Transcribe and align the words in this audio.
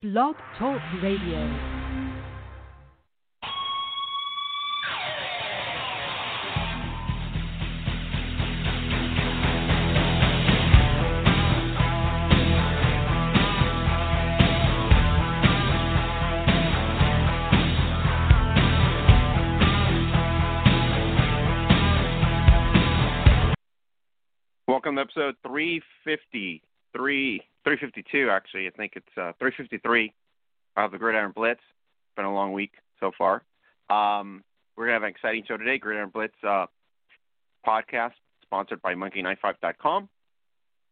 Blog 0.00 0.36
Talk 0.56 0.80
Radio. 1.02 1.42
Welcome 24.68 24.94
to 24.94 25.00
episode 25.00 25.34
350, 25.42 26.62
three, 26.96 27.42
352 27.64 28.30
actually. 28.30 28.66
I 28.66 28.70
think 28.70 28.92
it's 28.96 29.06
uh, 29.16 29.32
353 29.38 30.12
of 30.76 30.92
the 30.92 30.98
Gridiron 30.98 31.32
Blitz. 31.34 31.60
Been 32.16 32.24
a 32.24 32.34
long 32.34 32.52
week 32.52 32.72
so 33.00 33.12
far. 33.16 33.42
Um, 33.90 34.42
we're 34.76 34.86
to 34.86 34.92
have 34.92 35.02
an 35.02 35.08
exciting 35.08 35.44
show 35.46 35.56
today. 35.56 35.78
Gridiron 35.78 36.10
Blitz 36.10 36.34
uh, 36.46 36.66
podcast 37.66 38.12
sponsored 38.42 38.80
by 38.82 38.94
MonkeyKnifeFight.com. 38.94 40.08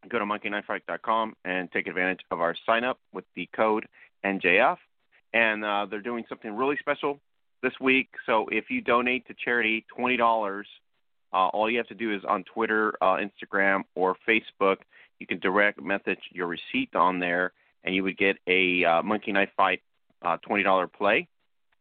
Go 0.09 0.19
to 0.19 0.25
MonkeyKnifeFight.com 0.25 1.35
and 1.45 1.71
take 1.71 1.87
advantage 1.87 2.19
of 2.31 2.39
our 2.39 2.55
sign 2.65 2.83
up 2.83 2.99
with 3.13 3.25
the 3.35 3.49
code 3.55 3.87
NJF. 4.25 4.77
And 5.33 5.65
uh, 5.65 5.87
they're 5.89 6.01
doing 6.01 6.25
something 6.29 6.55
really 6.55 6.77
special 6.77 7.19
this 7.63 7.73
week. 7.81 8.09
So 8.25 8.47
if 8.51 8.69
you 8.69 8.81
donate 8.81 9.27
to 9.27 9.33
charity 9.33 9.85
$20, 9.97 10.63
uh, 11.33 11.35
all 11.35 11.69
you 11.69 11.77
have 11.77 11.87
to 11.87 11.95
do 11.95 12.13
is 12.13 12.21
on 12.27 12.43
Twitter, 12.43 12.93
uh, 13.01 13.17
Instagram, 13.17 13.83
or 13.95 14.15
Facebook, 14.27 14.77
you 15.19 15.27
can 15.27 15.39
direct 15.39 15.81
message 15.81 16.19
your 16.31 16.47
receipt 16.47 16.95
on 16.95 17.19
there, 17.19 17.53
and 17.83 17.95
you 17.95 18.03
would 18.03 18.17
get 18.17 18.37
a 18.47 18.83
uh, 18.85 19.03
Monkey 19.03 19.31
Knife 19.31 19.49
Fight 19.55 19.81
uh, 20.21 20.37
twenty 20.37 20.63
dollar 20.63 20.87
play 20.87 21.27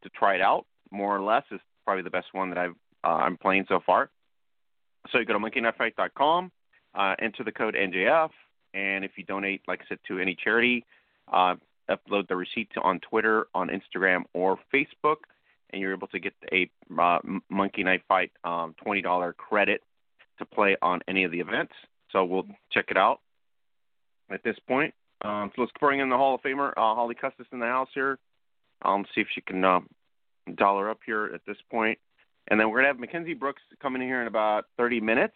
to 0.03 0.09
try 0.11 0.35
it 0.35 0.41
out. 0.41 0.67
More 0.91 1.17
or 1.17 1.23
less 1.23 1.45
is 1.51 1.61
probably 1.85 2.03
the 2.03 2.11
best 2.11 2.29
one 2.33 2.51
that 2.51 2.59
I've 2.59 2.75
uh, 3.05 3.09
I'm 3.09 3.37
playing 3.37 3.67
so 3.69 3.81
far. 3.85 4.11
So 5.11 5.19
you 5.19 5.25
go 5.25 5.35
to 5.35 5.39
monkeyknifefight.com, 5.39 6.51
uh, 6.95 7.15
enter 7.21 7.45
the 7.45 7.53
code 7.53 7.75
NJF, 7.75 8.31
and 8.75 9.05
if 9.05 9.13
you 9.17 9.25
donate, 9.25 9.63
like 9.69 9.81
I 9.83 9.85
said, 9.89 9.99
to 10.09 10.19
any 10.19 10.35
charity, 10.35 10.85
uh, 11.33 11.55
upload 11.89 12.27
the 12.27 12.35
receipt 12.35 12.71
on 12.83 12.99
Twitter, 13.01 13.47
on 13.55 13.69
Instagram, 13.69 14.25
or 14.35 14.59
Facebook 14.75 15.19
and 15.71 15.81
you're 15.81 15.93
able 15.93 16.09
to 16.09 16.19
get 16.19 16.33
a 16.53 16.71
uh, 16.99 17.19
Monkey 17.51 17.83
Knife 17.83 18.03
Fight 18.09 18.33
um, 18.45 18.75
twenty 18.83 19.03
dollar 19.03 19.33
credit 19.33 19.83
to 20.39 20.45
play 20.45 20.77
on 20.83 21.01
any 21.09 21.25
of 21.25 21.33
the 21.33 21.41
events. 21.41 21.73
So 22.13 22.25
we'll 22.25 22.47
check 22.71 22.87
it 22.89 22.97
out 22.97 23.21
at 24.31 24.43
this 24.45 24.57
point. 24.67 24.95
Um, 25.23 25.51
so 25.55 25.63
let's 25.63 25.73
bring 25.81 26.01
in 26.01 26.09
the 26.09 26.17
Hall 26.17 26.35
of 26.35 26.43
Famer 26.43 26.71
uh, 26.71 26.95
Holly 26.95 27.15
Custis 27.15 27.47
in 27.53 27.59
the 27.59 27.67
house 27.67 27.89
here. 27.95 28.19
Um, 28.83 29.05
see 29.15 29.21
if 29.21 29.29
she 29.35 29.41
can 29.41 29.65
uh, 29.65 29.81
dollar 30.55 30.91
up 30.91 31.01
here 31.07 31.31
at 31.35 31.41
this 31.47 31.57
point, 31.71 31.99
and 32.49 32.61
then 32.61 32.71
we're 32.71 32.79
gonna 32.79 32.89
have 32.89 32.99
Mackenzie 32.99 33.35
Brooks 33.35 33.63
coming 33.81 34.03
in 34.03 34.09
here 34.09 34.21
in 34.21 34.27
about 34.27 34.67
30 34.77 35.01
minutes. 35.01 35.35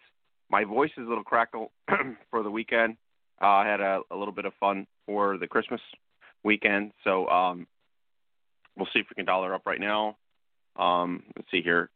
My 0.49 0.63
voice 0.63 0.91
is 0.97 1.05
a 1.05 1.09
little 1.09 1.23
crackle 1.23 1.71
for 2.29 2.43
the 2.43 2.51
weekend. 2.51 2.97
Uh, 3.41 3.47
I 3.47 3.67
had 3.67 3.81
a, 3.81 4.01
a 4.11 4.15
little 4.15 4.33
bit 4.33 4.45
of 4.45 4.53
fun 4.59 4.85
for 5.05 5.37
the 5.37 5.47
Christmas 5.47 5.81
weekend, 6.43 6.91
so 7.03 7.27
um, 7.27 7.67
we'll 8.77 8.87
see 8.93 8.99
if 8.99 9.07
we 9.09 9.15
can 9.15 9.25
dollar 9.25 9.53
up 9.55 9.65
right 9.65 9.79
now. 9.79 10.17
Um, 10.75 11.23
let's 11.35 11.49
see 11.49 11.61
here. 11.61 11.89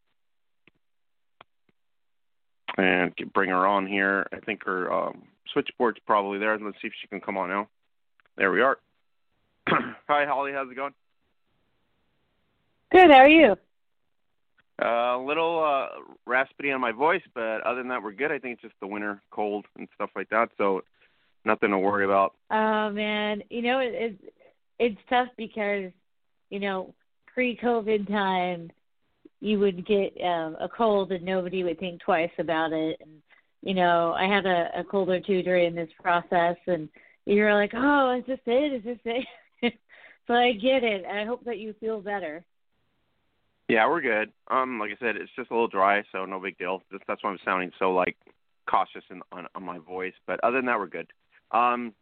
And 2.78 3.14
bring 3.34 3.50
her 3.50 3.66
on 3.66 3.88
here. 3.88 4.28
I 4.34 4.40
think 4.40 4.66
her 4.66 4.92
um, 4.92 5.24
switchboard's 5.54 6.00
probably 6.06 6.40
there. 6.40 6.58
Let's 6.60 6.78
see 6.82 6.88
if 6.88 6.94
she 7.02 7.08
can 7.08 7.22
come 7.22 7.38
on 7.38 7.50
now. 7.50 7.70
There 8.38 8.52
we 8.52 8.62
are. 8.62 8.78
Hi, 9.70 10.26
Holly. 10.26 10.52
How's 10.54 10.70
it 10.70 10.76
going? 10.76 10.94
Good. 12.92 13.12
How 13.12 13.20
are 13.20 13.30
you? 13.30 13.56
Uh, 14.82 15.18
a 15.18 15.24
little 15.26 15.64
uh, 15.64 15.88
raspy 16.26 16.72
on 16.72 16.82
my 16.82 16.92
voice, 16.92 17.22
but 17.34 17.62
other 17.62 17.78
than 17.78 17.88
that, 17.88 18.04
we're 18.04 18.12
good. 18.12 18.32
I 18.32 18.40
think 18.40 18.56
it's 18.56 18.62
just 18.64 18.76
the 18.82 18.88
winter 18.88 19.22
cold 19.32 19.66
and 19.78 19.88
stuff 19.96 20.10
like 20.18 20.30
that, 20.30 20.50
so 20.58 20.82
nothing 21.46 21.70
to 21.70 21.78
worry 21.78 22.04
about. 22.04 22.34
Oh 22.52 22.90
man, 22.90 23.42
you 23.50 23.62
know 23.62 23.80
it, 23.80 23.94
it's 23.94 24.24
it's 24.78 25.02
tough 25.10 25.30
because 25.38 25.92
you 26.50 26.60
know 26.60 26.94
pre-COVID 27.34 28.10
time, 28.10 28.70
you 29.46 29.60
would 29.60 29.86
get 29.86 30.12
um, 30.24 30.58
a 30.60 30.68
cold 30.68 31.12
and 31.12 31.24
nobody 31.24 31.64
would 31.64 31.80
think 31.80 32.02
twice 32.02 32.32
about 32.40 32.74
it. 32.74 33.00
And 33.00 33.22
you 33.62 33.76
know, 33.76 34.14
I 34.18 34.26
had 34.26 34.48
a, 34.48 34.70
a 34.80 34.84
cold 34.84 35.10
or 35.10 35.20
two 35.20 35.44
during 35.44 35.76
this 35.76 35.90
process, 36.02 36.56
and 36.66 36.90
you're 37.26 37.54
like, 37.54 37.72
"Oh, 37.76 38.18
is 38.18 38.26
this 38.26 38.40
it? 38.48 38.74
Is 38.74 38.84
this 38.84 38.98
it?" 39.06 39.74
so 40.28 40.34
I 40.34 40.54
get 40.54 40.84
it. 40.84 41.06
I 41.06 41.26
hope 41.26 41.46
that 41.46 41.60
you 41.60 41.76
feel 41.80 42.02
better. 42.02 42.44
Yeah, 43.68 43.88
we're 43.88 44.02
good. 44.02 44.32
Um, 44.50 44.80
like 44.80 44.92
I 44.92 44.98
said, 45.00 45.16
it's 45.16 45.32
just 45.36 45.52
a 45.52 45.54
little 45.54 45.68
dry, 45.68 46.04
so 46.12 46.26
no 46.26 46.40
big 46.40 46.58
deal. 46.58 46.82
Just, 46.92 47.04
that's 47.08 47.24
why 47.24 47.30
I'm 47.30 47.40
sounding 47.46 47.72
so 47.78 47.92
like 47.92 48.18
cautious 48.68 49.04
in, 49.12 49.22
on 49.32 49.46
on 49.54 49.64
my 49.64 49.78
voice. 49.78 50.14
But 50.26 50.40
other 50.44 50.58
than 50.58 50.66
that, 50.66 50.80
we're 50.80 50.88
good. 50.88 51.12
Um, 51.52 51.94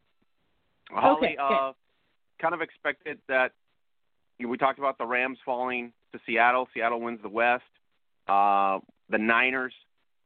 Holly, 0.90 1.18
okay, 1.18 1.38
uh, 1.42 1.74
kind 2.42 2.54
of 2.54 2.62
expected 2.62 3.20
that 3.28 3.52
we 4.40 4.58
talked 4.58 4.80
about 4.80 4.98
the 4.98 5.06
Rams 5.06 5.38
falling 5.46 5.94
to 6.12 6.20
Seattle. 6.26 6.68
Seattle 6.74 7.02
wins 7.02 7.20
the 7.22 7.30
West. 7.30 7.64
Uh, 8.28 8.80
the 9.10 9.18
Niners 9.18 9.74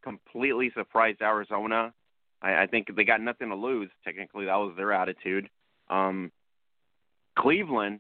completely 0.03 0.71
surprised 0.75 1.21
Arizona. 1.21 1.93
I, 2.41 2.63
I 2.63 2.67
think 2.67 2.95
they 2.95 3.03
got 3.03 3.21
nothing 3.21 3.49
to 3.49 3.55
lose. 3.55 3.89
Technically, 4.03 4.45
that 4.45 4.55
was 4.55 4.73
their 4.77 4.93
attitude. 4.93 5.49
Um, 5.89 6.31
Cleveland, 7.37 7.99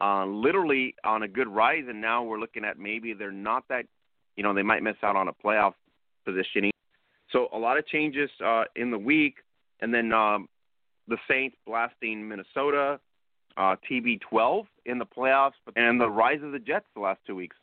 uh, 0.00 0.26
literally 0.26 0.94
on 1.04 1.22
a 1.22 1.28
good 1.28 1.48
rise, 1.48 1.84
and 1.88 2.00
now 2.00 2.22
we're 2.22 2.40
looking 2.40 2.64
at 2.64 2.78
maybe 2.78 3.12
they're 3.12 3.30
not 3.30 3.64
that. 3.68 3.86
You 4.36 4.42
know, 4.42 4.54
they 4.54 4.62
might 4.62 4.82
miss 4.82 4.96
out 5.02 5.16
on 5.16 5.28
a 5.28 5.32
playoff 5.32 5.74
positioning. 6.24 6.72
So 7.30 7.48
a 7.52 7.58
lot 7.58 7.78
of 7.78 7.86
changes 7.86 8.30
uh, 8.44 8.64
in 8.76 8.90
the 8.90 8.98
week, 8.98 9.36
and 9.80 9.92
then 9.92 10.12
um, 10.12 10.48
the 11.08 11.16
Saints 11.28 11.56
blasting 11.66 12.26
Minnesota 12.26 12.98
uh, 13.56 13.76
TB12 13.90 14.66
in 14.86 14.98
the 14.98 15.06
playoffs, 15.06 15.52
and 15.76 16.00
the 16.00 16.08
rise 16.08 16.42
of 16.42 16.52
the 16.52 16.58
Jets 16.58 16.86
the 16.94 17.00
last 17.00 17.20
two 17.26 17.34
weeks. 17.36 17.56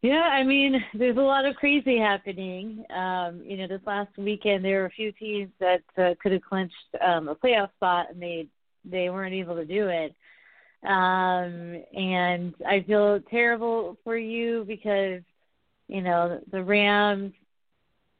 Yeah, 0.00 0.20
I 0.20 0.44
mean, 0.44 0.82
there's 0.94 1.16
a 1.16 1.20
lot 1.20 1.44
of 1.44 1.56
crazy 1.56 1.98
happening. 1.98 2.84
Um, 2.90 3.42
you 3.44 3.56
know, 3.56 3.66
this 3.66 3.80
last 3.84 4.16
weekend 4.16 4.64
there 4.64 4.80
were 4.80 4.86
a 4.86 4.90
few 4.90 5.12
teams 5.12 5.50
that 5.58 5.82
uh, 5.96 6.14
could 6.22 6.32
have 6.32 6.42
clinched 6.42 6.74
um, 7.04 7.28
a 7.28 7.34
playoff 7.34 7.72
spot, 7.76 8.06
and 8.10 8.22
they 8.22 8.46
they 8.84 9.10
weren't 9.10 9.34
able 9.34 9.56
to 9.56 9.64
do 9.64 9.88
it. 9.88 10.14
Um, 10.84 11.82
and 11.96 12.54
I 12.64 12.84
feel 12.86 13.20
terrible 13.28 13.98
for 14.04 14.16
you 14.16 14.64
because 14.66 15.20
you 15.88 16.02
know 16.02 16.40
the 16.52 16.62
Rams 16.62 17.32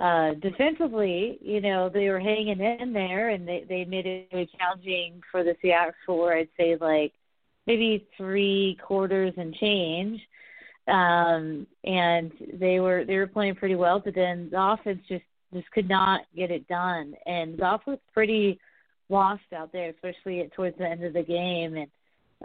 uh 0.00 0.34
defensively, 0.34 1.38
you 1.40 1.60
know, 1.60 1.88
they 1.88 2.08
were 2.08 2.20
hanging 2.20 2.60
in 2.60 2.92
there 2.92 3.30
and 3.30 3.46
they 3.48 3.64
they 3.68 3.84
made 3.84 4.06
it 4.06 4.28
really 4.32 4.48
challenging 4.58 5.20
for 5.30 5.42
the 5.42 5.56
Seattle 5.60 5.92
for 6.06 6.32
I'd 6.32 6.48
say 6.56 6.76
like 6.80 7.12
maybe 7.66 8.06
three 8.16 8.78
quarters 8.84 9.34
and 9.36 9.54
change. 9.54 10.20
Um 10.86 11.66
and 11.84 12.32
they 12.54 12.78
were 12.80 13.04
they 13.04 13.16
were 13.16 13.26
playing 13.26 13.56
pretty 13.56 13.74
well, 13.74 13.98
but 13.98 14.14
then 14.14 14.48
the 14.52 14.62
offense 14.62 15.00
just 15.08 15.24
just 15.52 15.70
could 15.72 15.88
not 15.88 16.20
get 16.36 16.50
it 16.50 16.68
done. 16.68 17.14
And 17.26 17.58
Goff 17.58 17.82
was 17.86 17.98
pretty 18.14 18.60
lost 19.08 19.42
out 19.56 19.72
there, 19.72 19.90
especially 19.90 20.48
towards 20.54 20.78
the 20.78 20.86
end 20.86 21.02
of 21.02 21.12
the 21.12 21.22
game 21.22 21.76
and 21.76 21.90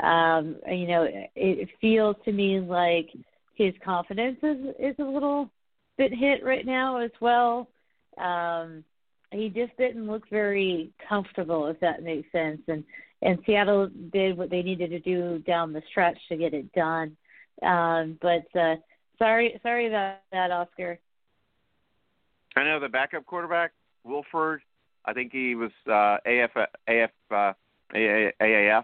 um 0.02 0.56
you 0.72 0.88
know, 0.88 1.04
it, 1.04 1.30
it 1.36 1.70
feels 1.80 2.16
to 2.26 2.32
me 2.32 2.60
like 2.60 3.10
his 3.54 3.76
confidence 3.86 4.40
is 4.42 4.74
is 4.80 4.96
a 4.98 5.04
little 5.04 5.52
bit 5.98 6.14
hit 6.14 6.44
right 6.44 6.66
now 6.66 6.98
as 6.98 7.12
well. 7.20 7.70
Um, 8.18 8.84
he 9.32 9.50
just 9.50 9.76
didn't 9.78 10.08
look 10.08 10.30
very 10.30 10.92
comfortable, 11.10 11.68
if 11.68 11.80
that 11.80 12.04
makes 12.04 12.32
sense. 12.32 12.62
And 12.68 12.84
and 13.22 13.40
Seattle 13.46 13.90
did 14.12 14.38
what 14.38 14.50
they 14.50 14.62
needed 14.62 14.90
to 14.90 15.00
do 15.00 15.40
down 15.40 15.72
the 15.72 15.82
stretch 15.90 16.18
to 16.28 16.36
get 16.36 16.54
it 16.54 16.72
done. 16.74 17.16
Um, 17.62 18.18
but 18.22 18.46
uh, 18.60 18.76
sorry, 19.18 19.60
sorry 19.64 19.88
about 19.88 20.18
that, 20.32 20.52
Oscar. 20.52 21.00
I 22.56 22.64
know 22.64 22.80
the 22.80 22.90
backup 22.90 23.26
quarterback 23.26 23.72
Wolford. 24.04 24.62
I 25.06 25.14
think 25.14 25.32
he 25.32 25.56
was 25.56 25.72
uh, 25.88 26.18
AF 26.26 26.52
AF 26.88 27.12
uh, 27.32 27.54
AAF 27.96 28.84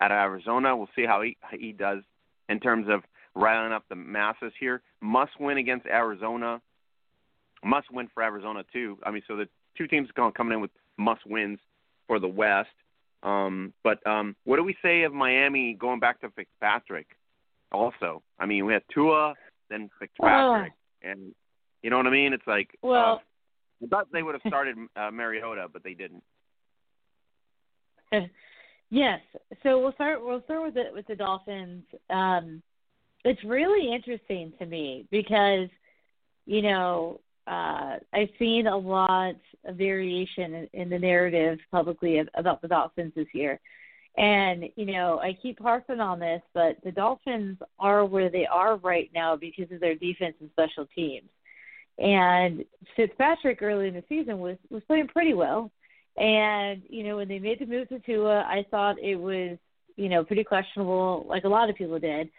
out 0.00 0.10
of 0.10 0.16
Arizona. 0.16 0.76
We'll 0.76 0.90
see 0.96 1.06
how 1.06 1.22
he 1.22 1.36
he 1.58 1.72
does 1.72 2.02
in 2.48 2.60
terms 2.60 2.86
of 2.88 3.02
riling 3.40 3.72
up 3.72 3.84
the 3.88 3.96
masses 3.96 4.52
here. 4.60 4.82
Must 5.00 5.32
win 5.40 5.58
against 5.58 5.86
Arizona. 5.86 6.60
Must 7.64 7.90
win 7.92 8.08
for 8.12 8.22
Arizona 8.22 8.64
too. 8.72 8.98
I 9.04 9.10
mean, 9.10 9.22
so 9.26 9.36
the 9.36 9.48
two 9.76 9.86
teams 9.86 10.08
coming 10.14 10.52
in 10.52 10.60
with 10.60 10.70
must 10.96 11.26
wins 11.26 11.58
for 12.06 12.18
the 12.18 12.28
West. 12.28 12.68
Um, 13.22 13.72
but 13.84 14.04
um, 14.06 14.34
what 14.44 14.56
do 14.56 14.64
we 14.64 14.76
say 14.82 15.02
of 15.02 15.12
Miami 15.12 15.74
going 15.74 16.00
back 16.00 16.20
to 16.20 16.30
Fitzpatrick? 16.30 17.06
Also, 17.72 18.22
I 18.38 18.46
mean, 18.46 18.64
we 18.66 18.72
had 18.72 18.82
Tua, 18.92 19.34
then 19.68 19.90
Fitzpatrick, 19.98 20.72
oh. 20.72 21.08
and 21.08 21.34
you 21.82 21.90
know 21.90 21.98
what 21.98 22.06
I 22.06 22.10
mean. 22.10 22.32
It's 22.32 22.46
like 22.46 22.76
well, 22.82 23.20
uh, 23.82 23.84
I 23.84 23.88
thought 23.88 24.08
they 24.12 24.22
would 24.22 24.34
have 24.34 24.42
started 24.46 24.76
uh, 24.96 25.10
Mariota, 25.10 25.66
but 25.72 25.84
they 25.84 25.94
didn't. 25.94 26.22
Yes. 28.90 29.20
So 29.62 29.78
we'll 29.78 29.92
start. 29.92 30.18
We'll 30.20 30.42
start 30.42 30.64
with 30.64 30.74
the 30.74 30.84
with 30.92 31.06
the 31.06 31.14
Dolphins. 31.14 31.84
Um, 32.10 32.60
it's 33.24 33.42
really 33.44 33.92
interesting 33.94 34.52
to 34.58 34.66
me 34.66 35.06
because, 35.10 35.68
you 36.46 36.62
know, 36.62 37.20
uh, 37.46 37.96
I've 38.12 38.28
seen 38.38 38.66
a 38.66 38.76
lot 38.76 39.34
of 39.64 39.76
variation 39.76 40.54
in, 40.54 40.68
in 40.72 40.90
the 40.90 40.98
narrative 40.98 41.58
publicly 41.70 42.18
of, 42.18 42.28
about 42.34 42.62
the 42.62 42.68
Dolphins 42.68 43.12
this 43.16 43.26
year, 43.32 43.60
and 44.16 44.64
you 44.76 44.86
know, 44.86 45.20
I 45.20 45.36
keep 45.40 45.60
harping 45.60 46.00
on 46.00 46.18
this, 46.18 46.42
but 46.52 46.76
the 46.84 46.92
Dolphins 46.92 47.58
are 47.78 48.04
where 48.04 48.30
they 48.30 48.46
are 48.46 48.76
right 48.76 49.10
now 49.14 49.36
because 49.36 49.70
of 49.72 49.80
their 49.80 49.94
defense 49.94 50.34
and 50.40 50.50
special 50.52 50.86
teams. 50.94 51.28
And 51.98 52.64
Fitzpatrick 52.96 53.62
early 53.62 53.88
in 53.88 53.94
the 53.94 54.04
season 54.08 54.38
was 54.38 54.56
was 54.70 54.82
playing 54.86 55.08
pretty 55.08 55.34
well. 55.34 55.70
And 56.16 56.82
you 56.88 57.04
know, 57.04 57.16
when 57.16 57.28
they 57.28 57.38
made 57.38 57.60
the 57.60 57.66
move 57.66 57.88
to 57.88 57.98
Tua, 58.00 58.40
I 58.40 58.64
thought 58.70 58.98
it 59.00 59.16
was 59.16 59.58
you 59.96 60.08
know 60.08 60.24
pretty 60.24 60.44
questionable, 60.44 61.26
like 61.28 61.44
a 61.44 61.48
lot 61.48 61.70
of 61.70 61.76
people 61.76 61.98
did. 61.98 62.30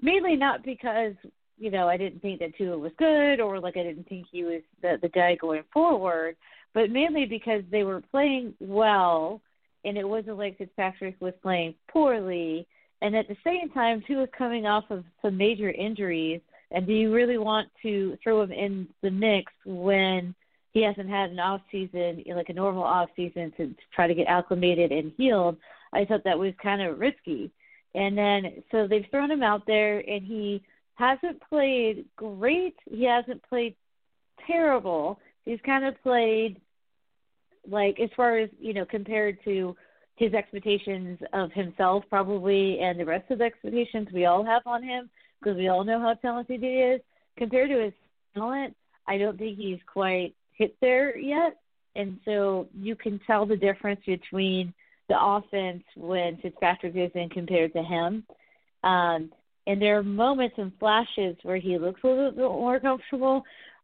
Mainly 0.00 0.36
not 0.36 0.64
because 0.64 1.14
you 1.58 1.70
know 1.70 1.88
I 1.88 1.96
didn't 1.96 2.20
think 2.20 2.40
that 2.40 2.56
Tua 2.56 2.76
was 2.78 2.92
good, 2.98 3.40
or 3.40 3.60
like 3.60 3.76
I 3.76 3.82
didn't 3.82 4.08
think 4.08 4.26
he 4.30 4.44
was 4.44 4.62
the 4.82 4.98
the 5.00 5.08
guy 5.08 5.36
going 5.36 5.64
forward, 5.72 6.36
but 6.72 6.90
mainly 6.90 7.24
because 7.26 7.62
they 7.70 7.84
were 7.84 8.02
playing 8.10 8.54
well 8.60 9.40
and 9.84 9.98
it 9.98 10.08
wasn't 10.08 10.38
like 10.38 10.58
Fitzpatrick 10.58 11.16
was 11.20 11.34
playing 11.42 11.74
poorly. 11.88 12.66
And 13.02 13.14
at 13.14 13.28
the 13.28 13.36
same 13.44 13.70
time, 13.70 14.02
Tua, 14.06 14.20
was 14.20 14.28
coming 14.36 14.66
off 14.66 14.84
of 14.90 15.04
some 15.20 15.36
major 15.36 15.70
injuries. 15.70 16.40
And 16.70 16.86
do 16.86 16.92
you 16.92 17.12
really 17.12 17.38
want 17.38 17.68
to 17.82 18.16
throw 18.22 18.42
him 18.42 18.50
in 18.50 18.88
the 19.02 19.10
mix 19.10 19.52
when 19.64 20.34
he 20.72 20.82
hasn't 20.82 21.08
had 21.08 21.30
an 21.30 21.38
off 21.38 21.60
season, 21.70 22.24
like 22.34 22.48
a 22.48 22.54
normal 22.54 22.82
off 22.82 23.10
season, 23.14 23.52
to 23.58 23.74
try 23.94 24.06
to 24.06 24.14
get 24.14 24.26
acclimated 24.26 24.90
and 24.90 25.12
healed? 25.16 25.58
I 25.92 26.04
thought 26.04 26.24
that 26.24 26.38
was 26.38 26.54
kind 26.62 26.82
of 26.82 26.98
risky. 26.98 27.50
And 27.94 28.16
then 28.18 28.62
so 28.70 28.86
they've 28.88 29.06
thrown 29.10 29.30
him 29.30 29.42
out 29.42 29.66
there, 29.66 29.98
and 29.98 30.24
he 30.24 30.62
hasn't 30.94 31.40
played 31.48 32.06
great. 32.16 32.76
He 32.90 33.04
hasn't 33.04 33.42
played 33.48 33.74
terrible. 34.46 35.20
He's 35.44 35.60
kind 35.64 35.84
of 35.84 36.00
played 36.02 36.60
like 37.68 37.98
as 38.00 38.10
far 38.16 38.38
as 38.38 38.50
you 38.60 38.74
know 38.74 38.84
compared 38.84 39.42
to 39.44 39.76
his 40.16 40.32
expectations 40.32 41.18
of 41.32 41.50
himself 41.52 42.04
probably 42.08 42.78
and 42.80 42.98
the 42.98 43.04
rest 43.04 43.30
of 43.30 43.38
the 43.38 43.44
expectations 43.44 44.08
we 44.12 44.26
all 44.26 44.44
have 44.44 44.62
on 44.66 44.82
him 44.82 45.08
because 45.40 45.56
we 45.56 45.68
all 45.68 45.84
know 45.84 46.00
how 46.00 46.14
talented 46.14 46.60
he 46.60 46.80
is 46.80 47.00
compared 47.36 47.70
to 47.70 47.82
his 47.82 47.92
talent 48.34 48.76
i 49.08 49.16
don't 49.16 49.38
think 49.38 49.58
he's 49.58 49.80
quite 49.92 50.34
hit 50.52 50.76
there 50.80 51.16
yet 51.18 51.56
and 51.96 52.18
so 52.24 52.68
you 52.78 52.94
can 52.94 53.20
tell 53.26 53.46
the 53.46 53.56
difference 53.56 54.00
between 54.06 54.72
the 55.08 55.16
offense 55.20 55.82
when 55.96 56.36
Fitzpatrick 56.38 56.96
is 56.96 57.10
in 57.14 57.28
compared 57.28 57.72
to 57.74 57.82
him. 57.82 58.24
Um, 58.82 59.30
and 59.66 59.80
there 59.80 59.98
are 59.98 60.02
moments 60.02 60.56
and 60.58 60.72
flashes 60.78 61.36
where 61.42 61.56
he 61.56 61.78
looks 61.78 62.00
a 62.04 62.06
little 62.06 62.30
bit 62.30 62.40
more 62.40 62.80
comfortable, 62.80 63.42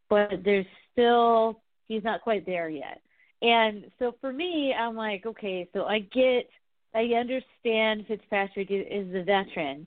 but 0.08 0.44
there's 0.44 0.66
still 0.92 1.60
he's 1.88 2.04
not 2.04 2.22
quite 2.22 2.46
there 2.46 2.68
yet. 2.68 3.00
And 3.42 3.84
so 3.98 4.14
for 4.20 4.32
me, 4.32 4.74
I'm 4.78 4.94
like, 4.94 5.24
okay, 5.26 5.68
so 5.72 5.84
I 5.84 6.00
get, 6.00 6.48
I 6.94 7.04
understand 7.18 8.06
Fitzpatrick 8.06 8.68
is 8.70 9.12
the 9.12 9.24
veteran, 9.24 9.86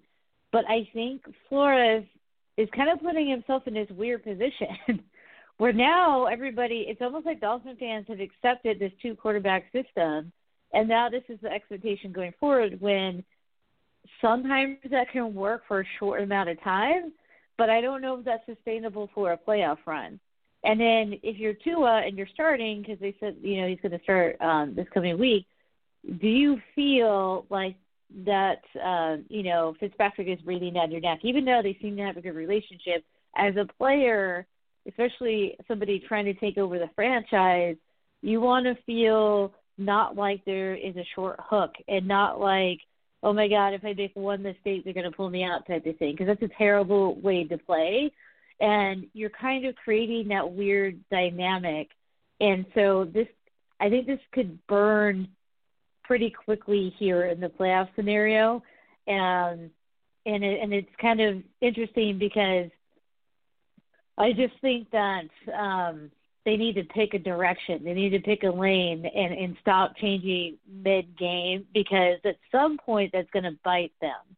but 0.52 0.66
I 0.68 0.90
think 0.94 1.22
Flores 1.48 2.04
is 2.58 2.68
kind 2.76 2.90
of 2.90 3.00
putting 3.02 3.30
himself 3.30 3.64
in 3.68 3.74
this 3.74 3.90
weird 3.92 4.24
position 4.24 5.04
where 5.58 5.74
now 5.74 6.26
everybody, 6.26 6.86
it's 6.88 7.02
almost 7.02 7.26
like 7.26 7.42
Dolphin 7.42 7.78
fans 7.80 8.06
have 8.10 8.20
accepted 8.20 8.80
this 8.80 8.92
two 9.02 9.16
quarterback 9.16 9.72
system, 9.72 10.32
and 10.74 10.88
now 10.88 11.10
this 11.10 11.24
is 11.30 11.40
the 11.42 11.52
expectation 11.52 12.12
going 12.12 12.34
forward. 12.40 12.82
When 12.82 13.24
sometimes 14.22 14.78
that 14.90 15.12
can 15.12 15.34
work 15.34 15.64
for 15.68 15.82
a 15.82 15.86
short 16.00 16.22
amount 16.22 16.50
of 16.50 16.62
time, 16.64 17.14
but 17.58 17.70
I 17.70 17.82
don't 17.82 18.02
know 18.02 18.18
if 18.18 18.26
that's 18.26 18.46
sustainable 18.46 19.10
for 19.14 19.34
a 19.34 19.38
playoff 19.38 19.78
run. 19.86 20.20
And 20.64 20.80
then 20.80 21.20
if 21.24 21.38
you're 21.38 21.54
Tua 21.54 22.02
and 22.06 22.18
you're 22.18 22.28
starting 22.34 22.82
because 22.82 23.00
they 23.00 23.16
said 23.20 23.38
you 23.42 23.62
know 23.62 23.68
he's 23.68 23.80
going 23.82 23.92
to 23.92 24.04
start 24.04 24.42
um, 24.42 24.74
this 24.76 24.88
coming 24.94 25.18
week, 25.20 25.46
do 26.20 26.28
you 26.28 26.60
feel 26.74 27.46
like 27.50 27.76
that 28.26 28.62
uh, 28.84 29.18
you 29.30 29.44
know 29.44 29.76
Fitzpatrick 29.80 30.28
is 30.28 30.40
breathing 30.42 30.74
down 30.74 30.92
your 30.92 31.02
neck, 31.02 31.20
even 31.24 31.46
though 31.46 31.62
they 31.62 31.78
seem 31.82 31.96
to 31.98 32.04
have 32.04 32.18
a 32.18 32.22
good 32.22 32.36
relationship 32.36 33.04
as 33.36 33.56
a 33.58 33.68
player, 33.78 34.46
especially 34.88 35.58
somebody 35.68 36.00
trying 36.00 36.26
to 36.26 36.34
take 36.34 36.58
over 36.58 36.80
the 36.80 36.90
franchise? 36.96 37.76
You 38.22 38.40
want 38.40 38.66
to 38.66 38.76
feel 38.86 39.54
not 39.78 40.16
like 40.16 40.44
there 40.46 40.76
is 40.76 40.96
a 40.96 41.08
short 41.16 41.40
hook 41.40 41.74
and 41.88 42.08
not 42.08 42.40
like 42.40 42.80
oh 43.24 43.34
my 43.34 43.48
god 43.48 43.74
if 43.74 43.84
i 43.84 43.94
make 43.94 44.12
one 44.16 44.44
mistake 44.44 44.84
they're 44.84 44.94
going 44.94 45.10
to 45.10 45.16
pull 45.16 45.30
me 45.30 45.44
out 45.44 45.66
type 45.68 45.86
of 45.86 45.98
thing 45.98 46.12
because 46.12 46.28
that's 46.28 46.42
a 46.44 46.58
terrible 46.58 47.20
way 47.22 47.44
to 47.44 47.58
play 47.58 48.12
and 48.60 49.08
you're 49.14 49.30
kind 49.30 49.66
of 49.66 49.76
creating 49.76 50.30
that 50.30 50.52
weird 50.52 50.98
dynamic. 51.10 51.90
And 52.40 52.66
so 52.74 53.06
this, 53.06 53.28
I 53.80 53.90
think 53.90 54.08
this 54.08 54.20
could 54.32 54.66
burn 54.68 55.28
pretty 56.04 56.30
quickly 56.30 56.94
here 56.98 57.26
in 57.26 57.40
the 57.40 57.48
playoff 57.48 57.90
scenario, 57.96 58.64
and 59.08 59.70
and 60.26 60.44
it, 60.44 60.62
and 60.62 60.74
it's 60.74 60.90
kind 61.02 61.20
of 61.20 61.44
interesting 61.60 62.18
because 62.18 62.70
I 64.18 64.32
just 64.32 64.54
think 64.62 64.90
that 64.92 65.26
um, 65.54 66.12
they 66.46 66.58
need 66.58 66.76
to 66.76 66.84
pick 66.84 67.14
a 67.14 67.20
direction. 67.20 67.84
They 67.84 67.94
need 67.94 68.10
to 68.10 68.20
pick 68.20 68.44
a 68.44 68.50
lane 68.50 69.06
and 69.06 69.34
and 69.34 69.58
stop 69.62 69.96
changing 69.98 70.58
mid 70.68 71.18
game 71.18 71.66
because 71.74 72.20
at 72.26 72.36
some 72.52 72.78
point 72.78 73.12
that's 73.14 73.30
going 73.32 73.44
to 73.44 73.58
bite 73.64 73.94
them 74.02 74.34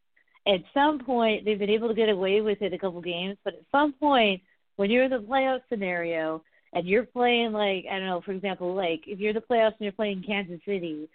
at 0.48 0.62
some 0.74 1.00
point 1.00 1.44
they've 1.44 1.60
been 1.60 1.70
able 1.70 1.88
to 1.88 1.94
get 1.94 2.10
away 2.10 2.42
with 2.42 2.62
it 2.62 2.74
a 2.74 2.78
couple 2.78 3.02
games, 3.02 3.38
but 3.44 3.54
at 3.54 3.62
some 3.72 3.94
point 3.94 4.42
when 4.76 4.92
you're 4.92 5.06
in 5.06 5.12
the 5.12 5.20
playoff 5.20 5.62
scenario 5.70 6.44
and 6.74 6.88
you're 6.88 7.06
playing 7.06 7.52
like 7.52 7.86
I 7.90 8.00
don't 8.00 8.08
know, 8.08 8.22
for 8.22 8.32
example, 8.32 8.76
like 8.76 9.02
if 9.08 9.20
you're 9.20 9.34
the 9.34 9.42
playoffs 9.42 9.74
and 9.80 9.82
you're 9.82 9.92
playing 9.92 10.24
Kansas 10.26 10.60
City, 10.66 11.10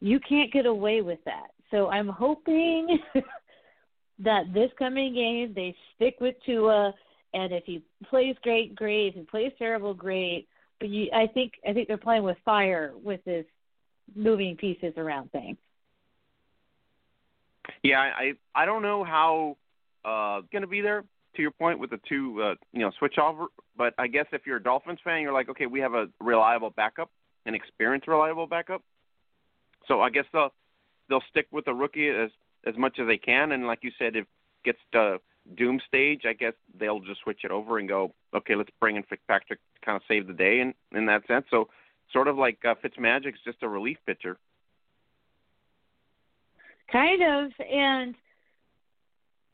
you 0.00 0.20
can't 0.20 0.52
get 0.52 0.66
away 0.66 1.00
with 1.00 1.18
that. 1.24 1.48
So 1.70 1.88
I'm 1.88 2.08
hoping 2.08 2.98
that 4.20 4.52
this 4.52 4.70
coming 4.78 5.14
game 5.14 5.52
they 5.54 5.74
stick 5.94 6.16
with 6.20 6.34
Tua 6.44 6.92
and 7.34 7.52
if 7.52 7.64
he 7.64 7.82
plays 8.08 8.36
great, 8.42 8.74
great. 8.74 9.08
If 9.08 9.14
he 9.14 9.20
plays 9.22 9.52
terrible, 9.58 9.94
great. 9.94 10.48
But 10.80 10.88
you 10.88 11.10
I 11.14 11.26
think 11.26 11.54
I 11.68 11.72
think 11.72 11.88
they're 11.88 11.96
playing 11.96 12.22
with 12.22 12.38
fire 12.44 12.92
with 13.02 13.24
this 13.24 13.46
moving 14.14 14.56
pieces 14.56 14.94
around 14.96 15.30
thing. 15.32 15.56
Yeah, 17.82 18.00
I 18.00 18.32
I 18.54 18.64
don't 18.64 18.82
know 18.82 19.04
how 19.04 19.56
uh 20.04 20.42
going 20.52 20.62
to 20.62 20.68
be 20.68 20.80
there. 20.80 21.04
To 21.36 21.42
your 21.42 21.50
point 21.52 21.78
with 21.78 21.90
the 21.90 22.00
two, 22.08 22.42
uh, 22.42 22.54
you 22.72 22.80
know, 22.80 22.90
switch 22.98 23.16
over. 23.18 23.46
But 23.76 23.94
I 23.96 24.08
guess 24.08 24.26
if 24.32 24.42
you're 24.44 24.56
a 24.56 24.62
Dolphins 24.62 24.98
fan, 25.04 25.22
you're 25.22 25.32
like, 25.32 25.48
okay, 25.50 25.66
we 25.66 25.78
have 25.80 25.94
a 25.94 26.08
reliable 26.20 26.70
backup, 26.70 27.10
an 27.46 27.54
experienced 27.54 28.08
reliable 28.08 28.48
backup. 28.48 28.82
So 29.86 30.00
I 30.00 30.10
guess 30.10 30.24
they'll 30.32 30.52
they'll 31.08 31.22
stick 31.30 31.46
with 31.52 31.66
the 31.66 31.74
rookie 31.74 32.08
as 32.08 32.30
as 32.66 32.76
much 32.76 32.98
as 32.98 33.06
they 33.06 33.18
can. 33.18 33.52
And 33.52 33.66
like 33.66 33.80
you 33.82 33.92
said, 33.98 34.16
if 34.16 34.26
gets 34.64 34.78
to 34.92 35.20
doom 35.56 35.80
stage, 35.86 36.22
I 36.26 36.32
guess 36.32 36.52
they'll 36.78 37.00
just 37.00 37.20
switch 37.22 37.40
it 37.44 37.50
over 37.50 37.78
and 37.78 37.88
go, 37.88 38.12
okay, 38.34 38.54
let's 38.54 38.70
bring 38.80 38.96
in 38.96 39.02
Fitzpatrick 39.04 39.58
to 39.58 39.86
kind 39.86 39.96
of 39.96 40.02
save 40.08 40.26
the 40.26 40.32
day 40.32 40.60
in 40.60 40.74
in 40.96 41.06
that 41.06 41.26
sense. 41.26 41.46
So 41.50 41.68
sort 42.12 42.28
of 42.28 42.36
like 42.36 42.58
uh, 42.64 42.74
Fitzmagic's 42.82 43.38
just 43.44 43.62
a 43.62 43.68
relief 43.68 43.98
pitcher. 44.06 44.38
Kind 46.90 47.22
of, 47.22 47.50
and 47.60 48.14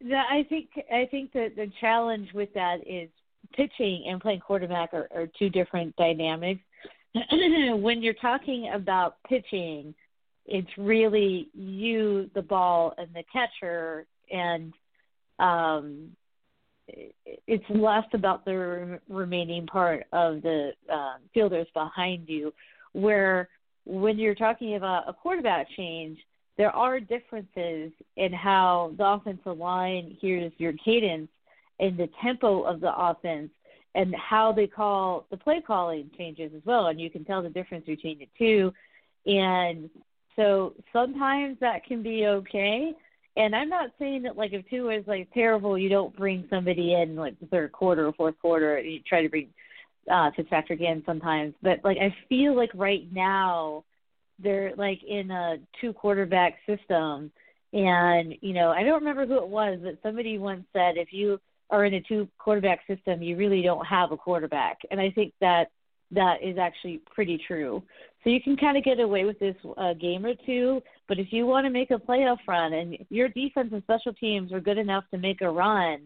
the, 0.01 0.17
I 0.17 0.45
think 0.49 0.69
I 0.93 1.07
think 1.11 1.33
that 1.33 1.57
the 1.57 1.71
challenge 1.81 2.29
with 2.33 2.53
that 2.55 2.87
is 2.87 3.09
pitching 3.55 4.05
and 4.09 4.21
playing 4.21 4.41
quarterback 4.41 4.95
are, 4.95 5.09
are 5.15 5.29
two 5.39 5.51
different 5.51 5.95
dynamics. 5.97 6.61
when 7.33 8.03
you're 8.03 8.15
talking 8.15 8.71
about 8.73 9.17
pitching, 9.29 9.95
it's 10.47 10.71
really 10.77 11.49
you, 11.55 12.31
the 12.35 12.43
ball, 12.43 12.95
and 12.99 13.09
the 13.15 13.25
catcher, 13.33 14.07
and 14.31 14.73
um, 15.39 16.11
it's 16.87 17.65
less 17.71 18.05
about 18.13 18.45
the 18.45 19.01
remaining 19.09 19.67
part 19.67 20.05
of 20.13 20.43
the 20.43 20.73
uh, 20.93 21.15
fielders 21.33 21.67
behind 21.75 22.29
you. 22.29 22.53
Where 22.93 23.49
when 23.85 24.19
you're 24.19 24.35
talking 24.35 24.77
about 24.77 25.09
a 25.09 25.13
quarterback 25.13 25.67
change, 25.77 26.19
there 26.57 26.71
are 26.71 27.01
differences 27.01 27.93
in 28.17 28.33
how 28.33 28.93
the 28.97 29.05
offensive 29.05 29.59
line 29.59 30.17
hears 30.21 30.53
your 30.59 30.73
cadence 30.85 31.29
and 31.81 31.97
the 31.97 32.09
tempo 32.23 32.63
of 32.63 32.81
the 32.81 32.95
offense 32.95 33.51
and 33.95 34.15
how 34.15 34.53
they 34.53 34.67
call 34.67 35.27
the 35.31 35.37
play 35.37 35.61
calling 35.65 36.11
changes 36.17 36.53
as 36.55 36.63
well 36.65 36.87
and 36.87 37.01
you 37.01 37.11
can 37.11 37.25
tell 37.25 37.43
the 37.43 37.49
difference 37.49 37.87
between 37.87 38.19
the 38.19 38.29
two 38.39 38.73
and 39.27 39.91
so 40.37 40.75
sometimes 40.93 41.57
that 41.61 41.85
can 41.85 42.03
be 42.03 42.27
okay 42.27 42.93
and 43.37 43.55
i'm 43.55 43.69
not 43.69 43.91
saying 43.99 44.23
that 44.23 44.37
like 44.37 44.53
if 44.53 44.69
Tua 44.69 44.99
is 44.99 45.07
like 45.07 45.33
terrible 45.33 45.77
you 45.77 45.89
don't 45.89 46.17
bring 46.17 46.47
somebody 46.51 46.95
in 46.95 47.17
like 47.17 47.39
the 47.41 47.47
third 47.47 47.73
quarter 47.73 48.07
or 48.07 48.13
fourth 48.13 48.39
quarter 48.41 48.79
you 48.81 49.01
try 49.01 49.23
to 49.23 49.29
bring 49.29 49.49
uh 50.11 50.31
Fitzpatrick 50.37 50.81
in 50.81 51.03
sometimes. 51.07 51.55
But 51.63 51.81
like 51.85 51.99
i 51.99 52.15
feel 52.29 52.55
like 52.57 52.71
right 52.75 53.07
now 53.13 53.85
they're 54.39 54.75
like 54.77 55.01
in 55.03 55.31
a 55.31 55.57
two 55.81 55.93
quarterback 55.93 56.59
system. 56.67 57.31
And 57.73 58.35
you 58.41 58.53
know 58.53 58.71
i 58.71 58.83
don't 58.83 59.01
remember 59.01 59.27
who 59.27 59.39
it 59.39 59.49
was 59.49 59.81
but 59.83 59.99
somebody 60.03 60.39
once 60.39 60.65
said 60.73 60.97
if 60.97 61.13
you 61.13 61.41
are 61.71 61.85
in 61.85 61.95
a 61.95 62.01
two 62.03 62.29
quarterback 62.39 62.81
system 62.87 63.23
you 63.23 63.37
really 63.37 63.63
don't 63.63 63.85
have 63.87 64.13
a 64.13 64.17
quarterback. 64.17 64.79
And 64.91 65.01
i 65.01 65.11
think 65.11 65.33
that 65.41 65.71
that 66.15 66.43
is 66.43 66.59
actually 66.59 67.01
pretty 67.15 67.41
true 67.47 67.83
so 68.23 68.31
you 68.31 68.41
can 68.41 68.57
kind 68.57 68.77
of 68.77 68.85
get 68.85 69.01
away 69.01 69.25
with 69.25 69.39
this 69.39 69.57
uh, 69.77 69.93
game 69.95 70.25
or 70.25 70.35
two 70.47 70.83
but 71.09 71.19
if 71.19 71.29
you 71.31 71.47
want 71.47 71.65
to 71.65 71.71
make 71.71 71.91
a 71.91 71.95
playoff 71.95 72.39
run 72.47 72.73
and 72.73 72.97
your 73.11 73.29
defense 73.29 73.71
and 73.73 73.83
special 73.83 74.13
teams 74.15 74.53
are 74.53 74.61
good 74.61 74.79
enough 74.79 75.05
to 75.11 75.19
make 75.19 75.41
a 75.41 75.51
run 75.51 75.99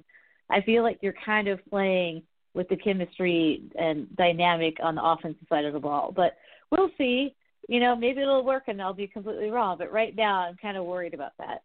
i 0.51 0.61
feel 0.61 0.83
like 0.83 0.99
you're 1.01 1.15
kind 1.25 1.49
of 1.49 1.59
playing 1.71 2.23
with 2.55 2.69
the 2.69 2.77
chemistry 2.77 3.63
and 3.79 4.15
dynamic 4.17 4.77
on 4.83 4.95
the 4.95 5.05
offensive 5.05 5.47
side 5.49 5.65
of 5.65 5.73
the 5.73 5.81
ball 5.81 6.13
but 6.15 6.37
we'll 6.71 6.91
see 6.99 7.35
you 7.69 7.81
know, 7.81 7.95
maybe 7.95 8.23
it'll 8.23 8.45
work 8.45 8.65
and 8.67 8.81
I'll 8.81 8.95
be 8.95 9.07
completely 9.07 9.51
wrong. 9.51 9.77
But 9.79 9.93
right 9.93 10.17
now, 10.17 10.41
I'm 10.41 10.57
kind 10.57 10.77
of 10.77 10.85
worried 10.85 11.15
about 11.15 11.33
that. 11.39 11.63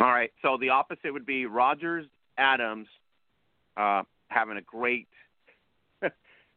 All 0.00 0.10
right. 0.10 0.30
So 0.42 0.58
the 0.60 0.68
opposite 0.68 1.12
would 1.12 1.26
be 1.26 1.46
Rodgers, 1.46 2.06
Adams, 2.36 2.86
uh, 3.76 4.02
having 4.28 4.58
a 4.58 4.62
great 4.62 5.08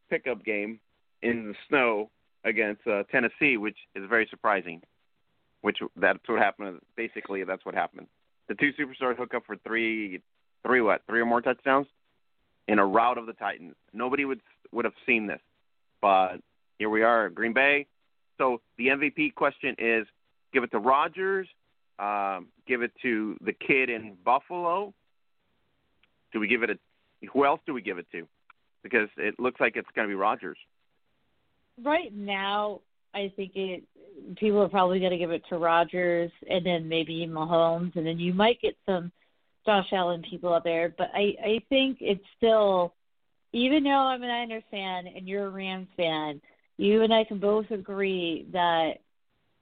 pickup 0.10 0.44
game 0.44 0.80
in 1.22 1.48
the 1.50 1.56
snow 1.68 2.10
against 2.44 2.86
uh, 2.88 3.04
Tennessee, 3.12 3.58
which 3.58 3.78
is 3.96 4.04
very 4.10 4.28
surprising. 4.30 4.82
Which 5.62 5.80
that's 5.96 6.20
what 6.28 6.40
happened. 6.40 6.80
Basically, 6.96 7.44
that's 7.44 7.66
what 7.66 7.76
happened. 7.76 8.08
The 8.48 8.56
two 8.56 8.72
superstars 8.80 9.18
hook 9.18 9.34
up 9.34 9.44
for 9.46 9.58
three, 9.58 10.22
three 10.66 10.82
what? 10.82 11.02
Three 11.08 11.20
or 11.20 11.26
more 11.26 11.42
touchdowns 11.42 11.88
in 12.68 12.80
a 12.80 12.86
rout 12.86 13.18
of 13.18 13.26
the 13.26 13.34
Titans. 13.34 13.76
Nobody 13.94 14.26
would 14.26 14.42
would 14.72 14.86
have 14.86 14.94
seen 15.06 15.28
this, 15.28 15.42
but 16.02 16.38
here 16.78 16.90
we 16.90 17.02
are, 17.02 17.30
Green 17.30 17.54
Bay. 17.54 17.88
So 18.38 18.62
the 18.78 18.88
MVP 18.88 19.36
question 19.36 19.76
is: 19.80 20.06
give 20.54 20.64
it 20.64 20.72
to 20.72 20.80
Rodgers, 20.80 21.48
um, 22.00 22.48
give 22.68 22.84
it 22.84 22.92
to 23.02 23.36
the 23.44 23.54
kid 23.54 23.90
in 23.90 24.16
Buffalo. 24.24 24.94
Do 26.32 26.40
we 26.40 26.48
give 26.48 26.64
it 26.64 26.70
a? 26.70 26.78
Who 27.34 27.46
else 27.46 27.60
do 27.66 27.74
we 27.74 27.82
give 27.82 27.98
it 27.98 28.06
to? 28.12 28.28
Because 28.90 29.10
it 29.18 29.40
looks 29.40 29.60
like 29.60 29.76
it's 29.76 29.88
going 29.96 30.08
to 30.08 30.12
be 30.12 30.16
Rodgers. 30.16 30.58
Right 31.84 32.14
now, 32.14 32.82
I 33.14 33.32
think 33.36 33.52
it. 33.56 33.84
People 34.38 34.64
are 34.64 34.70
probably 34.70 35.00
going 35.00 35.12
to 35.12 35.18
give 35.18 35.32
it 35.32 35.44
to 35.50 35.58
Rodgers 35.58 36.32
and 36.50 36.66
then 36.66 36.90
maybe 36.90 37.28
Mahomes, 37.28 37.96
and 37.96 38.06
then 38.06 38.20
you 38.20 38.34
might 38.34 38.60
get 38.62 38.76
some 38.86 39.12
Josh 39.66 39.86
Allen 39.92 40.24
people 40.28 40.54
out 40.54 40.64
there. 40.64 40.94
But 40.98 41.12
I, 41.14 41.36
I 41.44 41.62
think 41.70 41.98
it's 42.02 42.24
still, 42.36 42.96
even 43.54 43.84
though 43.84 43.90
I'm 43.90 44.24
an 44.24 44.30
Niners 44.30 44.64
fan 44.72 45.06
and 45.08 45.28
you're 45.28 45.46
a 45.46 45.50
Rams 45.52 45.88
fan, 45.96 46.42
you 46.78 47.04
and 47.04 47.14
I 47.14 47.26
can 47.26 47.38
both 47.38 47.70
agree 47.70 48.48
that 48.54 48.94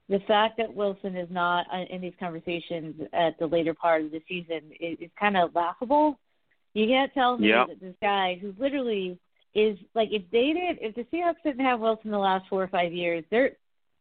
the 0.07 0.19
fact 0.27 0.57
that 0.57 0.73
Wilson 0.73 1.17
is 1.17 1.29
not 1.31 1.65
in 1.89 1.99
these 1.99 2.13
conversations 2.19 3.01
at 3.11 3.37
the 3.39 3.47
later 3.47 3.73
part 3.73 4.05
of 4.05 4.11
the 4.11 4.21
season 4.27 4.71
is, 4.79 4.97
is 5.01 5.09
kind 5.19 5.35
of 5.35 5.55
laughable. 5.55 6.19
You 6.75 6.87
can't 6.87 7.13
tell 7.13 7.37
me 7.37 7.47
yep. 7.47 7.69
that 7.69 7.79
this 7.79 7.95
guy 8.01 8.37
who 8.39 8.53
literally 8.59 9.17
is 9.55 9.77
like 9.95 10.09
if 10.11 10.23
they 10.31 10.51
did 10.51 10.77
if 10.81 10.93
the 10.93 11.05
Seahawks 11.05 11.41
didn't 11.43 11.65
have 11.65 11.79
Wilson 11.79 12.11
the 12.11 12.17
last 12.19 12.45
four 12.49 12.61
or 12.61 12.67
five 12.67 12.91
years, 12.91 13.23
they're 13.31 13.51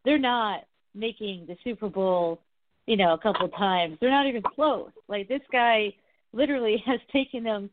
they're 0.05 0.19
not 0.19 0.65
making 0.93 1.47
the 1.47 1.57
Super 1.63 1.89
Bowl, 1.89 2.41
you 2.87 2.97
know, 2.97 3.15
a 3.15 3.19
couple 3.19 3.49
times. 3.49 3.97
They're 4.01 4.11
not 4.11 4.27
even 4.27 4.43
close. 4.43 4.91
Like 5.09 5.29
this 5.29 5.41
guy 5.53 5.95
literally 6.33 6.83
has 6.87 6.99
taken 7.13 7.45
them 7.45 7.71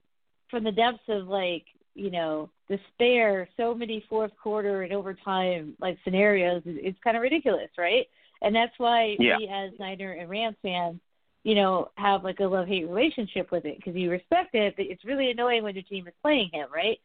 from 0.52 0.64
the 0.64 0.72
depths 0.72 1.02
of 1.10 1.28
like 1.28 1.66
you 1.94 2.12
know, 2.12 2.50
despair 2.70 3.50
so 3.58 3.74
many 3.74 4.06
fourth 4.08 4.32
quarter 4.42 4.84
and 4.84 4.94
overtime 4.94 5.74
like 5.82 5.98
scenarios 6.04 6.62
it's 6.66 6.98
kind 7.04 7.18
of 7.18 7.24
ridiculous, 7.24 7.70
right? 7.78 8.06
And 8.44 8.56
that's 8.56 8.74
why 8.78 9.16
yeah. 9.20 9.38
we 9.38 9.48
as 9.48 9.72
Niner 9.80 10.14
and 10.14 10.30
Rams 10.30 10.56
fans, 10.62 11.00
you 11.44 11.56
know, 11.56 11.90
have 11.96 12.24
like 12.24 12.40
a 12.40 12.46
love 12.46 12.68
hate 12.68 12.88
relationship 12.88 13.52
with 13.52 13.66
it 13.66 13.78
because 13.78 13.96
you 13.96 14.12
respect 14.12 14.54
it, 14.54 14.76
but 14.78 14.86
it's 14.86 15.06
really 15.06 15.32
annoying 15.32 15.64
when 15.64 15.76
your 15.76 15.84
team 15.84 16.08
is 16.08 16.14
playing 16.22 16.50
him, 16.54 16.68
right? 16.74 17.00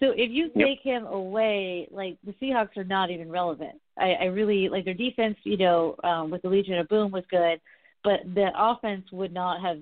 So 0.00 0.10
if 0.10 0.30
you 0.30 0.50
yep. 0.54 0.66
take 0.66 0.80
him 0.80 1.06
away, 1.06 1.88
like 1.90 2.16
the 2.24 2.32
Seahawks 2.42 2.76
are 2.76 2.84
not 2.84 3.10
even 3.10 3.30
relevant. 3.30 3.80
I, 3.98 4.12
I 4.12 4.24
really 4.26 4.68
like 4.68 4.84
their 4.84 4.94
defense, 4.94 5.36
you 5.44 5.56
know, 5.56 5.96
um, 6.02 6.30
with 6.30 6.42
the 6.42 6.48
Legion 6.48 6.78
of 6.78 6.88
Boom 6.88 7.12
was 7.12 7.24
good, 7.30 7.60
but 8.02 8.20
the 8.34 8.50
offense 8.56 9.04
would 9.12 9.32
not 9.32 9.60
have 9.60 9.78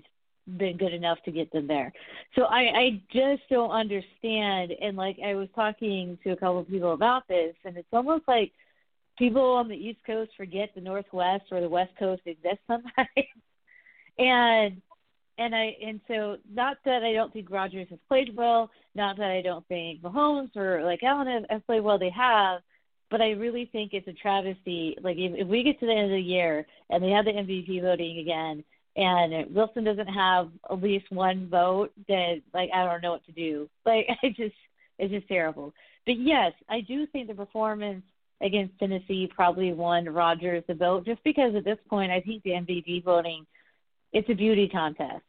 been 0.58 0.76
good 0.76 0.92
enough 0.92 1.18
to 1.24 1.30
get 1.30 1.50
them 1.52 1.66
there. 1.66 1.92
So 2.34 2.44
I, 2.44 2.60
I 2.60 3.02
just 3.12 3.42
don't 3.48 3.70
understand. 3.70 4.72
And 4.80 4.96
like 4.96 5.18
I 5.24 5.34
was 5.34 5.48
talking 5.54 6.18
to 6.24 6.30
a 6.30 6.36
couple 6.36 6.60
of 6.60 6.68
people 6.68 6.92
about 6.92 7.28
this, 7.28 7.54
and 7.64 7.76
it's 7.76 7.88
almost 7.92 8.24
like 8.28 8.52
people 9.18 9.42
on 9.42 9.68
the 9.68 9.76
East 9.76 10.00
Coast 10.06 10.32
forget 10.36 10.70
the 10.74 10.80
Northwest 10.80 11.44
or 11.50 11.60
the 11.60 11.68
West 11.68 11.92
Coast 11.98 12.22
exists 12.26 12.64
sometimes. 12.66 13.08
and 14.20 14.80
and 15.38 15.54
I 15.54 15.76
and 15.84 16.00
so 16.06 16.36
not 16.52 16.76
that 16.84 17.02
I 17.02 17.12
don't 17.12 17.32
think 17.32 17.50
Rodgers 17.50 17.88
has 17.90 17.98
played 18.08 18.36
well, 18.36 18.70
not 18.94 19.16
that 19.16 19.30
I 19.30 19.42
don't 19.42 19.66
think 19.68 20.02
Mahomes 20.02 20.54
or 20.56 20.84
like 20.84 21.02
Allen 21.02 21.26
have, 21.26 21.44
have 21.48 21.66
played 21.66 21.80
well. 21.80 21.98
They 21.98 22.10
have, 22.10 22.60
but 23.10 23.22
I 23.22 23.30
really 23.30 23.68
think 23.72 23.92
it's 23.92 24.06
a 24.08 24.12
travesty. 24.12 24.96
Like 25.02 25.16
if, 25.16 25.32
if 25.34 25.48
we 25.48 25.62
get 25.62 25.80
to 25.80 25.86
the 25.86 25.92
end 25.92 26.04
of 26.04 26.10
the 26.10 26.20
year 26.20 26.66
and 26.90 27.02
they 27.02 27.10
have 27.10 27.24
the 27.24 27.32
MVP 27.32 27.80
voting 27.80 28.18
again, 28.18 28.62
and 28.96 29.54
Wilson 29.54 29.84
doesn't 29.84 30.08
have 30.08 30.50
at 30.70 30.82
least 30.82 31.10
one 31.10 31.48
vote, 31.48 31.92
then 32.06 32.42
like 32.52 32.68
I 32.74 32.84
don't 32.84 33.02
know 33.02 33.12
what 33.12 33.26
to 33.26 33.32
do. 33.32 33.68
Like 33.86 34.06
I 34.22 34.28
just 34.28 34.54
it's 34.98 35.12
just 35.12 35.28
terrible. 35.28 35.72
But 36.04 36.18
yes, 36.18 36.52
I 36.68 36.82
do 36.82 37.06
think 37.06 37.28
the 37.28 37.34
performance 37.34 38.02
against 38.42 38.78
Tennessee 38.78 39.30
probably 39.34 39.72
won 39.72 40.06
Rodgers 40.06 40.64
the 40.66 40.74
vote 40.74 41.06
just 41.06 41.22
because 41.24 41.54
at 41.54 41.64
this 41.64 41.78
point 41.88 42.12
I 42.12 42.20
think 42.20 42.42
the 42.42 42.50
MVP 42.50 43.04
voting 43.04 43.46
it's 44.12 44.28
a 44.28 44.34
beauty 44.34 44.68
contest. 44.68 45.24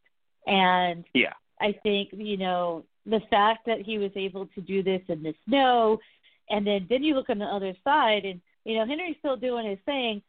And 0.47 1.03
yeah. 1.13 1.33
I 1.59 1.75
think, 1.83 2.09
you 2.13 2.37
know, 2.37 2.83
the 3.05 3.21
fact 3.29 3.65
that 3.65 3.81
he 3.81 3.97
was 3.97 4.11
able 4.15 4.47
to 4.47 4.61
do 4.61 4.83
this 4.83 5.01
in 5.07 5.23
the 5.23 5.33
snow 5.47 5.99
and 6.49 6.67
then 6.67 6.85
then 6.89 7.03
you 7.03 7.15
look 7.15 7.29
on 7.29 7.39
the 7.39 7.45
other 7.45 7.73
side 7.83 8.25
and 8.25 8.41
you 8.65 8.75
know, 8.75 8.85
Henry's 8.85 9.15
still 9.19 9.37
doing 9.37 9.67
his 9.67 9.79
thing, 9.85 10.21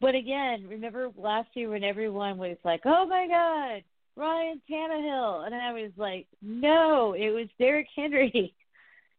but 0.00 0.14
again, 0.14 0.66
remember 0.68 1.10
last 1.16 1.48
year 1.54 1.70
when 1.70 1.82
everyone 1.82 2.38
was 2.38 2.56
like, 2.64 2.82
"Oh 2.84 3.06
my 3.06 3.26
God, 3.26 3.82
Ryan 4.16 4.60
Tannehill," 4.70 5.46
and 5.46 5.54
I 5.54 5.72
was 5.72 5.90
like, 5.96 6.26
"No, 6.40 7.14
it 7.14 7.30
was 7.30 7.48
Derrick 7.58 7.88
Henry." 7.94 8.54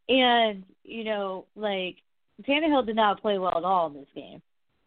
And 0.09 0.65
you 0.83 1.05
know, 1.05 1.45
like 1.55 1.95
Tannehill 2.45 2.85
did 2.85 2.97
not 2.97 3.21
play 3.21 3.37
well 3.37 3.57
at 3.57 3.63
all 3.63 3.87
in 3.87 3.93
this 3.93 4.07
game. 4.13 4.41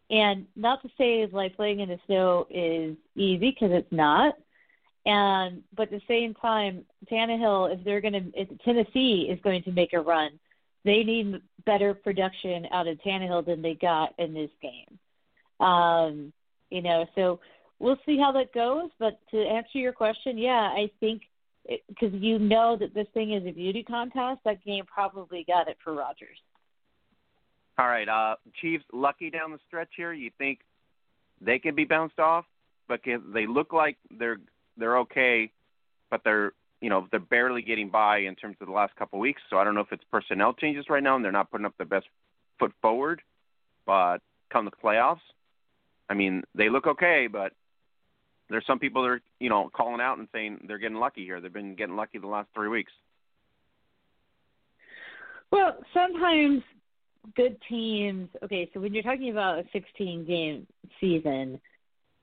And 0.09 0.45
not 0.55 0.81
to 0.83 0.89
say 0.97 1.27
like 1.31 1.55
playing 1.55 1.81
in 1.81 1.89
the 1.89 1.99
snow 2.05 2.47
is 2.49 2.95
easy 3.15 3.51
because 3.51 3.71
it's 3.71 3.91
not. 3.91 4.35
And 5.05 5.63
but 5.75 5.83
at 5.83 5.91
the 5.91 6.01
same 6.07 6.33
time, 6.33 6.85
Tannehill, 7.11 7.73
if 7.73 7.83
they're 7.83 8.01
going 8.01 8.13
to, 8.13 8.31
if 8.33 8.49
Tennessee 8.63 9.27
is 9.29 9.39
going 9.41 9.63
to 9.63 9.71
make 9.71 9.93
a 9.93 10.01
run, 10.01 10.39
they 10.83 11.03
need 11.03 11.41
better 11.65 11.93
production 11.93 12.67
out 12.71 12.87
of 12.87 12.97
Tannehill 12.99 13.45
than 13.45 13.61
they 13.61 13.73
got 13.73 14.13
in 14.17 14.33
this 14.33 14.49
game. 14.61 15.65
Um, 15.65 16.33
you 16.69 16.81
know, 16.81 17.05
so 17.15 17.39
we'll 17.79 17.99
see 18.05 18.17
how 18.17 18.31
that 18.33 18.53
goes. 18.53 18.89
But 18.99 19.19
to 19.31 19.37
answer 19.37 19.77
your 19.77 19.93
question, 19.93 20.37
yeah, 20.37 20.73
I 20.73 20.89
think 20.99 21.23
because 21.89 22.13
you 22.13 22.39
know 22.39 22.77
that 22.77 22.93
this 22.93 23.07
thing 23.13 23.33
is 23.33 23.45
a 23.45 23.51
beauty 23.51 23.83
contest, 23.83 24.41
that 24.45 24.63
game 24.63 24.85
probably 24.85 25.43
got 25.47 25.67
it 25.67 25.77
for 25.83 25.93
Rodgers. 25.93 26.37
All 27.79 27.87
right, 27.87 28.09
uh, 28.09 28.35
Chiefs 28.59 28.85
lucky 28.91 29.29
down 29.29 29.51
the 29.51 29.59
stretch 29.67 29.89
here. 29.95 30.11
You 30.11 30.31
think 30.37 30.59
they 31.39 31.59
can 31.59 31.75
be 31.75 31.85
bounced 31.85 32.19
off, 32.19 32.45
but 32.87 33.01
they 33.05 33.45
look 33.45 33.71
like 33.71 33.97
they're 34.17 34.37
they're 34.77 34.97
okay, 34.99 35.51
but 36.09 36.21
they're 36.23 36.53
you 36.81 36.89
know 36.89 37.07
they're 37.11 37.19
barely 37.19 37.61
getting 37.61 37.89
by 37.89 38.19
in 38.19 38.35
terms 38.35 38.57
of 38.61 38.67
the 38.67 38.73
last 38.73 38.95
couple 38.95 39.19
of 39.19 39.21
weeks. 39.21 39.41
So 39.49 39.57
I 39.57 39.63
don't 39.63 39.75
know 39.75 39.81
if 39.81 39.91
it's 39.91 40.03
personnel 40.11 40.53
changes 40.53 40.85
right 40.89 41.03
now 41.03 41.15
and 41.15 41.23
they're 41.23 41.31
not 41.31 41.51
putting 41.51 41.65
up 41.65 41.77
their 41.77 41.85
best 41.85 42.07
foot 42.59 42.71
forward, 42.81 43.21
but 43.85 44.19
come 44.51 44.65
the 44.65 44.71
playoffs, 44.71 45.19
I 46.09 46.13
mean, 46.13 46.43
they 46.55 46.69
look 46.69 46.87
okay, 46.87 47.27
but 47.31 47.53
there's 48.49 48.65
some 48.65 48.79
people 48.79 49.03
that 49.03 49.09
are, 49.09 49.21
you 49.39 49.49
know, 49.49 49.69
calling 49.73 50.01
out 50.01 50.17
and 50.17 50.27
saying 50.31 50.65
they're 50.67 50.77
getting 50.77 50.97
lucky 50.97 51.23
here. 51.23 51.41
They've 51.41 51.51
been 51.51 51.75
getting 51.75 51.95
lucky 51.95 52.17
the 52.17 52.27
last 52.27 52.47
three 52.53 52.69
weeks. 52.69 52.91
Well, 55.51 55.77
sometimes 55.93 56.61
good 57.35 57.57
teams. 57.67 58.29
Okay, 58.43 58.69
so 58.73 58.79
when 58.79 58.93
you're 58.93 59.03
talking 59.03 59.31
about 59.31 59.59
a 59.59 59.63
16 59.73 60.25
game 60.25 60.67
season, 60.99 61.59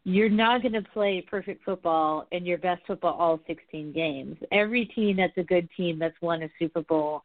you're 0.05 0.29
not 0.29 0.63
going 0.63 0.73
to 0.75 0.83
play 0.83 1.25
perfect 1.29 1.65
football 1.65 2.27
and 2.31 2.47
your 2.47 2.59
best 2.59 2.83
football 2.87 3.15
all 3.15 3.41
16 3.47 3.93
games. 3.93 4.37
Every 4.53 4.85
team 4.87 5.17
that's 5.17 5.37
a 5.39 5.43
good 5.43 5.69
team 5.77 5.99
that's 5.99 6.21
won 6.21 6.43
a 6.43 6.51
Super 6.59 6.83
Bowl 6.83 7.23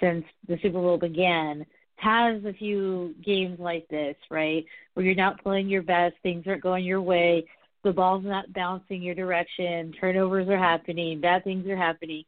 since 0.00 0.24
the 0.46 0.58
Super 0.62 0.80
Bowl 0.80 0.98
began 0.98 1.66
has 1.96 2.44
a 2.44 2.52
few 2.52 3.14
games 3.24 3.58
like 3.58 3.88
this, 3.88 4.16
right, 4.30 4.64
where 4.94 5.04
you're 5.04 5.14
not 5.14 5.42
playing 5.42 5.68
your 5.68 5.82
best, 5.82 6.14
things 6.22 6.44
aren't 6.46 6.62
going 6.62 6.84
your 6.84 7.00
way, 7.00 7.46
the 7.82 7.92
ball's 7.92 8.24
not 8.24 8.52
bouncing 8.52 9.02
your 9.02 9.14
direction, 9.14 9.92
turnovers 9.98 10.48
are 10.48 10.58
happening, 10.58 11.20
bad 11.20 11.42
things 11.42 11.66
are 11.66 11.76
happening. 11.76 12.24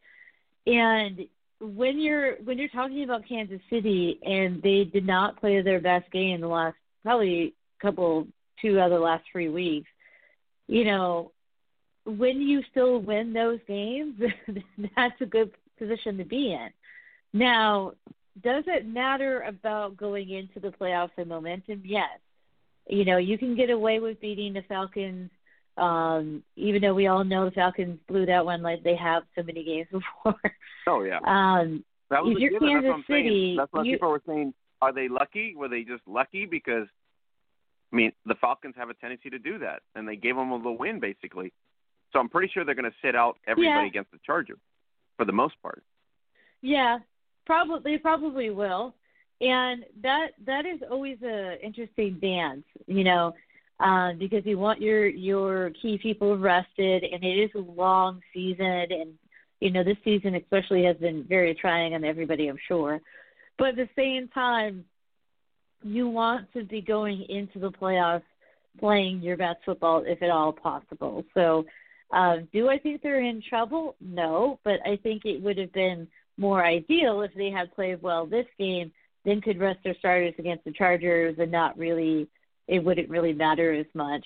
And 0.66 1.20
when 1.60 2.00
you're 2.00 2.36
when 2.44 2.58
you're 2.58 2.68
talking 2.68 3.04
about 3.04 3.28
Kansas 3.28 3.60
City 3.70 4.18
and 4.22 4.62
they 4.62 4.84
did 4.84 5.06
not 5.06 5.40
play 5.40 5.60
their 5.60 5.80
best 5.80 6.10
game 6.12 6.40
the 6.40 6.48
last 6.48 6.76
probably 7.02 7.54
couple 7.80 8.26
two 8.60 8.78
of 8.78 8.90
the 8.90 8.98
last 8.98 9.24
three 9.30 9.48
weeks. 9.48 9.88
You 10.66 10.84
know, 10.84 11.32
when 12.04 12.40
you 12.40 12.62
still 12.70 12.98
win 12.98 13.32
those 13.32 13.60
games, 13.66 14.20
that's 14.96 15.20
a 15.20 15.26
good 15.26 15.52
position 15.78 16.18
to 16.18 16.24
be 16.24 16.52
in. 16.52 16.68
Now, 17.32 17.92
does 18.42 18.64
it 18.66 18.86
matter 18.86 19.42
about 19.42 19.96
going 19.96 20.30
into 20.30 20.60
the 20.60 20.74
playoffs 20.76 21.10
and 21.16 21.28
momentum? 21.28 21.82
Yes. 21.84 22.18
You 22.88 23.04
know, 23.04 23.18
you 23.18 23.36
can 23.36 23.54
get 23.54 23.70
away 23.70 24.00
with 24.00 24.20
beating 24.20 24.54
the 24.54 24.62
Falcons, 24.62 25.30
um, 25.78 26.42
even 26.56 26.82
though 26.82 26.94
we 26.94 27.06
all 27.06 27.24
know 27.24 27.44
the 27.44 27.50
Falcons 27.52 27.98
blew 28.08 28.26
that 28.26 28.44
one 28.44 28.62
like 28.62 28.82
they 28.82 28.96
have 28.96 29.22
so 29.36 29.42
many 29.42 29.64
games 29.64 29.88
before. 29.92 30.40
Oh 30.86 31.02
yeah. 31.02 31.18
Um, 31.24 31.84
that 32.10 32.24
was 32.24 32.36
you're. 32.38 32.58
Kansas 32.58 32.68
That's 32.72 32.84
what 32.84 32.94
I'm 32.94 33.04
City, 33.06 33.28
saying. 33.28 33.56
That's 33.56 33.72
what 33.72 33.86
you, 33.86 33.94
people 33.94 34.10
were 34.10 34.22
saying. 34.26 34.54
Are 34.80 34.92
they 34.92 35.08
lucky? 35.08 35.54
Were 35.56 35.68
they 35.68 35.82
just 35.82 36.02
lucky 36.06 36.46
because? 36.46 36.86
I 37.92 37.96
mean, 37.96 38.12
the 38.26 38.34
Falcons 38.34 38.74
have 38.76 38.90
a 38.90 38.94
tendency 38.94 39.30
to 39.30 39.38
do 39.38 39.58
that, 39.60 39.80
and 39.94 40.06
they 40.06 40.16
gave 40.16 40.36
them 40.36 40.50
a 40.50 40.56
little 40.56 40.76
win 40.76 41.00
basically. 41.00 41.52
So 42.12 42.18
I'm 42.18 42.28
pretty 42.28 42.50
sure 42.52 42.64
they're 42.64 42.74
going 42.74 42.90
to 42.90 42.96
sit 43.02 43.14
out 43.14 43.36
everybody 43.46 43.84
Yeah. 43.84 43.86
against 43.86 44.10
the 44.10 44.18
Chargers 44.24 44.58
for 45.16 45.24
the 45.24 45.32
most 45.32 45.54
part. 45.62 45.82
Yeah, 46.62 46.98
probably 47.46 47.92
they 47.92 47.98
probably 47.98 48.50
will, 48.50 48.94
and 49.40 49.84
that 50.02 50.28
that 50.46 50.66
is 50.66 50.80
always 50.90 51.18
a 51.22 51.64
interesting 51.64 52.18
dance, 52.20 52.64
you 52.86 53.04
know, 53.04 53.34
uh, 53.80 54.12
because 54.18 54.44
you 54.44 54.58
want 54.58 54.80
your 54.80 55.06
your 55.06 55.70
key 55.80 55.98
people 55.98 56.36
rested, 56.36 57.04
and 57.04 57.22
it 57.22 57.38
is 57.38 57.50
a 57.54 57.58
long 57.58 58.20
season, 58.34 58.86
and 58.90 59.14
you 59.60 59.70
know 59.70 59.84
this 59.84 59.96
season 60.04 60.34
especially 60.34 60.84
has 60.84 60.96
been 60.96 61.24
very 61.24 61.54
trying 61.54 61.94
on 61.94 62.04
everybody, 62.04 62.48
I'm 62.48 62.58
sure, 62.66 63.00
but 63.58 63.68
at 63.68 63.76
the 63.76 63.88
same 63.96 64.28
time, 64.28 64.84
you 65.82 66.08
want 66.08 66.52
to 66.54 66.64
be 66.64 66.80
going 66.80 67.24
into 67.28 67.58
the 67.58 67.70
playoffs 67.70 68.22
playing 68.80 69.20
your 69.22 69.36
best 69.36 69.58
football 69.64 70.04
if 70.06 70.22
at 70.22 70.30
all 70.30 70.52
possible. 70.52 71.24
So. 71.34 71.64
Uh, 72.10 72.38
do 72.54 72.70
I 72.70 72.78
think 72.78 73.02
they're 73.02 73.20
in 73.20 73.42
trouble? 73.46 73.94
No, 74.00 74.58
but 74.64 74.80
I 74.86 74.96
think 75.02 75.26
it 75.26 75.42
would 75.42 75.58
have 75.58 75.74
been 75.74 76.08
more 76.38 76.64
ideal 76.64 77.20
if 77.20 77.34
they 77.34 77.50
had 77.50 77.74
played 77.74 78.00
well 78.00 78.24
this 78.24 78.46
game, 78.58 78.90
then 79.26 79.42
could 79.42 79.60
rest 79.60 79.80
their 79.84 79.96
starters 79.98 80.32
against 80.38 80.64
the 80.64 80.72
Chargers 80.72 81.36
and 81.38 81.52
not 81.52 81.76
really 81.76 82.28
it 82.68 82.84
wouldn't 82.84 83.08
really 83.08 83.32
matter 83.32 83.72
as 83.72 83.86
much. 83.94 84.24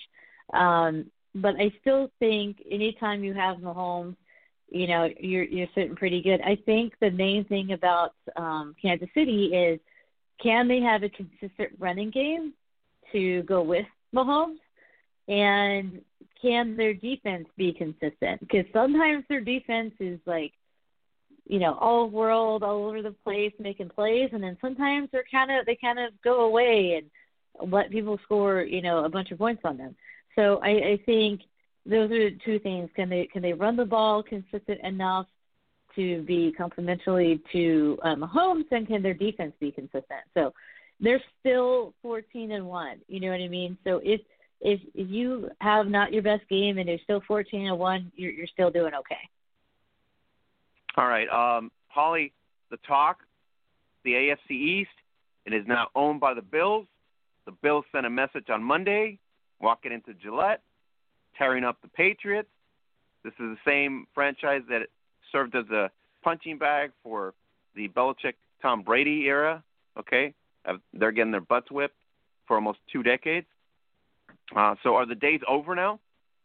Um, 0.53 1.09
but 1.33 1.55
I 1.59 1.71
still 1.81 2.11
think 2.19 2.57
anytime 2.69 3.23
you 3.23 3.33
have 3.33 3.57
Mahomes, 3.57 4.15
you 4.69 4.87
know, 4.87 5.09
you're 5.19 5.43
you're 5.43 5.67
sitting 5.73 5.95
pretty 5.95 6.21
good. 6.21 6.41
I 6.41 6.57
think 6.65 6.93
the 6.99 7.11
main 7.11 7.45
thing 7.45 7.71
about 7.71 8.13
um 8.35 8.75
Kansas 8.81 9.09
City 9.13 9.45
is 9.47 9.79
can 10.41 10.67
they 10.67 10.81
have 10.81 11.03
a 11.03 11.09
consistent 11.09 11.71
running 11.79 12.11
game 12.11 12.53
to 13.11 13.43
go 13.43 13.61
with 13.61 13.85
Mahomes? 14.13 14.57
And 15.27 16.01
can 16.41 16.75
their 16.75 16.93
defense 16.93 17.47
be 17.55 17.71
consistent? 17.71 18.41
Because 18.41 18.65
sometimes 18.73 19.23
their 19.29 19.41
defense 19.41 19.93
is 19.99 20.19
like 20.25 20.53
you 21.45 21.59
know, 21.59 21.77
all 21.79 22.09
world, 22.09 22.63
all 22.63 22.85
over 22.85 23.01
the 23.01 23.11
place, 23.11 23.51
making 23.59 23.89
plays, 23.89 24.29
and 24.31 24.41
then 24.41 24.57
sometimes 24.61 25.09
they're 25.11 25.25
kind 25.29 25.51
of 25.51 25.65
they 25.65 25.75
kind 25.75 25.99
of 25.99 26.13
go 26.23 26.45
away 26.45 26.95
and 26.97 27.09
let 27.61 27.91
people 27.91 28.19
score, 28.23 28.61
you 28.61 28.81
know, 28.81 29.05
a 29.05 29.09
bunch 29.09 29.31
of 29.31 29.37
points 29.37 29.61
on 29.63 29.77
them. 29.77 29.95
So 30.35 30.59
I, 30.63 30.69
I 30.69 30.99
think 31.05 31.41
those 31.85 32.11
are 32.11 32.29
two 32.45 32.59
things: 32.59 32.89
can 32.95 33.09
they 33.09 33.27
can 33.31 33.41
they 33.41 33.53
run 33.53 33.75
the 33.75 33.85
ball 33.85 34.23
consistent 34.23 34.81
enough 34.83 35.27
to 35.95 36.23
be 36.23 36.51
complementary 36.57 37.39
to 37.51 37.97
um, 38.01 38.21
Mahomes, 38.21 38.65
and 38.71 38.87
can 38.87 39.03
their 39.03 39.13
defense 39.13 39.53
be 39.59 39.71
consistent? 39.71 40.21
So 40.33 40.53
they're 40.99 41.21
still 41.39 41.93
fourteen 42.01 42.51
and 42.51 42.65
one. 42.65 42.97
You 43.07 43.19
know 43.19 43.29
what 43.29 43.41
I 43.41 43.47
mean? 43.47 43.77
So 43.83 44.01
if 44.03 44.21
if 44.61 44.79
if 44.95 45.09
you 45.09 45.49
have 45.61 45.87
not 45.87 46.13
your 46.13 46.23
best 46.23 46.47
game 46.49 46.77
and 46.77 46.87
you're 46.87 46.97
still 47.03 47.21
fourteen 47.27 47.67
and 47.67 47.77
one, 47.77 48.11
you're 48.15 48.31
you're 48.31 48.47
still 48.47 48.71
doing 48.71 48.93
okay. 48.95 49.15
All 50.95 51.07
right, 51.07 51.27
um, 51.29 51.71
Holly, 51.87 52.33
the 52.69 52.77
talk, 52.87 53.19
the 54.03 54.11
AFC 54.11 54.51
East, 54.51 54.91
it 55.45 55.53
is 55.53 55.65
now 55.67 55.87
owned 55.95 56.19
by 56.19 56.35
the 56.35 56.41
Bills. 56.41 56.85
The 57.45 57.51
Bills 57.51 57.85
sent 57.91 58.05
a 58.05 58.09
message 58.09 58.49
on 58.49 58.63
Monday, 58.63 59.19
walking 59.59 59.91
into 59.91 60.13
Gillette, 60.13 60.61
tearing 61.37 61.63
up 61.63 61.81
the 61.81 61.87
Patriots. 61.89 62.49
This 63.23 63.33
is 63.33 63.39
the 63.39 63.57
same 63.65 64.05
franchise 64.13 64.61
that 64.69 64.87
served 65.31 65.55
as 65.55 65.69
a 65.69 65.89
punching 66.23 66.57
bag 66.57 66.91
for 67.03 67.33
the 67.75 67.87
Belichick 67.89 68.33
Tom 68.61 68.81
Brady 68.81 69.25
era. 69.25 69.63
Okay, 69.97 70.33
they're 70.93 71.11
getting 71.11 71.31
their 71.31 71.41
butts 71.41 71.69
whipped 71.69 71.95
for 72.47 72.55
almost 72.55 72.79
two 72.91 73.03
decades. 73.03 73.47
Uh, 74.55 74.75
so 74.83 74.95
are 74.95 75.05
the 75.05 75.15
days 75.15 75.41
over 75.47 75.75
now? 75.75 75.99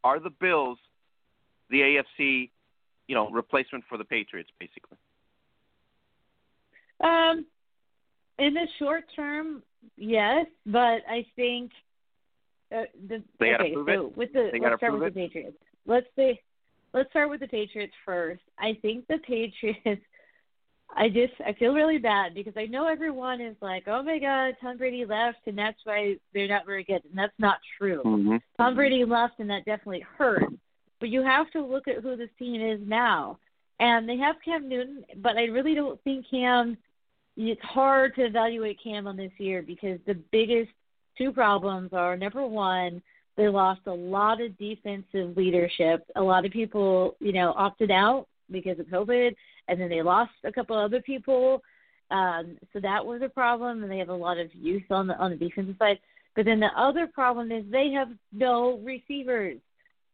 Are 0.04 0.20
the 0.20 0.30
Bills 0.30 0.78
the 1.70 1.80
AFC, 1.80 2.50
you 3.08 3.14
know, 3.14 3.28
replacement 3.30 3.84
for 3.88 3.98
the 3.98 4.04
Patriots, 4.04 4.50
basically? 4.58 4.96
Um, 7.00 7.46
in 8.38 8.54
the 8.54 8.66
short 8.78 9.04
term, 9.14 9.62
yes, 9.96 10.46
but 10.66 11.02
I 11.08 11.26
think 11.36 11.70
uh, 12.72 12.82
the 13.08 13.22
They 13.40 13.54
okay. 13.54 13.72
prove 13.72 13.86
so 13.86 14.06
it? 14.06 14.16
with 14.16 14.32
the 14.32 14.50
They 14.52 14.60
let's 14.60 14.76
start 14.76 14.98
with 14.98 15.14
the 15.14 15.20
Patriots. 15.20 15.56
Let's 15.86 16.06
say 16.16 16.40
let's 16.92 17.10
start 17.10 17.30
with 17.30 17.40
the 17.40 17.48
Patriots 17.48 17.94
first. 18.04 18.42
I 18.58 18.78
think 18.80 19.06
the 19.06 19.18
Patriots. 19.18 20.02
I 20.96 21.08
just 21.08 21.34
I 21.46 21.52
feel 21.52 21.74
really 21.74 21.98
bad 21.98 22.34
because 22.34 22.54
I 22.56 22.64
know 22.64 22.88
everyone 22.88 23.42
is 23.42 23.56
like, 23.60 23.84
oh 23.88 24.02
my 24.02 24.18
God, 24.18 24.54
Tom 24.60 24.78
Brady 24.78 25.04
left, 25.04 25.38
and 25.46 25.56
that's 25.56 25.78
why 25.84 26.16
they're 26.32 26.48
not 26.48 26.64
very 26.64 26.82
good, 26.82 27.02
and 27.04 27.16
that's 27.16 27.38
not 27.38 27.58
true. 27.76 28.02
Mm-hmm. 28.04 28.36
Tom 28.56 28.74
Brady 28.74 29.04
left, 29.04 29.38
and 29.38 29.50
that 29.50 29.66
definitely 29.66 30.04
hurt. 30.16 30.44
But 30.98 31.10
you 31.10 31.22
have 31.22 31.50
to 31.50 31.64
look 31.64 31.88
at 31.88 32.02
who 32.02 32.16
this 32.16 32.30
team 32.38 32.62
is 32.62 32.80
now. 32.86 33.38
And 33.80 34.08
they 34.08 34.16
have 34.16 34.36
Cam 34.44 34.68
Newton, 34.68 35.04
but 35.18 35.36
I 35.36 35.44
really 35.44 35.74
don't 35.74 36.02
think 36.02 36.26
Cam. 36.30 36.76
It's 37.40 37.62
hard 37.62 38.16
to 38.16 38.26
evaluate 38.26 38.80
Cam 38.82 39.06
on 39.06 39.16
this 39.16 39.30
year 39.38 39.62
because 39.62 40.00
the 40.06 40.14
biggest 40.32 40.70
two 41.16 41.30
problems 41.30 41.90
are 41.92 42.16
number 42.16 42.44
one, 42.44 43.00
they 43.36 43.46
lost 43.46 43.82
a 43.86 43.92
lot 43.92 44.40
of 44.40 44.58
defensive 44.58 45.36
leadership. 45.36 46.04
A 46.16 46.20
lot 46.20 46.44
of 46.44 46.50
people, 46.50 47.14
you 47.20 47.32
know, 47.32 47.54
opted 47.56 47.92
out 47.92 48.26
because 48.50 48.80
of 48.80 48.86
COVID, 48.86 49.36
and 49.68 49.80
then 49.80 49.88
they 49.88 50.02
lost 50.02 50.32
a 50.42 50.50
couple 50.50 50.76
other 50.76 51.00
people. 51.00 51.62
Um, 52.10 52.58
so 52.72 52.80
that 52.80 53.06
was 53.06 53.22
a 53.22 53.28
problem, 53.28 53.84
and 53.84 53.92
they 53.92 53.98
have 53.98 54.08
a 54.08 54.14
lot 54.14 54.38
of 54.38 54.52
youth 54.52 54.90
on 54.90 55.06
the 55.06 55.16
on 55.18 55.30
the 55.30 55.36
defensive 55.36 55.76
side. 55.78 56.00
But 56.34 56.44
then 56.44 56.58
the 56.58 56.70
other 56.76 57.06
problem 57.06 57.52
is 57.52 57.64
they 57.70 57.92
have 57.92 58.08
no 58.32 58.80
receivers, 58.82 59.58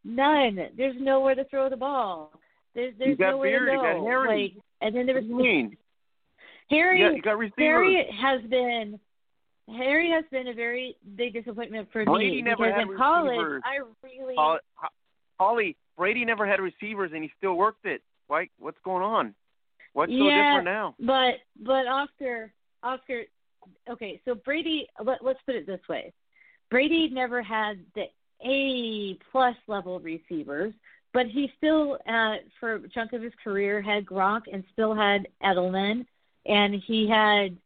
none. 0.04 0.58
There's 0.76 0.96
nowhere 1.00 1.36
to 1.36 1.44
throw 1.44 1.70
the 1.70 1.76
ball. 1.78 2.32
There's 2.74 2.92
there's 2.98 3.18
nowhere 3.18 3.60
Beard, 3.60 3.68
to 3.68 3.72
you 3.72 3.78
got 3.78 4.00
go. 4.00 4.24
Like, 4.28 4.52
and 4.82 4.94
then 4.94 5.06
there 5.06 5.14
was 5.14 5.24
do 5.24 5.30
you 5.30 5.36
mean? 5.36 5.76
Harry. 6.70 7.00
You 7.00 7.08
got, 7.08 7.16
you 7.16 7.22
got 7.22 7.38
receivers. 7.38 7.56
Harry 7.58 8.08
has 8.20 8.42
been 8.50 8.98
Harry 9.68 10.10
has 10.10 10.24
been 10.30 10.48
a 10.48 10.54
very 10.54 10.96
big 11.16 11.32
disappointment 11.32 11.88
for 11.92 12.04
Brady 12.04 12.36
me 12.36 12.42
never 12.42 12.64
because 12.64 12.80
had 12.80 12.88
in 12.88 12.96
college 12.96 13.38
receivers. 13.38 13.62
I 13.64 14.06
really 14.06 14.34
Holly, 14.36 14.58
Holly, 15.38 15.76
Brady 15.96 16.24
never 16.24 16.46
had 16.46 16.60
receivers, 16.60 17.12
and 17.14 17.22
he 17.22 17.30
still 17.38 17.54
worked 17.54 17.86
it. 17.86 18.02
Why? 18.26 18.48
What's 18.58 18.78
going 18.84 19.02
on? 19.02 19.34
What's 19.94 20.12
so 20.12 20.24
different 20.24 20.64
now? 20.64 20.94
But 20.98 21.34
but 21.60 21.86
Oscar 21.86 22.52
Oscar 22.82 23.22
okay, 23.88 24.20
so 24.24 24.34
Brady 24.34 24.86
let, 25.02 25.24
let's 25.24 25.40
put 25.46 25.54
it 25.54 25.66
this 25.66 25.80
way. 25.88 26.12
Brady 26.70 27.08
never 27.10 27.42
had 27.42 27.78
the 27.94 28.04
A 28.44 29.18
plus 29.30 29.56
level 29.66 30.00
receivers, 30.00 30.74
but 31.12 31.26
he 31.26 31.50
still 31.56 31.98
uh 32.08 32.34
for 32.60 32.74
a 32.74 32.88
chunk 32.88 33.12
of 33.12 33.22
his 33.22 33.32
career 33.42 33.80
had 33.80 34.04
Gronk 34.04 34.42
and 34.52 34.64
still 34.72 34.94
had 34.94 35.28
Edelman 35.42 36.04
and 36.46 36.74
he 36.86 37.08
had 37.08 37.56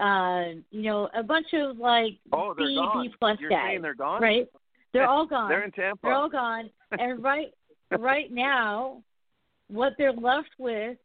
uh 0.00 0.60
you 0.70 0.82
know, 0.82 1.08
a 1.14 1.22
bunch 1.22 1.46
of 1.52 1.78
like 1.78 2.18
Oh, 2.32 2.54
they're 2.56 2.66
B 2.66 2.76
gone. 2.76 3.06
B 3.08 3.14
plus 3.18 3.38
You're 3.40 3.50
guys. 3.50 3.60
saying 3.68 3.82
they're 3.82 3.94
gone? 3.94 4.22
Right? 4.22 4.46
They're 4.92 5.08
all 5.08 5.26
gone. 5.26 5.48
They're 5.48 5.64
in 5.64 5.72
Tampa. 5.72 6.00
They're 6.02 6.14
all 6.14 6.28
gone. 6.28 6.70
And 6.92 7.22
right 7.30 7.48
right 7.98 8.30
now, 8.32 9.02
what 9.68 9.94
they're 9.98 10.12
left 10.12 10.50
with 10.58 10.96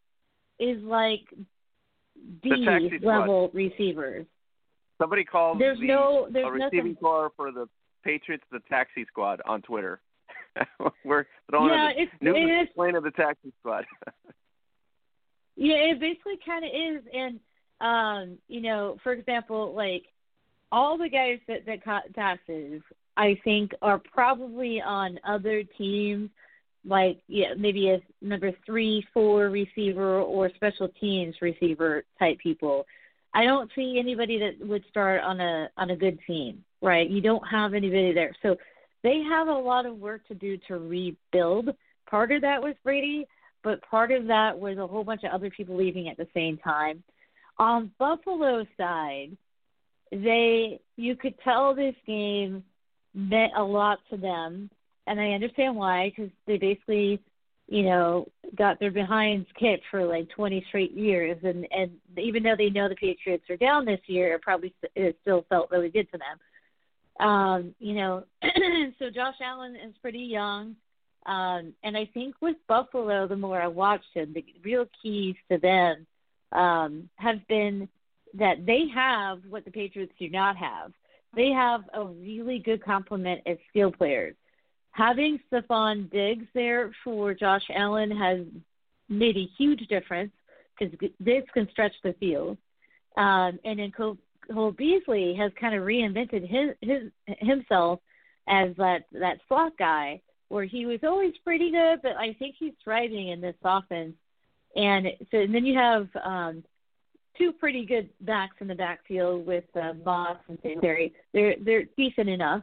is 0.58 0.82
like 0.82 1.20
D 2.42 2.68
level 3.02 3.50
receivers. 3.52 4.26
Somebody 5.00 5.24
called 5.24 5.60
There's 5.60 5.78
the, 5.80 5.86
no 5.86 6.28
a 6.34 6.50
receiving 6.50 6.60
nothing 6.92 6.96
car 7.00 7.30
for 7.36 7.50
the 7.50 7.68
Patriots 8.04 8.44
the 8.52 8.60
taxi 8.68 9.04
squad 9.08 9.40
on 9.46 9.60
Twitter. 9.62 10.00
We're 11.04 11.26
throwing 11.50 11.72
Yeah, 11.72 11.90
the 11.94 12.02
it's 12.02 12.12
new 12.20 12.34
it 12.36 12.62
is 12.62 12.68
plane 12.76 12.94
of 12.94 13.02
the 13.02 13.10
taxi 13.10 13.52
squad. 13.60 13.84
yeah, 15.56 15.76
it 15.76 16.00
basically 16.00 16.38
kinda 16.44 16.66
is 16.66 17.02
and 17.12 17.40
um, 17.80 18.38
you 18.48 18.60
know, 18.60 18.96
for 19.02 19.12
example, 19.12 19.74
like 19.74 20.04
all 20.72 20.96
the 20.96 21.08
guys 21.08 21.38
that 21.48 21.66
that 21.66 21.84
caught 21.84 22.02
taxes 22.14 22.82
I 23.16 23.38
think 23.44 23.72
are 23.82 23.98
probably 23.98 24.80
on 24.80 25.18
other 25.26 25.62
teams 25.62 26.30
like 26.86 27.18
yeah, 27.28 27.54
maybe 27.56 27.90
a 27.90 28.00
number 28.20 28.52
three, 28.66 29.06
four 29.12 29.48
receiver 29.48 30.20
or 30.20 30.50
special 30.54 30.88
teams 31.00 31.34
receiver 31.40 32.04
type 32.18 32.38
people. 32.38 32.86
I 33.32 33.44
don't 33.44 33.70
see 33.74 33.98
anybody 33.98 34.38
that 34.38 34.66
would 34.66 34.84
start 34.88 35.22
on 35.22 35.40
a 35.40 35.68
on 35.76 35.90
a 35.90 35.96
good 35.96 36.18
team 36.26 36.64
right? 36.84 37.08
You 37.08 37.20
don't 37.20 37.42
have 37.48 37.74
anybody 37.74 38.12
there. 38.12 38.36
So 38.42 38.56
they 39.02 39.22
have 39.28 39.48
a 39.48 39.52
lot 39.52 39.86
of 39.86 39.98
work 39.98 40.26
to 40.28 40.34
do 40.34 40.58
to 40.68 40.78
rebuild. 40.78 41.70
Part 42.08 42.30
of 42.30 42.42
that 42.42 42.62
was 42.62 42.74
Brady, 42.84 43.26
but 43.64 43.82
part 43.82 44.12
of 44.12 44.26
that 44.26 44.56
was 44.56 44.76
a 44.78 44.86
whole 44.86 45.02
bunch 45.02 45.24
of 45.24 45.32
other 45.32 45.50
people 45.50 45.74
leaving 45.74 46.08
at 46.08 46.18
the 46.18 46.28
same 46.34 46.58
time. 46.58 47.02
On 47.58 47.90
Buffalo's 47.98 48.66
side, 48.76 49.36
they 50.12 50.80
you 50.96 51.16
could 51.16 51.34
tell 51.42 51.74
this 51.74 51.94
game 52.06 52.62
meant 53.14 53.52
a 53.56 53.62
lot 53.62 53.98
to 54.10 54.16
them, 54.16 54.70
and 55.06 55.20
I 55.20 55.30
understand 55.30 55.76
why 55.76 56.12
because 56.14 56.30
they 56.46 56.58
basically, 56.58 57.20
you 57.68 57.84
know, 57.84 58.28
got 58.56 58.78
their 58.78 58.90
behinds 58.90 59.48
kicked 59.58 59.84
for 59.90 60.04
like 60.04 60.28
20 60.30 60.64
straight 60.68 60.92
years, 60.92 61.38
and 61.42 61.66
and 61.70 61.92
even 62.18 62.42
though 62.42 62.56
they 62.56 62.70
know 62.70 62.88
the 62.88 62.96
Patriots 62.96 63.48
are 63.48 63.56
down 63.56 63.84
this 63.84 64.00
year, 64.06 64.34
it 64.34 64.42
probably 64.42 64.74
it 64.94 65.16
still 65.22 65.46
felt 65.48 65.70
really 65.70 65.90
good 65.90 66.10
to 66.12 66.18
them. 66.18 67.26
Um, 67.26 67.74
you 67.78 67.94
know, 67.94 68.24
so 68.98 69.08
Josh 69.10 69.36
Allen 69.42 69.76
is 69.76 69.94
pretty 70.02 70.18
young. 70.18 70.76
Um, 71.26 71.72
and 71.82 71.96
I 71.96 72.08
think 72.12 72.34
with 72.40 72.56
Buffalo, 72.68 73.26
the 73.26 73.36
more 73.36 73.60
I 73.60 73.66
watched 73.66 74.12
him, 74.12 74.34
the 74.34 74.44
real 74.62 74.86
keys 75.02 75.36
to 75.50 75.58
them 75.58 76.06
um, 76.52 77.08
have 77.16 77.46
been 77.48 77.88
that 78.34 78.66
they 78.66 78.86
have 78.94 79.38
what 79.48 79.64
the 79.64 79.70
Patriots 79.70 80.12
do 80.18 80.28
not 80.28 80.56
have. 80.56 80.92
They 81.34 81.50
have 81.50 81.82
a 81.94 82.04
really 82.04 82.58
good 82.58 82.84
complement 82.84 83.42
of 83.46 83.58
skill 83.70 83.90
players. 83.90 84.34
Having 84.90 85.40
Stefon 85.50 86.10
Diggs 86.10 86.46
there 86.54 86.92
for 87.02 87.34
Josh 87.34 87.64
Allen 87.74 88.10
has 88.10 88.40
made 89.08 89.36
a 89.36 89.48
huge 89.58 89.86
difference 89.88 90.32
because 90.78 90.94
Diggs 91.22 91.50
can 91.52 91.68
stretch 91.70 91.94
the 92.02 92.12
field. 92.14 92.56
Um, 93.16 93.58
and 93.64 93.78
then 93.78 93.92
Cole, 93.92 94.18
Cole 94.52 94.72
Beasley 94.72 95.34
has 95.34 95.52
kind 95.60 95.74
of 95.74 95.82
reinvented 95.82 96.48
his, 96.48 96.76
his 96.80 97.10
himself 97.38 98.00
as 98.48 98.76
that 98.76 99.04
that 99.12 99.38
slot 99.48 99.72
guy, 99.78 100.20
where 100.48 100.64
he 100.64 100.86
was 100.86 101.00
always 101.02 101.34
pretty 101.44 101.70
good, 101.70 102.00
but 102.02 102.16
I 102.16 102.34
think 102.34 102.56
he's 102.58 102.74
thriving 102.82 103.28
in 103.28 103.40
this 103.40 103.56
offense. 103.64 104.14
And 104.76 105.06
so 105.30 105.38
and 105.38 105.54
then 105.54 105.64
you 105.64 105.78
have 105.78 106.08
um, 106.22 106.64
two 107.38 107.52
pretty 107.52 107.84
good 107.84 108.08
backs 108.20 108.56
in 108.60 108.68
the 108.68 108.74
backfield 108.74 109.46
with 109.46 109.64
uh, 109.74 109.94
Moss 110.04 110.38
and 110.48 110.58
Singletary. 110.62 111.14
They're 111.32 111.56
they're 111.60 111.84
decent 111.96 112.28
enough, 112.28 112.62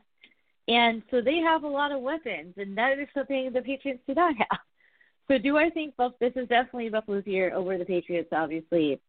and 0.68 1.02
so 1.12 1.22
they 1.22 1.38
have 1.38 1.64
a 1.64 1.68
lot 1.68 1.92
of 1.92 2.02
weapons, 2.02 2.54
and 2.58 2.78
that 2.78 3.00
is 3.00 3.08
something 3.14 3.52
the 3.54 3.62
Patriots 3.62 4.02
do 4.08 4.14
not 4.14 4.36
have. 4.38 4.60
So 5.28 5.38
do 5.38 5.56
I 5.56 5.70
think 5.70 5.96
Buff- 5.96 6.20
this 6.20 6.34
is 6.36 6.50
definitely 6.50 6.90
Buffalo's 6.90 7.26
year 7.26 7.54
over 7.54 7.78
the 7.78 7.86
Patriots? 7.86 8.28
Obviously. 8.34 9.00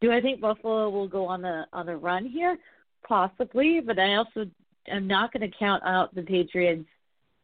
Do 0.00 0.10
I 0.10 0.20
think 0.20 0.40
Buffalo 0.40 0.90
will 0.90 1.06
go 1.06 1.26
on 1.26 1.42
the 1.42 1.64
on 1.72 1.86
the 1.86 1.96
run 1.96 2.26
here? 2.26 2.58
Possibly, 3.06 3.78
but 3.78 4.00
I 4.00 4.16
also 4.16 4.46
am 4.88 5.06
not 5.06 5.32
going 5.32 5.48
to 5.48 5.56
count 5.56 5.84
out 5.86 6.12
the 6.12 6.22
Patriots 6.22 6.88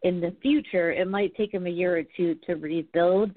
in 0.03 0.21
the 0.21 0.35
future. 0.43 0.93
It 0.93 1.09
might 1.09 1.35
take 1.37 1.53
them 1.53 1.67
a 1.67 1.71
year 1.71 1.99
or 1.99 2.03
two 2.17 2.37
to 2.47 2.55
rebuild, 2.55 3.33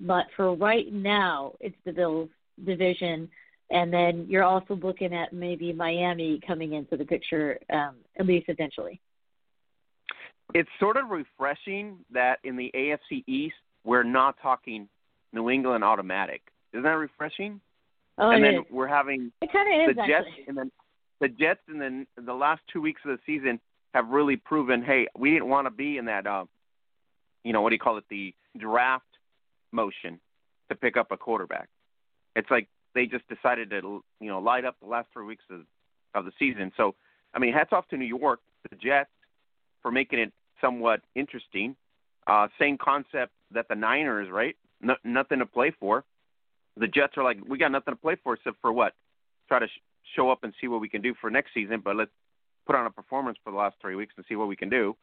but 0.00 0.26
for 0.36 0.54
right 0.54 0.92
now, 0.92 1.52
it's 1.60 1.76
the 1.84 1.92
Bills 1.92 2.28
division. 2.64 3.28
And 3.70 3.92
then 3.92 4.26
you're 4.28 4.44
also 4.44 4.76
looking 4.76 5.12
at 5.12 5.32
maybe 5.32 5.72
Miami 5.72 6.40
coming 6.46 6.74
into 6.74 6.96
the 6.96 7.04
picture, 7.04 7.58
um, 7.72 7.96
at 8.18 8.26
least 8.26 8.46
eventually. 8.48 9.00
It's 10.54 10.68
sort 10.78 10.96
of 10.96 11.08
refreshing 11.10 11.98
that 12.12 12.38
in 12.44 12.56
the 12.56 12.70
AFC 12.74 13.24
East 13.26 13.56
we're 13.84 14.04
not 14.04 14.36
talking 14.40 14.88
New 15.32 15.50
England 15.50 15.82
automatic. 15.84 16.42
Isn't 16.72 16.84
that 16.84 16.90
refreshing? 16.90 17.60
Oh, 18.18 18.30
and 18.30 18.44
it 18.44 18.52
then 18.52 18.60
is. 18.60 18.66
we're 18.70 18.86
having 18.86 19.32
It 19.42 19.52
kind 19.52 19.90
of 19.90 19.96
the 19.96 20.02
Jets, 20.06 20.26
actually. 20.28 20.44
and 20.48 20.56
then 20.56 20.72
the 21.20 21.28
Jets, 21.28 21.60
and 21.68 21.80
then 21.80 22.06
the 22.16 22.32
last 22.34 22.62
two 22.72 22.80
weeks 22.80 23.00
of 23.04 23.10
the 23.10 23.18
season 23.26 23.60
have 23.96 24.10
really 24.10 24.36
proven, 24.36 24.82
hey, 24.82 25.06
we 25.18 25.30
didn't 25.30 25.48
want 25.48 25.66
to 25.66 25.70
be 25.70 25.96
in 25.96 26.04
that, 26.04 26.26
uh, 26.26 26.44
you 27.44 27.54
know, 27.54 27.62
what 27.62 27.70
do 27.70 27.76
you 27.76 27.80
call 27.80 27.96
it, 27.96 28.04
the 28.10 28.34
draft 28.58 29.06
motion 29.72 30.20
to 30.68 30.74
pick 30.74 30.98
up 30.98 31.12
a 31.12 31.16
quarterback. 31.16 31.68
It's 32.34 32.50
like 32.50 32.68
they 32.94 33.06
just 33.06 33.24
decided 33.26 33.70
to, 33.70 34.04
you 34.20 34.28
know, 34.28 34.38
light 34.38 34.66
up 34.66 34.76
the 34.82 34.86
last 34.86 35.08
three 35.14 35.24
weeks 35.24 35.44
of, 35.50 35.60
of 36.14 36.26
the 36.26 36.32
season. 36.38 36.72
So, 36.76 36.94
I 37.32 37.38
mean, 37.38 37.54
hats 37.54 37.70
off 37.72 37.88
to 37.88 37.96
New 37.96 38.04
York, 38.04 38.40
the 38.68 38.76
Jets, 38.76 39.08
for 39.80 39.90
making 39.90 40.18
it 40.18 40.32
somewhat 40.60 41.00
interesting. 41.14 41.74
Uh, 42.26 42.48
same 42.58 42.76
concept 42.76 43.32
that 43.52 43.66
the 43.68 43.74
Niners, 43.74 44.28
right? 44.30 44.56
No, 44.82 44.96
nothing 45.04 45.38
to 45.38 45.46
play 45.46 45.72
for. 45.80 46.04
The 46.76 46.86
Jets 46.86 47.14
are 47.16 47.24
like, 47.24 47.38
we 47.48 47.56
got 47.56 47.72
nothing 47.72 47.94
to 47.94 48.00
play 48.00 48.16
for 48.22 48.34
except 48.34 48.56
for 48.60 48.72
what? 48.72 48.92
Try 49.48 49.60
to 49.60 49.66
sh- 49.66 49.80
show 50.14 50.30
up 50.30 50.44
and 50.44 50.52
see 50.60 50.68
what 50.68 50.82
we 50.82 50.88
can 50.90 51.00
do 51.00 51.14
for 51.18 51.30
next 51.30 51.54
season, 51.54 51.80
but 51.82 51.96
let's 51.96 52.10
put 52.66 52.76
on 52.76 52.86
a 52.86 52.90
performance 52.90 53.38
for 53.42 53.50
the 53.50 53.56
last 53.56 53.76
three 53.80 53.94
weeks 53.94 54.14
and 54.16 54.24
see 54.28 54.36
what 54.36 54.48
we 54.48 54.56
can 54.56 54.68
do. 54.68 54.96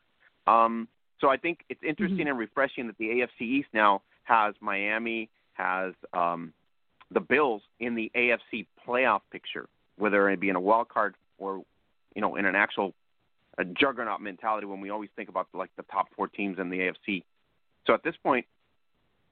Um, 0.48 0.88
so 1.20 1.30
I 1.30 1.38
think 1.38 1.60
it's 1.70 1.82
interesting 1.84 2.20
Mm-hmm. 2.20 2.28
and 2.30 2.40
refreshing 2.40 2.88
that 2.88 2.98
the 2.98 3.06
AFC 3.06 3.42
East 3.42 3.70
now 3.74 4.02
has 4.24 4.54
Miami, 4.60 5.30
has 5.54 5.94
um, 6.14 6.54
the 7.12 7.20
Bills 7.20 7.62
in 7.80 7.96
the 7.96 8.12
AFC 8.16 8.66
playoff 8.86 9.22
picture, 9.32 9.68
whether 9.98 10.30
it 10.30 10.40
be 10.40 10.50
in 10.50 10.56
a 10.56 10.60
wild 10.60 10.90
card 10.90 11.16
or 11.38 11.64
you 12.16 12.22
know 12.22 12.36
in 12.36 12.46
an 12.46 12.56
actual 12.56 12.94
a 13.58 13.66
juggernaut 13.66 14.20
mentality 14.20 14.66
when 14.66 14.82
we 14.82 14.90
always 14.90 15.10
think 15.16 15.30
about 15.30 15.48
like 15.54 15.70
the 15.78 15.84
top 15.84 16.08
four 16.16 16.28
teams 16.28 16.58
in 16.60 16.70
the 16.70 16.80
AFC. 16.80 17.24
So 17.86 17.94
at 17.94 18.04
this 18.04 18.16
point, 18.24 18.46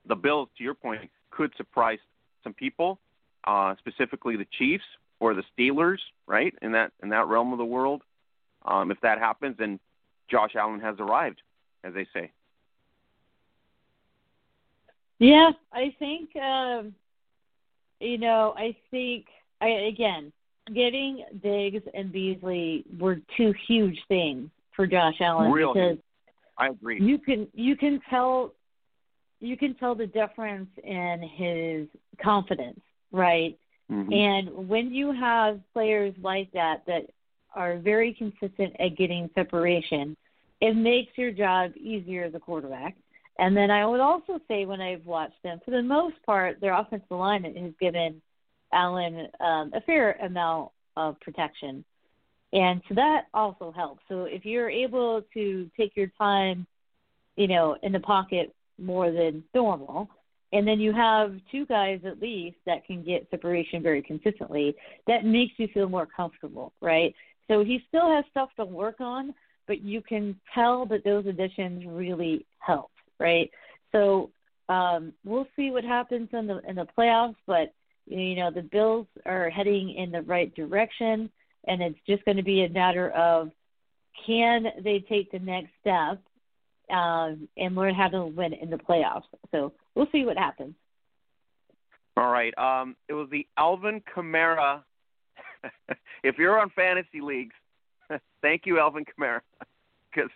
the 0.07 0.15
Bills, 0.15 0.49
to 0.57 0.63
your 0.63 0.75
point, 0.75 1.09
could 1.31 1.51
surprise 1.57 1.99
some 2.43 2.53
people, 2.53 2.99
uh, 3.45 3.75
specifically 3.79 4.35
the 4.35 4.47
Chiefs 4.57 4.83
or 5.19 5.33
the 5.33 5.43
Steelers, 5.57 5.97
right? 6.27 6.53
In 6.61 6.71
that 6.73 6.91
in 7.01 7.09
that 7.09 7.27
realm 7.27 7.51
of 7.51 7.57
the 7.57 7.65
world. 7.65 8.03
Um, 8.65 8.91
if 8.91 8.99
that 9.01 9.19
happens, 9.19 9.55
then 9.57 9.79
Josh 10.29 10.55
Allen 10.55 10.79
has 10.79 10.95
arrived, 10.99 11.41
as 11.83 11.93
they 11.93 12.05
say. 12.13 12.31
Yeah, 15.19 15.51
I 15.71 15.95
think 15.99 16.35
um 16.35 16.95
you 17.99 18.17
know, 18.17 18.53
I 18.57 18.75
think 18.89 19.27
I 19.61 19.67
again, 19.67 20.31
getting 20.73 21.23
Diggs 21.43 21.83
and 21.93 22.11
Beasley 22.11 22.83
were 22.99 23.17
two 23.37 23.53
huge 23.67 23.99
things 24.07 24.49
for 24.75 24.87
Josh 24.87 25.21
Allen 25.21 25.51
Real 25.51 25.73
because 25.73 25.97
I 26.57 26.69
agree. 26.69 26.99
you 27.01 27.17
can 27.19 27.47
you 27.53 27.75
can 27.75 28.01
tell 28.09 28.53
you 29.39 29.57
can 29.57 29.75
tell 29.75 29.95
the 29.95 30.07
difference 30.07 30.69
in 30.83 31.21
his 31.21 31.87
confidence, 32.23 32.79
right? 33.11 33.57
Mhm. 33.91 34.13
And 34.13 34.67
when 34.67 34.91
you 34.91 35.11
have 35.11 35.59
players 35.73 36.15
like 36.21 36.51
that 36.53 36.85
that 36.87 37.09
are 37.53 37.77
very 37.77 38.13
consistent 38.13 38.75
at 38.79 38.97
getting 38.97 39.29
separation, 39.35 40.15
it 40.61 40.75
makes 40.75 41.11
your 41.17 41.31
job 41.31 41.71
easier 41.75 42.25
as 42.25 42.33
a 42.35 42.39
quarterback. 42.39 42.95
And 43.39 43.55
then 43.55 43.71
I 43.71 43.85
would 43.85 43.99
also 43.99 44.39
say 44.47 44.65
when 44.65 44.81
I've 44.81 45.05
watched 45.05 45.41
them, 45.43 45.59
for 45.65 45.71
the 45.71 45.81
most 45.81 46.15
part, 46.25 46.61
their 46.61 46.77
offensive 46.77 47.09
line 47.09 47.43
has 47.43 47.73
given 47.79 48.21
Allen 48.71 49.27
um, 49.39 49.71
a 49.73 49.81
fair 49.81 50.13
amount 50.21 50.71
of 50.95 51.19
protection. 51.19 51.83
And 52.53 52.81
so 52.87 52.95
that 52.95 53.27
also 53.33 53.71
helps. 53.71 54.01
So 54.09 54.25
if 54.25 54.45
you're 54.45 54.69
able 54.69 55.23
to 55.33 55.71
take 55.77 55.95
your 55.95 56.11
time, 56.17 56.67
you 57.37 57.47
know, 57.47 57.77
in 57.81 57.91
the 57.91 57.99
pocket 57.99 58.53
more 58.77 59.11
than 59.11 59.43
normal, 59.55 60.09
and 60.53 60.67
then 60.67 60.79
you 60.79 60.91
have 60.91 61.33
two 61.49 61.65
guys 61.65 62.01
at 62.05 62.21
least 62.21 62.57
that 62.65 62.85
can 62.85 63.03
get 63.03 63.27
separation 63.31 63.81
very 63.81 64.01
consistently, 64.01 64.75
that 65.07 65.23
makes 65.23 65.53
you 65.57 65.69
feel 65.73 65.87
more 65.87 66.05
comfortable, 66.05 66.73
right? 66.81 67.15
So 67.49 67.63
he 67.63 67.83
still 67.87 68.09
has 68.09 68.23
stuff 68.29 68.49
to 68.57 68.65
work 68.65 68.99
on, 68.99 69.33
but 69.67 69.81
you 69.81 70.01
can 70.01 70.39
tell 70.53 70.85
that 70.87 71.03
those 71.03 71.25
additions 71.25 71.85
really 71.85 72.45
help, 72.59 72.91
right? 73.19 73.49
So 73.91 74.31
um, 74.69 75.13
we'll 75.25 75.47
see 75.55 75.71
what 75.71 75.83
happens 75.83 76.29
in 76.33 76.47
the 76.47 76.61
in 76.67 76.75
the 76.75 76.87
playoffs, 76.97 77.35
but 77.45 77.73
you 78.05 78.35
know 78.35 78.51
the 78.51 78.61
Bills 78.61 79.07
are 79.25 79.49
heading 79.49 79.93
in 79.95 80.11
the 80.11 80.21
right 80.21 80.53
direction, 80.55 81.29
and 81.67 81.81
it's 81.81 81.99
just 82.07 82.23
going 82.25 82.37
to 82.37 82.43
be 82.43 82.63
a 82.63 82.69
matter 82.69 83.09
of 83.11 83.51
can 84.25 84.65
they 84.83 84.99
take 84.99 85.31
the 85.31 85.39
next 85.39 85.71
step 85.81 86.21
um, 86.89 87.47
and 87.57 87.75
learn 87.75 87.95
how 87.95 88.07
to 88.07 88.25
win 88.25 88.53
in 88.53 88.69
the 88.69 88.77
playoffs. 88.77 89.23
So 89.51 89.73
we'll 89.95 90.09
see 90.11 90.25
what 90.25 90.37
happens. 90.37 90.75
All 92.17 92.31
right. 92.31 92.57
Um, 92.57 92.95
it 93.07 93.13
was 93.13 93.29
the 93.31 93.47
Alvin 93.57 94.01
Kamara. 94.15 94.83
if 96.23 96.37
you're 96.37 96.59
on 96.59 96.69
fantasy 96.75 97.21
leagues, 97.21 97.55
thank 98.41 98.65
you, 98.65 98.79
Alvin 98.79 99.05
Kamara, 99.05 99.41
because 100.13 100.29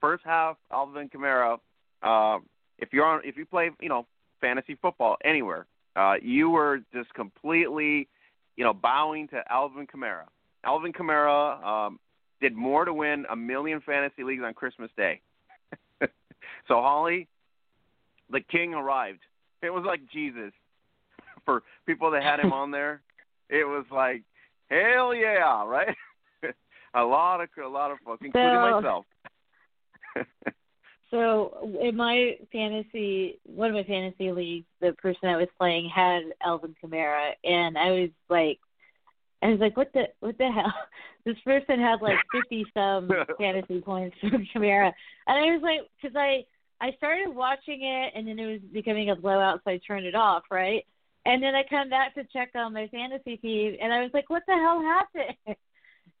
first 0.00 0.24
half 0.24 0.56
Alvin 0.70 1.08
Kamara. 1.08 1.58
Uh, 2.02 2.38
if 2.78 2.92
you're 2.92 3.04
on, 3.04 3.20
if 3.24 3.36
you 3.36 3.46
play, 3.46 3.70
you 3.80 3.88
know, 3.88 4.06
fantasy 4.40 4.76
football 4.80 5.16
anywhere, 5.24 5.66
uh, 5.94 6.14
you 6.20 6.50
were 6.50 6.80
just 6.92 7.12
completely, 7.14 8.08
you 8.56 8.64
know, 8.64 8.72
bowing 8.72 9.28
to 9.28 9.42
Alvin 9.50 9.86
Kamara. 9.86 10.24
Alvin 10.64 10.92
Kamara 10.92 11.64
um, 11.64 12.00
did 12.40 12.54
more 12.54 12.84
to 12.84 12.92
win 12.92 13.24
a 13.30 13.36
million 13.36 13.80
fantasy 13.80 14.24
leagues 14.24 14.42
on 14.44 14.54
Christmas 14.54 14.90
Day. 14.96 15.20
so 16.00 16.08
Holly, 16.68 17.28
the 18.30 18.40
king 18.40 18.74
arrived. 18.74 19.20
It 19.62 19.70
was 19.70 19.84
like 19.86 20.00
Jesus 20.12 20.52
for 21.44 21.62
people 21.86 22.10
that 22.10 22.22
had 22.22 22.40
him 22.40 22.52
on 22.52 22.70
there. 22.70 23.00
It 23.48 23.64
was 23.64 23.84
like, 23.90 24.22
hell 24.72 25.14
yeah, 25.14 25.64
right? 25.66 25.94
a 26.94 27.02
lot 27.02 27.40
of 27.40 27.48
a 27.62 27.68
lot 27.68 27.90
of 27.90 27.98
folks, 28.04 28.22
including 28.24 28.50
So- 28.50 28.80
myself. 28.80 29.06
So 31.10 31.76
in 31.78 31.94
my 31.94 32.38
fantasy, 32.50 33.38
one 33.44 33.68
of 33.68 33.74
my 33.74 33.82
fantasy 33.84 34.32
leagues, 34.32 34.64
the 34.80 34.94
person 34.94 35.28
I 35.28 35.36
was 35.36 35.48
playing 35.58 35.90
had 35.94 36.22
Alvin 36.42 36.74
Kamara, 36.82 37.32
and 37.44 37.76
I 37.76 37.90
was 37.90 38.08
like, 38.30 38.58
I 39.42 39.48
was 39.48 39.60
like, 39.60 39.76
what 39.76 39.92
the 39.92 40.04
what 40.20 40.38
the 40.38 40.50
hell? 40.50 40.72
This 41.26 41.38
person 41.44 41.78
had 41.78 42.00
like 42.00 42.16
fifty 42.32 42.64
some 42.74 43.10
fantasy 43.38 43.80
points 43.82 44.16
from 44.20 44.46
Kamara, 44.54 44.90
and 45.26 45.38
I 45.38 45.52
was 45.52 45.60
like, 45.62 45.80
because 46.00 46.16
I 46.16 46.44
I 46.80 46.92
started 46.96 47.28
watching 47.28 47.82
it, 47.82 48.12
and 48.16 48.26
then 48.26 48.38
it 48.38 48.46
was 48.50 48.60
becoming 48.72 49.10
a 49.10 49.14
blowout, 49.14 49.60
so 49.64 49.70
I 49.70 49.80
turned 49.86 50.06
it 50.06 50.14
off, 50.14 50.44
right? 50.50 50.86
And 51.24 51.42
then 51.42 51.54
I 51.54 51.62
come 51.68 51.88
back 51.88 52.14
to 52.14 52.24
check 52.32 52.50
on 52.54 52.72
my 52.72 52.88
fantasy 52.88 53.36
team, 53.36 53.76
and 53.80 53.92
I 53.92 54.02
was 54.02 54.10
like, 54.12 54.28
what 54.28 54.42
the 54.46 54.54
hell 54.54 54.80
happened? 54.82 55.56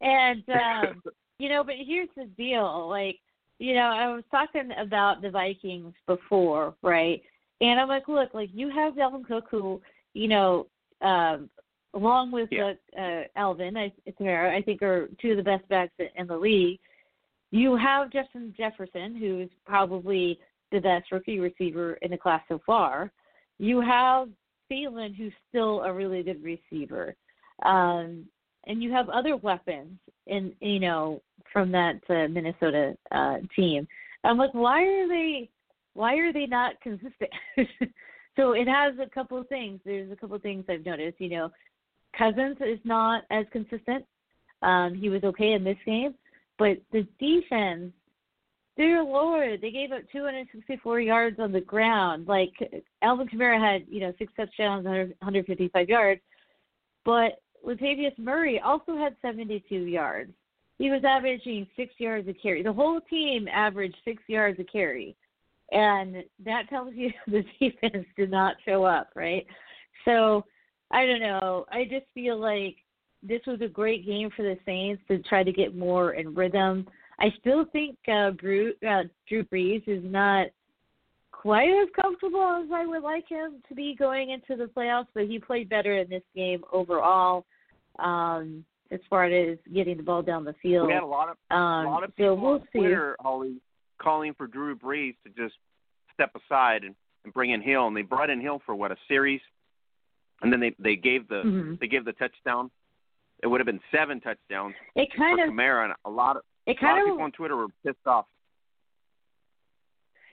and 0.00 0.44
um, 0.48 1.02
you 1.38 1.48
know, 1.48 1.64
but 1.64 1.74
here's 1.84 2.08
the 2.16 2.26
deal, 2.36 2.88
like 2.88 3.18
you 3.58 3.74
know, 3.74 3.82
I 3.82 4.12
was 4.12 4.24
talking 4.30 4.70
about 4.76 5.22
the 5.22 5.30
Vikings 5.30 5.94
before, 6.08 6.74
right? 6.82 7.22
And 7.60 7.78
I'm 7.78 7.86
like, 7.86 8.08
look, 8.08 8.34
like 8.34 8.50
you 8.52 8.68
have 8.70 8.94
Dalvin 8.94 9.24
Cook, 9.24 9.44
who, 9.50 9.80
you 10.14 10.26
know, 10.26 10.66
um, 11.00 11.48
along 11.94 12.32
with 12.32 12.48
Yeah. 12.50 12.72
uh, 12.98 13.00
uh, 13.00 13.24
Alvin, 13.36 13.76
I, 13.76 13.92
Kamara, 14.18 14.50
I 14.50 14.62
think 14.62 14.82
are 14.82 15.08
two 15.20 15.32
of 15.32 15.36
the 15.36 15.44
best 15.44 15.68
backs 15.68 15.92
in 16.16 16.26
the 16.26 16.36
league. 16.36 16.80
You 17.52 17.76
have 17.76 18.10
Justin 18.10 18.52
Jefferson, 18.56 19.14
who's 19.14 19.50
probably 19.64 20.40
the 20.72 20.80
best 20.80 21.12
rookie 21.12 21.38
receiver 21.38 21.94
in 22.02 22.10
the 22.10 22.18
class 22.18 22.42
so 22.48 22.60
far. 22.66 23.12
You 23.58 23.80
have 23.80 24.28
Thielen, 24.72 25.14
who's 25.14 25.32
still 25.48 25.82
a 25.82 25.92
really 25.92 26.22
good 26.22 26.42
receiver. 26.42 27.14
Um, 27.64 28.26
and 28.66 28.82
you 28.82 28.92
have 28.92 29.08
other 29.08 29.36
weapons 29.36 29.98
in 30.26 30.52
you 30.60 30.80
know 30.80 31.20
from 31.52 31.70
that 31.72 31.96
uh, 32.08 32.28
Minnesota 32.28 32.96
uh, 33.10 33.36
team. 33.54 33.86
I'm 34.24 34.38
like, 34.38 34.54
why 34.54 34.82
are 34.82 35.08
they 35.08 35.50
why 35.94 36.16
are 36.16 36.32
they 36.32 36.46
not 36.46 36.80
consistent? 36.80 37.30
so 38.36 38.52
it 38.52 38.68
has 38.68 38.94
a 38.98 39.10
couple 39.10 39.38
of 39.38 39.48
things. 39.48 39.80
There's 39.84 40.10
a 40.10 40.16
couple 40.16 40.36
of 40.36 40.42
things 40.42 40.64
I've 40.68 40.86
noticed. 40.86 41.20
You 41.20 41.30
know, 41.30 41.50
Cousins 42.16 42.56
is 42.60 42.78
not 42.84 43.24
as 43.30 43.46
consistent. 43.52 44.04
Um, 44.62 44.94
he 44.94 45.08
was 45.08 45.24
okay 45.24 45.52
in 45.52 45.64
this 45.64 45.78
game, 45.84 46.14
but 46.58 46.78
the 46.92 47.06
defense, 47.18 47.92
dear 48.76 49.02
Lord, 49.02 49.60
they 49.60 49.70
gave 49.70 49.92
up 49.92 50.02
264 50.12 51.00
yards 51.00 51.38
on 51.38 51.52
the 51.52 51.60
ground. 51.60 52.26
Like 52.26 52.52
Alvin 53.02 53.28
Kamara 53.28 53.60
had, 53.60 53.84
you 53.88 54.00
know, 54.00 54.12
six 54.18 54.32
touchdowns, 54.36 54.84
100 54.84 55.08
155 55.20 55.88
yards, 55.88 56.20
but 57.04 57.40
Latavius 57.66 58.18
Murray 58.18 58.60
also 58.60 58.96
had 58.96 59.16
72 59.22 59.74
yards. 59.74 60.32
He 60.78 60.90
was 60.90 61.02
averaging 61.04 61.66
six 61.76 61.92
yards 61.98 62.28
a 62.28 62.32
carry. 62.32 62.62
The 62.62 62.72
whole 62.72 63.00
team 63.00 63.46
averaged 63.48 63.96
six 64.04 64.22
yards 64.26 64.58
a 64.58 64.64
carry, 64.64 65.14
and 65.70 66.24
that 66.44 66.68
tells 66.68 66.94
you 66.94 67.10
the 67.26 67.44
defense 67.60 68.06
did 68.16 68.30
not 68.30 68.56
show 68.64 68.84
up, 68.84 69.10
right? 69.14 69.46
So 70.04 70.44
I 70.90 71.06
don't 71.06 71.20
know. 71.20 71.66
I 71.70 71.84
just 71.84 72.06
feel 72.14 72.38
like 72.38 72.76
this 73.22 73.40
was 73.46 73.60
a 73.60 73.68
great 73.68 74.04
game 74.04 74.30
for 74.34 74.42
the 74.42 74.58
Saints 74.66 75.02
to 75.08 75.18
try 75.20 75.44
to 75.44 75.52
get 75.52 75.76
more 75.76 76.14
in 76.14 76.34
rhythm. 76.34 76.86
I 77.22 77.32
still 77.38 77.64
think 77.66 77.96
uh, 78.08 78.30
Drew, 78.30 78.72
uh, 78.86 79.04
Drew 79.28 79.44
Brees 79.44 79.82
is 79.86 80.02
not 80.04 80.48
quite 81.30 81.68
as 81.68 81.88
comfortable 82.00 82.62
as 82.64 82.68
I 82.72 82.84
would 82.84 83.02
like 83.02 83.28
him 83.28 83.62
to 83.68 83.74
be 83.74 83.94
going 83.96 84.30
into 84.30 84.56
the 84.56 84.68
playoffs, 84.70 85.06
but 85.14 85.24
he 85.26 85.38
played 85.38 85.68
better 85.68 85.96
in 85.98 86.10
this 86.10 86.22
game 86.34 86.62
overall. 86.72 87.46
Um, 87.98 88.64
as 88.90 89.00
far 89.08 89.24
as 89.24 89.56
getting 89.72 89.96
the 89.96 90.02
ball 90.02 90.22
down 90.22 90.44
the 90.44 90.54
field, 90.60 90.88
We 90.88 90.92
had 90.92 91.02
a 91.02 91.06
lot 91.06 91.28
of 91.28 91.36
um, 91.56 91.86
a 91.86 91.90
lot 91.90 92.04
of 92.04 92.10
so 92.10 92.14
people 92.16 92.36
we'll 92.36 92.52
on 92.54 92.68
see. 92.72 93.14
Holly, 93.20 93.54
calling 93.98 94.34
for 94.34 94.46
Drew 94.46 94.76
Brees 94.76 95.14
to 95.24 95.30
just 95.36 95.54
step 96.12 96.30
aside 96.34 96.84
and, 96.84 96.94
and 97.24 97.32
bring 97.32 97.50
in 97.50 97.62
Hill, 97.62 97.86
and 97.86 97.96
they 97.96 98.02
brought 98.02 98.30
in 98.30 98.40
Hill 98.40 98.60
for 98.66 98.74
what 98.74 98.90
a 98.90 98.96
series, 99.08 99.40
and 100.42 100.52
then 100.52 100.60
they 100.60 100.74
they 100.78 100.96
gave 100.96 101.28
the 101.28 101.42
Mhm. 101.44 101.78
they 101.80 101.86
gave 101.86 102.04
the 102.04 102.12
touchdown. 102.14 102.70
It 103.42 103.46
would 103.46 103.60
have 103.60 103.66
been 103.66 103.80
seven 103.90 104.20
touchdowns 104.20 104.74
It 104.94 105.08
kind 105.16 105.40
of, 105.40 105.48
Kamara, 105.50 105.84
and 105.86 105.94
a 106.04 106.10
lot 106.10 106.36
of 106.36 106.42
it 106.66 106.70
a 106.80 106.84
lot 106.84 106.92
kind 106.94 106.98
of 107.00 107.06
people 107.12 107.24
on 107.24 107.32
Twitter 107.32 107.56
were 107.56 107.68
pissed 107.84 108.06
off. 108.06 108.26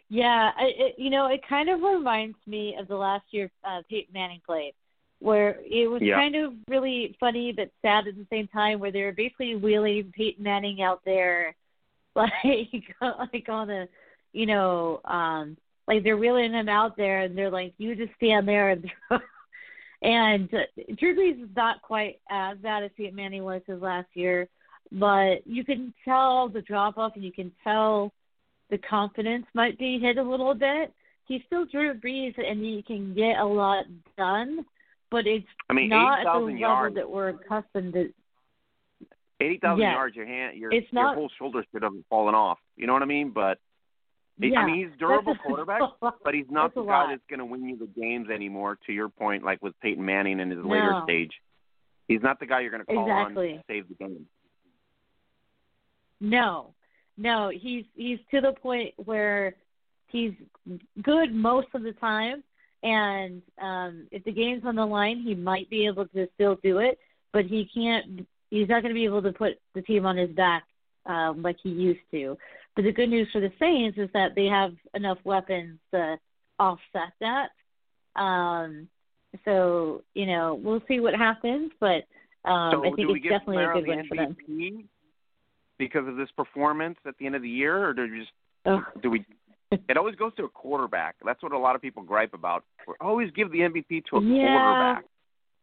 Yeah, 0.10 0.52
I, 0.58 0.64
it, 0.76 0.96
you 0.98 1.10
know, 1.12 1.28
it 1.28 1.42
kind 1.48 1.70
of 1.70 1.82
reminds 1.82 2.38
me 2.48 2.76
of 2.80 2.88
the 2.88 2.96
last 2.96 3.26
year 3.32 3.52
uh, 3.64 3.82
Peyton 3.90 4.12
Manning 4.14 4.42
played, 4.46 4.74
where 5.20 5.60
it 5.64 5.88
was 5.88 6.02
Yeah. 6.02 6.16
kind 6.16 6.36
of 6.36 6.54
really 6.68 7.16
funny 7.20 7.52
but 7.52 7.70
sad 7.84 8.08
at 8.08 8.16
the 8.16 8.26
same 8.32 8.48
time, 8.48 8.80
where 8.80 8.92
they 8.92 9.04
were 9.04 9.12
basically 9.12 9.56
wheeling 9.56 10.12
Peyton 10.16 10.44
Manning 10.44 10.82
out 10.82 11.02
there, 11.06 11.56
like 12.16 12.32
like 13.00 13.48
on 13.50 13.70
a, 13.70 13.88
you 14.34 14.46
know, 14.48 15.00
um, 15.06 15.56
like 15.88 16.04
they're 16.04 16.18
wheeling 16.18 16.54
him 16.54 16.70
out 16.70 16.98
there, 16.98 17.22
and 17.22 17.38
they're 17.38 17.52
like, 17.52 17.74
you 17.78 17.96
just 17.96 18.14
stand 18.16 18.48
there 18.48 18.70
and. 18.70 18.92
throw. 19.08 19.20
And 20.02 20.48
uh, 20.54 20.60
Drew 20.98 21.14
Brees 21.14 21.44
is 21.44 21.50
not 21.58 21.82
quite 21.82 22.22
as 22.30 22.58
bad 22.60 22.84
as 22.84 22.92
Peyton 22.96 23.16
Manning 23.18 23.44
was 23.44 23.62
his 23.68 23.82
last 23.82 24.08
year, 24.14 24.48
but 24.92 25.46
you 25.46 25.64
can 25.64 25.94
tell 26.06 26.50
the 26.50 26.62
drop 26.62 26.98
off, 26.98 27.14
and 27.16 27.24
you 27.24 27.32
can 27.32 27.52
tell 27.64 28.12
the 28.70 28.78
confidence 28.78 29.46
might 29.54 29.78
be 29.78 30.00
hit 30.00 30.18
a 30.18 30.24
little 30.24 30.54
bit. 30.54 30.94
He's 31.26 31.42
still 31.48 31.66
Drew 31.66 31.94
Brees, 31.94 32.34
and 32.38 32.60
he 32.64 32.82
can 32.86 33.14
get 33.14 33.38
a 33.40 33.46
lot 33.46 33.86
done, 34.18 34.66
but 35.12 35.28
it's 35.28 35.46
I 35.70 35.74
mean, 35.74 35.90
not 35.90 36.20
at 36.20 36.24
the 36.26 36.32
level 36.32 36.50
yards, 36.50 36.96
that 36.96 37.10
we're 37.10 37.30
accustomed 37.30 37.94
to. 37.94 38.12
eighty 39.40 39.58
thousand 39.60 39.82
Yes. 39.82 39.94
yards. 39.94 40.16
Your 40.16 40.26
hand, 40.26 40.58
your 40.58 40.72
It's 40.74 40.92
your 40.92 41.04
not- 41.04 41.16
whole 41.16 41.30
shoulder 41.38 41.64
should 41.72 41.84
have 41.84 41.94
fallen 42.10 42.36
off. 42.36 42.60
You 42.76 42.88
know 42.88 42.94
what 42.94 43.02
I 43.04 43.06
mean? 43.06 43.30
But 43.30 43.60
he- 44.40 44.50
Yeah, 44.50 44.62
I 44.62 44.66
mean, 44.66 44.76
he's 44.90 44.98
durable 44.98 45.36
quarterback, 45.44 45.82
but 46.02 46.34
he's 46.34 46.50
not 46.50 46.74
the 46.74 46.82
guy 46.84 47.04
lot. 47.04 47.10
that's 47.10 47.26
going 47.30 47.40
to 47.40 47.46
win 47.46 47.64
you 47.70 47.78
the 47.78 47.88
games 47.88 48.30
anymore. 48.30 48.78
To 48.88 48.92
your 48.94 49.10
point, 49.10 49.44
like 49.44 49.62
with 49.62 49.80
Peyton 49.82 50.04
Manning 50.04 50.40
in 50.40 50.50
his 50.50 50.60
No. 50.64 50.70
later 50.70 51.00
stage, 51.04 51.32
he's 52.08 52.22
not 52.22 52.40
the 52.40 52.46
guy 52.48 52.62
you're 52.62 52.72
going 52.72 52.86
to 52.86 52.92
call 52.94 53.04
Exactly. 53.04 53.52
on 53.52 53.58
to 53.60 53.64
save 53.68 53.88
the 53.88 53.96
game. 53.96 54.28
No, 56.22 56.74
no, 57.18 57.50
he's 57.50 57.86
he's 57.96 58.20
to 58.32 58.42
the 58.42 58.54
point 58.54 58.94
where 58.98 59.56
he's 60.08 60.34
good 61.02 61.34
most 61.34 61.68
of 61.74 61.84
the 61.84 61.94
time, 61.94 62.44
and 62.84 63.42
um 63.62 64.08
if 64.12 64.24
the 64.24 64.32
game's 64.32 64.64
on 64.66 64.76
the 64.76 64.86
line, 64.86 65.22
he 65.22 65.36
might 65.36 65.70
be 65.70 65.86
able 65.86 66.08
to 66.08 66.28
still 66.36 66.58
do 66.64 66.80
it, 66.80 67.00
but 67.34 67.46
he 67.46 67.70
can't. 67.74 68.28
He's 68.50 68.68
not 68.68 68.82
going 68.82 68.94
to 68.94 69.00
be 69.00 69.06
able 69.06 69.22
to 69.22 69.32
put 69.32 69.60
the 69.76 69.82
team 69.84 70.08
on 70.08 70.18
his 70.18 70.32
back 70.32 70.64
um, 71.06 71.42
like 71.44 71.58
he 71.62 71.70
used 71.70 72.00
to. 72.12 72.38
But 72.76 72.84
the 72.84 72.92
good 72.92 73.10
news 73.10 73.28
for 73.32 73.42
the 73.42 73.52
Saints 73.60 73.98
is 73.98 74.10
that 74.14 74.34
they 74.36 74.46
have 74.46 74.74
enough 74.94 75.18
weapons 75.24 75.80
to 75.92 76.18
offset 76.58 77.14
that. 77.20 77.50
Um, 78.16 78.88
so 79.46 80.04
you 80.14 80.26
know 80.26 80.60
we'll 80.62 80.82
see 80.88 81.00
what 81.00 81.14
happens, 81.14 81.72
but 81.80 82.06
um, 82.46 82.72
so 82.72 82.86
I 82.86 82.92
think 82.96 83.10
it's 83.10 83.24
definitely 83.28 83.64
a 83.64 83.74
good 83.74 83.88
win 83.88 84.08
for 84.08 84.16
them. 84.16 84.38
Because 85.80 86.08
of 86.08 86.18
this 86.18 86.30
performance 86.36 86.98
at 87.08 87.18
the 87.18 87.26
end 87.26 87.36
of 87.36 87.42
the 87.42 87.50
year, 87.50 87.88
or 87.90 87.94
do 87.94 88.04
we 88.04 88.20
just 88.20 88.32
Ugh. 88.66 88.82
do 89.02 89.10
we? 89.10 89.26
It 89.72 89.98
always 89.98 90.16
goes 90.16 90.34
to 90.36 90.44
a 90.44 90.50
quarterback. 90.50 91.16
That's 91.24 91.42
what 91.42 91.54
a 91.54 91.58
lot 91.58 91.76
of 91.76 91.82
people 91.82 92.04
gripe 92.04 92.34
about. 92.34 92.64
We 92.88 92.94
always 93.00 93.32
give 93.32 93.52
the 93.52 93.60
MVP 93.60 94.04
to 94.10 94.18
a 94.18 94.22
Yeah. 94.22 94.48
quarterback. 94.48 95.06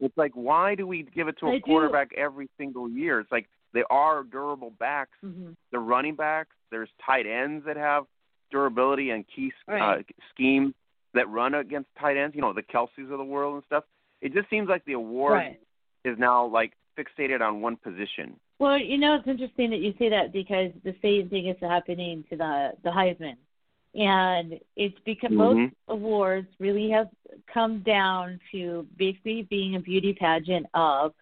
It's 0.00 0.16
like, 0.16 0.32
why 0.34 0.74
do 0.74 0.86
we 0.86 1.02
give 1.02 1.28
it 1.28 1.38
to 1.40 1.46
a 1.46 1.52
I 1.52 1.56
do. 1.56 1.62
quarterback 1.62 2.12
every 2.14 2.48
single 2.58 2.88
year? 2.88 3.20
It's 3.20 3.30
like 3.32 3.46
they 3.72 3.82
are 3.90 4.22
durable 4.24 4.70
backs. 4.78 5.16
hmm 5.20 5.50
The 5.70 5.78
running 5.78 6.14
backs. 6.14 6.54
There's 6.70 6.88
tight 7.04 7.26
ends 7.26 7.64
that 7.66 7.76
have 7.76 8.06
durability 8.50 9.10
and 9.10 9.24
key 9.34 9.52
uh, 9.68 9.98
schemes 10.32 10.72
that 11.14 11.28
run 11.28 11.54
against 11.54 11.88
tight 12.00 12.16
ends. 12.16 12.34
You 12.34 12.40
know, 12.42 12.52
the 12.54 12.62
Kelseys 12.62 13.10
of 13.10 13.18
the 13.18 13.24
world 13.24 13.54
and 13.54 13.64
stuff. 13.64 13.84
It 14.22 14.32
just 14.32 14.48
seems 14.48 14.68
like 14.68 14.84
the 14.86 14.92
award 14.94 15.34
Right. 15.34 15.60
is 16.04 16.18
now 16.18 16.46
like 16.46 16.72
fixated 16.96 17.40
on 17.42 17.60
one 17.60 17.76
position. 17.76 18.38
Well, 18.58 18.78
you 18.78 18.96
know, 18.98 19.16
it's 19.16 19.28
interesting 19.28 19.70
that 19.70 19.80
you 19.80 19.92
say 19.98 20.08
that 20.08 20.32
because 20.32 20.72
the 20.82 20.94
same 21.02 21.28
thing 21.28 21.48
is 21.48 21.56
happening 21.60 22.24
to 22.30 22.36
the 22.36 22.72
the 22.82 22.90
Heisman, 22.90 23.36
and 23.94 24.58
it's 24.76 24.98
because 25.04 25.30
Mhm. 25.30 25.36
most 25.36 25.74
awards 25.88 26.48
really 26.58 26.88
have 26.90 27.10
come 27.46 27.80
down 27.80 28.40
to 28.52 28.86
basically 28.96 29.42
being 29.42 29.76
a 29.76 29.80
beauty 29.80 30.14
pageant 30.14 30.66
of 30.74 31.14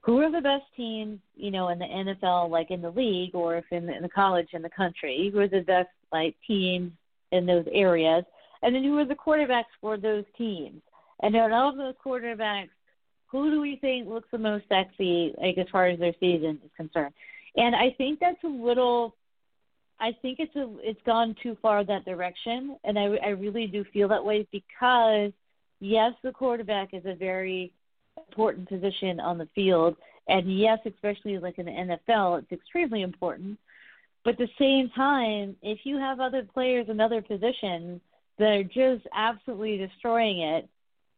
who 0.00 0.20
are 0.20 0.30
the 0.30 0.40
best 0.40 0.64
teams, 0.74 1.18
you 1.34 1.50
know, 1.50 1.68
in 1.68 1.78
the 1.78 1.86
NFL, 1.86 2.48
like 2.48 2.70
in 2.70 2.82
the 2.82 2.90
league, 2.90 3.34
or 3.34 3.56
if 3.56 3.64
in 3.70 3.86
the, 3.86 3.94
in 3.94 4.02
the 4.02 4.08
college 4.08 4.48
in 4.52 4.62
the 4.62 4.70
country, 4.70 5.30
who 5.30 5.40
are 5.40 5.48
the 5.48 5.62
best 5.62 5.88
like 6.12 6.34
teams 6.46 6.92
in 7.30 7.46
those 7.46 7.66
areas, 7.72 8.24
and 8.62 8.74
then 8.74 8.84
who 8.84 8.98
are 8.98 9.04
the 9.04 9.14
quarterbacks 9.14 9.72
for 9.80 9.96
those 9.96 10.24
teams, 10.36 10.80
and 11.20 11.34
then 11.34 11.52
all 11.52 11.70
of 11.70 11.76
those 11.76 11.94
quarterbacks 12.04 12.70
who 13.42 13.50
do 13.50 13.60
we 13.60 13.76
think 13.76 14.08
looks 14.08 14.28
the 14.30 14.38
most 14.38 14.64
sexy, 14.68 15.34
like 15.40 15.58
as 15.58 15.66
far 15.70 15.86
as 15.86 15.98
their 15.98 16.14
season 16.20 16.60
is 16.64 16.70
concerned? 16.76 17.14
And 17.56 17.74
I 17.74 17.94
think 17.98 18.20
that's 18.20 18.42
a 18.44 18.48
little. 18.48 19.14
I 20.00 20.12
think 20.22 20.38
it's 20.40 20.54
a 20.56 20.68
it's 20.80 21.00
gone 21.06 21.36
too 21.42 21.56
far 21.62 21.84
that 21.84 22.04
direction, 22.04 22.76
and 22.84 22.98
I 22.98 23.16
I 23.24 23.28
really 23.30 23.66
do 23.66 23.84
feel 23.92 24.08
that 24.08 24.24
way 24.24 24.46
because 24.50 25.32
yes, 25.80 26.12
the 26.22 26.32
quarterback 26.32 26.94
is 26.94 27.02
a 27.06 27.14
very 27.14 27.72
important 28.28 28.68
position 28.68 29.20
on 29.20 29.38
the 29.38 29.48
field, 29.54 29.96
And 30.28 30.58
yes, 30.58 30.78
especially 30.86 31.38
like 31.38 31.58
in 31.58 31.66
the 31.66 31.72
NFL, 31.72 32.38
it's 32.38 32.52
extremely 32.52 33.02
important. 33.02 33.58
But 34.24 34.32
at 34.32 34.38
the 34.38 34.48
same 34.58 34.90
time, 34.90 35.56
if 35.62 35.80
you 35.84 35.98
have 35.98 36.20
other 36.20 36.42
players 36.42 36.88
in 36.88 37.00
other 37.00 37.20
positions 37.20 38.00
that 38.38 38.48
are 38.48 38.64
just 38.64 39.06
absolutely 39.12 39.76
destroying 39.76 40.40
it, 40.40 40.68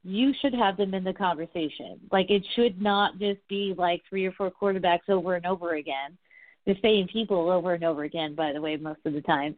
you 0.06 0.32
should 0.40 0.54
have 0.54 0.76
them 0.76 0.94
in 0.94 1.02
the 1.02 1.12
conversation. 1.12 1.98
Like 2.12 2.30
it 2.30 2.46
should 2.54 2.80
not 2.80 3.18
just 3.18 3.40
be 3.48 3.74
like 3.76 4.02
three 4.08 4.24
or 4.24 4.32
four 4.32 4.50
quarterbacks 4.50 5.08
over 5.08 5.34
and 5.34 5.44
over 5.44 5.74
again, 5.74 6.16
the 6.64 6.76
same 6.80 7.08
people 7.08 7.50
over 7.50 7.74
and 7.74 7.82
over 7.82 8.04
again, 8.04 8.36
by 8.36 8.52
the 8.52 8.60
way, 8.60 8.76
most 8.76 9.00
of 9.04 9.14
the 9.14 9.20
time. 9.22 9.56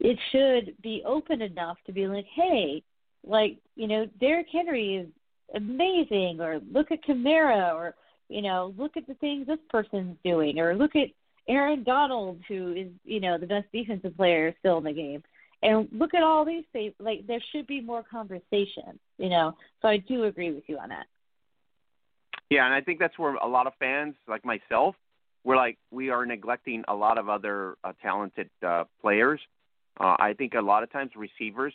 It 0.00 0.18
should 0.30 0.74
be 0.82 1.02
open 1.06 1.42
enough 1.42 1.76
to 1.86 1.92
be 1.92 2.06
like, 2.08 2.24
hey, 2.34 2.82
like, 3.24 3.58
you 3.76 3.86
know, 3.86 4.06
Derrick 4.18 4.48
Henry 4.50 4.96
is 4.96 5.08
amazing, 5.54 6.40
or 6.40 6.60
look 6.72 6.90
at 6.90 7.04
Kamara, 7.04 7.74
or, 7.74 7.94
you 8.28 8.40
know, 8.40 8.74
look 8.78 8.96
at 8.96 9.06
the 9.06 9.14
things 9.14 9.46
this 9.46 9.58
person's 9.70 10.16
doing, 10.24 10.58
or 10.58 10.74
look 10.74 10.96
at 10.96 11.08
Aaron 11.48 11.84
Donald, 11.84 12.40
who 12.48 12.72
is, 12.72 12.88
you 13.04 13.20
know, 13.20 13.36
the 13.36 13.46
best 13.46 13.66
defensive 13.72 14.16
player 14.16 14.54
still 14.58 14.78
in 14.78 14.84
the 14.84 14.92
game 14.92 15.22
and 15.62 15.88
look 15.92 16.14
at 16.14 16.22
all 16.22 16.44
these 16.44 16.64
things. 16.72 16.92
Like 16.98 17.26
there 17.26 17.42
should 17.52 17.66
be 17.66 17.80
more 17.80 18.02
conversation, 18.02 18.98
you 19.18 19.28
know. 19.28 19.56
So 19.80 19.88
I 19.88 19.98
do 19.98 20.24
agree 20.24 20.52
with 20.52 20.64
you 20.66 20.78
on 20.78 20.88
that. 20.90 21.06
Yeah, 22.50 22.66
and 22.66 22.74
I 22.74 22.80
think 22.80 22.98
that's 22.98 23.18
where 23.18 23.34
a 23.34 23.46
lot 23.46 23.66
of 23.66 23.72
fans, 23.78 24.14
like 24.28 24.44
myself, 24.44 24.94
we're 25.44 25.56
like 25.56 25.78
we 25.90 26.10
are 26.10 26.26
neglecting 26.26 26.84
a 26.88 26.94
lot 26.94 27.18
of 27.18 27.28
other 27.28 27.76
uh, 27.84 27.92
talented 28.02 28.50
uh, 28.66 28.84
players. 29.00 29.40
Uh, 29.98 30.16
I 30.18 30.34
think 30.36 30.54
a 30.54 30.60
lot 30.60 30.82
of 30.82 30.92
times 30.92 31.12
receivers 31.16 31.72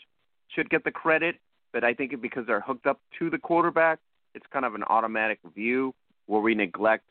should 0.55 0.69
get 0.69 0.83
the 0.83 0.91
credit, 0.91 1.35
but 1.73 1.83
I 1.83 1.93
think 1.93 2.19
because 2.21 2.45
they're 2.47 2.61
hooked 2.61 2.87
up 2.87 2.99
to 3.19 3.29
the 3.29 3.37
quarterback, 3.37 3.99
it's 4.33 4.45
kind 4.51 4.65
of 4.65 4.75
an 4.75 4.83
automatic 4.83 5.39
view 5.55 5.93
where 6.25 6.41
we 6.41 6.55
neglect 6.55 7.05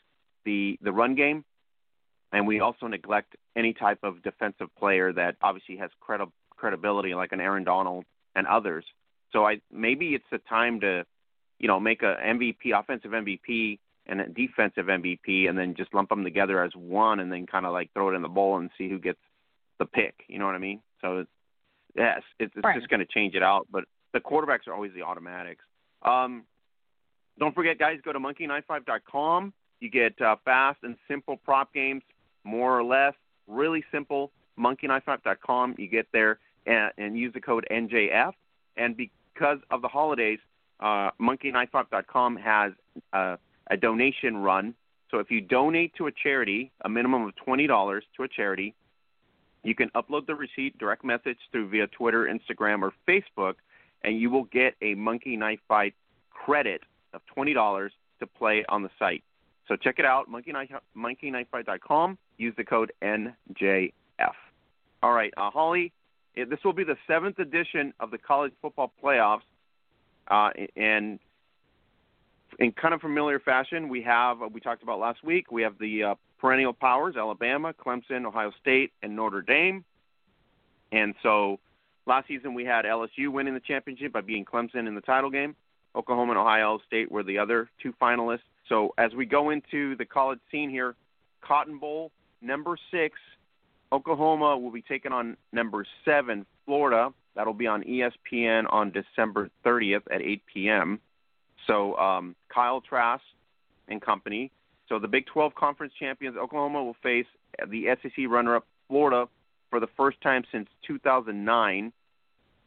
the 0.44 0.78
the 0.82 0.92
run 0.92 1.14
game, 1.14 1.44
and 2.32 2.46
we 2.46 2.60
also 2.60 2.86
neglect 2.86 3.36
any 3.56 3.72
type 3.72 3.98
of 4.02 4.22
defensive 4.22 4.68
player 4.78 5.12
that 5.12 5.36
obviously 5.42 5.76
has 5.76 5.90
credible 6.00 6.32
credibility 6.56 7.14
like 7.14 7.32
an 7.32 7.40
Aaron 7.40 7.64
Donald 7.64 8.04
and 8.34 8.46
others. 8.46 8.84
So 9.32 9.46
I 9.46 9.60
maybe 9.72 10.14
it's 10.14 10.24
a 10.32 10.38
time 10.48 10.80
to, 10.80 11.04
you 11.58 11.68
know, 11.68 11.80
make 11.80 12.02
a 12.02 12.16
MVP, 12.24 12.78
offensive 12.78 13.10
MVP 13.10 13.78
and 14.06 14.20
a 14.20 14.28
defensive 14.28 14.86
MVP, 14.86 15.48
and 15.48 15.58
then 15.58 15.74
just 15.76 15.92
lump 15.92 16.08
them 16.08 16.24
together 16.24 16.62
as 16.62 16.70
one, 16.74 17.20
and 17.20 17.32
then 17.32 17.46
kind 17.46 17.66
of 17.66 17.72
like 17.72 17.92
throw 17.92 18.10
it 18.10 18.14
in 18.14 18.22
the 18.22 18.28
bowl 18.28 18.58
and 18.58 18.70
see 18.78 18.88
who 18.88 18.98
gets 18.98 19.18
the 19.78 19.84
pick. 19.84 20.14
You 20.28 20.38
know 20.38 20.46
what 20.46 20.54
I 20.54 20.58
mean? 20.58 20.80
So 21.00 21.18
it's, 21.18 21.30
yes, 21.96 22.22
it's, 22.38 22.52
it's 22.56 22.64
right. 22.64 22.78
just 22.78 22.88
going 22.88 23.00
to 23.00 23.06
change 23.06 23.34
it 23.34 23.42
out. 23.42 23.66
But 23.70 23.84
the 24.12 24.20
quarterbacks 24.20 24.68
are 24.68 24.74
always 24.74 24.92
the 24.94 25.02
automatics. 25.02 25.64
Um, 26.02 26.44
don't 27.38 27.54
forget, 27.54 27.78
guys, 27.78 27.98
go 28.04 28.12
to 28.12 28.20
monkeyknifefight.com. 28.20 29.52
You 29.80 29.90
get 29.90 30.20
uh, 30.20 30.36
fast 30.44 30.78
and 30.82 30.96
simple 31.08 31.36
prop 31.36 31.74
games, 31.74 32.02
more 32.44 32.78
or 32.78 32.84
less, 32.84 33.14
really 33.46 33.84
simple. 33.92 34.30
Monkeyknifefight.com. 34.58 35.74
You 35.78 35.88
get 35.88 36.06
there 36.12 36.38
and, 36.66 36.92
and 36.98 37.18
use 37.18 37.32
the 37.32 37.40
code 37.40 37.66
NJF. 37.70 38.32
And 38.76 38.96
because 38.96 39.58
of 39.70 39.82
the 39.82 39.88
holidays, 39.88 40.38
uh, 40.80 41.10
has 42.42 42.72
a 43.68 43.76
donation 43.76 44.36
run. 44.36 44.74
So 45.10 45.18
if 45.18 45.30
you 45.30 45.40
donate 45.40 45.94
to 45.96 46.06
a 46.06 46.12
charity, 46.12 46.72
a 46.84 46.88
minimum 46.88 47.22
of 47.22 47.32
$20 47.46 48.00
to 48.16 48.22
a 48.22 48.28
charity, 48.28 48.74
you 49.62 49.74
can 49.74 49.90
upload 49.90 50.26
the 50.26 50.34
receipt, 50.34 50.78
direct 50.78 51.04
message 51.04 51.38
through 51.50 51.68
via 51.68 51.86
Twitter, 51.88 52.24
Instagram, 52.26 52.82
or 52.82 52.92
Facebook, 53.08 53.54
and 54.04 54.20
you 54.20 54.30
will 54.30 54.44
get 54.44 54.74
a 54.82 54.94
Monkey 54.94 55.36
Knife 55.36 55.60
Fight 55.66 55.94
credit 56.30 56.82
of 57.12 57.20
$20 57.36 57.90
to 58.20 58.26
play 58.26 58.64
on 58.68 58.82
the 58.82 58.90
site. 58.98 59.24
So 59.68 59.74
check 59.74 59.98
it 59.98 60.04
out, 60.04 60.30
monkeyknife.com. 60.30 62.18
Use 62.38 62.54
the 62.56 62.64
code 62.64 62.92
NJF. 63.02 63.92
All 65.02 65.12
right, 65.12 65.34
uh, 65.36 65.50
Holly, 65.50 65.92
this 66.36 66.58
will 66.64 66.72
be 66.72 66.84
the 66.84 66.96
seventh 67.06 67.38
edition 67.38 67.92
of 68.00 68.10
the 68.10 68.18
college 68.18 68.52
football 68.60 68.92
playoffs, 69.02 69.40
uh, 70.28 70.50
and 70.76 71.18
in 72.58 72.72
kind 72.72 72.94
of 72.94 73.00
familiar 73.00 73.38
fashion, 73.40 73.88
we 73.88 74.02
have 74.02 74.38
we 74.52 74.60
talked 74.60 74.82
about 74.82 74.98
last 74.98 75.22
week. 75.24 75.50
We 75.50 75.62
have 75.62 75.78
the 75.78 76.02
uh, 76.02 76.14
perennial 76.38 76.72
powers: 76.72 77.16
Alabama, 77.16 77.74
Clemson, 77.74 78.26
Ohio 78.26 78.52
State, 78.60 78.92
and 79.02 79.16
Notre 79.16 79.42
Dame. 79.42 79.84
And 80.92 81.14
so, 81.22 81.58
last 82.06 82.28
season 82.28 82.54
we 82.54 82.64
had 82.64 82.84
LSU 82.84 83.30
winning 83.30 83.54
the 83.54 83.60
championship 83.60 84.12
by 84.12 84.20
beating 84.20 84.44
Clemson 84.44 84.86
in 84.86 84.94
the 84.94 85.00
title 85.00 85.30
game. 85.30 85.56
Oklahoma 85.96 86.32
and 86.32 86.40
Ohio 86.40 86.78
State 86.86 87.10
were 87.10 87.22
the 87.22 87.38
other 87.38 87.70
two 87.82 87.92
finalists. 88.00 88.40
So 88.68 88.92
as 88.98 89.14
we 89.14 89.24
go 89.24 89.50
into 89.50 89.96
the 89.96 90.04
college 90.04 90.40
scene 90.50 90.68
here, 90.68 90.94
Cotton 91.40 91.78
Bowl 91.78 92.12
number 92.42 92.76
six 92.90 93.18
Oklahoma 93.92 94.58
will 94.58 94.70
be 94.70 94.82
taking 94.82 95.12
on 95.12 95.36
number 95.52 95.86
seven, 96.04 96.44
Florida. 96.64 97.12
That'll 97.34 97.54
be 97.54 97.66
on 97.66 97.82
ESPN 97.84 98.64
on 98.72 98.92
December 98.92 99.50
30th 99.64 100.02
at 100.10 100.22
8 100.22 100.42
p.m. 100.52 101.00
So 101.66 101.96
um, 101.96 102.34
Kyle 102.52 102.80
Trask 102.80 103.22
and 103.88 104.00
company. 104.00 104.50
So 104.88 104.98
the 104.98 105.08
Big 105.08 105.26
12 105.26 105.54
conference 105.54 105.92
champions, 105.98 106.36
Oklahoma, 106.36 106.82
will 106.82 106.96
face 107.02 107.26
the 107.68 107.94
SEC 108.02 108.24
runner-up 108.28 108.66
Florida 108.88 109.28
for 109.70 109.80
the 109.80 109.88
first 109.96 110.20
time 110.20 110.44
since 110.52 110.68
2009, 110.86 111.92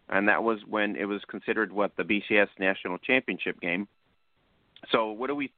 and 0.10 0.28
that 0.28 0.44
was 0.44 0.60
when 0.68 0.96
it 0.96 1.06
was 1.06 1.22
considered 1.30 1.72
what 1.72 1.96
the 1.96 2.04
BCS 2.04 2.48
national 2.60 2.98
championship 2.98 3.60
game. 3.62 3.88
So 4.92 5.12
what 5.12 5.28
do 5.28 5.36
we 5.36 5.52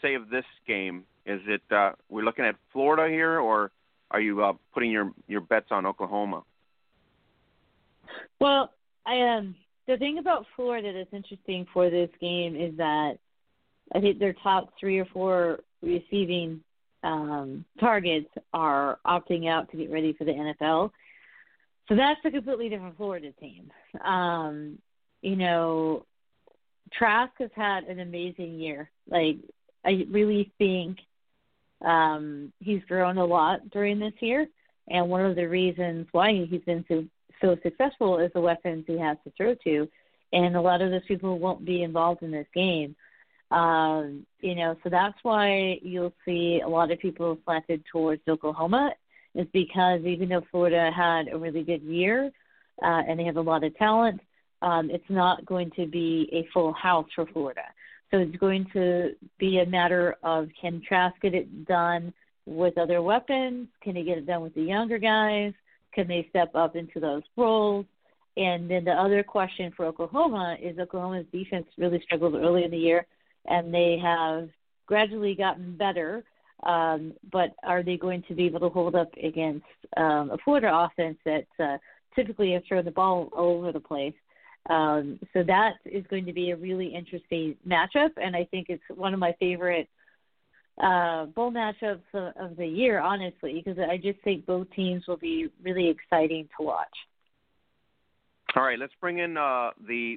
say 0.00 0.14
of 0.14 0.30
this 0.30 0.44
game? 0.66 1.04
Is 1.26 1.40
it 1.46 1.62
uh, 1.70 1.92
we're 2.08 2.24
looking 2.24 2.44
at 2.44 2.56
Florida 2.72 3.12
here, 3.12 3.38
or 3.38 3.72
are 4.10 4.20
you 4.20 4.42
uh, 4.42 4.52
putting 4.72 4.90
your 4.90 5.12
your 5.26 5.40
bets 5.40 5.66
on 5.70 5.86
Oklahoma? 5.86 6.42
Well, 8.40 8.70
I 9.04 9.20
um 9.20 9.54
the 9.86 9.96
thing 9.96 10.18
about 10.18 10.46
Florida 10.56 10.92
that's 10.92 11.12
interesting 11.12 11.66
for 11.72 11.90
this 11.90 12.10
game 12.20 12.56
is 12.56 12.76
that 12.76 13.18
I 13.94 14.00
think 14.00 14.18
their 14.18 14.34
top 14.42 14.72
three 14.78 14.98
or 14.98 15.04
four 15.06 15.60
receiving 15.82 16.60
um, 17.04 17.64
targets 17.78 18.28
are 18.52 18.98
opting 19.06 19.48
out 19.48 19.70
to 19.70 19.76
get 19.76 19.90
ready 19.90 20.12
for 20.12 20.24
the 20.24 20.32
NFL. 20.32 20.90
So 21.88 21.94
that's 21.94 22.20
a 22.24 22.30
completely 22.30 22.68
different 22.68 22.96
Florida 22.96 23.30
team. 23.38 23.70
Um, 24.04 24.78
you 25.22 25.36
know, 25.36 26.04
Trask 26.92 27.32
has 27.38 27.50
had 27.54 27.84
an 27.84 28.00
amazing 28.00 28.58
year. 28.58 28.90
Like 29.08 29.36
I 29.84 30.04
really 30.10 30.52
think 30.58 30.98
um, 31.84 32.52
he's 32.60 32.82
grown 32.88 33.18
a 33.18 33.24
lot 33.24 33.70
during 33.70 33.98
this 33.98 34.14
year, 34.20 34.46
and 34.88 35.08
one 35.08 35.24
of 35.24 35.36
the 35.36 35.46
reasons 35.46 36.06
why 36.12 36.32
he's 36.48 36.62
been 36.62 36.84
so 36.88 37.04
so 37.40 37.56
successful 37.62 38.18
is 38.18 38.32
the 38.32 38.40
weapons 38.40 38.84
he 38.86 38.98
has 38.98 39.18
to 39.24 39.32
throw 39.36 39.54
to, 39.64 39.88
and 40.32 40.56
a 40.56 40.60
lot 40.60 40.80
of 40.80 40.90
those 40.90 41.04
people 41.06 41.38
won't 41.38 41.66
be 41.66 41.82
involved 41.82 42.22
in 42.22 42.30
this 42.30 42.46
game. 42.54 42.96
Um, 43.50 44.26
you 44.40 44.54
know, 44.54 44.76
so 44.82 44.88
that's 44.88 45.18
why 45.22 45.78
you'll 45.82 46.14
see 46.24 46.62
a 46.64 46.68
lot 46.68 46.90
of 46.90 46.98
people 46.98 47.38
slanted 47.44 47.84
towards 47.92 48.22
Oklahoma, 48.26 48.92
is 49.34 49.46
because 49.52 50.00
even 50.04 50.30
though 50.30 50.44
Florida 50.50 50.90
had 50.90 51.28
a 51.28 51.38
really 51.38 51.62
good 51.62 51.82
year 51.82 52.30
uh, 52.82 53.02
and 53.06 53.20
they 53.20 53.24
have 53.24 53.36
a 53.36 53.42
lot 53.42 53.64
of 53.64 53.76
talent, 53.76 54.20
um, 54.62 54.90
it's 54.90 55.08
not 55.10 55.44
going 55.44 55.70
to 55.76 55.86
be 55.86 56.28
a 56.32 56.48
full 56.52 56.72
house 56.72 57.06
for 57.14 57.26
Florida. 57.26 57.62
So 58.10 58.18
it's 58.18 58.36
going 58.36 58.66
to 58.72 59.12
be 59.38 59.58
a 59.58 59.66
matter 59.66 60.16
of 60.22 60.48
can 60.60 60.80
Trask 60.86 61.20
get 61.20 61.34
it 61.34 61.66
done 61.66 62.12
with 62.46 62.78
other 62.78 63.02
weapons? 63.02 63.68
Can 63.82 63.96
he 63.96 64.04
get 64.04 64.18
it 64.18 64.26
done 64.26 64.42
with 64.42 64.54
the 64.54 64.62
younger 64.62 64.98
guys? 64.98 65.52
Can 65.92 66.06
they 66.06 66.26
step 66.30 66.54
up 66.54 66.76
into 66.76 67.00
those 67.00 67.22
roles? 67.36 67.86
And 68.36 68.70
then 68.70 68.84
the 68.84 68.92
other 68.92 69.22
question 69.22 69.72
for 69.76 69.86
Oklahoma 69.86 70.56
is 70.62 70.78
Oklahoma's 70.78 71.26
defense 71.32 71.66
really 71.78 72.00
struggled 72.02 72.34
early 72.34 72.64
in 72.64 72.70
the 72.70 72.76
year, 72.76 73.06
and 73.46 73.72
they 73.72 73.98
have 74.02 74.50
gradually 74.86 75.34
gotten 75.34 75.76
better. 75.76 76.22
Um, 76.62 77.14
but 77.32 77.54
are 77.64 77.82
they 77.82 77.96
going 77.96 78.22
to 78.28 78.34
be 78.34 78.46
able 78.46 78.60
to 78.60 78.68
hold 78.68 78.94
up 78.94 79.10
against 79.22 79.64
um, 79.96 80.30
a 80.30 80.38
Florida 80.44 80.70
offense 80.72 81.18
that 81.24 81.46
uh, 81.62 81.78
typically 82.14 82.52
has 82.52 82.62
thrown 82.66 82.84
the 82.84 82.90
ball 82.90 83.30
all 83.32 83.58
over 83.58 83.72
the 83.72 83.80
place? 83.80 84.14
Um, 84.68 85.18
so 85.32 85.42
that 85.44 85.74
is 85.84 86.04
going 86.08 86.26
to 86.26 86.32
be 86.32 86.50
a 86.50 86.56
really 86.56 86.88
interesting 86.88 87.56
matchup, 87.66 88.10
and 88.16 88.34
I 88.34 88.44
think 88.50 88.66
it's 88.68 88.82
one 88.94 89.14
of 89.14 89.20
my 89.20 89.34
favorite 89.38 89.88
uh, 90.82 91.26
bowl 91.26 91.52
matchups 91.52 92.00
of, 92.12 92.32
of 92.36 92.56
the 92.56 92.66
year, 92.66 93.00
honestly, 93.00 93.62
because 93.64 93.78
I 93.78 93.96
just 93.96 94.20
think 94.24 94.44
both 94.44 94.66
teams 94.74 95.04
will 95.06 95.16
be 95.16 95.48
really 95.62 95.88
exciting 95.88 96.48
to 96.58 96.66
watch. 96.66 96.88
All 98.56 98.62
right, 98.62 98.78
let's 98.78 98.92
bring 99.00 99.18
in 99.18 99.36
uh, 99.36 99.70
the 99.86 100.16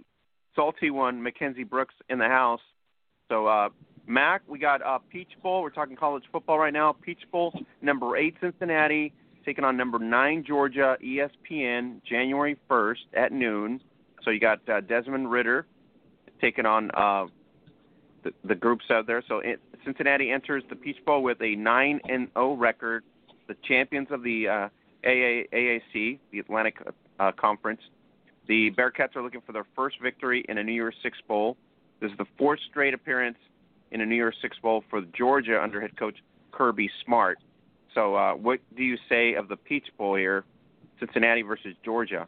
salty 0.56 0.90
one, 0.90 1.22
Mackenzie 1.22 1.64
Brooks, 1.64 1.96
in 2.10 2.20
the 2.20 2.28
house. 2.28 2.62
So, 3.30 3.48
uh, 3.48 3.70
Mac, 4.08 4.42
we 4.48 4.58
got 4.58 4.82
uh, 4.82 4.98
Peach 5.12 5.30
Bowl. 5.44 5.62
We're 5.62 5.70
talking 5.70 5.96
college 5.96 6.24
football 6.32 6.58
right 6.58 6.74
now. 6.74 6.96
Peach 7.02 7.22
Bowl, 7.32 7.54
number 7.82 8.18
eight, 8.18 8.36
Cincinnati, 8.42 9.14
taking 9.46 9.64
on 9.64 9.78
number 9.78 10.00
nine, 10.00 10.44
Georgia, 10.46 10.98
ESPN, 11.04 12.02
January 12.10 12.58
1st 12.70 12.96
at 13.14 13.32
noon. 13.32 13.80
So 14.24 14.32
you 14.32 14.40
got 14.40 14.68
uh, 14.70 14.82
Desmond 14.82 15.32
Ridder 15.32 15.66
taking 16.42 16.66
on 16.66 16.92
uh, 16.92 17.28
the, 18.24 18.34
the 18.44 18.56
groups 18.56 18.86
out 18.90 19.08
there. 19.08 19.24
So 19.28 19.40
it, 19.40 19.60
Cincinnati 19.86 20.32
enters 20.32 20.64
the 20.70 20.76
Peach 20.76 20.98
Bowl 21.06 21.24
with 21.24 21.42
a 21.42 21.56
nine 21.56 22.00
and 22.10 22.28
zero 22.34 22.54
record, 22.54 23.04
the 23.48 23.56
champions 23.68 24.08
of 24.12 24.24
the 24.24 24.48
uh, 24.48 24.70
AA, 25.06 25.48
AAC, 25.54 26.20
the 26.32 26.40
Atlantic 26.40 26.78
uh, 27.20 27.32
Conference. 27.32 27.82
The 28.48 28.72
Bearcats 28.72 29.16
are 29.16 29.22
looking 29.22 29.42
for 29.42 29.52
their 29.52 29.66
first 29.76 29.98
victory 30.02 30.44
in 30.50 30.58
a 30.58 30.64
New 30.64 30.74
Year's 30.74 30.96
Six 31.04 31.18
Bowl. 31.28 31.56
This 32.02 32.12
is 32.12 32.18
the 32.18 32.26
fourth 32.38 32.60
straight 32.70 32.94
appearance 32.94 33.38
in 33.92 34.02
a 34.02 34.06
New 34.06 34.16
Year's 34.16 34.36
Six 34.42 34.58
Bowl 34.60 34.84
for 34.90 35.02
Georgia 35.02 35.62
under 35.62 35.80
head 35.82 35.98
coach 35.98 36.18
Kirby 36.52 36.90
Smart. 37.06 37.38
So, 37.94 38.16
uh, 38.16 38.34
what 38.34 38.60
do 38.76 38.84
you 38.84 38.98
say 39.08 39.34
of 39.34 39.48
the 39.48 39.56
Peach 39.56 39.88
Bowl 39.98 40.16
here, 40.16 40.46
Cincinnati 41.00 41.42
versus 41.42 41.76
Georgia? 41.84 42.28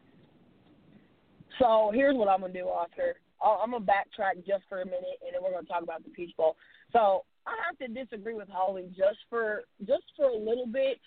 So 1.61 1.91
here's 1.93 2.15
what 2.15 2.27
I'm 2.27 2.41
gonna 2.41 2.53
do, 2.53 2.65
Oscar. 2.65 3.15
I'm 3.41 3.71
gonna 3.71 3.85
backtrack 3.85 4.45
just 4.47 4.63
for 4.67 4.81
a 4.81 4.85
minute, 4.85 5.21
and 5.25 5.33
then 5.33 5.43
we're 5.43 5.51
gonna 5.51 5.67
talk 5.67 5.83
about 5.83 6.03
the 6.03 6.09
Peach 6.09 6.35
Bowl. 6.35 6.55
So 6.91 7.23
I 7.45 7.55
have 7.65 7.77
to 7.79 7.87
disagree 7.87 8.33
with 8.33 8.49
Holly 8.49 8.87
just 8.97 9.19
for 9.29 9.63
just 9.87 10.03
for 10.15 10.25
a 10.25 10.35
little 10.35 10.67
bit. 10.67 10.99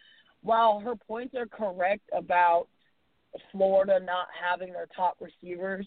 While 0.43 0.79
her 0.81 0.95
points 0.95 1.35
are 1.35 1.47
correct 1.47 2.03
about 2.13 2.69
Florida 3.51 3.99
not 3.99 4.29
having 4.41 4.73
their 4.73 4.87
top 4.95 5.17
receivers 5.21 5.87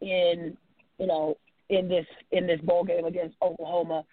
in 0.00 0.56
you 0.98 1.06
know 1.06 1.36
in 1.70 1.88
this 1.88 2.06
in 2.32 2.46
this 2.46 2.60
bowl 2.62 2.84
game 2.84 3.06
against 3.06 3.36
Oklahoma, 3.40 4.04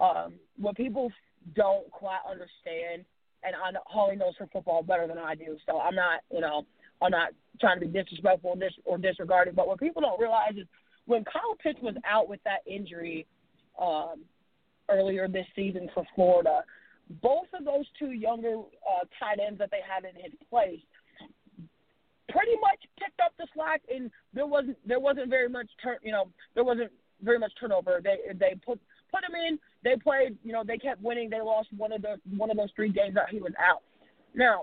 um, 0.00 0.34
what 0.58 0.76
people 0.76 1.10
don't 1.54 1.90
quite 1.90 2.20
understand, 2.28 3.04
and 3.42 3.54
I 3.56 3.70
know 3.70 3.80
Holly 3.86 4.16
knows 4.16 4.34
her 4.38 4.48
football 4.52 4.82
better 4.82 5.06
than 5.06 5.18
I 5.18 5.34
do, 5.34 5.56
so 5.66 5.80
I'm 5.80 5.94
not 5.94 6.20
you 6.30 6.40
know 6.40 6.66
I'm 7.02 7.10
not 7.10 7.30
trying 7.60 7.80
to 7.80 7.86
be 7.86 7.92
disrespectful 7.92 8.50
or, 8.50 8.56
dis- 8.56 8.84
or 8.84 8.98
disregarding, 8.98 9.54
but 9.54 9.66
what 9.66 9.80
people 9.80 10.02
don't 10.02 10.20
realize 10.20 10.52
is 10.56 10.66
when 11.06 11.24
Kyle 11.24 11.56
Pitts 11.62 11.78
was 11.82 11.94
out 12.08 12.28
with 12.28 12.40
that 12.44 12.60
injury 12.66 13.26
um, 13.80 14.22
earlier 14.88 15.28
this 15.28 15.46
season 15.56 15.88
for 15.94 16.04
Florida, 16.14 16.62
both 17.22 17.46
of 17.58 17.64
those 17.64 17.86
two 17.98 18.12
younger 18.12 18.56
uh, 18.56 19.04
tight 19.18 19.38
ends 19.44 19.58
that 19.58 19.70
they 19.70 19.80
had 19.86 20.04
in 20.04 20.14
his 20.20 20.32
place 20.48 20.80
pretty 22.30 22.56
much 22.60 22.78
picked 22.98 23.20
up 23.20 23.32
the 23.38 23.46
slack, 23.54 23.82
and 23.92 24.10
there 24.32 24.46
wasn't 24.46 24.76
there 24.86 25.00
wasn't 25.00 25.28
very 25.28 25.48
much 25.48 25.68
turn 25.82 25.96
you 26.02 26.12
know 26.12 26.28
there 26.54 26.64
wasn't 26.64 26.90
very 27.22 27.38
much 27.38 27.52
turnover. 27.58 28.00
They 28.02 28.32
they 28.34 28.54
put 28.64 28.80
put 29.12 29.24
him 29.24 29.34
in. 29.34 29.58
They 29.84 29.96
played 29.96 30.36
you 30.42 30.52
know 30.52 30.62
they 30.66 30.78
kept 30.78 31.02
winning. 31.02 31.30
They 31.30 31.40
lost 31.40 31.68
one 31.76 31.92
of 31.92 32.02
the 32.02 32.20
one 32.36 32.50
of 32.50 32.56
those 32.56 32.70
three 32.74 32.90
games 32.90 33.14
that 33.14 33.28
he 33.30 33.40
was 33.40 33.52
out. 33.58 33.82
Now, 34.34 34.62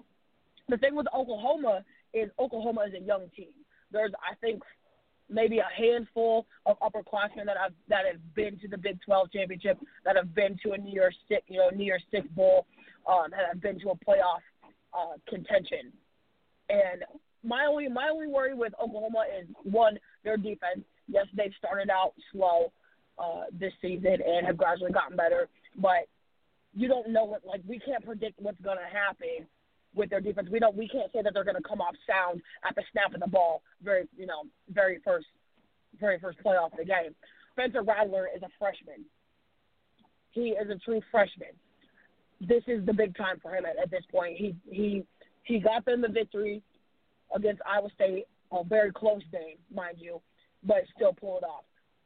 the 0.70 0.78
thing 0.78 0.96
with 0.96 1.08
Oklahoma 1.14 1.84
is 2.14 2.30
Oklahoma 2.40 2.86
is 2.88 2.94
a 2.94 3.04
young 3.04 3.30
team. 3.36 3.52
There's 3.92 4.12
I 4.20 4.36
think 4.36 4.62
maybe 5.30 5.60
a 5.60 5.68
handful 5.76 6.46
of 6.66 6.78
upperclassmen 6.80 7.46
that 7.46 7.58
have 7.62 7.74
that 7.90 8.06
have 8.12 8.36
been 8.36 8.58
to 8.60 8.68
the 8.68 8.78
Big 8.78 9.00
12 9.06 9.32
championship, 9.32 9.78
that 10.06 10.16
have 10.16 10.34
been 10.34 10.58
to 10.64 10.72
a 10.72 10.78
New 10.78 10.92
Year's 10.92 11.16
Six, 11.28 11.44
you 11.48 11.60
know, 11.60 11.70
New 11.70 11.86
Year's 11.86 12.04
Six 12.12 12.28
bowl, 12.30 12.66
um, 13.08 13.32
that 13.32 13.46
have 13.52 13.62
been 13.62 13.80
to 13.80 13.90
a 13.90 13.96
playoff 13.96 14.44
uh, 14.94 15.18
contention. 15.28 15.92
And 16.70 17.04
my 17.44 17.66
only 17.66 17.88
my 17.88 18.10
only 18.12 18.28
worry 18.28 18.54
with 18.54 18.74
Oklahoma 18.82 19.26
is 19.40 19.48
one 19.64 20.00
their 20.24 20.38
defense. 20.38 20.84
Yes, 21.08 21.26
they've 21.36 21.54
started 21.58 21.90
out 21.90 22.14
slow 22.32 22.72
uh, 23.18 23.44
this 23.52 23.74
season 23.82 24.18
and 24.26 24.46
have 24.46 24.58
gradually 24.58 24.92
gotten 24.92 25.16
better, 25.16 25.48
but 25.78 26.08
you 26.76 26.88
don't 26.88 27.10
know 27.10 27.24
what 27.24 27.46
like 27.46 27.62
we 27.68 27.80
can't 27.80 28.06
predict 28.06 28.40
what's 28.40 28.60
going 28.62 28.78
to 28.78 28.96
happen 28.96 29.48
with 29.96 30.10
their 30.10 30.22
defense. 30.22 30.48
We 30.52 30.60
don't 30.60 30.76
we 30.76 30.88
can't 30.88 31.12
say 31.12 31.22
that 31.22 31.34
they're 31.34 31.44
going 31.44 31.56
to 31.56 31.68
come 31.68 31.82
off 31.82 31.96
sound 32.08 32.42
at 32.68 32.76
the 32.76 32.84
snap 32.92 33.14
of 33.14 33.20
the 33.20 33.28
ball 33.28 33.62
very 33.84 34.08
you 34.18 34.26
know 34.26 34.44
very 34.70 35.00
first 35.04 35.28
very 36.00 36.20
first 36.20 36.38
playoff 36.44 36.74
of 36.74 36.78
the 36.78 36.86
game. 36.86 37.16
Spencer 37.54 37.82
Rattler 37.82 38.30
is 38.36 38.44
a 38.44 38.50
freshman. 38.60 39.06
He 40.32 40.50
is 40.50 40.70
a 40.70 40.78
true 40.78 41.02
freshman. 41.12 41.56
This 42.40 42.64
is 42.68 42.86
the 42.86 42.94
big 42.94 43.18
time 43.18 43.40
for 43.42 43.56
him 43.56 43.66
at, 43.66 43.78
at 43.82 43.90
this 43.90 44.04
point. 44.12 44.38
He 44.38 44.56
he 44.70 45.04
he 45.44 45.60
got 45.60 45.86
them 45.86 46.02
the 46.02 46.10
victory 46.10 46.62
against 47.36 47.62
Iowa 47.66 47.90
State, 47.96 48.26
a 48.52 48.64
very 48.64 48.92
close 48.92 49.24
game, 49.32 49.58
mind 49.74 49.98
you, 50.00 50.22
but 50.64 50.78
still 50.96 51.14
pulled 51.14 51.44
off. 51.44 51.64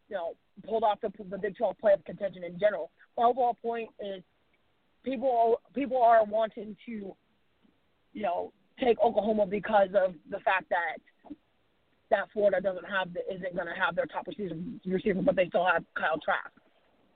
You 0.09 0.15
know, 0.15 0.33
pulled 0.67 0.83
off 0.83 0.99
the, 1.01 1.11
the 1.29 1.37
Big 1.37 1.57
12 1.57 1.75
playoff 1.83 2.05
contention 2.05 2.43
in 2.43 2.59
general. 2.59 2.91
My 3.17 3.25
overall 3.25 3.57
point 3.61 3.89
is 3.99 4.23
people 5.03 5.61
people 5.73 6.01
are 6.01 6.23
wanting 6.23 6.75
to 6.85 7.15
you 8.13 8.23
know, 8.23 8.51
take 8.79 8.99
Oklahoma 8.99 9.45
because 9.45 9.89
of 9.95 10.15
the 10.29 10.39
fact 10.39 10.69
that 10.69 10.97
that 12.09 12.27
Florida 12.33 12.59
doesn't 12.59 12.83
have 12.83 13.13
the, 13.13 13.21
isn't 13.33 13.55
going 13.55 13.67
to 13.67 13.73
have 13.73 13.95
their 13.95 14.05
top 14.05 14.27
receiver, 14.27 14.55
receiver, 14.85 15.21
but 15.21 15.35
they 15.35 15.47
still 15.47 15.65
have 15.65 15.83
Kyle 15.95 16.19
Trask. 16.23 16.51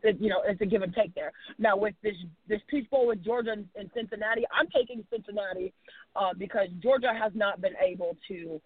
It, 0.03 0.17
you 0.21 0.29
know, 0.29 0.41
it's 0.45 0.61
a 0.61 0.65
give 0.65 0.83
and 0.83 0.93
take 0.93 1.13
there. 1.15 1.31
Now 1.57 1.75
with 1.75 1.95
this 2.03 2.15
this 2.47 2.61
Peach 2.67 2.89
Bowl 2.89 3.07
with 3.07 3.23
Georgia 3.23 3.51
and, 3.51 3.65
and 3.75 3.89
Cincinnati, 3.93 4.43
I'm 4.57 4.67
taking 4.67 5.03
Cincinnati 5.11 5.73
uh, 6.15 6.33
because 6.37 6.67
Georgia 6.81 7.11
has 7.19 7.31
not 7.35 7.59
been 7.59 7.73
able 7.83 8.15
to 8.29 8.61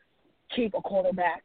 keep 0.56 0.74
a 0.74 0.82
quarterback 0.82 1.44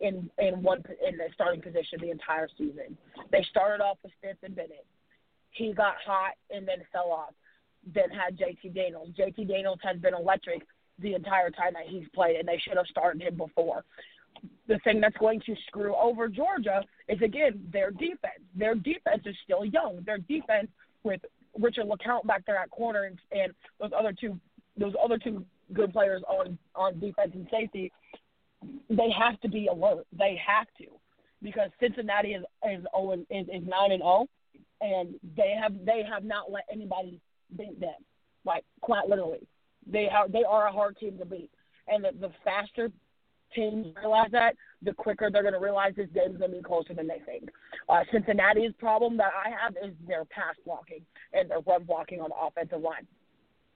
in 0.00 0.30
in 0.38 0.62
one 0.62 0.82
in 1.06 1.16
the 1.16 1.26
starting 1.34 1.60
position 1.60 1.98
the 2.00 2.10
entire 2.10 2.48
season. 2.56 2.96
They 3.30 3.44
started 3.50 3.82
off 3.82 3.98
with 4.02 4.12
Stetson 4.18 4.54
Bennett. 4.54 4.86
He 5.50 5.72
got 5.72 5.94
hot 6.06 6.32
and 6.50 6.66
then 6.66 6.78
fell 6.92 7.10
off 7.10 7.34
than 7.94 8.10
had 8.10 8.38
JT 8.38 8.74
Daniels. 8.74 9.10
JT 9.18 9.48
Daniels 9.48 9.78
has 9.82 9.98
been 9.98 10.14
electric 10.14 10.62
the 10.98 11.14
entire 11.14 11.50
time 11.50 11.72
that 11.74 11.86
he's 11.86 12.06
played, 12.14 12.36
and 12.36 12.46
they 12.46 12.58
should 12.58 12.76
have 12.76 12.86
started 12.86 13.22
him 13.22 13.36
before. 13.36 13.84
The 14.68 14.78
thing 14.84 15.00
that's 15.00 15.16
going 15.16 15.40
to 15.46 15.54
screw 15.66 15.94
over 15.94 16.28
Georgia 16.28 16.82
is 17.08 17.20
again 17.22 17.62
their 17.72 17.90
defense. 17.90 18.40
Their 18.54 18.74
defense 18.74 19.22
is 19.26 19.36
still 19.44 19.64
young. 19.64 20.02
Their 20.06 20.18
defense 20.18 20.68
with 21.02 21.20
Richard 21.58 21.86
LeCounte 21.86 22.26
back 22.26 22.44
there 22.46 22.56
at 22.56 22.70
corner 22.70 23.04
and, 23.04 23.18
and 23.30 23.52
those 23.80 23.90
other 23.96 24.12
two 24.18 24.38
those 24.78 24.94
other 25.02 25.18
two 25.18 25.44
good 25.74 25.92
players 25.92 26.22
on 26.28 26.58
on 26.74 26.98
defense 26.98 27.32
and 27.34 27.46
safety, 27.50 27.92
they 28.88 29.10
have 29.10 29.40
to 29.40 29.48
be 29.48 29.66
alert. 29.66 30.06
They 30.16 30.40
have 30.44 30.66
to 30.78 30.86
because 31.42 31.70
Cincinnati 31.80 32.34
is 32.34 32.44
is 32.68 32.84
oh 32.94 33.12
is, 33.12 33.26
is 33.30 33.62
nine 33.66 33.92
and 33.92 34.02
zero, 34.02 34.26
and 34.80 35.14
they 35.36 35.54
have 35.60 35.72
they 35.84 36.02
have 36.08 36.24
not 36.24 36.50
let 36.50 36.64
anybody 36.72 37.20
beat 37.56 37.78
them. 37.80 37.94
Like 38.44 38.64
quite 38.80 39.08
literally, 39.08 39.46
they 39.86 40.08
are 40.08 40.28
they 40.28 40.44
are 40.44 40.68
a 40.68 40.72
hard 40.72 40.96
team 40.98 41.18
to 41.18 41.24
beat. 41.24 41.50
And 41.88 42.04
the, 42.04 42.10
the 42.20 42.30
faster 42.44 42.90
teams 43.54 43.86
realize 43.96 44.30
that, 44.32 44.56
the 44.82 44.92
quicker 44.92 45.30
they're 45.30 45.42
going 45.42 45.54
to 45.54 45.60
realize 45.60 45.92
this 45.96 46.08
game 46.14 46.32
is 46.32 46.38
going 46.38 46.50
to 46.50 46.56
be 46.56 46.62
closer 46.62 46.94
than 46.94 47.06
they 47.06 47.20
think. 47.26 47.50
Uh, 47.88 48.02
Cincinnati's 48.12 48.72
problem 48.78 49.16
that 49.18 49.32
I 49.34 49.50
have 49.50 49.74
is 49.76 49.94
their 50.06 50.24
pass 50.26 50.54
blocking 50.64 51.04
and 51.32 51.50
their 51.50 51.60
run 51.60 51.84
blocking 51.84 52.20
on 52.20 52.30
the 52.30 52.46
offensive 52.46 52.80
line. 52.80 53.06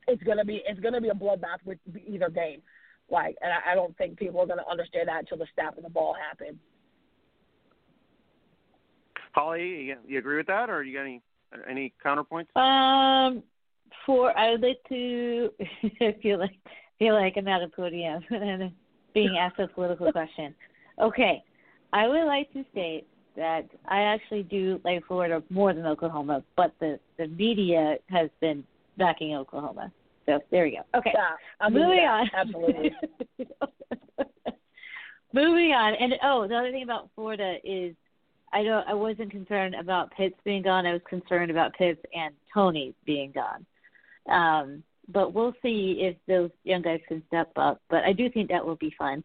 It's 0.08 0.22
gonna 0.22 0.44
be 0.44 0.62
it's 0.66 0.78
gonna 0.78 1.00
be 1.00 1.08
a 1.08 1.14
bloodbath 1.14 1.58
with 1.64 1.78
either 2.06 2.30
game. 2.30 2.62
Like, 3.10 3.36
and 3.40 3.52
I, 3.52 3.72
I 3.72 3.74
don't 3.74 3.96
think 3.98 4.18
people 4.18 4.40
are 4.40 4.46
going 4.46 4.58
to 4.58 4.68
understand 4.68 5.08
that 5.08 5.20
until 5.20 5.38
the 5.38 5.46
snap 5.54 5.76
of 5.76 5.84
the 5.84 5.90
ball 5.90 6.14
happens. 6.14 6.58
Holly, 9.32 9.94
you 10.06 10.18
agree 10.18 10.38
with 10.38 10.46
that, 10.46 10.70
or 10.70 10.82
you 10.82 10.96
got 10.96 11.02
any 11.02 11.22
any 11.68 11.92
counterpoints? 12.04 12.56
Um, 12.56 13.42
for 14.04 14.36
I 14.38 14.50
would 14.50 14.62
like 14.62 14.80
to 14.88 15.50
feel 16.22 16.38
like 16.38 16.56
feel 16.98 17.14
like 17.14 17.34
I'm 17.36 17.48
at 17.48 17.62
a 17.62 17.68
podium 17.68 18.22
and 18.30 18.72
being 19.14 19.36
asked 19.38 19.58
a 19.58 19.68
political 19.68 20.10
question. 20.12 20.54
Okay, 21.00 21.42
I 21.92 22.08
would 22.08 22.24
like 22.24 22.52
to 22.52 22.64
state 22.72 23.06
that 23.36 23.68
I 23.86 24.00
actually 24.00 24.42
do 24.44 24.80
like 24.84 25.06
Florida 25.06 25.42
more 25.50 25.72
than 25.74 25.86
Oklahoma, 25.86 26.42
but 26.56 26.72
the 26.80 26.98
the 27.18 27.28
media 27.28 27.96
has 28.08 28.30
been 28.40 28.64
backing 28.96 29.34
Oklahoma. 29.34 29.92
So 30.24 30.40
there 30.50 30.64
we 30.64 30.72
go. 30.72 30.98
Okay, 30.98 31.12
yeah, 31.14 31.36
I'm 31.60 31.72
moving 31.72 32.00
on. 32.00 32.28
Absolutely. 32.34 32.92
moving 35.32 35.72
on, 35.72 35.94
and 35.94 36.14
oh, 36.22 36.48
the 36.48 36.56
other 36.56 36.72
thing 36.72 36.82
about 36.82 37.10
Florida 37.14 37.56
is 37.62 37.94
I 38.52 38.62
don't 38.62 38.86
I 38.88 38.94
wasn't 38.94 39.30
concerned 39.30 39.74
about 39.74 40.10
Pitts 40.12 40.36
being 40.44 40.62
gone. 40.62 40.86
I 40.86 40.92
was 40.92 41.02
concerned 41.08 41.50
about 41.50 41.74
Pitts 41.74 42.00
and 42.14 42.34
Toney 42.52 42.94
being 43.04 43.32
gone. 43.32 43.66
Um, 44.28 44.82
but 45.12 45.32
we'll 45.32 45.54
see 45.62 45.98
if 46.00 46.16
those 46.26 46.50
young 46.64 46.82
guys 46.82 47.00
can 47.06 47.22
step 47.28 47.50
up. 47.56 47.80
But 47.88 48.04
I 48.04 48.12
do 48.12 48.28
think 48.28 48.50
that 48.50 48.64
will 48.64 48.76
be 48.76 48.94
fun. 48.98 49.22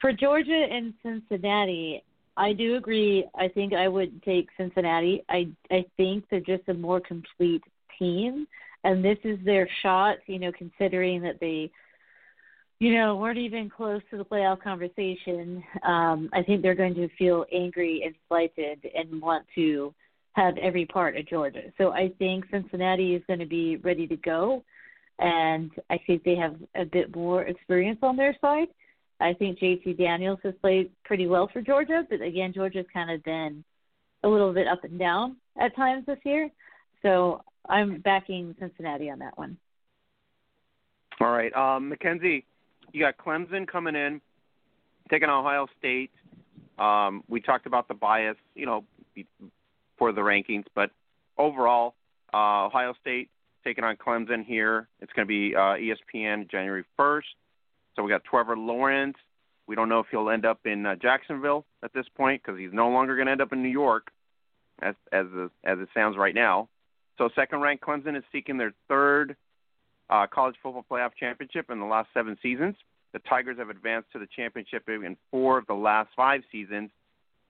For 0.00 0.12
Georgia 0.12 0.66
and 0.70 0.92
Cincinnati, 1.02 2.02
I 2.36 2.52
do 2.52 2.76
agree. 2.76 3.26
I 3.34 3.48
think 3.48 3.72
I 3.72 3.88
would 3.88 4.22
take 4.22 4.48
Cincinnati. 4.56 5.24
I 5.28 5.48
I 5.70 5.84
think 5.96 6.24
they're 6.30 6.40
just 6.40 6.68
a 6.68 6.74
more 6.74 7.00
complete 7.00 7.62
team, 7.98 8.46
and 8.82 9.04
this 9.04 9.18
is 9.24 9.38
their 9.44 9.68
shot. 9.82 10.16
You 10.26 10.40
know, 10.40 10.52
considering 10.52 11.22
that 11.22 11.38
they, 11.40 11.70
you 12.80 12.94
know, 12.94 13.16
weren't 13.16 13.38
even 13.38 13.70
close 13.70 14.02
to 14.10 14.18
the 14.18 14.24
playoff 14.24 14.60
conversation. 14.60 15.62
Um, 15.84 16.28
I 16.32 16.42
think 16.42 16.60
they're 16.60 16.74
going 16.74 16.96
to 16.96 17.08
feel 17.16 17.46
angry 17.52 18.02
and 18.04 18.14
slighted 18.28 18.84
and 18.94 19.22
want 19.22 19.46
to 19.54 19.94
have 20.34 20.56
every 20.58 20.84
part 20.84 21.16
of 21.16 21.26
Georgia. 21.26 21.62
So 21.78 21.92
I 21.92 22.12
think 22.18 22.44
Cincinnati 22.50 23.14
is 23.14 23.22
going 23.26 23.38
to 23.38 23.46
be 23.46 23.76
ready 23.76 24.06
to 24.08 24.16
go, 24.16 24.62
and 25.18 25.70
I 25.90 25.98
think 26.06 26.24
they 26.24 26.36
have 26.36 26.56
a 26.74 26.84
bit 26.84 27.14
more 27.14 27.42
experience 27.44 28.00
on 28.02 28.16
their 28.16 28.36
side. 28.40 28.68
I 29.20 29.32
think 29.32 29.60
JT 29.60 29.96
Daniels 29.96 30.40
has 30.42 30.54
played 30.60 30.90
pretty 31.04 31.28
well 31.28 31.48
for 31.52 31.62
Georgia, 31.62 32.04
but 32.10 32.20
again, 32.20 32.52
Georgia's 32.52 32.86
kind 32.92 33.10
of 33.10 33.22
been 33.22 33.64
a 34.24 34.28
little 34.28 34.52
bit 34.52 34.66
up 34.66 34.82
and 34.82 34.98
down 34.98 35.36
at 35.58 35.74
times 35.76 36.04
this 36.06 36.18
year. 36.24 36.50
So 37.02 37.42
I'm 37.68 38.00
backing 38.00 38.56
Cincinnati 38.58 39.10
on 39.10 39.20
that 39.20 39.38
one. 39.38 39.56
All 41.20 41.30
right, 41.30 41.54
um, 41.54 41.88
Mackenzie, 41.90 42.44
you 42.92 43.00
got 43.00 43.16
Clemson 43.18 43.68
coming 43.68 43.94
in, 43.94 44.20
taking 45.10 45.28
Ohio 45.28 45.68
State. 45.78 46.10
Um, 46.76 47.22
we 47.28 47.40
talked 47.40 47.66
about 47.66 47.86
the 47.86 47.94
bias, 47.94 48.36
you 48.56 48.66
know, 48.66 48.84
for 49.98 50.12
the 50.12 50.20
rankings, 50.20 50.64
but 50.74 50.90
overall, 51.38 51.94
uh, 52.32 52.66
Ohio 52.66 52.94
State 53.00 53.30
taking 53.64 53.84
on 53.84 53.96
Clemson 53.96 54.44
here. 54.44 54.88
It's 55.00 55.12
going 55.12 55.26
to 55.26 55.28
be 55.28 55.54
uh, 55.56 55.76
ESPN 55.76 56.50
January 56.50 56.84
1st. 56.98 57.22
So 57.96 58.02
we 58.02 58.10
got 58.10 58.24
Trevor 58.24 58.56
Lawrence. 58.56 59.16
We 59.66 59.74
don't 59.74 59.88
know 59.88 60.00
if 60.00 60.06
he'll 60.10 60.28
end 60.28 60.44
up 60.44 60.60
in 60.66 60.84
uh, 60.84 60.96
Jacksonville 60.96 61.64
at 61.82 61.92
this 61.94 62.06
point 62.16 62.42
because 62.42 62.58
he's 62.58 62.72
no 62.72 62.88
longer 62.90 63.16
going 63.16 63.26
to 63.26 63.32
end 63.32 63.40
up 63.40 63.52
in 63.52 63.62
New 63.62 63.70
York, 63.70 64.08
as 64.82 64.94
as 65.10 65.26
as 65.64 65.78
it 65.78 65.88
sounds 65.94 66.16
right 66.18 66.34
now. 66.34 66.68
So 67.16 67.30
second-ranked 67.34 67.82
Clemson 67.82 68.16
is 68.16 68.24
seeking 68.32 68.58
their 68.58 68.74
third 68.88 69.36
uh, 70.10 70.26
college 70.26 70.56
football 70.62 70.84
playoff 70.90 71.12
championship 71.18 71.70
in 71.70 71.78
the 71.78 71.86
last 71.86 72.08
seven 72.12 72.36
seasons. 72.42 72.74
The 73.12 73.20
Tigers 73.20 73.58
have 73.58 73.70
advanced 73.70 74.12
to 74.12 74.18
the 74.18 74.26
championship 74.36 74.88
in 74.88 75.16
four 75.30 75.56
of 75.56 75.66
the 75.66 75.74
last 75.74 76.10
five 76.16 76.42
seasons. 76.50 76.90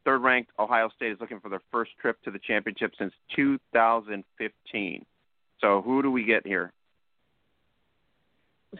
Third 0.05 0.23
ranked 0.23 0.51
Ohio 0.59 0.91
State 0.97 1.13
is 1.13 1.19
looking 1.21 1.41
for 1.41 1.49
their 1.49 1.63
first 1.73 1.93
trip 2.01 2.23
to 2.25 2.31
the 2.31 2.39
championship 2.39 2.93
since 2.99 3.13
2015. 3.37 5.07
So 5.61 5.83
who 5.83 6.03
do 6.03 6.11
we 6.11 6.25
get 6.25 6.47
here? 6.47 6.73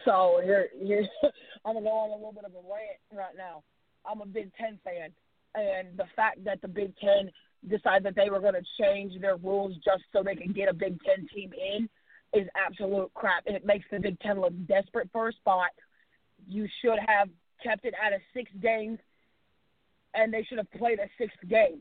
So 0.03 0.41
here, 0.43 0.67
here, 0.79 1.07
I'm 1.65 1.75
gonna 1.75 1.85
go 1.85 1.89
on 1.89 2.09
a 2.11 2.15
little 2.15 2.33
bit 2.33 2.43
of 2.45 2.51
a 2.51 2.57
rant 2.57 2.99
right 3.13 3.35
now. 3.37 3.63
I'm 4.05 4.21
a 4.21 4.25
Big 4.25 4.51
Ten 4.59 4.77
fan, 4.83 5.09
and 5.55 5.97
the 5.97 6.05
fact 6.15 6.43
that 6.43 6.61
the 6.61 6.67
Big 6.67 6.93
Ten 6.97 7.31
decided 7.67 8.03
that 8.03 8.15
they 8.15 8.29
were 8.29 8.39
going 8.39 8.53
to 8.53 8.63
change 8.79 9.19
their 9.19 9.37
rules 9.37 9.73
just 9.83 10.03
so 10.13 10.21
they 10.23 10.35
could 10.35 10.55
get 10.55 10.69
a 10.69 10.73
Big 10.73 10.99
Ten 11.03 11.27
team 11.33 11.51
in 11.53 11.89
is 12.39 12.47
absolute 12.55 13.11
crap, 13.13 13.43
and 13.47 13.55
it 13.55 13.65
makes 13.65 13.85
the 13.91 13.99
Big 13.99 14.19
Ten 14.19 14.39
look 14.41 14.53
desperate 14.67 15.09
for 15.11 15.29
a 15.29 15.33
spot. 15.33 15.69
You 16.47 16.67
should 16.81 16.99
have 17.07 17.29
kept 17.63 17.85
it 17.85 17.93
out 18.03 18.13
of 18.13 18.21
six 18.33 18.51
games, 18.61 18.99
and 20.15 20.33
they 20.33 20.43
should 20.43 20.57
have 20.57 20.71
played 20.71 20.99
a 20.99 21.07
sixth 21.17 21.37
game. 21.47 21.79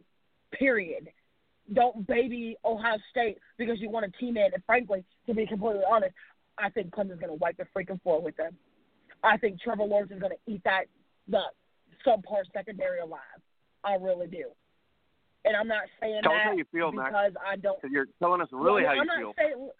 Period. 0.53 1.09
Don't 1.72 2.07
baby 2.07 2.57
Ohio 2.64 2.99
State 3.11 3.39
because 3.57 3.80
you 3.80 3.89
want 3.89 4.05
a 4.05 4.11
team 4.20 4.37
in. 4.37 4.51
And 4.53 4.62
frankly, 4.66 5.05
to 5.26 5.35
be 5.35 5.47
completely 5.47 5.82
honest, 5.89 6.12
I 6.59 6.68
think 6.70 6.91
Clemson's 6.91 7.20
going 7.20 7.28
to 7.28 7.35
wipe 7.35 7.57
the 7.57 7.64
freaking 7.76 8.01
floor 8.03 8.20
with 8.20 8.37
them. 8.37 8.57
I 9.22 9.39
think 9.39 9.61
Trevor 9.61 9.85
Lawrence 9.85 10.12
is 10.12 10.20
going 10.20 10.32
to 10.32 10.53
eat 10.53 10.62
that 10.64 10.85
the 11.26 11.41
subpar 12.07 12.43
secondary 12.53 13.01
alive. 13.01 13.20
I 13.82 13.95
really 13.95 14.26
do. 14.26 14.45
And 15.47 15.57
I'm 15.57 15.68
not 15.68 15.85
saying 16.01 16.20
Tell 16.22 16.32
that 16.32 16.39
us 16.39 16.45
how 16.45 16.53
you 16.53 16.64
feel, 16.72 16.91
because 16.91 17.12
Max. 17.12 17.37
I 17.47 17.57
don't. 17.57 17.78
You're 17.91 18.07
telling 18.18 18.41
us 18.41 18.49
really 18.53 18.82
look, 18.82 18.89
how 18.89 18.95
you 18.95 19.01
I'm 19.01 19.07
not 19.07 19.18
feel. 19.18 19.35
Saying, 19.39 19.70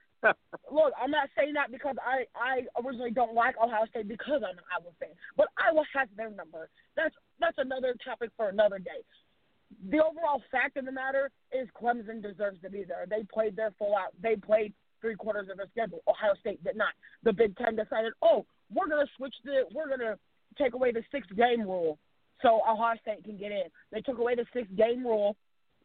look, 0.72 0.93
I'm 1.01 1.11
not 1.11 1.29
saying 1.37 1.55
that 1.55 1.70
because 1.70 1.97
I 2.01 2.25
I 2.35 2.66
originally 2.81 3.11
don't 3.11 3.35
like 3.35 3.57
Ohio 3.62 3.87
State 3.91 4.09
because 4.09 4.43
I'm 4.43 4.59
an 4.59 4.64
Iowa 4.72 4.93
fan, 4.99 5.14
but 5.37 5.49
Iowa 5.59 5.85
has 5.95 6.09
their 6.16 6.31
number. 6.31 6.68
That's 6.97 7.14
that's 7.41 7.59
another 7.59 7.95
topic 8.05 8.31
for 8.37 8.49
another 8.49 8.79
day. 8.79 9.05
The 9.91 9.99
overall 9.99 10.43
fact 10.51 10.77
of 10.77 10.85
the 10.85 10.93
matter 10.93 11.31
is 11.53 11.68
Clemson 11.81 12.22
deserves 12.22 12.61
to 12.62 12.70
be 12.70 12.85
there. 12.85 13.07
They 13.09 13.25
played 13.33 13.57
their 13.57 13.72
full 13.79 13.97
out. 13.97 14.14
They 14.22 14.37
played 14.37 14.72
three 15.01 15.16
quarters 15.16 15.49
of 15.51 15.57
their 15.57 15.68
schedule. 15.70 16.01
Ohio 16.09 16.35
State 16.41 16.62
did 16.64 16.77
not. 16.77 16.95
The 17.25 17.33
Big 17.33 17.57
Ten 17.57 17.77
decided, 17.77 18.12
oh, 18.22 18.47
we're 18.72 18.89
gonna 18.89 19.09
switch 19.16 19.35
the 19.45 19.64
we're 19.72 19.89
gonna 19.89 20.16
take 20.57 20.75
away 20.75 20.93
the 20.93 21.03
six 21.12 21.27
game 21.37 21.62
rule 21.62 21.99
so 22.43 22.61
Ohio 22.68 22.97
State 23.03 23.25
can 23.25 23.37
get 23.37 23.53
in. 23.53 23.64
They 23.93 24.01
took 24.01 24.18
away 24.18 24.35
the 24.35 24.47
six 24.53 24.68
game 24.77 25.05
rule 25.05 25.37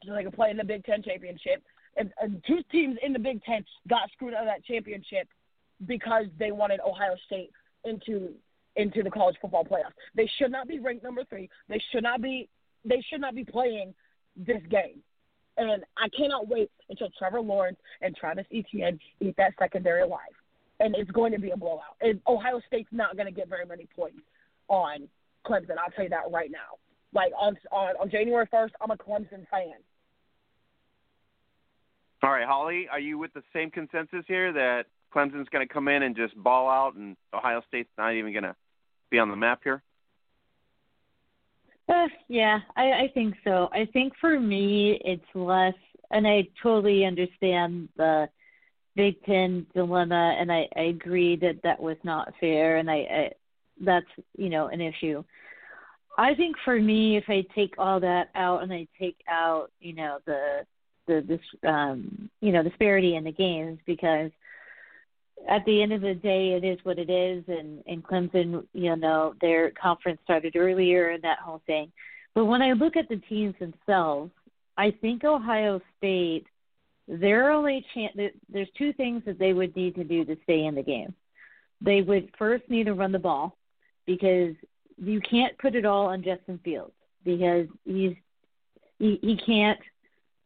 so 0.06 0.14
they 0.14 0.24
could 0.24 0.34
play 0.34 0.52
in 0.52 0.58
the 0.58 0.64
Big 0.64 0.86
Ten 0.86 1.04
championship. 1.04 1.64
And, 2.00 2.42
two 2.48 2.60
teams 2.72 2.98
in 3.04 3.14
the 3.14 3.20
Big 3.20 3.44
Ten 3.44 3.64
got 3.88 4.10
screwed 4.12 4.34
out 4.34 4.42
of 4.42 4.48
that 4.48 4.64
championship 4.64 5.28
because 5.86 6.26
they 6.40 6.52
wanted 6.52 6.80
Ohio 6.80 7.16
State 7.28 7.52
into 7.84 8.34
into 8.76 9.04
the 9.04 9.10
college 9.12 9.36
football 9.42 9.66
playoffs. 9.66 9.94
They 10.16 10.30
should 10.38 10.52
not 10.52 10.68
be 10.68 10.80
ranked 10.80 11.04
number 11.04 11.24
three. 11.26 11.50
They 11.68 11.82
should 11.92 12.04
not 12.04 12.22
be 12.22 12.50
they 12.86 13.04
should 13.10 13.22
not 13.22 13.36
be 13.36 13.44
playing 13.44 13.94
this 14.36 14.62
game. 14.70 15.02
And 15.58 15.84
I 15.98 16.08
cannot 16.18 16.48
wait 16.48 16.72
until 16.90 17.10
Trevor 17.18 17.42
Lawrence 17.42 17.78
and 18.02 18.16
Travis 18.16 18.46
Etienne 18.54 19.00
eat 19.20 19.36
that 19.38 19.54
secondary 19.60 20.02
alive. 20.02 20.22
And 20.80 20.96
it's 20.96 21.12
going 21.12 21.34
to 21.34 21.40
be 21.40 21.52
a 21.52 21.58
blowout. 21.58 21.98
And 22.00 22.22
Ohio 22.26 22.62
State's 22.68 22.88
not 22.94 23.18
going 23.18 23.26
to 23.26 23.34
get 23.34 23.50
very 23.50 23.66
many 23.66 23.86
points 23.94 24.22
on 24.70 25.10
Clemson. 25.46 25.78
I'll 25.78 25.92
tell 25.92 26.06
you 26.06 26.10
that 26.12 26.32
right 26.32 26.50
now. 26.50 26.78
Like 27.14 27.34
on 27.38 27.58
on, 27.72 27.96
on 28.00 28.10
January 28.10 28.48
first, 28.50 28.74
I'm 28.80 28.92
a 28.92 28.98
Clemson 28.98 29.46
fan. 29.52 29.74
All 32.22 32.32
right, 32.32 32.46
Holly, 32.46 32.88
are 32.92 33.00
you 33.00 33.18
with 33.18 33.34
the 33.34 33.44
same 33.54 33.72
consensus 33.72 34.26
here 34.28 34.52
that 34.52 34.88
Clemson's 35.14 35.48
going 35.50 35.66
to 35.66 35.74
come 35.74 35.88
in 35.88 36.04
and 36.04 36.16
just 36.16 36.36
ball 36.36 36.70
out, 36.70 36.96
and 36.96 37.16
Ohio 37.34 37.62
State's 37.68 37.90
not 37.98 38.14
even 38.14 38.34
going 38.34 38.44
to 38.44 38.56
be 39.10 39.20
on 39.20 39.30
the 39.30 39.36
map 39.36 39.62
here? 39.64 39.82
Uh, 41.88 42.08
yeah, 42.28 42.60
I, 42.76 42.92
I 42.92 43.12
think 43.14 43.36
so. 43.44 43.70
I 43.72 43.88
think 43.92 44.14
for 44.20 44.40
me, 44.40 45.00
it's 45.04 45.24
less, 45.34 45.74
and 46.12 46.28
I 46.28 46.48
totally 46.62 47.06
understand 47.06 47.90
the 47.98 48.28
Big 48.96 49.24
Ten 49.24 49.66
dilemma, 49.74 50.36
and 50.40 50.52
I, 50.52 50.68
I 50.76 50.82
agree 50.82 51.36
that 51.38 51.62
that 51.64 51.80
was 51.80 51.98
not 52.04 52.34
fair, 52.40 52.78
and 52.78 52.92
I, 52.92 52.96
I 52.96 53.32
that's 53.82 54.06
you 54.38 54.50
know 54.50 54.68
an 54.68 54.82
issue. 54.82 55.24
I 56.18 56.36
think 56.36 56.58
for 56.66 56.80
me, 56.80 57.16
if 57.16 57.24
I 57.30 57.46
take 57.56 57.76
all 57.78 58.02
that 58.02 58.30
out 58.36 58.62
and 58.62 58.74
I 58.74 58.88
take 59.00 59.16
out, 59.30 59.72
you 59.80 59.94
know, 59.94 60.18
the 60.26 60.66
the 61.10 61.22
this 61.28 61.70
um 61.70 62.30
you 62.42 62.52
know 62.52 62.64
disparity 62.64 63.16
in 63.16 63.24
the 63.24 63.32
games 63.32 63.80
because 63.86 64.32
at 65.50 65.64
the 65.66 65.82
end 65.82 65.94
of 65.94 66.02
the 66.02 66.14
day 66.14 66.54
it 66.54 66.64
is 66.64 66.80
what 66.84 67.00
it 67.00 67.10
is. 67.10 67.44
And 67.48 67.84
and 67.88 68.04
Clemson 68.04 68.66
you 68.74 68.96
know 68.96 69.34
their 69.42 69.72
conference 69.72 70.20
started 70.24 70.56
earlier 70.56 71.10
and 71.10 71.24
that 71.24 71.40
whole 71.40 71.62
thing. 71.66 71.92
But 72.36 72.46
when 72.46 72.62
I 72.62 72.74
look 72.74 72.96
at 72.96 73.10
the 73.10 73.18
teams 73.18 73.56
themselves 73.60 74.32
I 74.78 74.92
think 74.92 75.24
Ohio 75.24 75.82
State 75.98 76.46
their 77.08 77.52
only 77.52 77.86
chance 77.94 78.16
there's 78.50 78.70
two 78.78 78.94
things 78.94 79.24
that 79.26 79.40
they 79.40 79.52
would 79.52 79.76
need 79.76 79.96
to 79.96 80.04
do 80.04 80.24
to 80.26 80.38
stay 80.44 80.66
in 80.66 80.76
the 80.76 80.84
game. 80.84 81.14
They 81.82 82.02
would 82.02 82.30
first 82.38 82.70
need 82.70 82.86
to 82.86 82.94
run 82.94 83.12
the 83.12 83.20
ball 83.20 83.58
because 84.06 84.54
you 84.98 85.20
can't 85.22 85.58
put 85.58 85.76
it 85.76 85.86
all 85.86 86.08
on 86.08 86.24
Justin 86.24 86.60
Fields 86.64 86.94
because 87.24 87.68
he's 87.86 88.16
he, 89.00 89.18
he 89.22 89.38
can't 89.46 89.80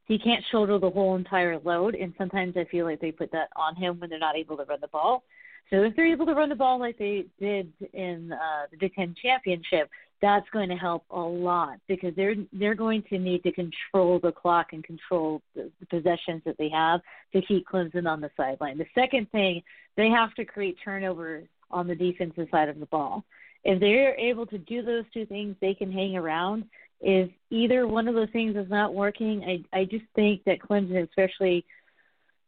he 0.05 0.19
can't 0.19 0.43
shoulder 0.51 0.77
the 0.79 0.89
whole 0.89 1.15
entire 1.15 1.59
load, 1.59 1.95
and 1.95 2.13
sometimes 2.17 2.55
I 2.57 2.65
feel 2.65 2.85
like 2.85 2.99
they 2.99 3.11
put 3.11 3.31
that 3.31 3.49
on 3.55 3.75
him 3.75 3.99
when 3.99 4.09
they're 4.09 4.19
not 4.19 4.35
able 4.35 4.57
to 4.57 4.65
run 4.65 4.79
the 4.81 4.87
ball. 4.87 5.23
So 5.69 5.83
if 5.83 5.95
they're 5.95 6.11
able 6.11 6.25
to 6.25 6.33
run 6.33 6.49
the 6.49 6.55
ball 6.55 6.79
like 6.79 6.97
they 6.97 7.25
did 7.39 7.71
in 7.93 8.33
uh, 8.33 8.67
the 8.69 8.77
Big 8.77 8.93
Ten 8.95 9.15
championship, 9.21 9.89
that's 10.21 10.45
going 10.51 10.69
to 10.69 10.75
help 10.75 11.03
a 11.09 11.19
lot 11.19 11.79
because 11.87 12.13
they're 12.15 12.35
they're 12.53 12.75
going 12.75 13.03
to 13.09 13.17
need 13.17 13.43
to 13.43 13.51
control 13.51 14.19
the 14.19 14.31
clock 14.31 14.67
and 14.71 14.83
control 14.83 15.41
the, 15.55 15.69
the 15.79 15.85
possessions 15.87 16.41
that 16.45 16.57
they 16.57 16.69
have 16.69 17.01
to 17.33 17.41
keep 17.41 17.67
Clemson 17.67 18.07
on 18.07 18.21
the 18.21 18.29
sideline. 18.37 18.77
The 18.77 18.85
second 18.95 19.29
thing, 19.31 19.61
they 19.97 20.09
have 20.09 20.33
to 20.35 20.45
create 20.45 20.77
turnovers 20.83 21.47
on 21.71 21.87
the 21.87 21.95
defensive 21.95 22.47
side 22.51 22.69
of 22.69 22.79
the 22.79 22.85
ball. 22.85 23.23
If 23.65 23.79
they're 23.79 24.15
able 24.15 24.45
to 24.47 24.57
do 24.57 24.81
those 24.81 25.05
two 25.13 25.25
things, 25.25 25.55
they 25.61 25.73
can 25.73 25.91
hang 25.91 26.15
around 26.15 26.65
if 27.03 27.29
either 27.49 27.85
one 27.85 28.07
of 28.07 28.15
those 28.15 28.29
things 28.31 28.55
is 28.55 28.69
not 28.69 28.93
working, 28.93 29.43
I 29.43 29.77
I 29.77 29.85
just 29.85 30.05
think 30.15 30.43
that 30.45 30.59
Clemson, 30.59 31.07
especially 31.07 31.65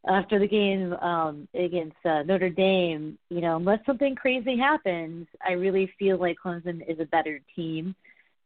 after 0.07 0.39
the 0.39 0.47
game 0.47 0.93
um, 0.93 1.47
against 1.53 1.97
uh, 2.05 2.23
Notre 2.23 2.49
Dame, 2.49 3.17
you 3.29 3.41
know, 3.41 3.57
unless 3.57 3.85
something 3.85 4.15
crazy 4.15 4.57
happens, 4.57 5.27
I 5.45 5.53
really 5.53 5.91
feel 5.99 6.17
like 6.17 6.37
Clemson 6.43 6.89
is 6.89 6.99
a 6.99 7.05
better 7.05 7.41
team, 7.55 7.95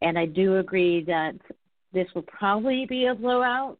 and 0.01 0.17
I 0.17 0.25
do 0.25 0.57
agree 0.57 1.03
that 1.03 1.35
this 1.93 2.07
will 2.15 2.23
probably 2.23 2.85
be 2.85 3.05
a 3.05 3.15
blowout. 3.15 3.77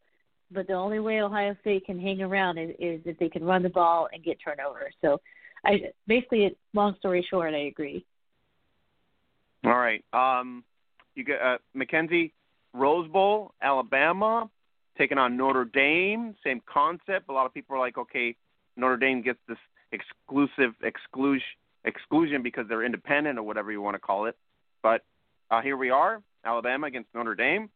But 0.51 0.67
the 0.67 0.73
only 0.73 0.99
way 0.99 1.21
Ohio 1.21 1.55
State 1.61 1.85
can 1.85 1.99
hang 1.99 2.21
around 2.21 2.57
is, 2.57 2.71
is 2.79 3.01
if 3.05 3.19
they 3.19 3.29
can 3.29 3.43
run 3.43 3.61
the 3.61 3.69
ball 3.69 4.07
and 4.11 4.23
get 4.23 4.39
turnovers. 4.43 4.93
So, 5.01 5.21
I 5.63 5.91
basically, 6.07 6.55
long 6.73 6.95
story 6.97 7.25
short, 7.29 7.53
I 7.53 7.65
agree. 7.67 8.05
All 9.63 9.77
right. 9.77 10.03
Um, 10.13 10.63
you 11.15 11.23
get 11.23 11.41
uh, 11.41 11.57
Mackenzie 11.73 12.33
Rose 12.73 13.09
Bowl, 13.09 13.53
Alabama 13.61 14.49
taking 14.97 15.17
on 15.17 15.37
Notre 15.37 15.65
Dame. 15.65 16.35
Same 16.43 16.61
concept. 16.71 17.29
A 17.29 17.33
lot 17.33 17.45
of 17.45 17.53
people 17.53 17.75
are 17.75 17.79
like, 17.79 17.97
okay, 17.97 18.35
Notre 18.75 18.97
Dame 18.97 19.21
gets 19.21 19.39
this 19.47 19.57
exclusive 19.91 20.73
exclusion 20.83 21.47
exclusion 21.85 22.43
because 22.43 22.65
they're 22.67 22.83
independent 22.83 23.39
or 23.39 23.43
whatever 23.43 23.71
you 23.71 23.81
want 23.81 23.95
to 23.95 23.99
call 23.99 24.25
it. 24.25 24.35
But 24.83 25.01
uh, 25.49 25.61
here 25.61 25.77
we 25.77 25.89
are, 25.89 26.21
Alabama 26.43 26.87
against 26.87 27.09
Notre 27.15 27.35
Dame. 27.35 27.69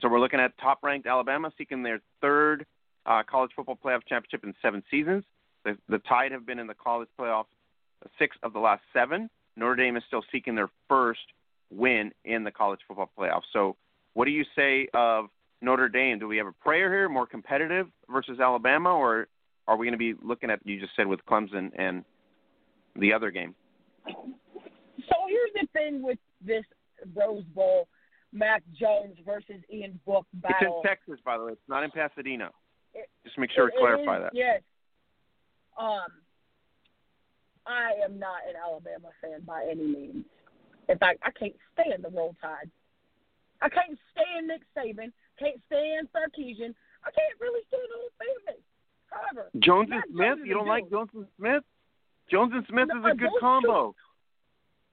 So 0.00 0.08
we're 0.08 0.20
looking 0.20 0.38
at 0.38 0.56
top-ranked 0.58 1.08
Alabama 1.08 1.52
seeking 1.58 1.82
their 1.82 2.00
third 2.20 2.64
uh, 3.04 3.24
college 3.28 3.50
football 3.56 3.76
playoff 3.84 4.02
championship 4.08 4.44
in 4.44 4.54
seven 4.62 4.84
seasons. 4.88 5.24
The, 5.64 5.76
the 5.88 5.98
Tide 5.98 6.30
have 6.30 6.46
been 6.46 6.60
in 6.60 6.68
the 6.68 6.74
college 6.74 7.08
playoff 7.18 7.46
six 8.18 8.36
of 8.44 8.52
the 8.52 8.60
last 8.60 8.82
seven. 8.92 9.28
Notre 9.56 9.74
Dame 9.74 9.96
is 9.96 10.04
still 10.06 10.22
seeking 10.30 10.54
their 10.54 10.70
first 10.88 11.20
win 11.70 12.12
in 12.24 12.44
the 12.44 12.50
college 12.50 12.80
football 12.86 13.10
playoff. 13.18 13.42
So, 13.52 13.76
what 14.14 14.24
do 14.24 14.30
you 14.30 14.44
say 14.56 14.88
of 14.94 15.26
Notre 15.60 15.88
Dame? 15.88 16.18
Do 16.18 16.28
we 16.28 16.36
have 16.38 16.46
a 16.46 16.52
prayer 16.52 16.92
here, 16.92 17.08
more 17.08 17.26
competitive 17.26 17.86
versus 18.10 18.40
Alabama, 18.40 18.90
or 18.90 19.28
are 19.66 19.76
we 19.76 19.86
going 19.86 19.92
to 19.92 19.98
be 19.98 20.14
looking 20.22 20.50
at 20.50 20.60
you 20.64 20.80
just 20.80 20.92
said 20.96 21.06
with 21.06 21.20
Clemson 21.26 21.70
and 21.78 22.04
the 22.96 23.12
other 23.12 23.30
game? 23.30 23.54
So 24.06 25.14
here's 25.28 25.52
the 25.54 25.68
thing 25.72 26.02
with 26.02 26.18
this 26.44 26.64
Rose 27.14 27.44
Bowl, 27.54 27.88
Mac 28.32 28.62
Jones 28.78 29.16
versus 29.24 29.62
Ian 29.72 30.00
Book 30.06 30.26
battle. 30.34 30.80
It's 30.82 30.88
in 30.88 30.90
Texas, 30.90 31.20
by 31.24 31.38
the 31.38 31.44
way. 31.44 31.52
It's 31.52 31.60
not 31.68 31.84
in 31.84 31.90
Pasadena. 31.90 32.50
It, 32.94 33.08
just 33.24 33.38
make 33.38 33.50
sure 33.54 33.70
to 33.70 33.76
clarify 33.78 34.16
is, 34.16 34.22
that. 34.24 34.30
Yes. 34.34 34.62
Um, 35.78 36.08
I 37.66 37.92
am 38.04 38.18
not 38.18 38.40
an 38.48 38.54
Alabama 38.56 39.10
fan 39.20 39.42
by 39.46 39.66
any 39.70 39.84
means. 39.84 40.24
In 40.88 40.98
fact, 40.98 41.20
I 41.22 41.30
can't 41.30 41.54
stand 41.72 42.04
the 42.04 42.10
Roll 42.10 42.34
Tide. 42.40 42.70
I 43.60 43.68
can't 43.68 43.98
stand 44.12 44.48
Nick 44.48 44.62
Saban. 44.76 45.12
Can't 45.38 45.60
stand 45.66 46.08
Sarkisian. 46.14 46.74
I 47.04 47.10
can't 47.10 47.36
really 47.40 47.62
stand 47.68 47.88
Old 48.00 48.12
Family. 48.18 48.60
However, 49.10 49.50
Jones 49.58 49.88
and 49.92 50.02
Smith. 50.12 50.38
You 50.44 50.54
don't 50.54 50.66
is 50.66 50.68
like 50.68 50.90
Jones 50.90 51.10
and 51.14 51.26
Smith? 51.38 51.62
Jones 52.30 52.52
and 52.54 52.64
Smith 52.68 52.88
No, 52.88 52.98
is 53.00 53.12
a 53.12 53.16
good 53.16 53.30
combo. 53.40 53.94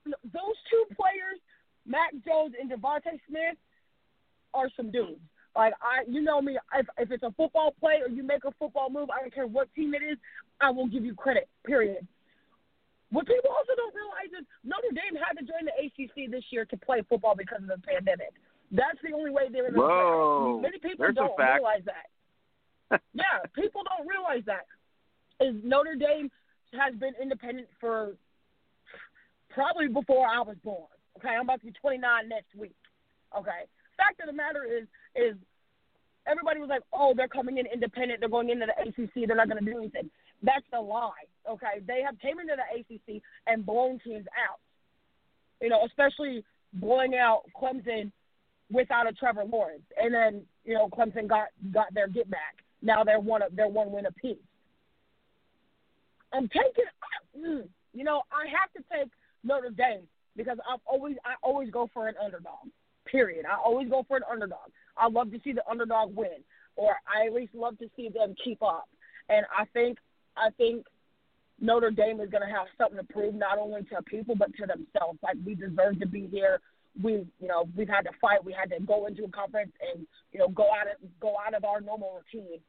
Two, 0.05 0.13
those 0.33 0.57
two 0.69 0.85
players, 0.95 1.39
Mac 1.85 2.11
Jones 2.25 2.55
and 2.59 2.71
DeVonta 2.71 3.19
Smith, 3.27 3.57
are 4.53 4.69
some 4.75 4.91
dudes. 4.91 5.19
Like 5.55 5.73
I, 5.81 6.09
you 6.09 6.21
know 6.21 6.41
me. 6.41 6.57
If 6.75 6.87
if 6.97 7.11
it's 7.11 7.23
a 7.23 7.31
football 7.31 7.73
play 7.79 7.99
or 8.01 8.09
you 8.09 8.23
make 8.23 8.43
a 8.45 8.51
football 8.59 8.89
move, 8.89 9.09
I 9.09 9.19
don't 9.21 9.33
care 9.33 9.47
what 9.47 9.73
team 9.73 9.93
it 9.93 10.03
is, 10.03 10.17
I 10.59 10.69
will 10.69 10.87
give 10.87 11.05
you 11.05 11.13
credit. 11.15 11.47
Period. 11.65 12.05
What 13.12 13.28
people 13.28 13.51
also 13.53 13.74
don't 13.78 13.93
realize 13.93 14.32
is 14.34 14.45
Notre 14.64 14.91
Dame 14.91 15.16
had 15.16 15.38
to 15.38 15.45
join 15.45 15.66
the 15.66 15.76
ACC 15.78 16.32
this 16.32 16.43
year 16.49 16.66
to 16.66 16.78
play 16.78 17.01
football 17.08 17.36
because 17.36 17.62
of 17.62 17.70
the 17.70 17.82
pandemic. 17.86 18.34
That's 18.72 18.97
the 19.03 19.14
only 19.14 19.30
way 19.30 19.47
they 19.51 19.62
were 19.62 19.72
Whoa. 19.72 20.60
Many 20.62 20.80
people 20.80 21.06
don't 21.14 21.38
realize 21.38 21.86
that. 21.86 22.10
yeah, 23.14 23.45
people 23.53 23.82
don't 23.86 24.08
realize 24.08 24.43
that. 24.45 24.66
Is 25.39 25.56
Notre 25.64 25.95
Dame 25.95 26.32
has 26.74 26.95
been 26.95 27.14
independent 27.22 27.68
for 27.80 28.16
probably 29.49 29.88
before 29.88 30.28
I 30.28 30.41
was 30.41 30.56
born. 30.64 30.88
Okay, 31.18 31.30
I'm 31.30 31.41
about 31.41 31.60
to 31.62 31.68
be 31.68 31.72
29 31.72 32.30
next 32.30 32.56
week. 32.56 32.76
Okay, 33.38 33.68
fact 33.97 34.20
of 34.20 34.28
the 34.28 34.34
matter 34.34 34.64
is, 34.66 34.88
is 35.16 35.36
everybody 36.28 36.60
was 36.60 36.70
like, 36.70 36.84
oh, 36.93 37.14
they're 37.16 37.28
coming 37.28 37.58
in 37.58 37.66
independent. 37.66 38.20
They're 38.20 38.30
going 38.30 38.49
into 38.49 38.66
the 38.66 38.76
ACC. 38.82 39.28
They're 39.28 39.36
not 39.36 39.49
going 39.49 39.64
to 39.64 39.72
do 39.72 39.78
anything. 39.78 40.10
That's 40.43 40.66
the 40.72 40.82
lie. 40.82 41.28
Okay, 41.49 41.81
they 41.87 42.01
have 42.01 42.19
came 42.19 42.39
into 42.39 42.53
the 42.55 42.79
ACC 42.79 43.21
and 43.47 43.65
blown 43.65 43.99
teams 43.99 44.25
out. 44.49 44.59
You 45.61 45.69
know, 45.69 45.85
especially 45.85 46.43
blowing 46.73 47.15
out 47.15 47.43
Clemson 47.59 48.11
without 48.71 49.07
a 49.07 49.13
Trevor 49.13 49.45
Lawrence, 49.45 49.83
and 50.01 50.13
then 50.13 50.41
you 50.63 50.73
know 50.73 50.89
Clemson 50.89 51.27
got 51.27 51.47
got 51.73 51.93
their 51.93 52.07
get 52.07 52.29
back. 52.29 52.63
Now 52.81 53.03
they're 53.03 53.19
one 53.19 53.41
they're 53.55 53.67
one 53.67 53.91
win 53.91 54.05
apiece. 54.05 54.37
I'm 56.33 56.49
taking, 56.49 57.69
you 57.93 58.03
know, 58.03 58.23
I 58.31 58.45
have 58.47 58.71
to 58.73 58.83
take 58.91 59.11
Notre 59.43 59.69
Dame 59.69 60.07
because 60.35 60.57
I've 60.69 60.81
always 60.85 61.15
I 61.23 61.35
always 61.41 61.69
go 61.71 61.89
for 61.93 62.07
an 62.07 62.15
underdog. 62.23 62.67
Period. 63.05 63.45
I 63.45 63.55
always 63.55 63.89
go 63.89 64.03
for 64.07 64.17
an 64.17 64.23
underdog. 64.29 64.71
I 64.97 65.07
love 65.07 65.31
to 65.31 65.39
see 65.43 65.53
the 65.53 65.67
underdog 65.69 66.15
win, 66.15 66.43
or 66.75 66.95
I 67.07 67.27
at 67.27 67.33
least 67.33 67.53
love 67.53 67.77
to 67.79 67.89
see 67.95 68.09
them 68.09 68.35
keep 68.43 68.61
up. 68.61 68.89
And 69.29 69.45
I 69.55 69.65
think 69.73 69.97
I 70.35 70.49
think 70.57 70.85
Notre 71.60 71.91
Dame 71.91 72.20
is 72.20 72.30
going 72.30 72.47
to 72.47 72.53
have 72.53 72.68
something 72.78 72.97
to 72.97 73.14
prove 73.14 73.34
not 73.34 73.58
only 73.58 73.84
to 73.84 74.01
people 74.03 74.36
but 74.36 74.53
to 74.56 74.66
themselves. 74.66 75.20
Like 75.24 75.38
we 75.45 75.56
deserve 75.56 75.99
to 75.99 76.08
be 76.08 76.28
here. 76.28 76.60
We, 77.01 77.26
you 77.39 77.47
know, 77.47 77.68
we've 77.76 77.89
had 77.89 78.01
to 78.03 78.12
fight. 78.22 78.43
We 78.43 78.53
had 78.53 78.70
to 78.72 78.82
go 78.86 79.06
into 79.06 79.26
a 79.26 79.30
conference 79.30 79.72
and 79.93 80.06
you 80.32 80.39
know 80.39 80.47
go 80.49 80.64
out 80.64 80.88
of 80.88 81.10
go 81.20 81.36
out 81.45 81.53
of 81.53 81.64
our 81.66 81.82
normal 81.82 82.22
routine. 82.34 82.60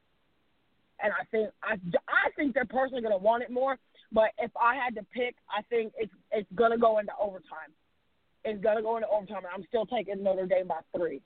And 1.01 1.13
I 1.13 1.25
think 1.31 1.49
I, 1.63 1.73
I 2.07 2.31
think 2.35 2.53
they're 2.53 2.65
personally 2.65 3.01
going 3.01 3.17
to 3.17 3.23
want 3.23 3.43
it 3.43 3.51
more. 3.51 3.77
But 4.11 4.31
if 4.37 4.51
I 4.59 4.75
had 4.75 4.95
to 4.95 5.05
pick, 5.13 5.35
I 5.49 5.61
think 5.69 5.93
it's 5.97 6.11
it's 6.31 6.49
going 6.55 6.71
to 6.71 6.77
go 6.77 6.99
into 6.99 7.11
overtime. 7.19 7.71
It's 8.45 8.61
going 8.63 8.77
to 8.77 8.81
go 8.83 8.95
into 8.95 9.09
overtime, 9.09 9.43
and 9.43 9.53
I'm 9.53 9.65
still 9.67 9.85
taking 9.85 10.23
Notre 10.23 10.45
Dame 10.45 10.67
by 10.67 10.79
three. 10.95 11.21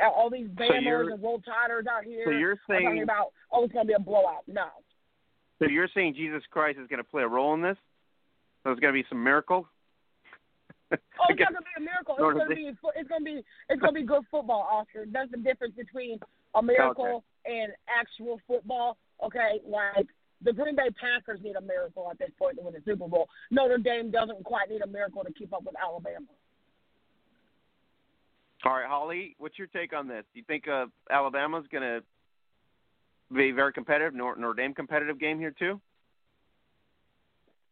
All 0.00 0.30
these 0.30 0.48
Bama's 0.48 0.82
you're- 0.84 1.12
and 1.12 1.22
Roll 1.22 1.40
Tiders 1.40 1.86
out 1.90 2.04
here 2.04 2.22
So 2.24 2.30
you're 2.30 2.58
saying 2.68 3.02
about 3.02 3.32
oh 3.52 3.64
it's 3.64 3.72
going 3.72 3.86
to 3.86 3.88
be 3.88 3.94
a 3.94 3.98
blowout. 4.00 4.44
No, 4.46 4.66
so 5.62 5.70
you're 5.70 5.88
saying 5.94 6.14
Jesus 6.14 6.42
Christ 6.50 6.78
is 6.80 6.88
going 6.88 6.98
to 6.98 7.08
play 7.08 7.22
a 7.22 7.28
role 7.28 7.54
in 7.54 7.62
this? 7.62 7.76
So 8.62 8.70
there's 8.70 8.80
going 8.80 8.94
to 8.94 9.02
be 9.02 9.06
some 9.08 9.22
miracle. 9.22 9.66
Oh, 10.92 11.24
it's 11.30 11.40
not 11.40 11.52
gonna 11.54 11.62
be 11.62 11.72
a 11.78 11.80
miracle. 11.80 12.16
It's 12.18 12.38
gonna 12.38 12.54
be 12.54 12.68
it's 12.96 13.08
gonna 13.08 13.24
be 13.24 13.42
it's 13.70 13.80
gonna 13.80 13.92
be 13.92 14.02
good 14.02 14.24
football, 14.30 14.68
Oscar. 14.70 15.06
That's 15.10 15.30
the 15.30 15.38
difference 15.38 15.74
between 15.74 16.18
a 16.54 16.62
miracle 16.62 17.24
and 17.46 17.72
actual 17.88 18.40
football. 18.46 18.98
Okay, 19.24 19.60
like 19.66 20.06
the 20.44 20.52
Green 20.52 20.76
Bay 20.76 20.90
Packers 21.00 21.40
need 21.42 21.56
a 21.56 21.60
miracle 21.60 22.08
at 22.10 22.18
this 22.18 22.30
point 22.38 22.58
to 22.58 22.62
win 22.62 22.74
the 22.74 22.82
Super 22.84 23.08
Bowl. 23.08 23.28
Notre 23.50 23.78
Dame 23.78 24.10
doesn't 24.10 24.44
quite 24.44 24.68
need 24.68 24.82
a 24.82 24.86
miracle 24.86 25.22
to 25.24 25.32
keep 25.32 25.52
up 25.54 25.64
with 25.64 25.74
Alabama. 25.82 26.26
All 28.64 28.74
right, 28.74 28.86
Holly, 28.86 29.34
what's 29.38 29.58
your 29.58 29.68
take 29.68 29.92
on 29.92 30.06
this? 30.06 30.24
Do 30.32 30.40
you 30.40 30.44
think 30.46 30.68
uh, 30.68 30.86
Alabama's 31.10 31.64
going 31.72 31.82
to 31.82 32.02
be 33.34 33.50
very 33.50 33.72
competitive, 33.72 34.14
Notre, 34.14 34.40
Notre 34.40 34.54
Dame 34.54 34.74
competitive 34.74 35.18
game 35.18 35.38
here 35.38 35.54
too? 35.56 35.80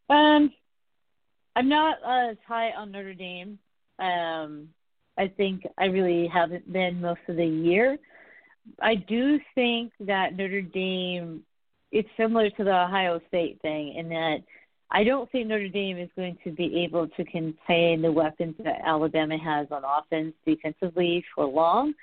Um, 0.08 0.52
I'm 1.56 1.68
not 1.68 1.98
as 2.06 2.36
high 2.46 2.70
on 2.70 2.90
Notre 2.90 3.14
Dame. 3.14 3.58
Um, 3.98 4.68
I 5.18 5.28
think 5.28 5.66
I 5.78 5.86
really 5.86 6.26
haven't 6.26 6.72
been 6.72 7.00
most 7.00 7.20
of 7.28 7.36
the 7.36 7.46
year. 7.46 7.98
I 8.80 8.94
do 8.94 9.38
think 9.54 9.92
that 10.00 10.36
Notre 10.36 10.62
Dame, 10.62 11.42
it's 11.92 12.08
similar 12.16 12.50
to 12.50 12.64
the 12.64 12.84
Ohio 12.84 13.20
State 13.28 13.61
thing 13.62 13.94
in 13.94 14.08
that 14.11 14.38
I 14.90 15.04
don't 15.04 15.30
think 15.30 15.46
Notre 15.46 15.68
Dame 15.68 15.98
is 15.98 16.08
going 16.16 16.36
to 16.44 16.50
be 16.50 16.82
able 16.82 17.06
to 17.08 17.24
contain 17.24 18.02
the 18.02 18.11
weapons 18.11 18.56
that 18.64 18.80
Alabama 18.84 19.38
has 19.38 19.68
on 19.70 19.82
offense 19.84 20.34
defensively 20.44 21.24
for 21.34 21.44
long. 21.44 21.94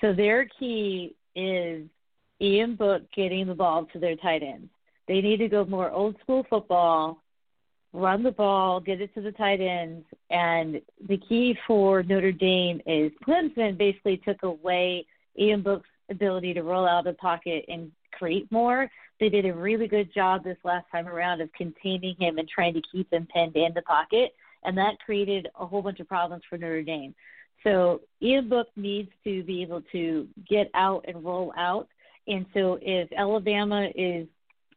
So 0.00 0.12
their 0.12 0.46
key 0.58 1.14
is 1.36 1.84
Ian 2.42 2.74
Book 2.74 3.02
getting 3.14 3.46
the 3.46 3.54
ball 3.54 3.86
to 3.92 3.98
their 3.98 4.16
tight 4.16 4.42
ends. 4.42 4.68
They 5.06 5.20
need 5.20 5.38
to 5.38 5.48
go 5.48 5.64
more 5.64 5.90
old 5.90 6.16
school 6.22 6.44
football, 6.50 7.22
run 7.92 8.22
the 8.22 8.32
ball, 8.32 8.80
get 8.80 9.00
it 9.00 9.14
to 9.14 9.20
the 9.20 9.32
tight 9.32 9.60
ends. 9.60 10.04
And 10.30 10.80
the 11.08 11.18
key 11.28 11.56
for 11.66 12.02
Notre 12.02 12.32
Dame 12.32 12.80
is 12.86 13.12
Clemson 13.26 13.76
basically 13.76 14.16
took 14.18 14.42
away 14.42 15.06
Ian 15.38 15.62
Book's 15.62 15.88
ability 16.10 16.54
to 16.54 16.62
roll 16.62 16.86
out 16.86 17.06
of 17.06 17.14
the 17.14 17.18
pocket 17.18 17.64
and 17.68 17.92
create 18.12 18.50
more. 18.50 18.90
They 19.20 19.28
did 19.28 19.46
a 19.46 19.54
really 19.54 19.86
good 19.86 20.12
job 20.12 20.42
this 20.42 20.58
last 20.64 20.86
time 20.90 21.06
around 21.06 21.40
of 21.40 21.52
containing 21.52 22.16
him 22.18 22.38
and 22.38 22.48
trying 22.48 22.74
to 22.74 22.82
keep 22.90 23.12
him 23.12 23.28
pinned 23.32 23.56
in 23.56 23.72
the 23.74 23.82
pocket, 23.82 24.34
and 24.64 24.76
that 24.78 24.98
created 25.04 25.48
a 25.58 25.66
whole 25.66 25.82
bunch 25.82 26.00
of 26.00 26.08
problems 26.08 26.42
for 26.48 26.58
Notre 26.58 26.82
Dame. 26.82 27.14
So 27.62 28.00
Ian 28.20 28.48
Book 28.48 28.68
needs 28.74 29.10
to 29.22 29.44
be 29.44 29.62
able 29.62 29.82
to 29.92 30.26
get 30.48 30.70
out 30.74 31.04
and 31.06 31.24
roll 31.24 31.52
out. 31.56 31.88
And 32.26 32.46
so 32.54 32.78
if 32.80 33.08
Alabama 33.16 33.88
is 33.94 34.26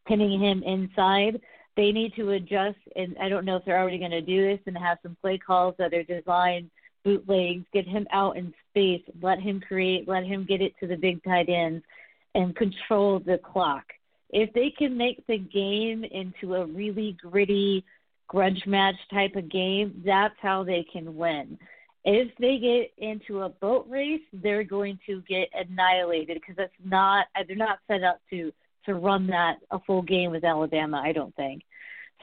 pinning 0.07 0.39
him 0.39 0.63
inside, 0.63 1.41
they 1.75 1.91
need 1.91 2.13
to 2.15 2.31
adjust. 2.31 2.77
And 2.95 3.15
I 3.21 3.29
don't 3.29 3.45
know 3.45 3.57
if 3.57 3.65
they're 3.65 3.79
already 3.79 3.99
going 3.99 4.11
to 4.11 4.21
do 4.21 4.47
this 4.47 4.59
and 4.65 4.77
have 4.77 4.97
some 5.03 5.17
play 5.21 5.37
calls 5.37 5.75
that 5.77 5.93
are 5.93 6.03
designed 6.03 6.69
bootlegs, 7.03 7.65
get 7.71 7.87
him 7.87 8.07
out 8.11 8.35
in 8.35 8.53
space, 8.71 9.03
let 9.21 9.39
him 9.39 9.61
create, 9.61 10.07
let 10.07 10.25
him 10.25 10.43
get 10.43 10.61
it 10.61 10.73
to 10.79 10.87
the 10.87 10.95
big 10.95 11.23
tight 11.23 11.47
ends, 11.47 11.85
and 12.33 12.55
control 12.55 13.19
the 13.19 13.37
clock. 13.37 13.85
If 14.31 14.51
they 14.53 14.71
can 14.75 14.97
make 14.97 15.25
the 15.27 15.37
game 15.37 16.03
into 16.03 16.55
a 16.55 16.65
really 16.65 17.15
gritty 17.21 17.85
grudge 18.27 18.63
match 18.65 18.95
type 19.13 19.35
of 19.35 19.49
game, 19.49 20.01
that's 20.03 20.35
how 20.41 20.63
they 20.63 20.85
can 20.91 21.15
win. 21.15 21.59
If 22.07 22.31
they 22.37 22.59
get 22.59 22.93
into 23.03 23.41
a 23.41 23.49
boat 23.49 23.87
race, 23.89 24.21
they're 24.31 24.63
going 24.63 24.99
to 25.07 25.21
get 25.27 25.49
annihilated 25.53 26.37
because 26.39 26.55
that's 26.55 26.71
not 26.83 27.25
they're 27.47 27.55
not 27.55 27.79
set 27.87 28.03
up 28.03 28.21
to 28.29 28.51
to 28.85 28.93
run 28.93 29.27
that 29.27 29.57
a 29.71 29.79
full 29.79 30.03
game 30.03 30.31
with 30.31 30.43
Alabama. 30.43 31.01
I 31.03 31.11
don't 31.11 31.35
think. 31.35 31.63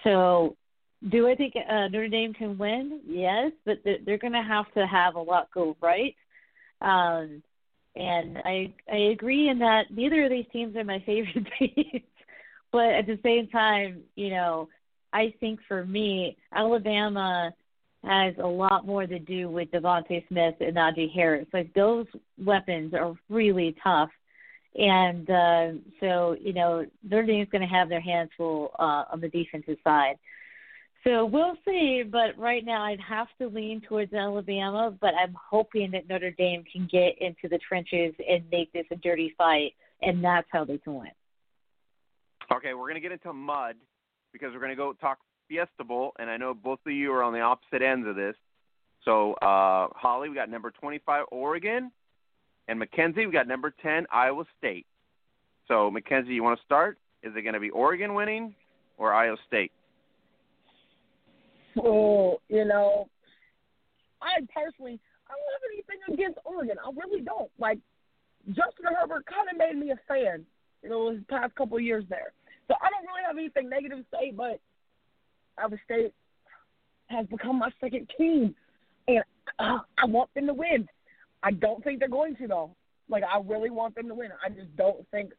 So, 0.04 0.56
do 1.08 1.28
I 1.28 1.34
think 1.34 1.54
uh, 1.56 1.88
Notre 1.88 2.08
Dame 2.08 2.32
can 2.32 2.56
win? 2.58 3.00
Yes, 3.06 3.50
but 3.64 3.78
they're, 3.84 3.98
they're 4.04 4.18
going 4.18 4.34
to 4.34 4.42
have 4.42 4.72
to 4.74 4.86
have 4.86 5.16
a 5.16 5.20
lot 5.20 5.48
go 5.52 5.76
right. 5.80 6.14
Um, 6.80 7.42
and 7.96 8.38
I 8.44 8.72
I 8.90 8.96
agree 9.12 9.48
in 9.48 9.58
that 9.58 9.90
neither 9.90 10.24
of 10.24 10.30
these 10.30 10.46
teams 10.52 10.76
are 10.76 10.84
my 10.84 11.00
favorite 11.06 11.48
teams, 11.58 12.04
but 12.70 12.86
at 12.86 13.06
the 13.06 13.18
same 13.22 13.48
time, 13.48 14.02
you 14.14 14.30
know, 14.30 14.68
I 15.12 15.34
think 15.40 15.60
for 15.68 15.84
me, 15.84 16.36
Alabama 16.54 17.52
has 18.04 18.34
a 18.42 18.46
lot 18.46 18.86
more 18.86 19.06
to 19.06 19.18
do 19.18 19.48
with 19.48 19.70
DeVonta 19.70 20.26
Smith 20.28 20.54
and 20.60 20.76
Najee 20.76 21.12
Harris. 21.12 21.46
Like 21.52 21.72
those 21.74 22.06
weapons 22.42 22.94
are 22.94 23.14
really 23.28 23.76
tough, 23.82 24.10
and 24.74 25.30
uh, 25.30 25.68
so 26.00 26.36
you 26.40 26.52
know 26.52 26.84
Notre 27.02 27.26
Dame's 27.26 27.48
going 27.50 27.62
to 27.62 27.74
have 27.74 27.88
their 27.88 28.00
hands 28.00 28.30
full 28.36 28.72
uh, 28.78 29.04
on 29.12 29.20
the 29.20 29.28
defensive 29.28 29.78
side. 29.84 30.16
So 31.04 31.26
we'll 31.26 31.56
see, 31.64 32.04
but 32.08 32.38
right 32.38 32.64
now 32.64 32.84
I'd 32.84 33.00
have 33.00 33.26
to 33.40 33.48
lean 33.48 33.80
towards 33.80 34.12
Alabama, 34.12 34.96
but 35.00 35.14
I'm 35.20 35.36
hoping 35.50 35.90
that 35.92 36.08
Notre 36.08 36.30
Dame 36.30 36.62
can 36.72 36.88
get 36.90 37.18
into 37.20 37.48
the 37.48 37.58
trenches 37.58 38.14
and 38.28 38.44
make 38.52 38.72
this 38.72 38.86
a 38.92 38.96
dirty 38.96 39.34
fight, 39.36 39.74
and 40.00 40.22
that's 40.22 40.46
how 40.52 40.64
they 40.64 40.78
can 40.78 40.94
win. 40.94 41.10
Okay, 42.52 42.74
we're 42.74 42.84
going 42.84 42.94
to 42.94 43.00
get 43.00 43.10
into 43.10 43.32
mud 43.32 43.74
because 44.32 44.52
we're 44.52 44.60
going 44.60 44.70
to 44.70 44.76
go 44.76 44.92
talk 44.92 45.18
Fiesta 45.52 45.84
Bowl, 45.84 46.12
and 46.18 46.30
I 46.30 46.36
know 46.36 46.54
both 46.54 46.78
of 46.86 46.92
you 46.92 47.12
are 47.12 47.22
on 47.22 47.32
the 47.32 47.40
opposite 47.40 47.82
ends 47.82 48.06
of 48.08 48.16
this. 48.16 48.34
So, 49.04 49.34
uh, 49.34 49.88
Holly, 49.94 50.28
we 50.28 50.34
got 50.34 50.48
number 50.48 50.70
25 50.70 51.26
Oregon, 51.30 51.90
and 52.68 52.78
Mackenzie, 52.78 53.26
we 53.26 53.32
got 53.32 53.48
number 53.48 53.74
10 53.82 54.06
Iowa 54.12 54.44
State. 54.58 54.86
So, 55.68 55.90
Mackenzie, 55.90 56.34
you 56.34 56.42
want 56.42 56.58
to 56.58 56.64
start? 56.64 56.98
Is 57.22 57.32
it 57.36 57.42
going 57.42 57.54
to 57.54 57.60
be 57.60 57.70
Oregon 57.70 58.14
winning 58.14 58.54
or 58.98 59.12
Iowa 59.12 59.36
State? 59.46 59.72
Oh, 61.82 62.40
you 62.48 62.64
know, 62.64 63.08
I 64.20 64.40
personally, 64.54 65.00
I 65.28 65.32
don't 65.32 65.52
have 65.52 65.72
anything 65.72 66.14
against 66.14 66.38
Oregon. 66.44 66.76
I 66.84 66.90
really 66.94 67.22
don't. 67.22 67.50
Like, 67.58 67.78
Justin 68.48 68.86
Herbert 68.98 69.24
kind 69.26 69.48
of 69.50 69.58
made 69.58 69.78
me 69.78 69.92
a 69.92 69.98
fan, 70.08 70.44
you 70.82 70.90
know, 70.90 71.10
his 71.10 71.20
past 71.28 71.54
couple 71.54 71.76
of 71.76 71.82
years 71.82 72.04
there. 72.08 72.32
So 72.68 72.74
I 72.80 72.88
don't 72.90 73.06
really 73.06 73.22
have 73.26 73.36
anything 73.36 73.68
negative 73.68 73.98
to 73.98 74.04
say, 74.12 74.32
but 74.34 74.60
Iowa 75.58 75.76
State 75.84 76.12
has 77.06 77.26
become 77.26 77.58
my 77.58 77.70
second 77.80 78.10
team, 78.16 78.54
and 79.08 79.22
uh, 79.58 79.78
I 79.98 80.06
want 80.06 80.32
them 80.34 80.46
to 80.46 80.54
win. 80.54 80.88
I 81.42 81.50
don't 81.50 81.82
think 81.82 81.98
they're 81.98 82.08
going 82.08 82.36
to 82.36 82.46
though. 82.46 82.76
Like 83.08 83.24
I 83.24 83.40
really 83.44 83.70
want 83.70 83.94
them 83.94 84.08
to 84.08 84.14
win. 84.14 84.30
I 84.44 84.48
just 84.48 84.74
don't 84.76 85.06
think 85.10 85.32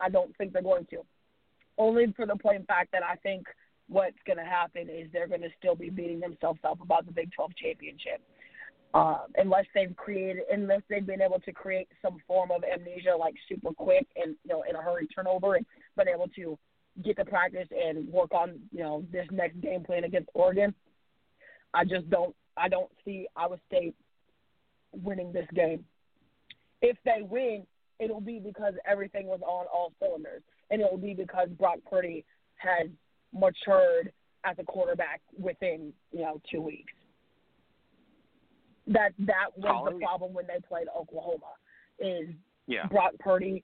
I 0.00 0.08
don't 0.08 0.36
think 0.36 0.52
they're 0.52 0.62
going 0.62 0.86
to. 0.90 0.98
Only 1.76 2.12
for 2.16 2.26
the 2.26 2.36
plain 2.36 2.64
fact 2.66 2.92
that 2.92 3.02
I 3.02 3.16
think 3.16 3.46
what's 3.88 4.16
going 4.26 4.38
to 4.38 4.44
happen 4.44 4.88
is 4.88 5.08
they're 5.12 5.28
going 5.28 5.40
to 5.42 5.50
still 5.58 5.74
be 5.74 5.90
beating 5.90 6.20
themselves 6.20 6.60
up 6.64 6.80
about 6.80 7.06
the 7.06 7.12
Big 7.12 7.30
12 7.32 7.52
championship. 7.56 8.20
Um, 8.94 9.26
unless 9.36 9.66
they've 9.74 9.94
created, 9.96 10.44
unless 10.50 10.80
they've 10.88 11.06
been 11.06 11.20
able 11.20 11.40
to 11.40 11.52
create 11.52 11.88
some 12.00 12.18
form 12.26 12.50
of 12.50 12.62
amnesia, 12.64 13.14
like 13.18 13.34
super 13.46 13.72
quick 13.72 14.06
and 14.16 14.34
you 14.44 14.50
know 14.50 14.64
in 14.68 14.76
a 14.76 14.82
hurry 14.82 15.06
turnover, 15.14 15.56
and 15.56 15.66
been 15.96 16.08
able 16.08 16.28
to 16.36 16.58
get 17.04 17.16
the 17.16 17.24
practice 17.24 17.68
and 17.70 18.08
work 18.08 18.32
on 18.32 18.58
you 18.72 18.80
know 18.80 19.04
this 19.12 19.26
next 19.30 19.60
game 19.60 19.84
plan 19.84 20.04
against 20.04 20.28
Oregon. 20.34 20.74
I 21.74 21.84
just 21.84 22.08
don't 22.10 22.34
I 22.56 22.68
don't 22.68 22.90
see 23.04 23.26
Iowa 23.36 23.58
State 23.66 23.94
winning 24.92 25.32
this 25.32 25.46
game. 25.54 25.84
If 26.80 26.96
they 27.04 27.22
win, 27.22 27.66
it'll 27.98 28.20
be 28.20 28.38
because 28.38 28.74
everything 28.86 29.26
was 29.26 29.40
on 29.42 29.66
all 29.72 29.92
cylinders, 30.00 30.42
and 30.70 30.80
it'll 30.80 30.96
be 30.98 31.14
because 31.14 31.48
Brock 31.58 31.78
Purdy 31.88 32.24
has 32.56 32.88
matured 33.32 34.12
as 34.44 34.56
a 34.58 34.64
quarterback 34.64 35.20
within 35.38 35.92
you 36.12 36.22
know 36.22 36.40
two 36.50 36.60
weeks. 36.60 36.92
That 38.86 39.10
that 39.20 39.56
was 39.56 39.92
the 39.92 39.98
problem 39.98 40.32
when 40.32 40.46
they 40.46 40.60
played 40.66 40.86
Oklahoma. 40.96 41.52
Is 41.98 42.28
Yeah. 42.66 42.86
Brock 42.86 43.12
Purdy 43.18 43.62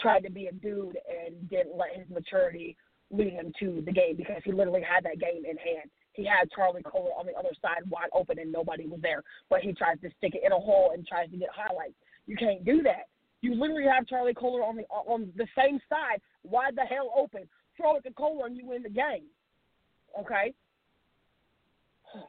tried 0.00 0.24
to 0.24 0.30
be 0.30 0.46
a 0.46 0.52
dude 0.52 0.98
and 1.08 1.48
didn't 1.48 1.76
let 1.76 1.94
his 1.94 2.08
maturity 2.08 2.76
lead 3.10 3.32
him 3.32 3.52
to 3.60 3.82
the 3.84 3.92
game 3.92 4.16
because 4.16 4.42
he 4.44 4.52
literally 4.52 4.82
had 4.82 5.04
that 5.04 5.20
game 5.20 5.44
in 5.44 5.56
hand. 5.56 5.90
He 6.14 6.24
had 6.24 6.50
Charlie 6.54 6.82
Kolar 6.82 7.12
on 7.12 7.26
the 7.26 7.32
other 7.32 7.54
side 7.60 7.88
wide 7.88 8.10
open 8.12 8.38
and 8.38 8.52
nobody 8.52 8.86
was 8.86 9.00
there, 9.02 9.22
but 9.48 9.60
he 9.60 9.72
tries 9.72 10.00
to 10.00 10.10
stick 10.18 10.34
it 10.34 10.42
in 10.44 10.52
a 10.52 10.58
hole 10.58 10.92
and 10.94 11.06
tries 11.06 11.30
to 11.30 11.36
get 11.36 11.48
highlights. 11.54 11.94
You 12.26 12.36
can't 12.36 12.64
do 12.64 12.82
that. 12.82 13.08
You 13.40 13.54
literally 13.54 13.84
have 13.84 14.06
Charlie 14.06 14.34
Kolar 14.34 14.62
on 14.62 14.76
the 14.76 14.84
on 14.84 15.32
the 15.36 15.46
same 15.56 15.80
side, 15.88 16.20
wide 16.44 16.76
the 16.76 16.82
hell 16.82 17.12
open. 17.16 17.48
Throw 17.76 17.96
it 17.96 18.04
to 18.04 18.12
Kolar 18.12 18.46
and 18.46 18.56
you 18.56 18.66
win 18.66 18.82
the 18.82 18.90
game. 18.90 19.24
Okay. 20.18 20.54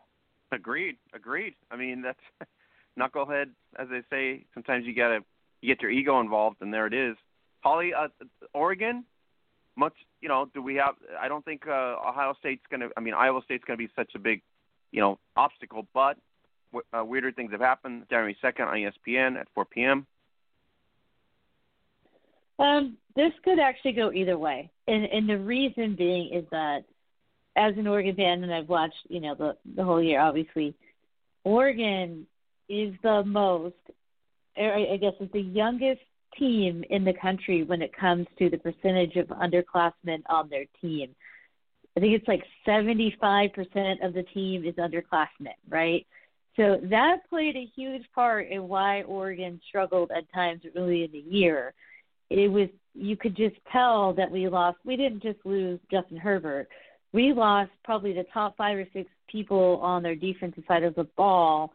Agreed. 0.52 0.96
Agreed. 1.14 1.56
I 1.70 1.76
mean, 1.76 2.02
that's 2.02 2.20
knucklehead, 3.00 3.48
as 3.78 3.88
they 3.90 4.02
say. 4.10 4.46
Sometimes 4.54 4.86
you 4.86 4.96
gotta 4.96 5.20
you 5.62 5.74
get 5.74 5.82
your 5.82 5.92
ego 5.92 6.20
involved, 6.20 6.58
and 6.62 6.74
there 6.74 6.88
it 6.88 6.94
is. 6.94 7.16
Holly, 7.64 7.94
uh, 7.94 8.10
Oregon, 8.54 9.06
much 9.76 9.94
you 10.22 10.28
know. 10.28 10.50
Do 10.54 10.62
we 10.62 10.76
have? 10.76 10.96
I 11.20 11.28
don't 11.28 11.44
think 11.46 11.66
uh, 11.68 11.72
Ohio 11.72 12.36
State's 12.40 12.64
gonna. 12.70 12.90
I 12.98 13.00
mean, 13.00 13.14
Iowa 13.14 13.42
State's 13.46 13.64
gonna 13.66 13.78
be 13.78 13.90
such 13.96 14.12
a 14.16 14.20
big, 14.20 14.42
you 14.92 15.00
know, 15.00 15.18
obstacle. 15.38 15.88
But 15.94 16.18
w- 16.74 16.86
uh, 16.94 17.06
weirder 17.06 17.32
things 17.32 17.52
have 17.52 17.62
happened. 17.62 18.04
January 18.10 18.38
second 18.42 18.68
on 18.68 18.76
ESPN 18.76 19.40
at 19.40 19.48
4 19.56 19.66
p.m. 19.66 20.06
Um, 22.60 22.98
this 23.16 23.32
could 23.44 23.60
actually 23.60 23.94
go 23.94 24.12
either 24.12 24.38
way, 24.38 24.70
and 24.88 25.06
and 25.06 25.30
the 25.30 25.38
reason 25.38 25.96
being 25.96 26.34
is 26.34 26.46
that 26.52 26.84
as 27.56 27.78
an 27.78 27.88
Oregon 27.88 28.16
fan, 28.16 28.44
and 28.44 28.54
I've 28.54 28.70
watched 28.70 29.08
you 29.08 29.22
know 29.22 29.36
the 29.36 29.56
the 29.76 29.86
whole 29.86 30.04
year, 30.04 30.20
obviously, 30.20 30.76
Oregon 31.46 32.28
is 32.68 32.94
the 33.04 33.24
most, 33.26 33.76
I 34.58 34.98
guess, 35.00 35.14
is 35.20 35.30
the 35.32 35.42
youngest 35.42 36.02
team 36.38 36.84
in 36.90 37.04
the 37.04 37.14
country 37.14 37.64
when 37.64 37.82
it 37.82 37.96
comes 37.96 38.28
to 38.40 38.50
the 38.50 38.58
percentage 38.58 39.16
of 39.16 39.28
underclassmen 39.28 40.22
on 40.30 40.50
their 40.50 40.66
team. 40.82 41.10
I 41.96 42.00
think 42.00 42.14
it's 42.14 42.28
like 42.28 42.44
75% 42.68 44.06
of 44.06 44.14
the 44.14 44.24
team 44.34 44.66
is 44.66 44.76
underclassmen, 44.76 45.56
right? 45.70 46.06
So 46.56 46.80
that 46.90 47.18
played 47.30 47.56
a 47.56 47.70
huge 47.76 48.04
part 48.14 48.48
in 48.50 48.68
why 48.68 49.04
Oregon 49.04 49.60
struggled 49.68 50.12
at 50.16 50.32
times 50.34 50.62
early 50.76 51.04
in 51.04 51.12
the 51.12 51.20
year. 51.20 51.74
It 52.30 52.52
was 52.52 52.70
you 52.96 53.18
could 53.18 53.36
just 53.36 53.56
tell 53.72 54.14
that 54.14 54.30
we 54.30 54.48
lost. 54.48 54.78
We 54.86 54.96
didn't 54.96 55.24
just 55.24 55.40
lose 55.46 55.80
Justin 55.90 56.18
Herbert. 56.18 56.68
We 57.12 57.34
lost 57.34 57.72
probably 57.84 58.14
the 58.14 58.26
top 58.34 58.56
five 58.56 58.78
or 58.78 58.88
six 58.94 59.10
people 59.28 59.80
on 59.82 60.04
their 60.04 60.16
defensive 60.16 60.64
side 60.68 60.84
of 60.84 60.96
the 60.96 61.06
ball, 61.16 61.74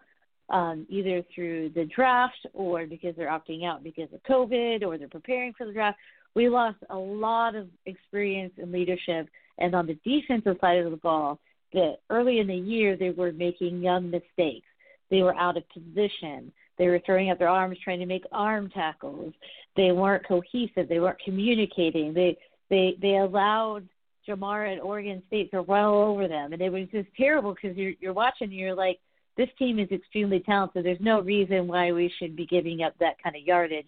um, 0.51 0.86
either 0.88 1.22
through 1.34 1.70
the 1.70 1.84
draft 1.84 2.46
or 2.53 2.86
because 2.86 3.14
they're 3.16 3.28
opting 3.28 3.64
out 3.64 3.82
because 3.82 4.09
of 4.12 4.22
COVID 4.22 4.84
or 4.84 4.99
they're 4.99 5.09
preparing 5.09 5.53
for 5.57 5.66
the 5.66 5.72
draft. 5.72 5.99
We 6.34 6.49
lost 6.49 6.78
a 6.90 6.96
lot 6.96 7.55
of 7.55 7.68
experience 7.86 8.53
and 8.59 8.72
leadership. 8.72 9.28
And 9.59 9.74
on 9.74 9.86
the 9.86 9.99
defensive 10.05 10.57
side 10.61 10.78
of 10.78 10.90
the 10.90 10.96
ball, 10.96 11.38
that 11.72 11.96
early 12.11 12.38
in 12.38 12.46
the 12.46 12.55
year 12.55 12.96
they 12.96 13.11
were 13.11 13.32
making 13.32 13.82
young 13.82 14.11
mistakes. 14.11 14.66
They 15.11 15.22
were 15.22 15.34
out 15.34 15.57
of 15.57 15.64
position. 15.70 16.53
They 16.78 16.88
were 16.88 17.01
throwing 17.05 17.30
up 17.30 17.38
their 17.38 17.49
arms 17.49 17.78
trying 17.82 18.01
to 18.01 18.07
make 18.07 18.24
arm 18.32 18.70
tackles. 18.70 19.34
They 19.76 19.92
weren't 19.92 20.26
cohesive. 20.26 20.88
They 20.88 21.01
weren't 21.01 21.20
communicating. 21.24 22.14
They 22.14 22.38
they 22.70 22.96
they 23.01 23.16
allowed 23.16 23.88
Jermar 24.26 24.76
at 24.76 24.82
Oregon 24.82 25.22
State 25.26 25.51
to 25.51 25.62
run 25.62 25.84
all 25.84 26.12
over 26.12 26.28
them, 26.28 26.53
and 26.53 26.62
it 26.62 26.70
was 26.70 26.86
just 26.92 27.09
terrible 27.16 27.55
because 27.55 27.76
you're 27.76 27.94
you're 28.01 28.12
watching. 28.12 28.49
And 28.49 28.53
you're 28.53 28.74
like, 28.74 28.99
this 29.39 29.49
team 29.57 29.78
is 29.78 29.89
extremely 29.91 30.41
talented. 30.41 30.84
There's 30.84 30.99
no 31.01 31.20
reason 31.20 31.68
why 31.68 31.93
we 31.93 32.12
should 32.18 32.36
be 32.36 32.45
giving 32.45 32.82
up 32.82 32.93
that 32.99 33.22
kind 33.22 33.36
of 33.36 33.43
yardage. 33.43 33.86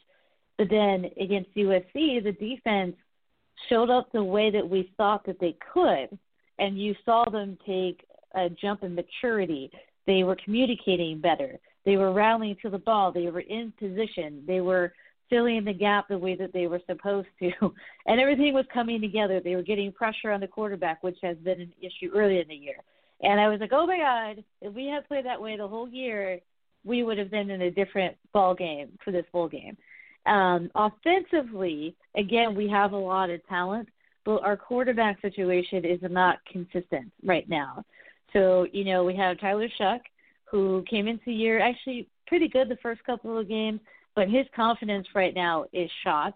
But 0.56 0.70
then 0.70 1.10
against 1.20 1.54
USC, 1.56 2.22
the 2.22 2.36
defense 2.38 2.94
showed 3.68 3.90
up 3.90 4.10
the 4.12 4.22
way 4.22 4.50
that 4.50 4.66
we 4.66 4.92
thought 4.96 5.26
that 5.26 5.40
they 5.40 5.56
could, 5.72 6.16
and 6.58 6.80
you 6.80 6.94
saw 7.04 7.28
them 7.28 7.58
take 7.66 8.06
a 8.34 8.48
jump 8.48 8.84
in 8.84 8.94
maturity. 8.94 9.72
They 10.06 10.22
were 10.22 10.36
communicating 10.42 11.20
better. 11.20 11.58
They 11.84 11.96
were 11.96 12.12
rallying 12.12 12.56
to 12.62 12.70
the 12.70 12.78
ball. 12.78 13.10
They 13.10 13.26
were 13.28 13.40
in 13.40 13.72
position. 13.78 14.44
They 14.46 14.60
were 14.60 14.92
filling 15.30 15.64
the 15.64 15.72
gap 15.72 16.08
the 16.08 16.18
way 16.18 16.36
that 16.36 16.52
they 16.52 16.68
were 16.68 16.80
supposed 16.86 17.28
to, 17.40 17.50
and 18.06 18.20
everything 18.20 18.54
was 18.54 18.66
coming 18.72 19.00
together. 19.00 19.40
They 19.40 19.56
were 19.56 19.62
getting 19.62 19.92
pressure 19.92 20.30
on 20.30 20.40
the 20.40 20.46
quarterback, 20.46 21.02
which 21.02 21.18
has 21.22 21.36
been 21.38 21.60
an 21.60 21.72
issue 21.80 22.12
early 22.14 22.38
in 22.38 22.48
the 22.48 22.54
year. 22.54 22.76
And 23.22 23.40
I 23.40 23.48
was 23.48 23.60
like, 23.60 23.72
oh 23.72 23.86
my 23.86 23.98
God, 23.98 24.44
if 24.62 24.74
we 24.74 24.86
had 24.86 25.06
played 25.06 25.26
that 25.26 25.40
way 25.40 25.56
the 25.56 25.68
whole 25.68 25.88
year, 25.88 26.40
we 26.84 27.02
would 27.02 27.18
have 27.18 27.30
been 27.30 27.50
in 27.50 27.62
a 27.62 27.70
different 27.70 28.16
ball 28.32 28.54
game 28.54 28.90
for 29.04 29.10
this 29.10 29.26
bowl 29.32 29.48
game. 29.48 29.76
Um, 30.26 30.70
offensively, 30.74 31.94
again, 32.16 32.54
we 32.54 32.68
have 32.68 32.92
a 32.92 32.96
lot 32.96 33.30
of 33.30 33.46
talent, 33.46 33.88
but 34.24 34.42
our 34.42 34.56
quarterback 34.56 35.20
situation 35.20 35.84
is 35.84 35.98
not 36.02 36.38
consistent 36.50 37.12
right 37.24 37.48
now. 37.48 37.84
So, 38.32 38.66
you 38.72 38.84
know, 38.84 39.04
we 39.04 39.16
have 39.16 39.40
Tyler 39.40 39.68
Shough, 39.78 40.00
who 40.44 40.84
came 40.88 41.06
into 41.06 41.22
the 41.26 41.32
year 41.32 41.60
actually 41.60 42.08
pretty 42.26 42.48
good 42.48 42.68
the 42.68 42.78
first 42.82 43.02
couple 43.04 43.36
of 43.36 43.48
games, 43.48 43.80
but 44.14 44.28
his 44.28 44.46
confidence 44.54 45.06
right 45.14 45.34
now 45.34 45.64
is 45.72 45.90
shot. 46.04 46.34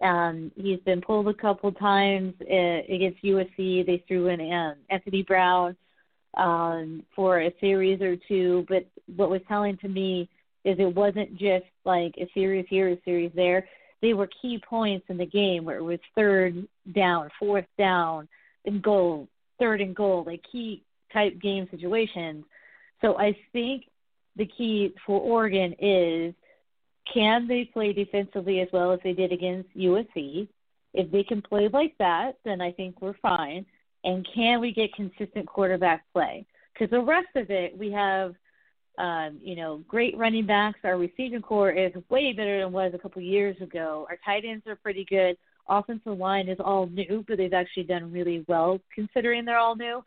Um, 0.00 0.50
he's 0.56 0.80
been 0.80 1.00
pulled 1.00 1.28
a 1.28 1.34
couple 1.34 1.70
times 1.72 2.34
uh, 2.42 2.92
against 2.92 3.22
USC. 3.22 3.86
They 3.86 4.02
threw 4.08 4.28
in 4.28 4.40
um, 4.52 4.76
Anthony 4.90 5.22
Brown 5.22 5.76
um, 6.36 7.02
for 7.14 7.40
a 7.40 7.54
series 7.60 8.00
or 8.00 8.16
two, 8.28 8.64
but 8.68 8.86
what 9.16 9.30
was 9.30 9.40
telling 9.48 9.76
to 9.78 9.88
me 9.88 10.28
is 10.64 10.76
it 10.78 10.94
wasn't 10.94 11.32
just 11.36 11.66
like 11.84 12.14
a 12.18 12.28
series 12.34 12.66
here, 12.68 12.88
a 12.90 13.00
series 13.04 13.32
there. 13.34 13.66
They 14.00 14.14
were 14.14 14.28
key 14.42 14.62
points 14.68 15.06
in 15.08 15.16
the 15.16 15.26
game 15.26 15.64
where 15.64 15.78
it 15.78 15.82
was 15.82 15.98
third 16.14 16.66
down, 16.94 17.30
fourth 17.38 17.66
down, 17.78 18.28
and 18.64 18.82
goal, 18.82 19.28
third 19.58 19.80
and 19.80 19.94
goal, 19.94 20.24
like 20.26 20.42
key 20.50 20.82
type 21.12 21.40
game 21.40 21.68
situations. 21.70 22.44
So 23.00 23.18
I 23.18 23.36
think 23.52 23.84
the 24.36 24.46
key 24.46 24.94
for 25.06 25.20
Oregon 25.20 25.74
is 25.78 26.34
can 27.12 27.46
they 27.46 27.64
play 27.64 27.92
defensively 27.92 28.60
as 28.60 28.68
well 28.72 28.92
as 28.92 29.00
they 29.04 29.12
did 29.12 29.32
against 29.32 29.76
USC? 29.76 30.48
If 30.94 31.10
they 31.10 31.22
can 31.22 31.42
play 31.42 31.68
like 31.68 31.96
that, 31.98 32.38
then 32.44 32.60
I 32.60 32.72
think 32.72 33.02
we're 33.02 33.16
fine. 33.20 33.66
And 34.04 34.26
can 34.34 34.60
we 34.60 34.72
get 34.72 34.94
consistent 34.94 35.46
quarterback 35.46 36.04
play? 36.12 36.46
Because 36.72 36.90
the 36.90 37.00
rest 37.00 37.28
of 37.36 37.50
it, 37.50 37.76
we 37.76 37.90
have, 37.92 38.34
um, 38.98 39.38
you 39.42 39.56
know, 39.56 39.82
great 39.88 40.16
running 40.16 40.46
backs. 40.46 40.78
Our 40.84 40.98
receiving 40.98 41.42
core 41.42 41.70
is 41.70 41.92
way 42.10 42.32
better 42.32 42.58
than 42.58 42.68
it 42.68 42.72
was 42.72 42.92
a 42.94 42.98
couple 42.98 43.22
years 43.22 43.56
ago. 43.60 44.06
Our 44.10 44.18
tight 44.24 44.44
ends 44.44 44.66
are 44.66 44.76
pretty 44.76 45.04
good. 45.08 45.36
Offensive 45.68 46.18
line 46.18 46.48
is 46.48 46.58
all 46.62 46.86
new, 46.86 47.24
but 47.26 47.38
they've 47.38 47.52
actually 47.52 47.84
done 47.84 48.12
really 48.12 48.44
well 48.46 48.80
considering 48.94 49.44
they're 49.44 49.58
all 49.58 49.76
new. 49.76 50.04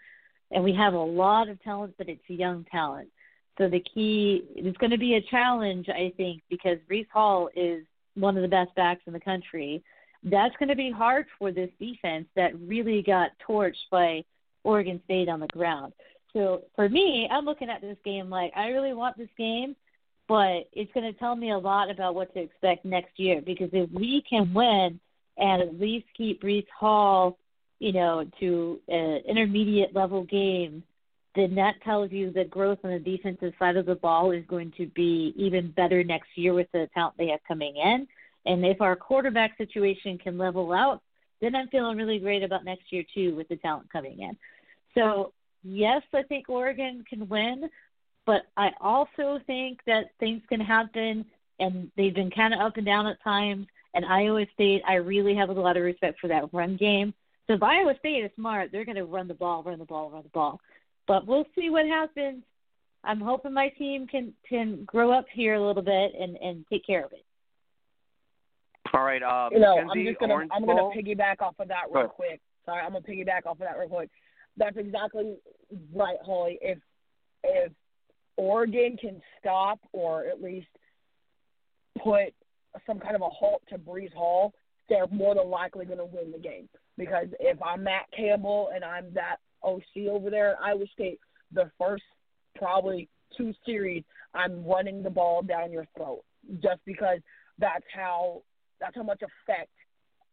And 0.52 0.64
we 0.64 0.74
have 0.76 0.94
a 0.94 0.98
lot 0.98 1.50
of 1.50 1.62
talent, 1.64 1.96
but 1.98 2.08
it's 2.08 2.22
young 2.28 2.66
talent. 2.72 3.10
So 3.58 3.68
the 3.68 3.84
key 3.94 4.44
it's 4.56 4.78
going 4.78 4.92
to 4.92 4.98
be 4.98 5.16
a 5.16 5.22
challenge, 5.22 5.90
I 5.90 6.14
think, 6.16 6.44
because 6.50 6.78
Breece 6.90 7.10
Hall 7.12 7.50
is 7.56 7.84
one 8.14 8.36
of 8.36 8.44
the 8.44 8.48
best 8.48 8.74
backs 8.76 9.02
in 9.08 9.14
the 9.14 9.20
country. 9.20 9.84
That's 10.24 10.56
going 10.58 10.70
to 10.70 10.76
be 10.76 10.92
hard 10.92 11.26
for 11.38 11.52
this 11.52 11.70
defense 11.80 12.28
that 12.36 12.60
really 12.60 13.02
got 13.02 13.32
torched 13.48 13.90
by 13.92 14.24
Oregon 14.64 15.02
State 15.06 15.30
on 15.30 15.40
the 15.40 15.48
ground. 15.48 15.94
So 16.34 16.64
for 16.76 16.90
me, 16.90 17.28
I'm 17.32 17.46
looking 17.46 17.70
at 17.70 17.82
this 17.82 17.98
game 18.04 18.30
like 18.30 18.52
I 18.56 18.68
really 18.70 18.94
want 18.94 19.18
this 19.18 19.30
game, 19.38 19.76
but 20.28 20.68
it's 20.74 20.92
going 20.94 21.12
to 21.12 21.18
tell 21.18 21.36
me 21.36 21.52
a 21.52 21.58
lot 21.58 21.90
about 21.90 22.16
what 22.16 22.34
to 22.34 22.42
expect 22.42 22.86
next 22.86 23.18
year. 23.18 23.42
Because 23.42 23.70
if 23.74 23.90
we 23.92 24.24
can 24.30 24.54
win 24.54 25.00
and 25.38 25.62
at 25.62 25.80
least 25.80 26.06
keep 26.16 26.42
Breece 26.42 26.68
Hall, 26.78 27.38
you 27.80 27.94
know, 27.94 28.26
to 28.40 28.80
an 28.88 29.22
intermediate 29.28 29.96
level 29.96 30.24
game, 30.24 30.84
then 31.36 31.56
that 31.56 31.76
tells 31.84 32.12
you 32.12 32.32
that 32.32 32.50
growth 32.50 32.80
on 32.84 32.92
the 32.92 33.00
defensive 33.00 33.54
side 33.60 33.78
of 33.78 33.86
the 33.86 33.96
ball 33.96 34.32
is 34.32 34.44
going 34.48 34.74
to 34.78 34.88
be 34.88 35.34
even 35.38 35.72
better 35.72 36.04
next 36.04 36.30
year 36.36 36.54
with 36.54 36.68
the 36.74 36.90
talent 36.94 37.16
they 37.18 37.28
have 37.28 37.40
coming 37.48 37.76
in. 37.78 38.08
And 38.48 38.66
if 38.66 38.82
our 38.82 38.96
quarterback 38.96 39.58
situation 39.58 40.18
can 40.18 40.38
level 40.38 40.72
out, 40.72 41.02
then 41.42 41.54
I'm 41.54 41.68
feeling 41.68 41.98
really 41.98 42.18
great 42.18 42.44
about 42.44 42.66
next 42.66 42.92
year 42.92 43.04
too 43.14 43.36
with 43.36 43.48
the 43.50 43.58
talent 43.58 43.92
coming 43.92 44.22
in. 44.22 44.38
So 44.96 45.34
yes, 45.64 46.02
I 46.14 46.24
think 46.24 46.50
Oregon 46.50 47.04
can 47.08 47.28
win, 47.28 47.70
but 48.26 48.44
I 48.56 48.72
also 48.80 49.40
think 49.46 49.82
that 49.86 50.12
things 50.20 50.42
can 50.50 50.62
happen 50.62 51.26
and 51.60 51.92
they've 51.98 52.16
been 52.16 52.32
kind 52.32 52.54
of 52.54 52.62
up 52.62 52.78
and 52.78 52.86
down 52.86 53.06
at 53.06 53.22
times. 53.22 53.68
And 53.94 54.06
Iowa 54.06 54.46
State, 54.54 54.82
I 54.88 54.96
really 54.96 55.36
have 55.36 55.50
a 55.50 55.54
lot 55.54 55.78
of 55.78 55.84
respect 55.84 56.20
for 56.20 56.28
that 56.28 56.54
run 56.54 56.78
game. 56.78 57.14
So 57.48 57.54
if 57.54 57.64
Iowa 57.64 57.96
State 58.00 58.24
is 58.24 58.32
smart, 58.36 58.72
they're 58.72 58.86
going 58.86 58.98
to 58.98 59.06
run 59.06 59.28
the 59.28 59.34
ball, 59.34 59.64
run 59.64 59.80
the 59.80 59.86
ball, 59.86 60.10
run 60.10 60.24
the 60.24 60.30
ball. 60.30 60.60
But 61.08 61.26
we'll 61.26 61.48
see 61.56 61.70
what 61.70 61.86
happens. 61.86 62.44
I'm 63.04 63.22
hoping 63.22 63.54
my 63.54 63.70
team 63.70 64.06
can 64.06 64.34
can 64.48 64.84
grow 64.84 65.12
up 65.12 65.26
here 65.32 65.54
a 65.54 65.66
little 65.66 65.82
bit 65.82 66.14
and 66.20 66.36
and 66.38 66.66
take 66.70 66.86
care 66.86 67.06
of 67.06 67.14
it. 67.14 67.24
All 68.94 69.04
right, 69.04 69.24
um, 69.24 69.54
you 69.54 69.60
know, 69.60 69.76
Mackenzie, 69.78 70.00
I'm 70.00 70.06
just 70.08 70.20
gonna 70.20 70.34
Orange 70.34 70.52
I'm 70.54 70.66
Bowl. 70.66 70.92
gonna 70.94 71.02
piggyback 71.02 71.42
off 71.42 71.56
of 71.60 71.68
that 71.70 71.84
real 71.92 72.04
Go. 72.04 72.10
quick. 72.10 72.42
Sorry, 72.66 72.82
I'm 72.82 72.94
gonna 72.94 73.04
piggyback 73.04 73.46
off 73.46 73.60
of 73.60 73.60
that 73.60 73.78
real 73.78 73.90
quick. 73.90 74.10
That's 74.58 74.78
exactly 74.78 75.38
right, 75.94 76.18
Holly. 76.26 76.58
If 76.62 76.80
if 77.44 77.72
Oregon 78.38 78.98
can 79.00 79.22
stop 79.40 79.80
or 79.94 80.26
at 80.26 80.42
least 80.42 80.68
put 82.04 82.34
some 82.86 83.00
kind 83.00 83.16
of 83.16 83.22
a 83.22 83.30
halt 83.30 83.64
to 83.70 83.78
Breece 83.78 84.14
Hall, 84.14 84.54
they're 84.90 85.08
more 85.08 85.36
than 85.36 85.50
likely 85.50 85.86
going 85.86 85.98
to 85.98 86.06
win 86.06 86.32
the 86.32 86.38
game. 86.38 86.70
Because 86.98 87.28
if 87.40 87.62
I'm 87.62 87.84
Matt 87.84 88.06
Campbell 88.16 88.70
and 88.74 88.84
I'm 88.84 89.14
that 89.14 89.38
OC 89.64 90.08
over 90.10 90.30
there 90.30 90.52
at 90.52 90.58
Iowa 90.64 90.86
State, 90.94 91.20
the 91.52 91.70
first 91.78 92.04
probably 92.56 93.10
two 93.38 93.54
series, 93.66 94.04
I'm 94.34 94.66
running 94.66 95.04
the 95.04 95.10
ball 95.10 95.42
down 95.42 95.72
your 95.72 95.88
throat 95.96 96.24
just 96.62 96.80
because 96.86 97.20
that's 97.60 97.86
how 97.94 98.44
that's 98.80 98.96
how 98.96 99.04
much 99.04 99.22
effect 99.22 99.70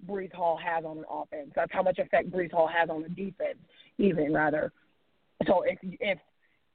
Breece 0.06 0.32
Hall 0.32 0.58
has 0.62 0.84
on 0.84 0.98
an 0.98 1.04
offense. 1.10 1.50
That's 1.54 1.72
how 1.72 1.82
much 1.82 1.98
effect 1.98 2.30
Breece 2.30 2.52
Hall 2.52 2.68
has 2.68 2.90
on 2.90 3.02
the 3.02 3.08
defense, 3.08 3.58
even 3.98 4.32
rather. 4.32 4.72
So 5.46 5.62
if 5.62 5.78
if 5.82 6.18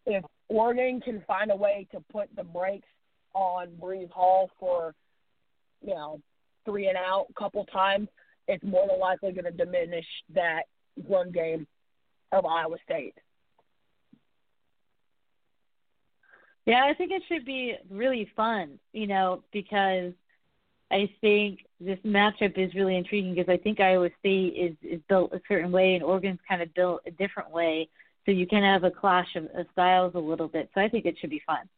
if 0.05 0.23
Oregon 0.47 1.01
can 1.01 1.23
find 1.27 1.51
a 1.51 1.55
way 1.55 1.87
to 1.91 2.03
put 2.11 2.29
the 2.35 2.43
brakes 2.43 2.87
on 3.33 3.69
Breece 3.79 4.11
Hall 4.11 4.49
for, 4.59 4.95
you 5.85 5.93
know, 5.93 6.19
three 6.65 6.87
and 6.87 6.97
out 6.97 7.27
a 7.29 7.33
couple 7.39 7.65
times, 7.65 8.07
it's 8.47 8.63
more 8.63 8.87
than 8.87 8.99
likely 8.99 9.31
going 9.31 9.45
to 9.45 9.51
diminish 9.51 10.05
that 10.33 10.63
run 11.07 11.31
game 11.31 11.67
of 12.31 12.45
Iowa 12.45 12.77
State. 12.83 13.15
Yeah, 16.65 16.83
I 16.85 16.93
think 16.93 17.11
it 17.11 17.23
should 17.27 17.45
be 17.45 17.75
really 17.89 18.29
fun, 18.35 18.79
you 18.93 19.07
know, 19.07 19.43
because 19.51 20.13
I 20.91 21.09
think 21.21 21.59
this 21.79 21.99
matchup 22.05 22.57
is 22.57 22.73
really 22.73 22.97
intriguing 22.97 23.35
because 23.35 23.49
I 23.49 23.57
think 23.57 23.79
Iowa 23.79 24.09
State 24.19 24.53
is 24.55 24.75
is 24.81 25.01
built 25.07 25.33
a 25.33 25.41
certain 25.47 25.71
way 25.71 25.95
and 25.95 26.03
Oregon's 26.03 26.39
kind 26.47 26.61
of 26.61 26.73
built 26.73 27.01
a 27.05 27.11
different 27.11 27.51
way, 27.51 27.87
so 28.25 28.31
you 28.31 28.47
can 28.47 28.63
have 28.63 28.83
a 28.83 28.91
clash 28.91 29.35
of, 29.35 29.45
of 29.55 29.65
styles 29.71 30.13
a 30.15 30.19
little 30.19 30.47
bit. 30.47 30.69
So 30.73 30.81
I 30.81 30.89
think 30.89 31.05
it 31.05 31.15
should 31.19 31.29
be 31.29 31.41
fun. 31.45 31.69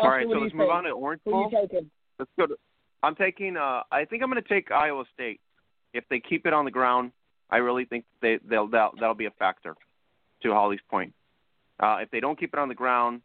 All 0.00 0.08
right, 0.08 0.26
so 0.30 0.38
let's 0.38 0.54
move 0.54 0.70
on 0.70 0.84
to 0.84 0.90
Orange 0.90 1.22
Bowl. 1.24 1.50
Let's 2.18 2.30
go 2.38 2.46
to. 2.46 2.56
I'm 3.02 3.14
taking. 3.14 3.56
Uh, 3.56 3.82
I 3.90 4.04
think 4.04 4.22
I'm 4.22 4.30
going 4.30 4.42
to 4.42 4.48
take 4.48 4.70
Iowa 4.70 5.04
State. 5.14 5.40
If 5.92 6.04
they 6.08 6.20
keep 6.20 6.46
it 6.46 6.52
on 6.52 6.64
the 6.64 6.70
ground, 6.70 7.12
I 7.50 7.58
really 7.58 7.84
think 7.84 8.04
they 8.22 8.38
they'll 8.48 8.68
that'll, 8.68 8.92
that'll 8.98 9.14
be 9.14 9.26
a 9.26 9.30
factor. 9.32 9.74
To 10.44 10.52
Holly's 10.52 10.80
point, 10.88 11.14
uh, 11.80 11.96
if 12.00 12.12
they 12.12 12.20
don't 12.20 12.38
keep 12.38 12.54
it 12.54 12.60
on 12.60 12.68
the 12.68 12.74
ground, 12.74 13.22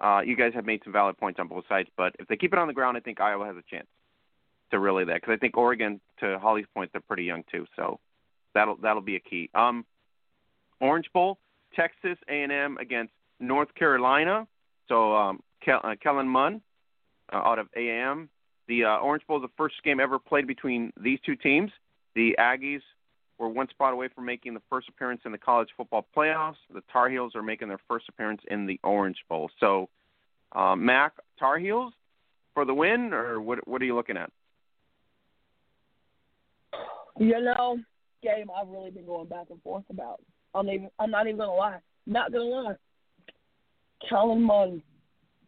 uh, 0.00 0.20
you 0.24 0.36
guys 0.36 0.52
have 0.54 0.66
made 0.66 0.80
some 0.84 0.92
valid 0.92 1.16
points 1.18 1.38
on 1.38 1.48
both 1.48 1.64
sides. 1.68 1.88
But 1.96 2.14
if 2.18 2.28
they 2.28 2.36
keep 2.36 2.52
it 2.52 2.58
on 2.58 2.68
the 2.68 2.74
ground, 2.74 2.96
I 2.96 3.00
think 3.00 3.20
Iowa 3.20 3.46
has 3.46 3.56
a 3.56 3.62
chance 3.70 3.86
to 4.70 4.78
relay 4.78 5.04
that 5.04 5.14
because 5.14 5.32
I 5.32 5.36
think 5.36 5.56
Oregon, 5.56 6.00
to 6.20 6.38
Holly's 6.38 6.66
point, 6.74 6.90
they're 6.92 7.00
pretty 7.00 7.24
young 7.24 7.44
too. 7.50 7.66
So 7.76 8.00
that'll 8.54 8.76
that'll 8.76 9.02
be 9.02 9.16
a 9.16 9.20
key. 9.20 9.50
Um, 9.54 9.84
Orange 10.80 11.10
Bowl, 11.12 11.38
Texas 11.74 12.18
A&M 12.28 12.78
against 12.78 13.12
North 13.38 13.74
Carolina. 13.74 14.46
So 14.88 15.14
um, 15.14 15.40
Kel- 15.64 15.80
uh, 15.84 15.94
Kellen 16.02 16.28
Mond 16.28 16.62
uh, 17.32 17.36
out 17.36 17.58
of 17.58 17.68
A&M. 17.76 18.28
The 18.68 18.84
uh, 18.84 18.96
Orange 18.98 19.26
Bowl 19.26 19.38
is 19.38 19.42
the 19.42 19.52
first 19.56 19.74
game 19.84 20.00
ever 20.00 20.18
played 20.18 20.46
between 20.46 20.92
these 21.00 21.18
two 21.26 21.36
teams. 21.36 21.70
The 22.14 22.36
Aggies 22.38 22.82
were 23.40 23.48
one 23.48 23.68
spot 23.68 23.92
away 23.92 24.08
from 24.14 24.26
making 24.26 24.54
the 24.54 24.62
first 24.68 24.88
appearance 24.88 25.22
in 25.24 25.32
the 25.32 25.38
college 25.38 25.68
football 25.76 26.06
playoffs. 26.16 26.56
The 26.72 26.82
Tar 26.92 27.08
Heels 27.08 27.34
are 27.34 27.42
making 27.42 27.68
their 27.68 27.80
first 27.88 28.08
appearance 28.08 28.42
in 28.50 28.66
the 28.66 28.78
Orange 28.84 29.16
Bowl. 29.28 29.50
So, 29.58 29.88
uh, 30.52 30.76
Mac, 30.76 31.14
Tar 31.38 31.58
Heels 31.58 31.92
for 32.54 32.64
the 32.64 32.74
win, 32.74 33.12
or 33.14 33.40
what? 33.40 33.66
What 33.66 33.80
are 33.80 33.86
you 33.86 33.96
looking 33.96 34.18
at? 34.18 34.30
You 37.18 37.40
know, 37.40 37.78
game 38.22 38.50
I've 38.56 38.68
really 38.68 38.90
been 38.90 39.06
going 39.06 39.28
back 39.28 39.46
and 39.50 39.60
forth 39.62 39.84
about. 39.90 40.20
I'm 40.54 40.68
even 40.68 40.90
I'm 40.98 41.10
not 41.10 41.26
even 41.26 41.38
gonna 41.38 41.54
lie. 41.54 41.78
Not 42.06 42.32
gonna 42.32 42.44
lie. 42.44 42.74
Kellen 44.08 44.42
Mond, 44.42 44.82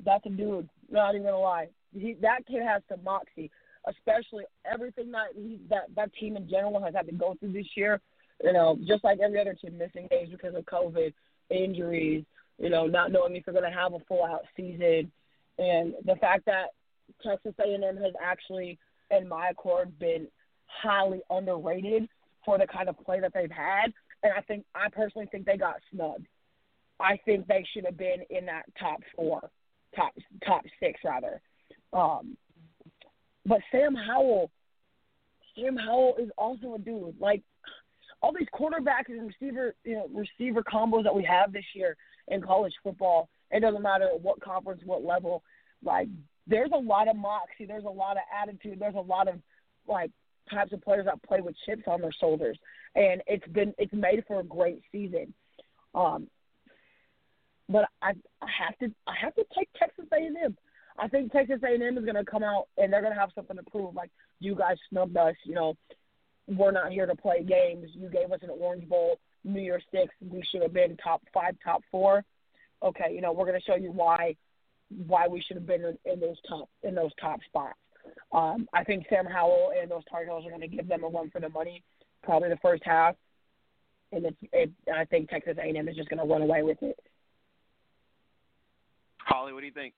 that's 0.05 0.25
a 0.27 0.31
dude. 0.31 0.69
Not 0.91 1.15
even 1.15 1.27
gonna 1.27 1.39
lie. 1.39 1.69
He, 1.95 2.17
that 2.23 2.47
kid 2.47 2.63
has 2.63 2.83
some 2.89 3.05
moxie, 3.05 3.51
especially 3.89 4.45
everything 4.71 5.11
that 5.13 5.29
he 5.35 5.61
that 5.69 5.89
that 5.97 6.13
team 6.15 6.37
in 6.37 6.49
general 6.49 6.83
has 6.83 6.95
had 6.95 7.07
to 7.07 7.13
go 7.13 7.37
through 7.39 7.53
this 7.53 7.67
year. 7.77 8.01
You 8.43 8.53
know, 8.53 8.79
just 8.87 9.05
like 9.05 9.21
every 9.21 9.41
other 9.41 9.55
team, 9.55 9.79
missing 9.79 10.09
games 10.11 10.31
because 10.31 10.55
of 10.55 10.65
COVID, 10.65 11.13
injuries. 11.51 12.25
You 12.59 12.71
know, 12.71 12.87
not 12.87 13.13
knowing 13.13 13.35
if 13.37 13.45
they're 13.45 13.55
gonna 13.55 13.73
have 13.73 13.95
a 13.95 13.99
full 14.01 14.25
out 14.25 14.45
season, 14.57 15.11
and 15.59 15.95
the 16.05 16.17
fact 16.21 16.47
that 16.47 16.69
Texas 17.25 17.55
A&M 17.59 17.97
has 17.97 18.13
actually, 18.21 18.79
in 19.11 19.29
my 19.29 19.49
accord, 19.49 19.99
been 19.99 20.27
highly 20.67 21.21
underrated 21.31 22.09
for 22.45 22.59
the 22.59 22.67
kind 22.67 22.89
of 22.89 22.99
play 23.05 23.21
that 23.21 23.33
they've 23.35 23.51
had. 23.51 23.93
And 24.23 24.33
I 24.37 24.41
think 24.43 24.65
I 24.75 24.89
personally 24.89 25.29
think 25.31 25.47
they 25.47 25.57
got 25.57 25.77
snubbed. 25.93 26.27
I 27.01 27.19
think 27.25 27.47
they 27.47 27.65
should 27.73 27.85
have 27.85 27.97
been 27.97 28.23
in 28.31 28.47
that 28.47 28.65
top 28.79 29.01
four, 29.17 29.51
top 29.97 30.13
top 30.47 30.63
six 30.81 31.01
rather. 31.05 31.41
Um, 31.93 32.37
but 33.47 33.61
Sam 33.71 33.95
Howell, 33.95 34.51
Sam 35.57 35.77
Howell 35.77 36.17
is 36.19 36.31
also 36.39 36.75
a 36.75 36.79
dude. 36.79 37.15
Like 37.21 37.43
all 38.23 38.33
these 38.33 38.49
quarterbacks 38.55 39.09
and 39.09 39.27
receiver, 39.27 39.75
you 39.85 39.95
know, 39.95 40.09
receiver 40.13 40.63
combos 40.63 41.05
that 41.05 41.15
we 41.15 41.25
have 41.25 41.53
this 41.53 41.65
year 41.75 41.97
in 42.29 42.41
college 42.41 42.73
football. 42.83 43.29
It 43.51 43.61
doesn't 43.61 43.83
matter 43.83 44.09
what 44.21 44.41
conference, 44.41 44.83
what 44.85 45.05
level. 45.05 45.43
Like 45.83 46.09
there's 46.47 46.71
a 46.73 46.79
lot 46.79 47.09
of 47.09 47.17
moxie. 47.17 47.67
There's 47.67 47.85
a 47.85 47.89
lot 47.89 48.17
of 48.17 48.23
attitude. 48.41 48.79
There's 48.79 48.95
a 48.95 49.01
lot 49.01 49.29
of 49.29 49.35
like 49.87 50.11
types 50.51 50.73
of 50.73 50.83
players 50.83 51.07
that 51.07 51.23
play 51.23 51.41
with 51.41 51.57
chips 51.67 51.83
on 51.87 52.01
their 52.01 52.13
shoulders, 52.13 52.59
and 52.95 53.23
it's 53.27 53.47
been 53.49 53.75
it's 53.79 53.93
made 53.93 54.25
for 54.27 54.41
a 54.41 54.45
great 54.45 54.83
season. 54.93 55.35
Um, 55.95 56.29
but 57.69 57.87
I 58.01 58.13
I 58.41 58.49
have 58.59 58.79
to 58.79 58.95
I 59.07 59.15
have 59.21 59.35
to 59.35 59.45
take 59.57 59.69
Texas 59.79 60.07
A&M. 60.13 60.57
I 60.99 61.09
think 61.09 61.33
Texas 61.33 61.61
A&M 61.63 61.99
is 61.99 62.05
going 62.05 62.17
to 62.17 62.25
come 62.25 62.43
out 62.43 62.69
and 62.77 62.93
they're 62.93 63.01
going 63.01 63.15
to 63.15 63.21
have 63.21 63.31
something 63.35 63.57
to 63.57 63.63
prove. 63.63 63.95
Like 63.95 64.11
you 64.41 64.55
guys 64.55 64.77
snubbed 64.91 65.17
us, 65.17 65.35
you 65.45 65.55
know, 65.55 65.75
we're 66.49 66.73
not 66.73 66.93
here 66.93 67.07
to 67.07 67.17
play 67.17 67.43
games. 67.43 67.89
You 67.95 68.09
gave 68.09 68.33
us 68.33 68.41
an 68.43 68.51
Orange 68.51 68.89
Bowl, 68.89 69.19
New 69.45 69.61
Year's 69.61 69.85
Six. 69.91 70.13
We 70.21 70.43
should 70.51 70.63
have 70.63 70.73
been 70.73 70.97
top 70.97 71.23
five, 71.33 71.57
top 71.65 71.83
four. 71.91 72.25
Okay, 72.83 73.15
you 73.15 73.21
know, 73.21 73.33
we're 73.33 73.47
going 73.47 73.59
to 73.59 73.65
show 73.65 73.77
you 73.77 73.93
why 73.93 74.37
why 75.07 75.27
we 75.27 75.41
should 75.41 75.57
have 75.57 75.67
been 75.67 75.85
in, 75.85 76.13
in 76.13 76.21
those 76.21 76.37
top 76.49 76.69
in 76.83 76.95
those 76.95 77.13
top 77.21 77.41
spots. 77.47 77.79
Um, 78.33 78.67
I 78.73 78.83
think 78.85 79.07
Sam 79.09 79.25
Howell 79.25 79.73
and 79.81 79.91
those 79.91 80.03
Tar 80.11 80.25
Heels 80.25 80.45
are 80.45 80.51
going 80.51 80.63
to 80.63 80.69
give 80.69 80.89
them 80.89 81.05
a 81.05 81.09
run 81.09 81.31
for 81.31 81.41
the 81.41 81.49
money. 81.49 81.83
probably 82.23 82.49
the 82.49 82.59
first 82.61 82.83
half, 82.85 83.15
and 84.11 84.27
it's 84.27 84.37
it, 84.53 84.71
I 84.93 85.05
think 85.05 85.31
Texas 85.31 85.57
A&M 85.59 85.89
is 85.89 85.97
just 85.97 86.09
going 86.09 86.21
to 86.21 86.31
run 86.31 86.43
away 86.43 86.63
with 86.63 86.83
it. 86.83 86.99
Holly, 89.19 89.53
what 89.53 89.61
do 89.61 89.67
you 89.67 89.73
think? 89.73 89.95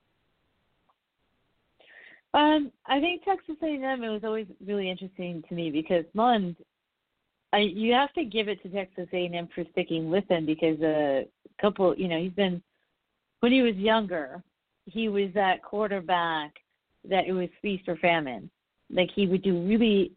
Um, 2.35 2.69
I 2.85 2.99
think 2.99 3.23
Texas 3.23 3.55
A&M 3.63 4.03
it 4.03 4.09
was 4.09 4.25
always 4.25 4.47
really 4.65 4.89
interesting 4.89 5.41
to 5.47 5.55
me 5.55 5.71
because 5.71 6.03
Mond, 6.13 6.57
I 7.53 7.59
you 7.59 7.93
have 7.93 8.11
to 8.13 8.25
give 8.25 8.49
it 8.49 8.61
to 8.63 8.69
Texas 8.69 9.07
A&M 9.13 9.47
for 9.55 9.63
sticking 9.71 10.09
with 10.09 10.29
him 10.29 10.45
because 10.45 10.79
a 10.81 11.27
couple, 11.61 11.95
you 11.97 12.09
know, 12.09 12.19
he's 12.19 12.33
been 12.33 12.61
when 13.39 13.53
he 13.53 13.61
was 13.61 13.75
younger, 13.75 14.43
he 14.85 15.07
was 15.07 15.29
that 15.33 15.63
quarterback 15.63 16.53
that 17.09 17.25
it 17.25 17.31
was 17.31 17.47
feast 17.61 17.87
or 17.87 17.95
famine. 17.97 18.49
Like 18.89 19.09
he 19.15 19.27
would 19.27 19.41
do 19.41 19.65
really 19.65 20.11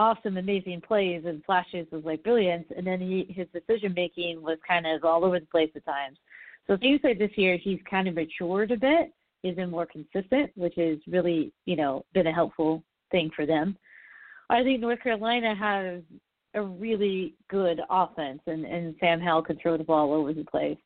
awesome, 0.00 0.38
amazing 0.38 0.80
plays 0.80 1.22
and 1.24 1.44
flashes 1.44 1.86
of 1.92 2.04
like 2.04 2.24
brilliance, 2.24 2.66
and 2.76 2.84
then 2.84 3.00
he 3.00 3.32
his 3.32 3.46
decision 3.54 3.94
making 3.94 4.42
was 4.42 4.58
kind 4.66 4.84
of 4.84 5.04
all 5.04 5.24
over 5.24 5.38
the 5.38 5.46
place 5.46 5.70
at 5.76 5.84
times. 5.84 6.18
So 6.66 6.72
it 6.74 6.80
seems 6.80 7.00
like 7.04 7.20
this 7.20 7.36
year 7.36 7.56
he's 7.56 7.78
kind 7.88 8.08
of 8.08 8.16
matured 8.16 8.72
a 8.72 8.76
bit, 8.76 9.12
he's 9.42 9.56
been 9.56 9.70
more 9.70 9.86
consistent, 9.86 10.50
which 10.56 10.74
has 10.76 10.98
really 11.06 11.52
you 11.66 11.76
know 11.76 12.04
been 12.14 12.26
a 12.26 12.34
helpful 12.34 12.82
thing 13.10 13.30
for 13.34 13.46
them. 13.46 13.76
I 14.50 14.62
think 14.62 14.80
North 14.80 15.02
Carolina 15.02 15.54
has 15.54 16.02
a 16.54 16.62
really 16.62 17.34
good 17.48 17.80
offense, 17.90 18.40
and 18.46 18.64
and 18.64 18.94
Sam 19.00 19.20
Howell 19.20 19.42
can 19.42 19.58
throw 19.58 19.76
the 19.76 19.84
ball 19.84 20.12
all 20.12 20.20
over 20.20 20.32
the 20.32 20.44
place. 20.44 20.78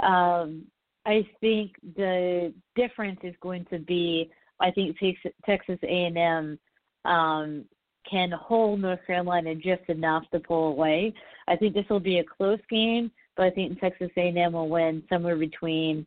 Um, 0.00 0.64
I 1.06 1.26
think 1.40 1.72
the 1.96 2.52
difference 2.74 3.20
is 3.22 3.34
going 3.40 3.64
to 3.70 3.78
be 3.78 4.30
I 4.60 4.70
think 4.70 4.96
Texas 5.44 5.78
A&M 5.82 6.58
um, 7.04 7.64
can 8.10 8.30
hold 8.30 8.80
North 8.80 9.00
Carolina 9.06 9.54
just 9.54 9.82
enough 9.88 10.24
to 10.32 10.40
pull 10.40 10.68
away. 10.68 11.12
I 11.48 11.56
think 11.56 11.74
this 11.74 11.84
will 11.90 12.00
be 12.00 12.18
a 12.18 12.24
close 12.24 12.60
game, 12.70 13.10
but 13.36 13.46
I 13.46 13.50
think 13.50 13.80
Texas 13.80 14.10
A&M 14.16 14.52
will 14.52 14.68
win 14.68 15.02
somewhere 15.08 15.36
between, 15.36 16.06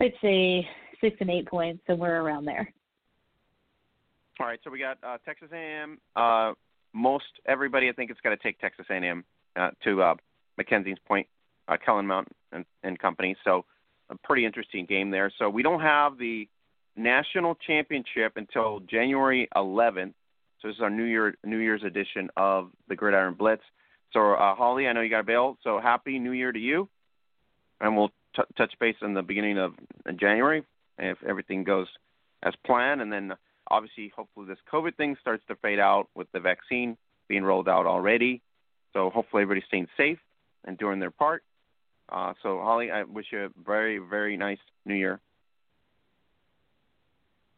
I'd 0.00 0.12
say, 0.22 0.68
six 1.00 1.16
and 1.20 1.30
eight 1.30 1.46
points, 1.46 1.82
somewhere 1.86 2.22
around 2.22 2.44
there. 2.44 2.72
All 4.38 4.46
right, 4.46 4.60
so 4.64 4.70
we 4.70 4.78
got 4.78 4.98
uh, 5.02 5.16
Texas 5.24 5.48
A&M. 5.52 5.98
Uh, 6.14 6.52
most 6.92 7.24
everybody, 7.46 7.88
I 7.88 7.92
think, 7.92 8.10
it's 8.10 8.20
got 8.20 8.30
to 8.30 8.36
take 8.36 8.60
Texas 8.60 8.84
A&M 8.90 9.24
uh, 9.56 9.70
to 9.84 10.02
uh, 10.02 10.14
Mackenzie's 10.58 10.98
point, 11.06 11.26
uh, 11.68 11.76
Kellen 11.82 12.06
Mond 12.06 12.28
and, 12.52 12.64
and 12.82 12.98
company. 12.98 13.34
So 13.44 13.64
a 14.10 14.16
pretty 14.24 14.44
interesting 14.44 14.84
game 14.84 15.10
there. 15.10 15.32
So 15.38 15.48
we 15.48 15.62
don't 15.62 15.80
have 15.80 16.18
the 16.18 16.48
national 16.96 17.56
championship 17.66 18.32
until 18.36 18.80
January 18.80 19.48
11th. 19.56 20.12
So 20.60 20.68
this 20.68 20.76
is 20.76 20.82
our 20.82 20.90
New 20.90 21.04
Year 21.04 21.34
New 21.44 21.58
Year's 21.58 21.82
edition 21.82 22.28
of 22.36 22.70
the 22.88 22.96
Gridiron 22.96 23.34
Blitz. 23.34 23.62
So 24.12 24.32
uh, 24.32 24.54
Holly, 24.54 24.86
I 24.86 24.92
know 24.92 25.00
you 25.00 25.10
got 25.10 25.20
a 25.20 25.24
bail. 25.24 25.58
So 25.62 25.80
happy 25.80 26.18
New 26.18 26.32
Year 26.32 26.52
to 26.52 26.58
you, 26.58 26.88
and 27.80 27.96
we'll 27.96 28.10
t- 28.34 28.42
touch 28.56 28.72
base 28.80 28.96
in 29.02 29.14
the 29.14 29.22
beginning 29.22 29.58
of 29.58 29.74
January 30.18 30.64
if 30.98 31.18
everything 31.26 31.64
goes 31.64 31.88
as 32.42 32.54
planned, 32.64 33.00
and 33.00 33.12
then 33.12 33.32
obviously 33.70 34.12
hopefully 34.14 34.46
this 34.46 34.58
COVID 34.72 34.96
thing 34.96 35.16
starts 35.20 35.42
to 35.48 35.56
fade 35.56 35.78
out 35.78 36.08
with 36.14 36.30
the 36.32 36.40
vaccine 36.40 36.96
being 37.28 37.44
rolled 37.44 37.68
out 37.68 37.86
already. 37.86 38.42
So 38.92 39.10
hopefully 39.10 39.42
everybody's 39.42 39.66
staying 39.68 39.88
safe 39.96 40.18
and 40.64 40.78
doing 40.78 41.00
their 41.00 41.10
part. 41.10 41.42
Uh, 42.08 42.34
so 42.42 42.60
Holly, 42.60 42.90
I 42.90 43.02
wish 43.02 43.26
you 43.32 43.44
a 43.44 43.48
very 43.64 43.98
very 43.98 44.36
nice 44.36 44.58
New 44.84 44.94
Year. 44.94 45.20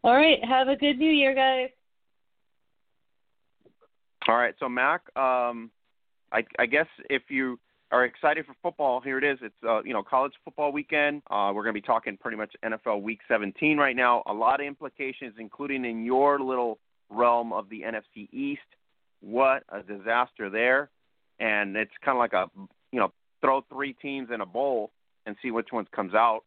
All 0.05 0.14
right. 0.14 0.43
Have 0.45 0.68
a 0.68 0.76
good 0.76 0.99
New 0.99 1.11
Year, 1.11 1.34
guys. 1.34 1.70
All 4.26 4.36
right. 4.36 4.55
So 4.59 4.68
Mac, 4.68 5.03
um, 5.16 5.70
I, 6.32 6.45
I 6.59 6.66
guess 6.66 6.86
if 7.11 7.22
you 7.28 7.59
are 7.91 8.05
excited 8.05 8.45
for 8.45 8.55
football, 8.62 9.01
here 9.01 9.18
it 9.18 9.24
is. 9.24 9.39
It's 9.41 9.55
uh, 9.66 9.82
you 9.82 9.93
know 9.93 10.03
college 10.03 10.32
football 10.45 10.72
weekend. 10.72 11.22
Uh, 11.30 11.53
we're 11.55 11.62
going 11.62 11.74
to 11.74 11.80
be 11.80 11.86
talking 11.86 12.16
pretty 12.16 12.36
much 12.36 12.55
NFL 12.64 13.03
Week 13.03 13.20
17 13.28 13.78
right 13.78 13.97
now. 13.97 14.22
A 14.26 14.32
lot 14.32 14.61
of 14.61 14.66
implications, 14.66 15.34
including 15.39 15.84
in 15.84 16.05
your 16.05 16.39
little 16.39 16.78
realm 17.09 17.53
of 17.53 17.68
the 17.70 17.82
NFC 17.82 18.28
East. 18.32 18.61
What 19.20 19.64
a 19.70 19.82
disaster 19.82 20.51
there! 20.51 20.91
And 21.41 21.76
it's 21.76 21.93
kind 22.05 22.16
of 22.16 22.20
like 22.20 22.34
a 22.34 22.51
you 22.93 23.01
know 23.01 23.12
throw 23.41 23.62
three 23.72 23.95
teams 23.95 24.28
in 24.32 24.41
a 24.41 24.47
bowl 24.47 24.91
and 25.24 25.36
see 25.43 25.51
which 25.51 25.68
one 25.70 25.86
comes 25.95 26.14
out. 26.14 26.43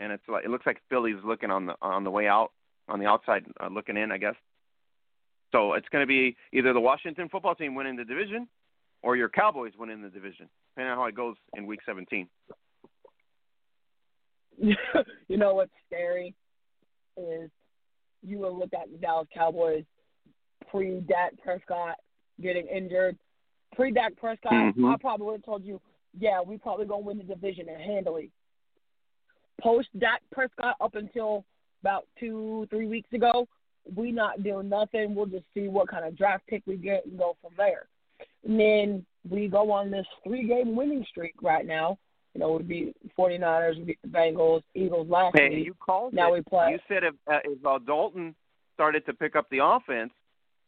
And 0.00 0.12
it's 0.12 0.22
like 0.28 0.44
it 0.44 0.50
looks 0.50 0.66
like 0.66 0.80
Philly's 0.88 1.22
looking 1.24 1.50
on 1.50 1.66
the 1.66 1.74
on 1.82 2.04
the 2.04 2.10
way 2.10 2.28
out 2.28 2.52
on 2.88 2.98
the 2.98 3.06
outside 3.06 3.44
uh, 3.60 3.68
looking 3.68 3.96
in, 3.96 4.10
I 4.10 4.18
guess. 4.18 4.34
So 5.52 5.74
it's 5.74 5.88
going 5.90 6.02
to 6.02 6.06
be 6.06 6.36
either 6.52 6.72
the 6.72 6.80
Washington 6.80 7.28
football 7.28 7.54
team 7.54 7.74
winning 7.74 7.96
the 7.96 8.04
division 8.04 8.48
or 9.06 9.14
your 9.14 9.28
Cowboys 9.28 9.70
winning 9.78 10.02
the 10.02 10.08
division, 10.08 10.48
depending 10.74 10.90
on 10.90 10.98
how 10.98 11.04
it 11.04 11.14
goes 11.14 11.36
in 11.54 11.64
Week 11.64 11.78
17. 11.86 12.26
you 14.58 15.36
know 15.36 15.54
what's 15.54 15.70
scary 15.86 16.34
is 17.16 17.48
you 18.20 18.38
will 18.38 18.58
look 18.58 18.70
at 18.74 18.90
the 18.90 18.98
Dallas 18.98 19.28
Cowboys 19.32 19.84
pre 20.68 20.98
Dak 21.02 21.34
Prescott 21.40 21.98
getting 22.42 22.66
injured. 22.66 23.16
Pre 23.76 23.92
Dak 23.92 24.16
Prescott, 24.16 24.52
mm-hmm. 24.52 24.86
I 24.86 24.96
probably 25.00 25.26
would 25.26 25.36
have 25.36 25.44
told 25.44 25.64
you, 25.64 25.80
yeah, 26.18 26.40
we 26.44 26.58
probably 26.58 26.86
gonna 26.86 27.02
win 27.02 27.18
the 27.18 27.24
division 27.24 27.68
and 27.68 27.80
handily. 27.80 28.32
Post 29.62 29.88
Dak 30.00 30.20
Prescott 30.32 30.74
up 30.80 30.96
until 30.96 31.44
about 31.80 32.06
two, 32.18 32.66
three 32.70 32.88
weeks 32.88 33.12
ago. 33.12 33.46
We 33.94 34.10
not 34.10 34.42
doing 34.42 34.68
nothing. 34.68 35.14
We'll 35.14 35.26
just 35.26 35.44
see 35.54 35.68
what 35.68 35.86
kind 35.86 36.04
of 36.04 36.18
draft 36.18 36.44
pick 36.48 36.64
we 36.66 36.76
get 36.76 37.06
and 37.06 37.16
go 37.16 37.36
from 37.40 37.52
there. 37.56 37.86
And 38.46 38.60
then 38.60 39.06
we 39.28 39.48
go 39.48 39.70
on 39.72 39.90
this 39.90 40.06
three 40.24 40.46
game 40.46 40.76
winning 40.76 41.04
streak 41.10 41.34
right 41.42 41.66
now. 41.66 41.98
You 42.34 42.40
know, 42.40 42.52
we 42.52 42.62
beat 42.62 42.96
49ers, 43.18 43.78
we 43.78 43.84
beat 43.84 43.98
the 44.02 44.08
Bengals, 44.08 44.62
Eagles 44.74 45.08
last 45.08 45.36
hey, 45.36 45.48
week. 45.48 45.66
you 45.66 45.74
called 45.74 46.12
now 46.12 46.34
it. 46.34 46.38
we 46.38 46.42
play. 46.42 46.72
You 46.72 46.78
said 46.86 47.02
if, 47.02 47.14
uh, 47.26 47.38
if 47.44 47.64
uh, 47.64 47.78
Dalton 47.78 48.34
started 48.74 49.06
to 49.06 49.14
pick 49.14 49.36
up 49.36 49.46
the 49.50 49.60
offense, 49.64 50.12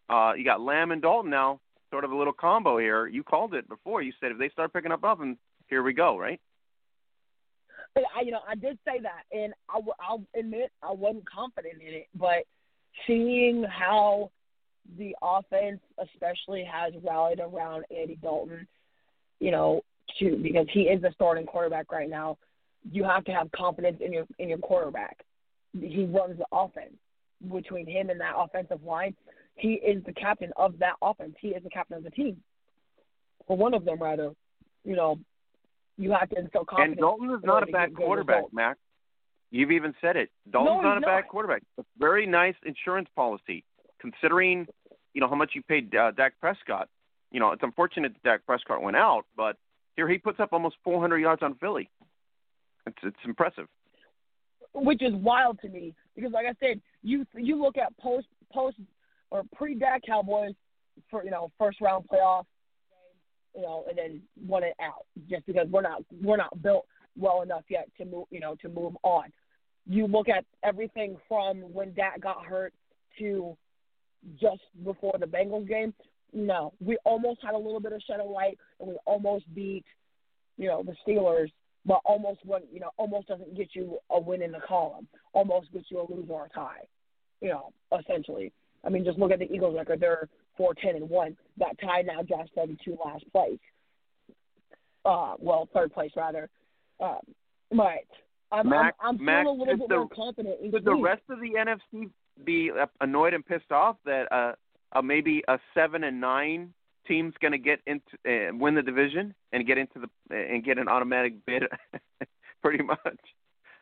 uh, 0.09 0.33
you 0.37 0.45
got 0.45 0.61
Lamb 0.61 0.91
and 0.93 1.03
Dalton 1.03 1.31
now, 1.31 1.61
sort 1.91 2.05
of 2.05 2.11
a 2.11 2.17
little 2.17 2.33
combo 2.33 2.79
here. 2.79 3.07
You 3.07 3.23
called 3.23 3.55
it 3.55 3.69
before. 3.69 4.03
You 4.03 4.13
said 4.19 4.33
if 4.33 4.39
they 4.39 4.49
start 4.49 4.73
picking 4.73 4.93
up 4.93 5.01
offense, 5.03 5.37
here 5.69 5.83
we 5.83 5.93
go, 5.93 6.19
right? 6.19 6.41
I, 7.97 8.23
you 8.23 8.31
know, 8.31 8.41
I 8.49 8.55
did 8.55 8.79
say 8.87 9.01
that, 9.03 9.25
and 9.37 9.53
I, 9.69 9.81
I'll 10.01 10.23
admit 10.39 10.71
I 10.83 10.93
wasn't 10.93 11.29
confident 11.29 11.83
in 11.87 11.95
it, 11.95 12.07
but 12.15 12.45
seeing 13.07 13.65
how 13.65 14.31
the 14.97 15.15
offense, 15.23 15.81
especially, 15.99 16.65
has 16.65 16.95
rallied 17.03 17.41
around 17.41 17.85
Andy 17.91 18.17
Dalton, 18.23 18.67
you 19.41 19.51
know, 19.51 19.83
to 20.19 20.37
because 20.37 20.67
he 20.73 20.83
is 20.83 21.03
the 21.03 21.11
starting 21.15 21.47
quarterback 21.47 21.93
right 21.93 22.09
now. 22.09 22.39
You 22.91 23.05
have 23.05 23.25
to 23.25 23.33
have 23.33 23.51
confidence 23.53 23.99
in 24.01 24.13
your 24.13 24.27
in 24.39 24.49
your 24.49 24.59
quarterback. 24.59 25.19
He 25.79 26.05
runs 26.05 26.39
the 26.39 26.47
offense. 26.53 26.95
Between 27.53 27.87
him 27.87 28.11
and 28.11 28.21
that 28.21 28.33
offensive 28.37 28.83
line, 28.83 29.15
he 29.55 29.75
is 29.75 30.03
the 30.05 30.13
captain 30.13 30.51
of 30.57 30.79
that 30.81 30.95
offense. 31.03 31.35
He 31.41 31.49
is 31.49 31.63
the 31.63 31.71
captain 31.71 31.97
of 31.97 32.03
the 32.03 32.11
team. 32.11 32.39
Or 33.47 33.57
one 33.57 33.75
of 33.75 33.85
them, 33.85 34.03
rather, 34.03 34.33
you 34.85 34.97
know, 34.97 35.21
you 35.97 36.11
have 36.13 36.29
to 36.31 36.39
instill 36.39 36.65
confidence. 36.65 36.99
And 36.99 37.01
Dalton 37.01 37.31
is 37.31 37.45
not 37.45 37.63
a 37.63 37.67
bad 37.67 37.95
quarterback, 37.95 38.45
Mac. 38.53 38.77
You've 39.51 39.71
even 39.71 39.95
said 40.01 40.17
it. 40.17 40.31
Dalton's 40.51 40.83
no, 40.83 40.89
not 40.89 40.97
a 40.99 41.01
not. 41.01 41.07
bad 41.07 41.29
quarterback. 41.29 41.63
A 41.79 41.85
very 41.99 42.27
nice 42.27 42.55
insurance 42.65 43.09
policy, 43.15 43.65
considering 44.01 44.67
you 45.15 45.21
know 45.21 45.29
how 45.29 45.35
much 45.35 45.53
you 45.55 45.63
paid 45.63 45.95
uh, 45.95 46.11
Dak 46.13 46.35
Prescott. 46.41 46.89
You 47.31 47.41
know 47.41 47.53
it's 47.53 47.63
unfortunate 47.63 48.13
that 48.15 48.23
Dak 48.23 48.47
Prescott 48.47 48.83
went 48.83 48.97
out, 48.97 49.25
but 49.37 49.57
here 49.97 50.09
he 50.09 50.19
puts 50.19 50.41
up 50.41 50.53
almost 50.53 50.77
400 50.85 51.19
yards 51.19 51.43
on 51.43 51.55
Philly. 51.57 51.91
It's 52.87 52.99
it's 53.03 53.17
impressive. 53.25 53.67
Which 54.75 55.03
is 55.03 55.15
wild 55.15 55.59
to 55.63 55.69
me 55.69 55.95
because, 56.15 56.33
like 56.33 56.47
I 56.47 56.55
said, 56.61 56.81
you 57.03 57.27
you 57.35 57.61
look 57.61 57.77
at 57.77 57.97
post 57.99 58.27
post 58.53 58.77
or 59.31 59.43
pre 59.55 59.75
Dak 59.75 60.03
Cowboys 60.07 60.55
for 61.11 61.25
you 61.25 61.31
know 61.31 61.51
first 61.59 61.81
round 61.81 62.05
playoff 62.13 62.45
you 63.59 63.63
know, 63.63 63.85
and 63.89 63.99
then 63.99 64.23
won 64.47 64.63
it 64.63 64.75
out 64.81 65.07
just 65.29 65.45
because 65.47 65.67
we're 65.71 65.83
not 65.83 66.03
we're 66.23 66.37
not 66.37 66.63
built 66.63 66.87
well 67.17 67.43
enough 67.43 67.65
yet 67.69 67.89
to 67.99 68.05
move 68.05 68.27
you 68.31 68.41
know 68.41 68.55
to 68.63 68.69
move 68.69 68.97
on. 69.03 69.25
You 69.87 70.07
look 70.07 70.29
at 70.29 70.45
everything 70.63 71.17
from 71.29 71.61
when 71.73 71.93
Dak 71.95 72.21
got 72.21 72.45
hurt 72.45 72.73
to 73.19 73.57
just 74.41 74.63
before 74.85 75.15
the 75.19 75.27
Bengals 75.27 75.69
game. 75.69 75.95
No, 76.33 76.75
we 76.81 76.99
almost 77.05 77.41
had 77.43 77.55
a 77.55 77.59
little 77.59 77.81
bit 77.81 77.93
of 77.93 78.03
shadow 78.07 78.27
light, 78.27 78.59
and 78.81 78.89
we 78.89 78.97
almost 79.07 79.45
beat 79.55 79.85
you 80.59 80.67
know 80.67 80.83
the 80.83 80.95
Steelers, 81.07 81.51
but 81.87 82.01
almost 82.05 82.41
when 82.45 82.63
you 82.71 82.81
know 82.81 82.91
almost 82.97 83.29
doesn't 83.29 83.57
get 83.57 83.69
you 83.73 83.99
a 84.11 84.21
win 84.21 84.43
in 84.43 84.53
the 84.53 84.61
column, 84.67 85.07
almost 85.33 85.73
gets 85.73 85.87
you 85.91 86.01
a 86.01 86.13
loser 86.13 86.33
or 86.33 86.47
a 86.47 86.49
tie. 86.51 86.87
You 87.41 87.51
know, 87.51 87.73
essentially. 87.99 88.53
I 88.85 88.91
mean, 88.91 89.05
just 89.05 89.19
look 89.19 89.33
at 89.33 89.39
the 89.39 89.51
Eagles 89.51 89.75
record. 89.77 90.01
They're 90.01 90.29
four 90.57 90.75
ten 90.75 90.97
and 90.97 91.09
one. 91.09 91.37
That 91.57 91.79
tie 91.81 92.03
now 92.03 92.23
drops 92.23 92.51
them 92.55 92.77
to 92.85 92.99
last 93.05 93.25
place. 93.33 93.59
Uh, 95.05 95.35
well, 95.39 95.69
third 95.73 95.93
place 95.93 96.11
rather. 96.17 96.51
Um, 97.01 97.21
but 97.71 98.05
I'm 98.51 98.73
I'm, 98.73 98.93
I'm 99.01 99.19
feeling 99.19 99.47
a 99.47 99.51
little 99.51 99.77
bit 99.77 99.89
the, 99.89 99.97
more 99.97 100.09
confident. 100.09 100.57
In 100.63 100.73
could 100.73 100.85
the 100.85 100.95
rest 100.95 101.23
of 101.31 101.39
the 101.41 101.53
NFC 101.59 102.11
be 102.45 102.71
annoyed 103.01 103.35
and 103.35 103.45
pissed 103.45 103.73
off 103.73 103.97
that 104.05 104.31
uh, 104.33 104.53
uh 104.93 105.03
maybe 105.03 105.43
a 105.49 105.59
seven 105.75 106.05
and 106.05 106.21
nine 106.21 106.73
teams 107.07 107.35
going 107.41 107.53
to 107.53 107.59
get 107.59 107.81
into 107.87 108.03
uh, 108.27 108.55
win 108.55 108.75
the 108.75 108.83
division 108.83 109.35
and 109.53 109.67
get 109.67 109.79
into 109.79 110.01
the 110.01 110.37
and 110.37 110.65
get 110.65 110.79
an 110.79 110.89
automatic 110.89 111.45
bid? 111.47 111.65
Pretty 112.63 112.83
much. 112.83 112.99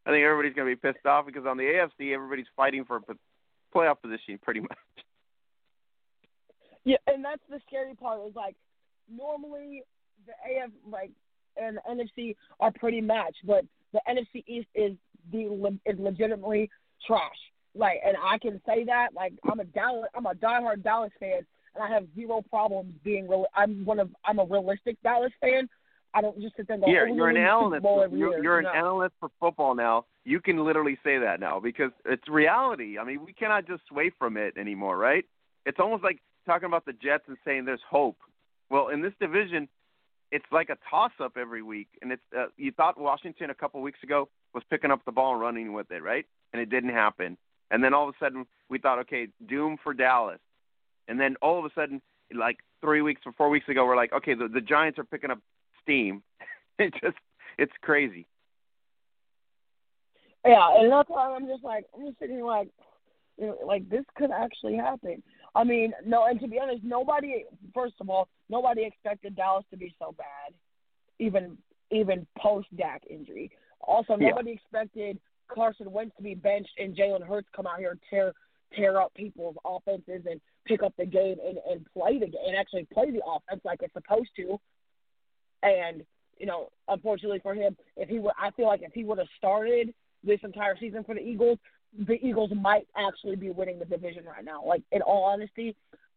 I 0.07 0.11
think 0.11 0.23
everybody's 0.23 0.55
going 0.55 0.69
to 0.71 0.77
be 0.77 0.81
pissed 0.81 1.05
off 1.05 1.27
because 1.27 1.47
on 1.47 1.57
the 1.57 1.65
AFC, 1.65 2.15
everybody's 2.15 2.47
fighting 2.55 2.85
for 2.85 2.97
a 2.97 3.01
playoff 3.75 4.01
position, 4.01 4.39
pretty 4.41 4.61
much. 4.61 4.79
Yeah, 6.85 6.99
and 7.09 7.25
that's 7.25 7.43
the 7.51 7.59
scary 7.67 7.95
part. 7.95 8.21
Is 8.29 8.37
like 8.37 8.55
normally 9.11 9.83
the 10.27 10.33
AF 10.33 10.71
like 10.89 11.11
and 11.57 11.79
the 11.79 12.05
NFC 12.05 12.37
are 12.61 12.71
pretty 12.71 13.01
matched, 13.01 13.45
but 13.45 13.65
the 13.93 14.01
NFC 14.09 14.45
East 14.47 14.69
is 14.75 14.93
the 15.33 15.79
is 15.85 15.99
legitimately 15.99 16.71
trash. 17.05 17.21
Like, 17.77 18.01
and 18.05 18.17
I 18.23 18.39
can 18.39 18.61
say 18.67 18.85
that. 18.85 19.09
Like, 19.15 19.33
I'm 19.51 19.61
a 19.61 19.65
Dallas, 19.65 20.09
I'm 20.15 20.27
a 20.27 20.35
diehard 20.35 20.83
Dallas 20.83 21.13
fan, 21.21 21.47
and 21.75 21.85
I 21.85 21.89
have 21.93 22.05
zero 22.15 22.43
problems 22.49 22.95
being 23.05 23.29
real. 23.29 23.47
I'm 23.55 23.85
one 23.85 23.99
of, 24.01 24.11
I'm 24.25 24.39
a 24.39 24.45
realistic 24.45 24.97
Dallas 25.03 25.33
fan. 25.41 25.69
I 26.15 26.23
don't 26.23 26.41
just 26.41 26.57
sit 26.57 26.67
there 26.67 26.77
and 26.77 26.85
go, 26.85 26.91
yeah, 26.91 27.05
oh, 27.09 27.15
you're 27.15 27.29
an 27.29 27.37
analyst. 27.37 27.83
For, 27.83 28.09
you're, 28.09 28.43
you're 28.43 28.59
an 28.59 28.67
analyst 28.67 29.15
for 29.21 29.29
football 29.39 29.75
now. 29.75 30.07
You 30.25 30.41
can 30.41 30.65
literally 30.65 30.99
say 31.05 31.19
that 31.19 31.41
now 31.41 31.61
because 31.61 31.91
it's 32.07 32.27
reality. 32.29 32.99
I 32.99 33.05
mean, 33.05 33.25
we 33.25 33.35
cannot 33.35 33.67
just 33.67 33.83
sway 33.89 34.11
from 34.19 34.39
it 34.39 34.57
anymore, 34.57 34.97
right? 34.97 35.27
It's 35.67 35.79
almost 35.79 36.03
like 36.03 36.21
talking 36.47 36.67
about 36.67 36.87
the 36.87 36.95
Jets 36.95 37.25
and 37.29 37.37
saying 37.45 37.67
there's 37.67 37.81
hope. 37.89 38.17
Well, 38.71 38.89
in 38.89 39.03
this 39.03 39.13
division, 39.21 39.69
it's 40.33 40.47
like 40.51 40.71
a 40.71 40.79
toss-up 40.89 41.37
every 41.37 41.63
week, 41.63 41.89
and 42.01 42.13
it's 42.13 42.23
uh, 42.37 42.47
you 42.57 42.73
thought 42.73 42.99
Washington 42.99 43.51
a 43.51 43.55
couple 43.55 43.81
weeks 43.83 44.03
ago 44.03 44.29
was 44.55 44.65
picking 44.71 44.91
up 44.91 45.05
the 45.05 45.13
ball 45.13 45.33
and 45.33 45.41
running 45.41 45.73
with 45.73 45.91
it, 45.91 46.03
right? 46.03 46.25
And 46.53 46.63
it 46.63 46.71
didn't 46.71 46.91
happen. 46.91 47.37
And 47.71 47.83
then 47.83 47.95
all 47.95 48.09
of 48.09 48.15
a 48.15 48.25
sudden, 48.25 48.47
we 48.69 48.79
thought, 48.79 48.99
okay, 49.01 49.29
doom 49.49 49.77
for 49.83 49.93
Dallas. 49.93 50.39
And 51.09 51.21
then 51.21 51.37
all 51.43 51.59
of 51.59 51.65
a 51.65 51.71
sudden, 51.75 52.01
like 52.35 52.59
three 52.81 53.03
weeks 53.03 53.23
or 53.27 53.33
four 53.33 53.49
weeks 53.49 53.69
ago, 53.69 53.85
we're 53.85 53.97
like, 53.97 54.13
okay, 54.13 54.35
the, 54.35 54.49
the 54.49 54.61
Giants 54.61 54.99
are 54.99 55.05
picking 55.05 55.31
up 55.31 55.39
steam. 55.83 56.23
it 56.79 56.93
just, 57.03 57.17
it's 57.59 57.73
crazy. 57.83 58.27
Yeah, 60.45 60.79
and 60.79 60.93
that's 60.93 61.09
why 61.09 61.35
I'm 61.35 61.47
just 61.49 61.65
like, 61.65 61.87
I'm 61.95 62.07
just 62.07 62.19
sitting 62.19 62.37
here 62.37 62.47
like, 62.47 62.69
you 63.37 63.47
know, 63.47 63.59
like 63.67 63.89
this 63.89 64.05
could 64.17 64.31
actually 64.31 64.77
happen. 64.77 65.23
I 65.55 65.65
mean, 65.65 65.93
no, 66.05 66.27
and 66.27 66.39
to 66.41 66.49
be 66.49 66.59
honest, 66.61 66.85
nobody. 66.85 67.45
First 67.75 67.95
of 68.01 68.09
all, 68.09 68.29
nobody 68.49 68.85
expected 68.85 69.37
Dallas 69.37 69.65
to 69.71 69.77
be 69.77 69.95
so 69.99 70.15
bad, 70.17 70.55
even 71.19 71.59
even 71.91 72.27
post 72.39 72.69
Dak 72.77 73.03
injury. 73.09 73.51
Also, 73.81 74.17
nobody 74.17 74.51
yeah. 74.51 74.57
expected 74.57 75.19
Carson 75.49 75.91
Wentz 75.91 76.15
to 76.17 76.23
be 76.23 76.35
benched 76.35 76.71
and 76.79 76.97
Jalen 76.97 77.27
Hurts 77.27 77.49
come 77.55 77.67
out 77.67 77.79
here 77.79 77.91
and 77.91 78.01
tear 78.11 78.33
tear 78.75 79.01
up 79.01 79.15
people's 79.15 79.57
offenses 79.65 80.23
and 80.29 80.41
pick 80.67 80.83
up 80.83 80.93
the 80.99 81.07
game 81.07 81.37
and, 81.45 81.59
and 81.71 81.87
play 81.95 82.19
the 82.19 82.27
game 82.27 82.43
and 82.47 82.57
actually 82.57 82.87
play 82.93 83.11
the 83.11 83.23
offense 83.25 83.61
like 83.65 83.81
it's 83.83 83.95
supposed 83.95 84.31
to. 84.37 84.59
And 85.63 86.05
you 86.39 86.47
know, 86.47 86.69
unfortunately 86.89 87.41
for 87.43 87.55
him, 87.55 87.77
if 87.97 88.09
he 88.09 88.19
would, 88.19 88.33
I 88.39 88.51
feel 88.53 88.67
like 88.67 88.83
if 88.83 88.93
he 88.93 89.05
would 89.05 89.19
have 89.19 89.29
started 89.39 89.95
this 90.23 90.41
entire 90.43 90.77
season 90.79 91.05
for 91.05 91.15
the 91.15 91.21
Eagles, 91.21 91.59
the 91.97 92.15
Eagles 92.15 92.51
might 92.55 92.87
actually 92.97 93.37
be 93.37 93.51
winning 93.51 93.79
the 93.79 93.85
division 93.85 94.25
right 94.25 94.45
now. 94.45 94.65
Like 94.65 94.83
in 94.93 95.03
all 95.03 95.25
honesty, 95.25 95.75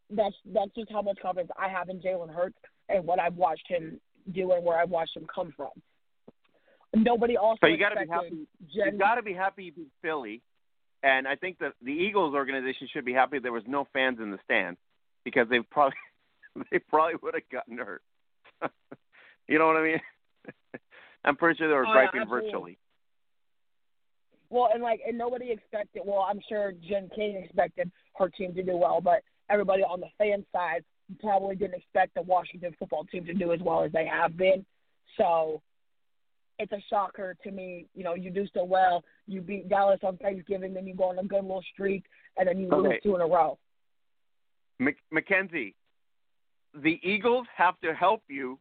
that's 0.09 0.35
that's 0.53 0.71
just 0.75 0.91
how 0.91 1.01
much 1.01 1.19
confidence 1.21 1.51
I 1.57 1.69
have 1.69 1.89
in 1.89 1.99
Jalen 1.99 2.33
Hurts 2.33 2.57
and 2.89 3.05
what 3.05 3.19
I've 3.19 3.35
watched 3.35 3.67
him 3.67 3.99
do 4.33 4.51
and 4.51 4.63
where 4.63 4.79
I've 4.79 4.89
watched 4.89 5.15
him 5.15 5.27
come 5.33 5.53
from. 5.55 5.69
Nobody 6.95 7.37
also. 7.37 7.59
So 7.61 7.67
you 7.67 7.77
got 7.77 7.89
to 7.89 8.01
be 8.01 8.11
happy. 8.11 8.47
Jen- 8.73 8.93
you 8.93 8.99
got 8.99 9.15
to 9.15 9.21
be 9.21 9.33
happy 9.33 9.65
you 9.65 9.71
beat 9.71 9.91
Philly, 10.01 10.41
and 11.03 11.27
I 11.27 11.35
think 11.35 11.59
that 11.59 11.73
the 11.83 11.91
Eagles 11.91 12.33
organization 12.33 12.87
should 12.91 13.05
be 13.05 13.13
happy 13.13 13.39
there 13.39 13.51
was 13.51 13.63
no 13.67 13.87
fans 13.93 14.19
in 14.21 14.31
the 14.31 14.39
stand 14.43 14.77
because 15.23 15.47
they 15.49 15.59
probably 15.59 15.97
they 16.71 16.79
probably 16.79 17.15
would 17.21 17.35
have 17.35 17.49
gotten 17.51 17.77
hurt. 17.77 18.01
you 19.47 19.59
know 19.59 19.67
what 19.67 19.77
I 19.77 19.83
mean? 19.83 20.01
I'm 21.23 21.35
pretty 21.35 21.57
sure 21.57 21.67
they 21.67 21.75
were 21.75 21.85
oh, 21.85 21.91
griping 21.91 22.21
yeah, 22.21 22.29
virtually. 22.29 22.77
Well, 24.49 24.69
and 24.73 24.81
like, 24.81 25.01
and 25.07 25.17
nobody 25.17 25.51
expected. 25.51 26.01
Well, 26.05 26.25
I'm 26.27 26.39
sure 26.49 26.73
Jen 26.87 27.09
King 27.15 27.43
expected 27.43 27.91
her 28.15 28.29
team 28.29 28.55
to 28.55 28.63
do 28.63 28.77
well, 28.77 28.99
but 28.99 29.21
everybody 29.49 29.83
on 29.83 29.99
the 29.99 30.07
fan 30.17 30.43
side 30.51 30.83
probably 31.19 31.55
didn't 31.55 31.75
expect 31.75 32.15
the 32.15 32.21
Washington 32.21 32.75
football 32.79 33.03
team 33.05 33.25
to 33.25 33.33
do 33.33 33.53
as 33.53 33.59
well 33.61 33.83
as 33.83 33.91
they 33.91 34.05
have 34.05 34.37
been. 34.37 34.65
So 35.17 35.61
it's 36.59 36.71
a 36.73 36.83
shocker 36.89 37.35
to 37.43 37.51
me. 37.51 37.87
You 37.95 38.03
know, 38.03 38.13
you 38.13 38.29
do 38.29 38.45
so 38.53 38.63
well, 38.63 39.03
you 39.27 39.41
beat 39.41 39.69
Dallas 39.69 39.99
on 40.03 40.17
Thanksgiving, 40.17 40.73
then 40.73 40.85
you 40.85 40.93
go 40.93 41.05
on 41.05 41.19
a 41.19 41.23
good 41.23 41.41
little 41.41 41.63
streak, 41.73 42.03
and 42.37 42.47
then 42.47 42.59
you 42.59 42.69
okay. 42.69 42.89
lose 42.89 42.99
two 43.01 43.15
in 43.15 43.21
a 43.21 43.27
row. 43.27 43.57
Mackenzie, 45.11 45.75
the 46.73 46.99
Eagles 47.03 47.47
have 47.55 47.79
to 47.81 47.93
help 47.93 48.23
you. 48.27 48.59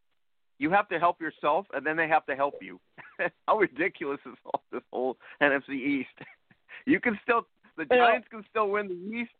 You 0.59 0.71
have 0.71 0.89
to 0.89 0.99
help 0.99 1.21
yourself, 1.21 1.67
and 1.73 1.87
then 1.87 1.97
they 1.97 2.09
have 2.09 2.27
to 2.27 2.35
help 2.35 2.55
you. 2.61 2.81
How 3.47 3.59
ridiculous 3.59 4.19
is 4.27 4.35
all 4.45 4.63
this 4.73 4.83
whole 4.93 5.17
NFC 5.41 5.71
East? 5.71 6.09
you 6.87 7.01
can 7.01 7.19
still 7.23 7.47
the 7.77 7.85
Giants 7.85 8.27
can 8.29 8.45
still 8.51 8.71
win 8.71 8.89
the 8.89 9.17
East 9.17 9.31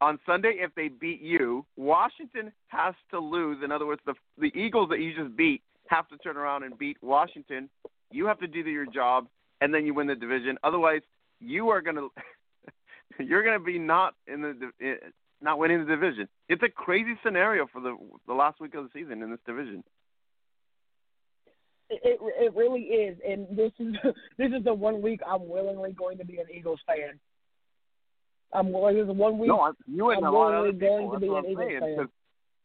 on 0.00 0.20
Sunday 0.24 0.54
if 0.58 0.72
they 0.76 0.86
beat 0.86 1.20
you. 1.20 1.66
Washington 1.76 2.52
has 2.68 2.94
to 3.10 3.18
lose. 3.18 3.58
In 3.64 3.72
other 3.72 3.86
words, 3.86 4.00
the 4.06 4.14
the 4.38 4.52
Eagles 4.56 4.90
that 4.90 5.00
you 5.00 5.12
just 5.16 5.36
beat 5.36 5.62
have 5.88 6.08
to 6.08 6.16
turn 6.18 6.36
around 6.36 6.62
and 6.62 6.76
beat 6.78 6.96
Washington. 7.02 7.68
You 8.10 8.26
have 8.26 8.38
to 8.40 8.46
do 8.46 8.60
your 8.60 8.86
job, 8.86 9.26
and 9.60 9.72
then 9.72 9.86
you 9.86 9.94
win 9.94 10.06
the 10.06 10.14
division. 10.14 10.56
Otherwise, 10.62 11.02
you 11.40 11.68
are 11.70 11.80
gonna 11.80 12.08
you're 13.18 13.44
gonna 13.44 13.60
be 13.60 13.78
not 13.78 14.14
in 14.26 14.42
the 14.42 14.70
eh, 14.80 14.94
not 15.42 15.58
winning 15.58 15.80
the 15.80 15.86
division. 15.86 16.28
It's 16.48 16.62
a 16.62 16.68
crazy 16.68 17.14
scenario 17.24 17.66
for 17.72 17.80
the 17.80 17.96
the 18.26 18.34
last 18.34 18.60
week 18.60 18.74
of 18.74 18.84
the 18.84 18.90
season 18.92 19.22
in 19.22 19.30
this 19.30 19.40
division. 19.46 19.84
It 21.90 22.18
it 22.20 22.54
really 22.54 22.82
is, 22.82 23.18
and 23.26 23.46
this 23.56 23.72
is 23.78 23.94
this 24.38 24.52
is 24.56 24.64
the 24.64 24.74
one 24.74 25.02
week 25.02 25.20
I'm 25.26 25.48
willingly 25.48 25.92
going 25.92 26.18
to 26.18 26.24
be 26.24 26.38
an 26.38 26.46
Eagles 26.52 26.80
fan. 26.86 27.18
I'm 28.52 28.72
willing. 28.72 28.96
This 28.96 29.04
is 29.04 29.16
one 29.16 29.38
week. 29.38 29.48
No, 29.48 29.60
I'm, 29.60 29.74
you 29.86 30.10
and 30.10 30.24
I'm 30.24 30.32
a 30.32 30.36
lot 30.36 30.54
of 30.54 30.60
other 30.60 30.72
going 30.72 31.10
people. 31.10 31.12
to 31.12 31.20
be 31.20 31.26
That's 31.26 31.46
an 31.46 31.54
what 31.54 31.62
I'm 31.62 31.70
Eagles 31.70 31.82
saying. 31.96 32.08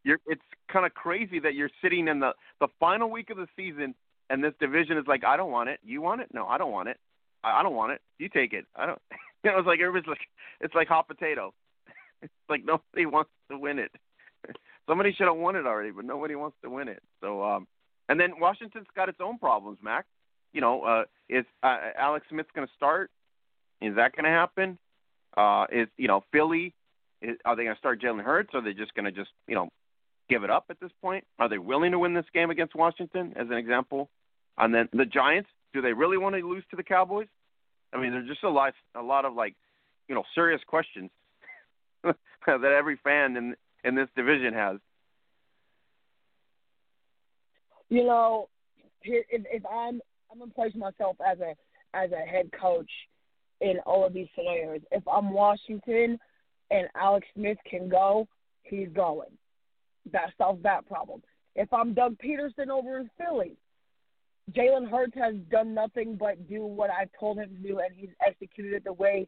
You're, 0.04 0.20
it's 0.28 0.42
kind 0.72 0.86
of 0.86 0.94
crazy 0.94 1.40
that 1.40 1.56
you're 1.56 1.70
sitting 1.82 2.08
in 2.08 2.20
the 2.20 2.32
the 2.60 2.68
final 2.80 3.10
week 3.10 3.30
of 3.30 3.38
the 3.38 3.48
season, 3.56 3.96
and 4.30 4.44
this 4.44 4.54
division 4.60 4.98
is 4.98 5.06
like, 5.08 5.24
I 5.24 5.38
don't 5.38 5.52
want 5.52 5.70
it. 5.70 5.80
You 5.84 6.02
want 6.02 6.22
it? 6.22 6.30
No, 6.34 6.48
I 6.48 6.58
don't 6.58 6.72
want 6.72 6.90
it. 6.90 6.98
I, 7.44 7.60
I 7.60 7.64
don't 7.64 7.76
want 7.76 7.92
it. 7.92 8.02
You 8.18 8.30
take 8.30 8.54
it. 8.54 8.66
I 8.76 8.86
don't. 8.86 9.02
You 9.42 9.52
know, 9.52 9.60
it's 9.60 9.68
like 9.68 9.80
everybody's 9.80 10.06
like, 10.06 10.28
it's 10.60 10.76
like 10.76 10.90
hot 10.90 11.08
potato. 11.08 11.54
It's 12.22 12.34
like 12.50 12.66
nobody 12.66 13.06
wants 13.06 13.30
to 13.50 13.58
win 13.58 13.80
it. 13.80 13.90
Somebody 14.86 15.14
should 15.14 15.28
have 15.28 15.38
won 15.38 15.56
it 15.56 15.66
already, 15.66 15.92
but 15.92 16.04
nobody 16.04 16.36
wants 16.36 16.58
to 16.62 16.70
win 16.70 16.90
it. 16.90 17.02
So, 17.22 17.42
um, 17.42 17.66
and 18.10 18.20
then 18.20 18.42
Washington's 18.42 18.88
got 18.98 19.08
its 19.08 19.20
own 19.22 19.38
problems, 19.38 19.78
Mac. 19.82 20.06
You 20.52 20.60
know, 20.60 20.84
uh, 20.84 21.04
is 21.30 21.46
uh, 21.64 21.78
Alex 21.98 22.26
Smith 22.30 22.48
going 22.54 22.68
to 22.68 22.74
start? 22.76 23.12
Is 23.82 23.96
that 23.96 24.14
going 24.14 24.26
to 24.26 24.32
happen? 24.32 24.78
Uh, 25.38 25.68
is 25.72 25.88
you 25.96 26.10
know 26.10 26.26
Philly? 26.34 26.74
Is, 27.22 27.38
are 27.46 27.56
they 27.56 27.64
going 27.64 27.76
to 27.76 27.80
start 27.80 28.02
Jalen 28.02 28.24
Hurts? 28.26 28.50
Or 28.54 28.60
are 28.60 28.62
they 28.62 28.74
just 28.74 28.94
going 28.96 29.06
to 29.06 29.12
just 29.12 29.30
you 29.48 29.56
know 29.56 29.70
give 30.30 30.44
it 30.44 30.50
up 30.50 30.66
at 30.70 30.80
this 30.80 30.92
point? 31.02 31.26
Are 31.40 31.50
they 31.50 31.58
willing 31.58 31.92
to 31.92 32.00
win 32.00 32.14
this 32.14 32.26
game 32.34 32.50
against 32.50 32.76
Washington, 32.76 33.34
as 33.36 33.48
an 33.50 33.58
example? 33.58 34.10
And 34.58 34.74
then 34.74 34.90
the 34.94 35.06
Giants, 35.06 35.50
do 35.74 35.82
they 35.82 35.94
really 35.94 36.18
want 36.18 36.36
to 36.36 36.48
lose 36.48 36.64
to 36.72 36.76
the 36.76 36.84
Cowboys? 36.84 37.28
I 37.94 38.00
mean, 38.00 38.12
there's 38.12 38.28
just 38.28 38.44
a 38.44 38.50
lot, 38.50 38.74
a 38.96 39.02
lot 39.02 39.26
of 39.26 39.34
like, 39.34 39.56
you 40.08 40.16
know, 40.16 40.24
serious 40.36 40.62
questions 40.68 41.10
that 42.04 42.16
every 42.64 43.00
fan 43.04 43.36
in 43.36 43.56
in 43.84 43.96
this 43.96 44.10
division 44.16 44.54
has. 44.54 44.78
You 47.90 48.04
know, 48.04 48.50
if, 49.04 49.26
if 49.30 49.64
I'm 49.66 50.02
I'm 50.32 50.40
gonna 50.40 50.52
place 50.52 50.76
myself 50.76 51.18
as 51.26 51.40
a 51.40 51.56
as 51.94 52.12
a 52.12 52.30
head 52.30 52.52
coach 52.60 52.90
in 53.62 53.80
all 53.86 54.06
of 54.06 54.14
these 54.14 54.28
scenarios. 54.36 54.82
If 54.92 55.04
I'm 55.08 55.34
Washington 55.34 56.20
and 56.72 56.88
Alex 56.96 57.28
Smith 57.36 57.58
can 57.70 57.90
go, 57.90 58.28
he's 58.64 58.90
going. 58.90 59.30
That 60.12 60.32
solves 60.38 60.64
that 60.64 60.88
problem. 60.88 61.22
If 61.56 61.72
I'm 61.74 61.94
Doug 61.94 62.18
Pederson 62.18 62.70
over 62.70 63.00
in 63.00 63.10
Philly, 63.18 63.58
Jalen 64.52 64.90
Hurts 64.90 65.16
has 65.16 65.36
done 65.52 65.74
nothing 65.74 66.16
but 66.16 66.48
do 66.48 66.66
what 66.66 66.90
I've 66.90 67.10
told 67.20 67.38
him 67.38 67.50
to 67.50 67.68
do, 67.68 67.80
and 67.80 67.94
he's 67.96 68.10
executed 68.26 68.74
it 68.74 68.84
the 68.84 68.94
way 68.94 69.28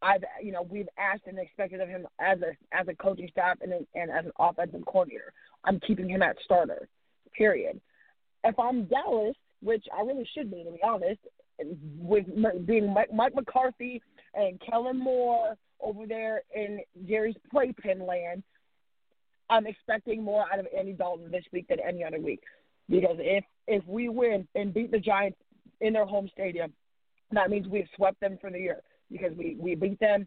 I've, 0.00 0.22
you 0.42 0.52
know, 0.52 0.62
we've 0.62 0.88
asked 0.96 1.22
and 1.26 1.38
expected 1.38 1.80
of 1.80 1.88
him 1.88 2.06
as 2.20 2.38
a 2.40 2.56
as 2.76 2.86
a 2.88 2.94
coaching 2.94 3.28
staff 3.30 3.58
and 3.60 3.72
and 3.94 4.10
as 4.10 4.24
an 4.24 4.32
offensive 4.38 4.84
coordinator. 4.86 5.32
I'm 5.64 5.80
keeping 5.80 6.08
him 6.08 6.22
at 6.22 6.36
starter. 6.44 6.88
Period. 7.36 7.80
If 8.44 8.58
I'm 8.58 8.84
Dallas, 8.84 9.34
which 9.60 9.84
I 9.96 10.02
really 10.02 10.28
should 10.34 10.50
be 10.50 10.64
to 10.64 10.70
be 10.70 10.78
honest, 10.82 11.20
with 11.98 12.26
being 12.66 12.92
Mike, 12.92 13.12
Mike 13.12 13.34
McCarthy 13.34 14.00
and 14.34 14.60
Kellen 14.60 14.98
Moore 14.98 15.56
over 15.80 16.06
there 16.06 16.42
in 16.54 16.80
Jerry's 17.08 17.36
playpen 17.50 18.06
land, 18.06 18.42
I'm 19.50 19.66
expecting 19.66 20.22
more 20.22 20.44
out 20.52 20.58
of 20.58 20.66
Andy 20.76 20.92
Dalton 20.92 21.30
this 21.30 21.44
week 21.52 21.68
than 21.68 21.78
any 21.80 22.04
other 22.04 22.20
week. 22.20 22.40
Because 22.88 23.16
if 23.18 23.44
if 23.66 23.86
we 23.86 24.08
win 24.08 24.48
and 24.54 24.72
beat 24.72 24.90
the 24.90 24.98
Giants 24.98 25.38
in 25.80 25.92
their 25.92 26.06
home 26.06 26.28
stadium, 26.32 26.72
that 27.32 27.50
means 27.50 27.66
we've 27.68 27.88
swept 27.96 28.20
them 28.20 28.38
for 28.40 28.50
the 28.50 28.58
year 28.58 28.82
because 29.10 29.32
we 29.36 29.56
we 29.58 29.74
beat 29.74 30.00
them 30.00 30.26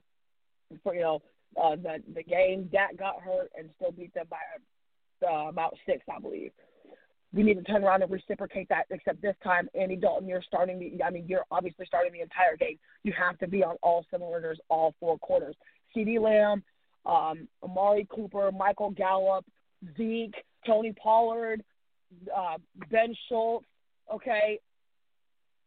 for 0.83 0.93
you 0.93 1.01
know 1.01 1.21
uh, 1.61 1.75
the 1.75 2.01
the 2.13 2.23
game. 2.23 2.69
Dak 2.71 2.97
got 2.97 3.21
hurt 3.21 3.51
and 3.57 3.69
still 3.75 3.91
beat 3.91 4.13
them 4.13 4.25
by 4.29 4.37
uh, 5.27 5.49
about 5.49 5.75
six, 5.85 6.03
I 6.13 6.19
believe. 6.19 6.51
We 7.33 7.43
need 7.43 7.55
to 7.55 7.63
turn 7.63 7.83
around 7.83 8.01
and 8.03 8.11
reciprocate 8.11 8.67
that. 8.69 8.85
Except 8.89 9.21
this 9.21 9.35
time, 9.43 9.69
Andy 9.73 9.95
Dalton, 9.95 10.27
you're 10.27 10.43
starting 10.45 10.79
the. 10.79 11.03
I 11.03 11.09
mean, 11.09 11.25
you're 11.27 11.45
obviously 11.49 11.85
starting 11.85 12.11
the 12.13 12.21
entire 12.21 12.57
game. 12.57 12.77
You 13.03 13.13
have 13.17 13.37
to 13.39 13.47
be 13.47 13.63
on 13.63 13.77
all 13.81 14.05
cylinders, 14.11 14.59
all 14.69 14.93
four 14.99 15.17
quarters. 15.17 15.55
CeeDee 15.95 16.19
Lamb, 16.19 16.63
um, 17.05 17.47
Amari 17.63 18.07
Cooper, 18.09 18.51
Michael 18.51 18.91
Gallup, 18.91 19.45
Zeke, 19.97 20.35
Tony 20.65 20.93
Pollard, 21.01 21.63
uh, 22.35 22.57
Ben 22.89 23.15
Schultz. 23.27 23.65
Okay, 24.13 24.59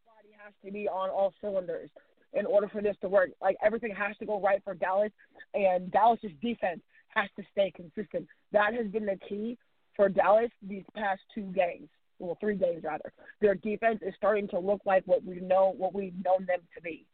everybody 0.07 0.37
has 0.45 0.53
to 0.65 0.71
be 0.71 0.89
on 0.89 1.11
all 1.11 1.33
cylinders 1.41 1.91
in 2.33 2.47
order 2.47 2.69
for 2.69 2.83
this 2.83 2.97
to 3.01 3.09
work. 3.09 3.31
Like 3.41 3.57
everything 3.65 3.95
has 3.95 4.17
to 4.19 4.27
go 4.27 4.41
right 4.41 4.63
for 4.65 4.75
Dallas, 4.75 5.13
and 5.55 5.91
Dallas's 5.91 6.33
defense 6.43 6.81
has 7.09 7.29
to 7.37 7.45
stay 7.53 7.73
consistent. 7.75 8.27
That 8.53 8.75
has 8.75 8.87
been 8.89 9.07
the 9.07 9.19
key 9.29 9.57
for 9.97 10.09
Dallas 10.09 10.51
these 10.63 10.85
past 10.95 11.21
two 11.35 11.53
games. 11.55 11.89
Well, 12.19 12.37
three 12.41 12.57
games 12.57 12.85
rather. 12.85 13.13
Their 13.41 13.57
defense 13.57 14.01
is 14.07 14.15
starting 14.17 14.49
to 14.49 14.59
look 14.59 14.81
like 14.85 15.03
what 15.07 15.25
we 15.25 15.41
know 15.41 15.75
what 15.77 15.95
we've 15.95 16.15
known 16.25 16.47
them 16.47 16.61
to 16.75 16.83
be. 16.83 17.07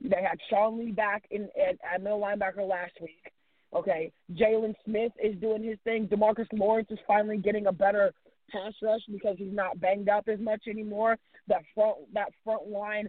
They 0.00 0.22
had 0.22 0.38
Sean 0.48 0.78
Lee 0.78 0.92
back 0.92 1.24
in 1.30 1.48
at, 1.56 1.76
at 1.94 2.02
middle 2.02 2.20
linebacker 2.20 2.68
last 2.68 2.92
week. 3.00 3.32
Okay, 3.74 4.10
Jaylon 4.32 4.74
Smith 4.84 5.12
is 5.22 5.36
doing 5.40 5.62
his 5.62 5.78
thing. 5.84 6.08
Demarcus 6.08 6.46
Lawrence 6.52 6.88
is 6.90 6.98
finally 7.06 7.38
getting 7.38 7.66
a 7.66 7.72
better 7.72 8.12
pass 8.50 8.72
rush 8.82 9.02
because 9.10 9.36
he's 9.38 9.52
not 9.52 9.80
banged 9.80 10.08
up 10.08 10.28
as 10.28 10.40
much 10.40 10.62
anymore. 10.68 11.16
That 11.46 11.62
front 11.74 11.98
that 12.14 12.30
front 12.44 12.68
line 12.68 13.08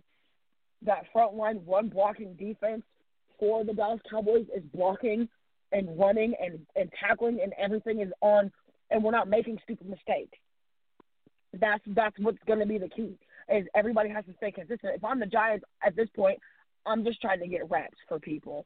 that 0.84 1.06
front 1.12 1.36
line 1.36 1.62
run 1.68 1.90
blocking 1.90 2.34
defense 2.36 2.84
for 3.40 3.64
the 3.64 3.74
Dallas 3.74 4.02
Cowboys 4.10 4.46
is 4.56 4.64
blocking 4.74 5.28
and 5.72 5.98
running 5.98 6.34
and, 6.40 6.60
and 6.76 6.92
tackling 7.00 7.40
and 7.42 7.54
everything 7.58 8.02
is 8.02 8.12
on 8.22 8.52
and 8.92 9.04
we're 9.04 9.12
not 9.12 9.30
making 9.30 9.58
stupid 9.64 9.90
mistakes. 9.90 10.38
That's 11.60 11.84
that's 11.88 12.16
what's 12.20 12.38
gonna 12.48 12.66
be 12.66 12.78
the 12.78 12.90
key. 12.90 13.18
Is 13.52 13.66
everybody 13.76 14.10
has 14.10 14.26
to 14.26 14.34
stay 14.38 14.52
consistent. 14.52 14.96
If 14.96 15.04
I'm 15.04 15.20
the 15.20 15.26
Giants 15.26 15.66
at 15.84 15.96
this 15.96 16.08
point, 16.16 16.40
I'm 16.86 17.04
just 17.04 17.20
trying 17.20 17.40
to 17.40 17.48
get 17.48 17.70
reps 17.70 17.98
for 18.08 18.20
people. 18.20 18.66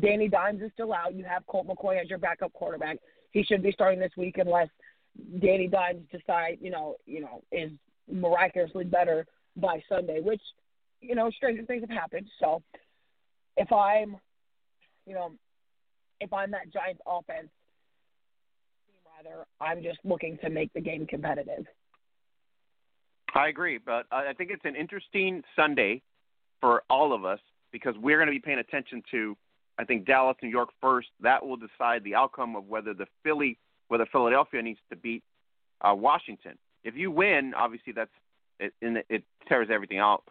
Danny 0.00 0.28
Dimes 0.28 0.62
is 0.62 0.70
still 0.74 0.92
out. 0.92 1.14
You 1.14 1.24
have 1.24 1.46
Colt 1.46 1.66
McCoy 1.66 2.00
as 2.00 2.08
your 2.08 2.18
backup 2.18 2.52
quarterback. 2.52 2.98
He 3.32 3.42
should 3.42 3.62
be 3.62 3.72
starting 3.72 4.00
this 4.00 4.12
week 4.16 4.38
unless 4.38 4.68
Danny 5.40 5.66
Dimes 5.66 6.02
decide, 6.10 6.58
you 6.60 6.70
know, 6.70 6.96
you 7.06 7.20
know, 7.20 7.42
is 7.52 7.70
miraculously 8.10 8.84
better 8.84 9.26
by 9.56 9.82
Sunday, 9.88 10.20
which, 10.20 10.42
you 11.00 11.14
know, 11.14 11.30
stranger 11.30 11.64
things 11.64 11.82
have 11.82 11.90
happened. 11.90 12.26
So 12.40 12.62
if 13.56 13.72
I'm, 13.72 14.16
you 15.06 15.14
know, 15.14 15.32
if 16.20 16.32
I'm 16.32 16.50
that 16.52 16.72
Giants 16.72 17.00
offense, 17.06 17.48
rather, 19.16 19.44
I'm 19.60 19.82
just 19.82 19.98
looking 20.04 20.38
to 20.38 20.50
make 20.50 20.72
the 20.72 20.80
game 20.80 21.06
competitive. 21.06 21.66
I 23.34 23.48
agree, 23.48 23.78
but 23.78 24.06
I 24.10 24.32
think 24.32 24.50
it's 24.50 24.64
an 24.64 24.74
interesting 24.74 25.42
Sunday 25.54 26.02
for 26.60 26.82
all 26.90 27.12
of 27.12 27.24
us 27.24 27.38
because 27.70 27.94
we're 27.96 28.16
going 28.16 28.26
to 28.26 28.32
be 28.32 28.40
paying 28.40 28.58
attention 28.58 29.02
to, 29.12 29.36
I 29.78 29.84
think 29.84 30.06
Dallas, 30.06 30.36
New 30.42 30.48
York 30.48 30.70
first. 30.80 31.08
That 31.20 31.46
will 31.46 31.56
decide 31.56 32.04
the 32.04 32.14
outcome 32.14 32.56
of 32.56 32.66
whether 32.66 32.94
the 32.94 33.06
Philly, 33.22 33.58
whether 33.88 34.06
Philadelphia 34.06 34.62
needs 34.62 34.80
to 34.90 34.96
beat 34.96 35.22
uh, 35.80 35.94
Washington. 35.94 36.58
If 36.84 36.96
you 36.96 37.10
win, 37.10 37.52
obviously 37.56 37.92
that's 37.92 38.10
it, 38.58 38.72
it 38.80 39.24
tears 39.48 39.68
everything 39.72 39.98
out. 39.98 40.24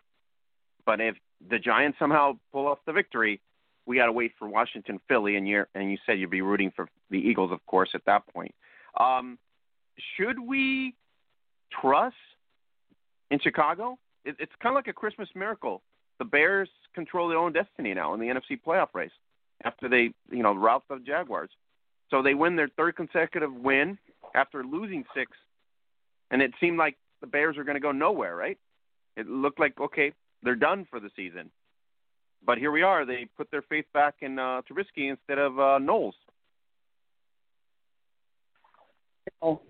But 0.85 1.01
if 1.01 1.15
the 1.49 1.59
Giants 1.59 1.97
somehow 1.99 2.33
pull 2.51 2.67
off 2.67 2.79
the 2.85 2.93
victory, 2.93 3.41
we 3.85 3.95
got 3.95 4.05
to 4.05 4.11
wait 4.11 4.33
for 4.37 4.47
Washington, 4.47 4.99
Philly, 5.07 5.35
and 5.35 5.47
you 5.47 5.65
and 5.73 5.91
you 5.91 5.97
said 6.05 6.19
you'd 6.19 6.29
be 6.29 6.41
rooting 6.41 6.71
for 6.75 6.87
the 7.09 7.17
Eagles, 7.17 7.51
of 7.51 7.65
course, 7.65 7.89
at 7.93 8.05
that 8.05 8.27
point. 8.27 8.53
Um, 8.99 9.37
should 10.15 10.39
we 10.39 10.93
trust 11.81 12.15
in 13.31 13.39
Chicago? 13.39 13.97
It, 14.25 14.35
it's 14.39 14.51
kind 14.61 14.73
of 14.73 14.75
like 14.75 14.87
a 14.87 14.93
Christmas 14.93 15.29
miracle. 15.35 15.81
The 16.19 16.25
Bears 16.25 16.69
control 16.93 17.29
their 17.29 17.37
own 17.37 17.53
destiny 17.53 17.93
now 17.93 18.13
in 18.13 18.19
the 18.19 18.27
NFC 18.27 18.59
playoff 18.65 18.89
race 18.93 19.11
after 19.63 19.89
they, 19.89 20.11
you 20.31 20.43
know, 20.43 20.53
rout 20.53 20.83
the 20.89 20.99
Jaguars. 21.05 21.49
So 22.09 22.21
they 22.21 22.33
win 22.33 22.55
their 22.55 22.69
third 22.69 22.95
consecutive 22.95 23.53
win 23.53 23.97
after 24.35 24.63
losing 24.63 25.03
six, 25.15 25.31
and 26.31 26.41
it 26.41 26.51
seemed 26.59 26.77
like 26.77 26.97
the 27.21 27.27
Bears 27.27 27.57
are 27.57 27.63
going 27.63 27.75
to 27.75 27.81
go 27.81 27.91
nowhere, 27.91 28.35
right? 28.35 28.57
It 29.15 29.27
looked 29.27 29.59
like 29.59 29.79
okay, 29.79 30.13
they're 30.43 30.55
done 30.55 30.87
for 30.89 30.99
the 30.99 31.09
season. 31.15 31.51
But 32.45 32.57
here 32.57 32.71
we 32.71 32.83
are. 32.83 33.05
They 33.05 33.27
put 33.37 33.51
their 33.51 33.61
faith 33.63 33.85
back 33.93 34.15
in 34.21 34.39
uh, 34.39 34.61
Trubisky 34.61 35.09
instead 35.09 35.37
of 35.37 35.59
uh, 35.59 35.79
Knowles. 35.79 36.15
Oh, 39.41 39.61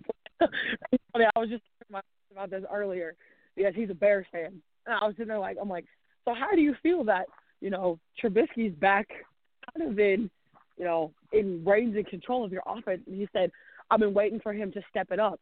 I 0.41 1.39
was 1.39 1.49
just 1.49 1.63
talking 1.91 2.01
about 2.31 2.49
this 2.49 2.63
earlier 2.73 3.15
because 3.55 3.73
he's 3.75 3.89
a 3.89 3.93
Bears 3.93 4.25
fan, 4.31 4.61
and 4.85 4.95
I 4.95 5.05
was 5.05 5.15
sitting 5.15 5.27
there 5.27 5.37
like, 5.37 5.57
I'm 5.61 5.69
like, 5.69 5.85
so 6.25 6.33
how 6.33 6.55
do 6.55 6.61
you 6.61 6.75
feel 6.81 7.03
that 7.03 7.25
you 7.59 7.69
know 7.69 7.99
Trubisky's 8.23 8.73
back, 8.75 9.07
kind 9.77 9.91
of 9.91 9.99
in, 9.99 10.29
you 10.77 10.85
know, 10.85 11.11
in 11.31 11.63
reins 11.65 11.95
and 11.95 12.07
control 12.07 12.45
of 12.45 12.51
your 12.51 12.63
offense? 12.65 13.01
And 13.07 13.15
he 13.15 13.27
said, 13.33 13.51
I've 13.91 13.99
been 13.99 14.13
waiting 14.13 14.39
for 14.39 14.53
him 14.53 14.71
to 14.73 14.81
step 14.89 15.07
it 15.11 15.19
up. 15.19 15.39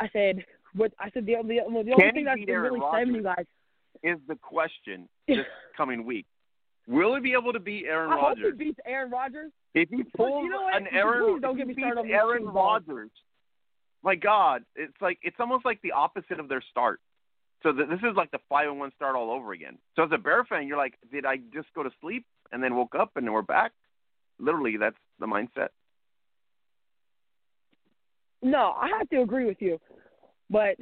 I 0.00 0.08
said, 0.12 0.44
what? 0.74 0.92
I 0.98 1.10
said 1.10 1.26
the 1.26 1.36
the, 1.42 1.60
the 1.84 1.92
only 1.92 2.10
thing 2.12 2.24
that's 2.24 2.44
been 2.44 2.56
really 2.56 2.80
saving 2.92 3.14
you 3.14 3.22
guys 3.22 3.44
is 4.02 4.18
the 4.26 4.36
question 4.36 5.08
this 5.28 5.38
coming 5.76 6.04
week. 6.04 6.26
Will 6.86 7.14
he 7.14 7.20
be 7.20 7.32
able 7.32 7.52
to 7.52 7.60
beat 7.60 7.86
Aaron 7.86 8.10
I 8.10 8.16
Rodgers? 8.16 8.44
hope 8.44 8.58
he 8.58 8.64
beats 8.64 8.80
Aaron 8.84 9.10
Rodgers. 9.10 9.52
If 9.74 9.88
he 9.88 10.02
pulls 10.16 10.44
you 10.44 10.50
know 10.50 10.68
an 10.72 10.86
Aaron, 10.92 11.34
Please 11.34 11.42
don't 11.42 11.56
get 11.56 11.66
me 11.66 11.74
started 11.78 12.00
on 12.00 12.10
Aaron 12.10 12.44
Rodgers, 12.44 13.10
my 14.04 14.14
God, 14.14 14.64
it's 14.76 14.92
like 15.00 15.18
it's 15.22 15.36
almost 15.40 15.64
like 15.64 15.80
the 15.82 15.92
opposite 15.92 16.38
of 16.38 16.48
their 16.48 16.62
start. 16.70 17.00
So 17.62 17.72
the, 17.72 17.86
this 17.86 18.00
is 18.00 18.14
like 18.14 18.30
the 18.30 18.38
five 18.50 18.68
and 18.68 18.78
one 18.78 18.92
start 18.94 19.16
all 19.16 19.30
over 19.30 19.52
again. 19.52 19.78
So 19.96 20.04
as 20.04 20.10
a 20.12 20.18
Bear 20.18 20.44
fan, 20.44 20.68
you're 20.68 20.76
like, 20.76 20.94
did 21.10 21.24
I 21.24 21.38
just 21.54 21.68
go 21.74 21.82
to 21.82 21.90
sleep 22.02 22.26
and 22.52 22.62
then 22.62 22.74
woke 22.76 22.94
up 22.94 23.12
and 23.16 23.32
we're 23.32 23.42
back? 23.42 23.72
Literally, 24.38 24.76
that's 24.76 24.96
the 25.20 25.26
mindset. 25.26 25.68
No, 28.42 28.74
I 28.78 28.88
have 28.98 29.08
to 29.10 29.22
agree 29.22 29.46
with 29.46 29.56
you, 29.60 29.80
but 30.50 30.76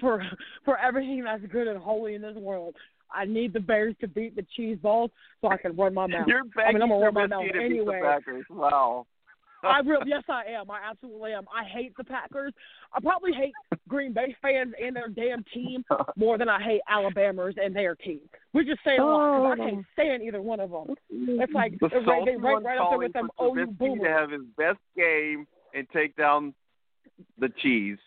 for 0.00 0.24
for 0.64 0.78
everything 0.78 1.22
that's 1.24 1.44
good 1.52 1.68
and 1.68 1.78
holy 1.78 2.14
in 2.14 2.22
this 2.22 2.36
world, 2.36 2.74
I 3.14 3.24
need 3.26 3.52
the 3.52 3.60
Bears 3.60 3.94
to 4.00 4.08
beat 4.08 4.36
the 4.36 4.46
cheese 4.56 4.78
balls 4.80 5.10
so 5.40 5.48
I 5.48 5.56
can 5.56 5.76
run 5.76 5.92
my 5.92 6.06
mouth. 6.06 6.26
You're 6.26 6.42
I 6.56 6.72
mean, 6.72 6.82
I'm 6.82 6.88
gonna 6.88 7.04
run 7.04 7.14
my 7.14 7.26
mouth 7.26 7.44
to 7.52 7.58
anyway. 7.58 7.84
Beat 7.84 7.84
the 7.84 8.06
Packers. 8.06 8.46
Wow. 8.48 9.06
I 9.62 9.78
really, 9.80 10.04
yes, 10.06 10.24
I 10.28 10.44
am. 10.50 10.70
I 10.70 10.80
absolutely 10.90 11.32
am. 11.32 11.44
I 11.54 11.64
hate 11.64 11.96
the 11.96 12.04
Packers. 12.04 12.52
I 12.92 13.00
probably 13.00 13.32
hate 13.32 13.52
Green 13.88 14.12
Bay 14.12 14.34
fans 14.42 14.74
and 14.82 14.96
their 14.96 15.08
damn 15.08 15.44
team 15.54 15.84
more 16.16 16.38
than 16.38 16.48
I 16.48 16.60
hate 16.60 16.80
Alabamers 16.90 17.54
and 17.62 17.74
their 17.74 17.94
team. 17.94 18.20
We 18.52 18.64
just 18.64 18.80
say 18.84 18.96
a 18.96 19.04
lot 19.04 19.56
because 19.56 19.58
I 19.60 19.70
can't 19.70 19.86
stand 19.92 20.22
either 20.22 20.42
one 20.42 20.60
of 20.60 20.70
them. 20.70 20.94
It's 21.10 21.52
like 21.52 21.78
the 21.78 21.88
right, 21.88 22.24
they 22.24 22.34
salty 22.34 22.66
right, 22.66 22.78
up 22.78 22.90
there 22.90 22.98
with 22.98 23.12
them 23.12 23.28
calling 23.36 23.60
OU 23.60 23.66
boomers. 23.78 24.00
to 24.02 24.08
have 24.08 24.30
his 24.30 24.42
best 24.56 24.78
game 24.96 25.46
and 25.74 25.86
take 25.92 26.16
down 26.16 26.54
the 27.38 27.48
cheese. 27.60 27.98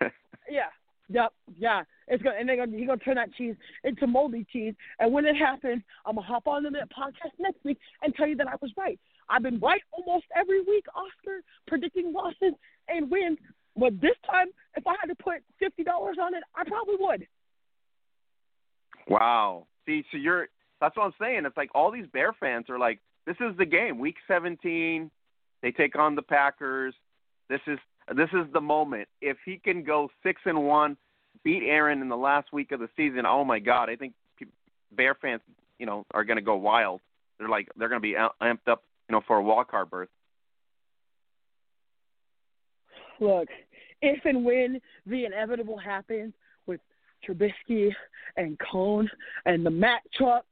Yeah. 0.50 0.66
Yep. 1.08 1.32
Yeah. 1.58 1.82
It's 2.08 2.22
gonna 2.22 2.36
and 2.38 2.48
they're 2.48 2.56
gonna 2.56 2.76
he's 2.76 2.86
gonna 2.86 2.98
turn 2.98 3.14
that 3.14 3.32
cheese 3.34 3.54
into 3.84 4.06
moldy 4.06 4.46
cheese. 4.52 4.74
And 4.98 5.12
when 5.12 5.24
it 5.24 5.36
happens, 5.36 5.82
I'm 6.04 6.16
gonna 6.16 6.26
hop 6.26 6.46
on 6.46 6.64
the 6.64 6.70
podcast 6.70 7.32
next 7.38 7.64
week 7.64 7.78
and 8.02 8.14
tell 8.14 8.26
you 8.26 8.36
that 8.36 8.48
I 8.48 8.54
was 8.60 8.70
right. 8.76 8.98
I've 9.32 9.42
been 9.42 9.58
right 9.60 9.80
almost 9.92 10.26
every 10.36 10.60
week, 10.60 10.84
Oscar, 10.94 11.40
predicting 11.66 12.12
losses 12.12 12.52
and 12.88 13.10
wins. 13.10 13.38
But 13.74 13.98
this 14.02 14.16
time, 14.30 14.48
if 14.76 14.86
I 14.86 14.94
had 15.00 15.06
to 15.06 15.14
put 15.14 15.36
fifty 15.58 15.82
dollars 15.82 16.18
on 16.20 16.34
it, 16.34 16.42
I 16.54 16.64
probably 16.64 16.96
would. 16.98 17.26
Wow. 19.08 19.66
See, 19.86 20.04
so 20.12 20.18
you're 20.18 20.48
that's 20.80 20.96
what 20.96 21.04
I'm 21.04 21.14
saying. 21.18 21.44
It's 21.46 21.56
like 21.56 21.70
all 21.74 21.90
these 21.90 22.06
Bear 22.12 22.34
fans 22.38 22.66
are 22.68 22.78
like, 22.78 22.98
this 23.26 23.36
is 23.40 23.56
the 23.56 23.64
game. 23.64 23.98
Week 23.98 24.16
17, 24.28 25.10
they 25.62 25.70
take 25.70 25.96
on 25.96 26.14
the 26.14 26.22
Packers. 26.22 26.94
This 27.48 27.60
is 27.66 27.78
this 28.14 28.28
is 28.32 28.52
the 28.52 28.60
moment. 28.60 29.08
If 29.22 29.38
he 29.46 29.58
can 29.58 29.82
go 29.82 30.10
six 30.22 30.42
and 30.44 30.66
one, 30.66 30.96
beat 31.42 31.62
Aaron 31.62 32.02
in 32.02 32.08
the 32.08 32.16
last 32.16 32.52
week 32.52 32.72
of 32.72 32.80
the 32.80 32.88
season, 32.96 33.24
oh 33.26 33.44
my 33.44 33.60
God! 33.60 33.88
I 33.88 33.96
think 33.96 34.12
Bear 34.92 35.14
fans, 35.14 35.40
you 35.78 35.86
know, 35.86 36.04
are 36.12 36.24
going 36.24 36.36
to 36.36 36.42
go 36.42 36.56
wild. 36.56 37.00
They're 37.38 37.48
like 37.48 37.68
they're 37.76 37.88
going 37.88 38.02
to 38.02 38.06
be 38.06 38.16
amped 38.42 38.68
up, 38.70 38.82
you 39.08 39.12
know, 39.12 39.22
for 39.26 39.36
a 39.36 39.42
wild 39.42 39.68
card 39.68 39.90
berth. 39.90 40.08
Look, 43.20 43.48
if 44.00 44.24
and 44.24 44.44
when 44.44 44.80
the 45.06 45.24
inevitable 45.24 45.78
happens 45.78 46.34
with 46.66 46.80
Trubisky 47.26 47.90
and 48.36 48.58
Cone 48.58 49.08
and 49.46 49.64
the 49.64 49.70
Mack 49.70 50.02
truck, 50.16 50.44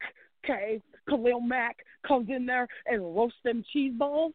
okay, 0.45 0.81
Khalil 1.09 1.41
Mack 1.41 1.79
comes 2.07 2.29
in 2.29 2.47
there 2.47 2.69
and 2.87 3.03
roasts 3.03 3.39
them 3.45 3.65
cheese 3.73 3.93
balls, 3.97 4.33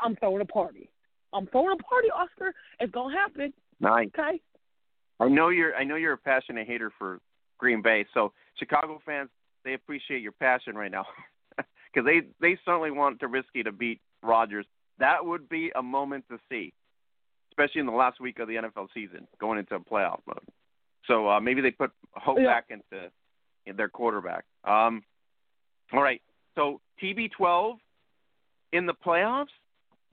I'm 0.00 0.16
throwing 0.16 0.40
a 0.40 0.46
party. 0.46 0.90
I'm 1.32 1.46
throwing 1.46 1.76
a 1.78 1.82
party, 1.82 2.08
Oscar. 2.10 2.54
It's 2.78 2.92
gonna 2.92 3.16
happen. 3.16 3.52
Nice. 3.80 4.08
Okay. 4.18 4.40
I 5.18 5.28
know 5.28 5.48
you're. 5.48 5.74
I 5.74 5.84
know 5.84 5.96
you're 5.96 6.14
a 6.14 6.18
passionate 6.18 6.66
hater 6.66 6.90
for 6.98 7.20
Green 7.58 7.82
Bay. 7.82 8.06
So 8.14 8.32
Chicago 8.58 9.00
fans, 9.04 9.28
they 9.64 9.74
appreciate 9.74 10.22
your 10.22 10.32
passion 10.32 10.74
right 10.74 10.90
now 10.90 11.04
because 11.92 12.06
they 12.06 12.22
they 12.40 12.58
certainly 12.64 12.90
want 12.90 13.20
Trubisky 13.20 13.64
to 13.64 13.72
beat 13.72 14.00
Rodgers. 14.22 14.66
that 14.98 15.24
would 15.24 15.48
be 15.48 15.72
a 15.74 15.82
moment 15.82 16.24
to 16.30 16.38
see, 16.50 16.72
especially 17.52 17.80
in 17.80 17.86
the 17.86 17.92
last 17.92 18.20
week 18.20 18.38
of 18.38 18.48
the 18.48 18.54
NFL 18.56 18.88
season, 18.94 19.26
going 19.40 19.58
into 19.58 19.74
a 19.74 19.80
playoff 19.80 20.20
mode. 20.26 20.46
So 21.06 21.28
uh, 21.28 21.40
maybe 21.40 21.60
they 21.62 21.70
put 21.70 21.90
hope 22.14 22.38
Yeah. 22.38 22.46
back 22.46 22.66
into 22.70 23.10
in 23.66 23.76
their 23.76 23.88
quarterback. 23.88 24.44
Um, 24.64 25.02
all 25.92 26.02
right, 26.02 26.20
so 26.54 26.80
TB12 27.02 27.78
in 28.72 28.86
the 28.86 28.94
playoffs, 28.94 29.46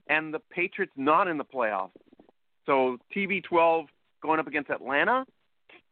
and 0.08 0.32
the 0.34 0.40
Patriots 0.50 0.92
not 0.96 1.28
in 1.28 1.38
the 1.38 1.44
playoffs. 1.44 1.90
So 2.66 2.98
TB12 3.14 3.86
going 4.22 4.40
up 4.40 4.46
against 4.46 4.70
Atlanta, 4.70 5.24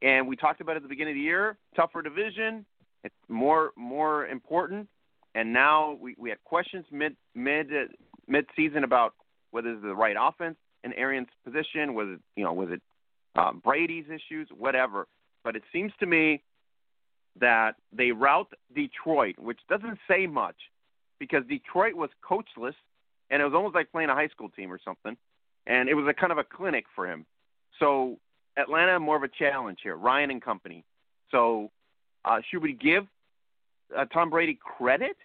and 0.02 0.26
we 0.26 0.36
talked 0.36 0.60
about 0.60 0.72
it 0.72 0.76
at 0.78 0.82
the 0.82 0.88
beginning 0.88 1.12
of 1.12 1.16
the 1.16 1.22
year. 1.22 1.56
Tougher 1.76 2.02
division, 2.02 2.64
it's 3.04 3.14
more 3.28 3.72
more 3.76 4.26
important. 4.26 4.88
And 5.36 5.52
now 5.52 5.98
we, 6.00 6.16
we 6.18 6.30
had 6.30 6.42
questions 6.44 6.86
mid 6.90 7.14
mid 7.34 7.68
mid 8.26 8.46
season 8.56 8.84
about 8.84 9.12
whether 9.50 9.68
it's 9.68 9.82
the 9.82 9.94
right 9.94 10.16
offense 10.18 10.56
in 10.82 10.94
Arians' 10.94 11.28
position, 11.44 11.94
was 11.94 12.08
it 12.08 12.20
you 12.36 12.42
know 12.42 12.54
was 12.54 12.70
it 12.70 12.80
um, 13.38 13.60
Brady's 13.62 14.06
issues, 14.06 14.48
whatever. 14.56 15.06
But 15.44 15.54
it 15.54 15.62
seems 15.74 15.92
to 16.00 16.06
me 16.06 16.42
that 17.38 17.76
they 17.92 18.12
route 18.12 18.50
Detroit, 18.74 19.38
which 19.38 19.60
doesn't 19.68 19.98
say 20.08 20.26
much, 20.26 20.56
because 21.18 21.44
Detroit 21.46 21.94
was 21.94 22.08
coachless, 22.26 22.74
and 23.28 23.42
it 23.42 23.44
was 23.44 23.52
almost 23.52 23.74
like 23.74 23.92
playing 23.92 24.08
a 24.08 24.14
high 24.14 24.28
school 24.28 24.48
team 24.48 24.72
or 24.72 24.80
something, 24.82 25.18
and 25.66 25.90
it 25.90 25.94
was 25.94 26.06
a 26.08 26.14
kind 26.14 26.32
of 26.32 26.38
a 26.38 26.44
clinic 26.44 26.86
for 26.94 27.06
him. 27.06 27.26
So 27.78 28.16
Atlanta 28.56 28.98
more 28.98 29.16
of 29.16 29.22
a 29.22 29.28
challenge 29.28 29.80
here, 29.82 29.96
Ryan 29.96 30.30
and 30.30 30.42
company. 30.42 30.82
So 31.30 31.70
uh, 32.24 32.38
should 32.50 32.62
we 32.62 32.72
give 32.72 33.06
uh, 33.94 34.06
Tom 34.06 34.30
Brady 34.30 34.58
credit 34.78 35.16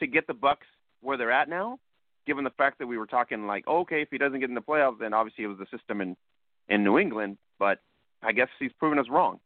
to 0.00 0.06
get 0.06 0.26
the 0.26 0.34
Bucs 0.34 0.66
where 1.00 1.16
they're 1.16 1.32
at 1.32 1.48
now, 1.48 1.78
given 2.26 2.44
the 2.44 2.50
fact 2.50 2.78
that 2.78 2.86
we 2.86 2.98
were 2.98 3.06
talking 3.06 3.46
like, 3.46 3.66
okay, 3.66 4.02
if 4.02 4.08
he 4.10 4.18
doesn't 4.18 4.40
get 4.40 4.48
in 4.48 4.54
the 4.54 4.60
playoffs, 4.60 4.98
then 4.98 5.14
obviously 5.14 5.44
it 5.44 5.48
was 5.48 5.58
the 5.58 5.76
system 5.76 6.00
in 6.00 6.16
in 6.68 6.82
New 6.82 6.98
England. 6.98 7.38
But 7.58 7.78
I 8.22 8.32
guess 8.32 8.48
he's 8.58 8.72
proven 8.78 8.98
us 8.98 9.06
wrong. 9.10 9.38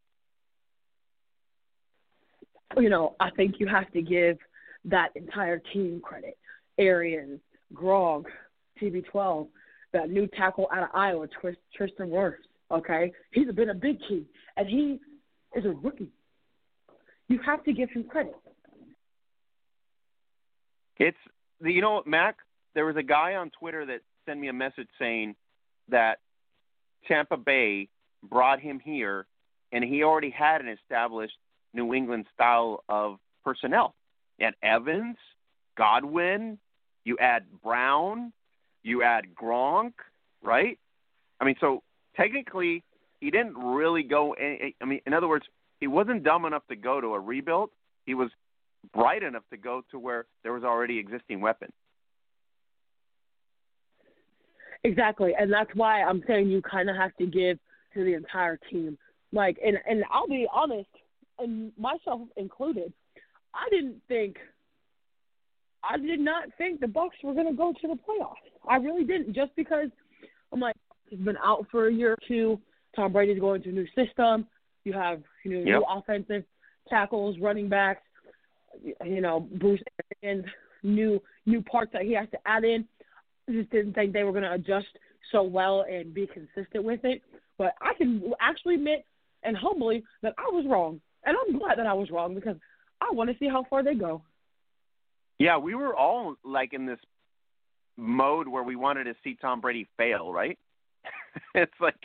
you 2.76 2.88
know, 2.88 3.16
I 3.20 3.30
think 3.30 3.56
you 3.58 3.66
have 3.66 3.90
to 3.92 4.02
give 4.02 4.38
that 4.84 5.08
entire 5.14 5.60
team 5.72 6.00
credit. 6.02 6.36
Arians, 6.78 7.40
Gronk, 7.74 8.24
TB12, 8.80 9.48
that 9.92 10.10
new 10.10 10.26
tackle 10.28 10.68
out 10.72 10.84
of 10.84 10.88
Iowa, 10.94 11.26
Tristan 11.76 12.08
Wirfs. 12.08 12.34
Okay, 12.70 13.12
he's 13.32 13.50
been 13.52 13.70
a 13.70 13.74
big 13.74 13.98
key, 14.08 14.24
and 14.56 14.68
he 14.68 15.00
is 15.56 15.64
a 15.64 15.70
rookie. 15.70 16.12
You 17.28 17.40
have 17.44 17.64
to 17.64 17.72
give 17.72 17.90
him 17.90 18.04
credit. 18.04 18.34
It's 21.00 21.16
you 21.62 21.80
know 21.80 22.02
Mac. 22.06 22.36
There 22.74 22.84
was 22.84 22.94
a 22.96 23.02
guy 23.02 23.34
on 23.34 23.50
Twitter 23.58 23.84
that 23.86 24.00
sent 24.26 24.38
me 24.38 24.48
a 24.48 24.52
message 24.52 24.86
saying 24.98 25.34
that 25.88 26.18
Tampa 27.08 27.36
Bay 27.36 27.88
brought 28.22 28.60
him 28.60 28.78
here, 28.78 29.26
and 29.72 29.82
he 29.82 30.04
already 30.04 30.30
had 30.30 30.60
an 30.60 30.68
established 30.68 31.36
New 31.72 31.94
England 31.94 32.26
style 32.34 32.84
of 32.88 33.16
personnel. 33.42 33.94
Had 34.38 34.54
Evans, 34.62 35.16
Godwin, 35.76 36.58
you 37.04 37.16
add 37.18 37.44
Brown, 37.64 38.32
you 38.82 39.02
add 39.02 39.34
Gronk, 39.34 39.94
right? 40.42 40.78
I 41.40 41.44
mean, 41.44 41.56
so 41.60 41.82
technically, 42.14 42.84
he 43.20 43.30
didn't 43.30 43.56
really 43.56 44.02
go. 44.02 44.34
Any, 44.34 44.76
I 44.80 44.84
mean, 44.84 45.00
in 45.06 45.14
other 45.14 45.28
words, 45.28 45.46
he 45.80 45.86
wasn't 45.86 46.24
dumb 46.24 46.44
enough 46.44 46.66
to 46.68 46.76
go 46.76 47.00
to 47.00 47.14
a 47.14 47.20
rebuild. 47.20 47.70
He 48.04 48.14
was 48.14 48.30
bright 48.94 49.22
enough 49.22 49.44
to 49.50 49.56
go 49.56 49.82
to 49.90 49.98
where 49.98 50.26
there 50.42 50.52
was 50.52 50.64
already 50.64 50.98
existing 50.98 51.40
weapons. 51.40 51.72
Exactly, 54.82 55.32
and 55.38 55.52
that's 55.52 55.70
why 55.74 56.02
I'm 56.02 56.22
saying 56.26 56.48
you 56.48 56.62
kind 56.62 56.88
of 56.88 56.96
have 56.96 57.14
to 57.16 57.26
give 57.26 57.58
to 57.94 58.04
the 58.04 58.14
entire 58.14 58.58
team. 58.70 58.96
Like, 59.32 59.58
and 59.64 59.76
and 59.86 60.04
I'll 60.10 60.26
be 60.26 60.46
honest, 60.52 60.88
and 61.38 61.72
myself 61.78 62.22
included, 62.36 62.92
I 63.54 63.68
didn't 63.70 64.00
think, 64.08 64.36
I 65.84 65.98
did 65.98 66.20
not 66.20 66.44
think 66.56 66.80
the 66.80 66.86
Bucs 66.86 67.22
were 67.22 67.34
going 67.34 67.46
to 67.48 67.52
go 67.52 67.72
to 67.72 67.88
the 67.88 67.94
playoffs. 67.94 68.34
I 68.68 68.76
really 68.76 69.04
didn't, 69.04 69.34
just 69.34 69.54
because 69.54 69.88
I'm 70.52 70.60
like, 70.60 70.76
he's 71.08 71.20
been 71.20 71.36
out 71.44 71.66
for 71.70 71.88
a 71.88 71.92
year 71.92 72.12
or 72.12 72.18
two. 72.26 72.58
Tom 72.96 73.12
Brady's 73.12 73.38
going 73.38 73.62
to 73.62 73.68
a 73.68 73.72
new 73.72 73.86
system. 73.94 74.46
You 74.84 74.94
have 74.94 75.22
you 75.44 75.52
know 75.52 75.58
Yep. 75.58 75.66
new 75.66 75.84
offensive 75.88 76.44
tackles, 76.88 77.36
running 77.38 77.68
backs. 77.68 78.02
You 79.04 79.20
know, 79.20 79.48
Bruce 79.58 79.82
Arians, 80.22 80.46
new 80.82 81.20
new 81.46 81.62
parts 81.62 81.92
that 81.92 82.02
he 82.02 82.14
has 82.14 82.28
to 82.30 82.38
add 82.46 82.64
in. 82.64 82.86
I 83.48 83.52
just 83.52 83.70
didn't 83.70 83.94
think 83.94 84.12
they 84.12 84.22
were 84.22 84.32
going 84.32 84.44
to 84.44 84.52
adjust 84.52 84.86
so 85.32 85.42
well 85.42 85.84
and 85.90 86.14
be 86.14 86.26
consistent 86.26 86.84
with 86.84 87.00
it. 87.04 87.22
But 87.58 87.74
I 87.80 87.94
can 87.94 88.32
actually 88.40 88.76
admit 88.76 89.04
and 89.42 89.56
humbly 89.56 90.04
that 90.22 90.34
I 90.38 90.50
was 90.50 90.64
wrong, 90.68 91.00
and 91.24 91.36
I'm 91.36 91.58
glad 91.58 91.78
that 91.78 91.86
I 91.86 91.92
was 91.92 92.10
wrong 92.10 92.34
because 92.34 92.56
I 93.00 93.12
want 93.12 93.30
to 93.30 93.36
see 93.38 93.48
how 93.48 93.64
far 93.68 93.82
they 93.82 93.94
go. 93.94 94.22
Yeah, 95.38 95.56
we 95.56 95.74
were 95.74 95.96
all 95.96 96.36
like 96.44 96.72
in 96.74 96.86
this 96.86 96.98
mode 97.96 98.48
where 98.48 98.62
we 98.62 98.76
wanted 98.76 99.04
to 99.04 99.14
see 99.24 99.36
Tom 99.40 99.60
Brady 99.60 99.88
fail, 99.96 100.32
right? 100.32 100.58
it's 101.54 101.72
like 101.80 101.96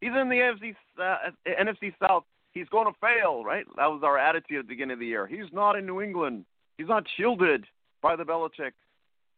he's 0.00 0.10
in 0.10 0.28
the 0.28 0.36
AFC 0.36 0.74
uh, 1.00 1.30
NFC 1.60 1.92
South. 2.00 2.24
He's 2.56 2.68
going 2.70 2.90
to 2.90 2.98
fail, 3.02 3.44
right? 3.44 3.66
That 3.76 3.88
was 3.88 4.00
our 4.02 4.16
attitude 4.16 4.60
at 4.60 4.64
the 4.64 4.68
beginning 4.68 4.94
of 4.94 4.98
the 4.98 5.06
year. 5.06 5.26
He's 5.26 5.52
not 5.52 5.76
in 5.76 5.84
New 5.84 6.00
England. 6.00 6.46
He's 6.78 6.88
not 6.88 7.04
shielded 7.14 7.66
by 8.00 8.16
the 8.16 8.24
Belichick, 8.24 8.72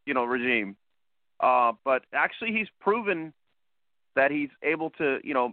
you 0.06 0.14
know, 0.14 0.22
regime. 0.22 0.76
Uh, 1.40 1.72
but 1.84 2.04
actually, 2.12 2.52
he's 2.52 2.68
proven 2.80 3.32
that 4.14 4.30
he's 4.30 4.50
able 4.62 4.90
to, 4.90 5.18
you 5.24 5.34
know, 5.34 5.52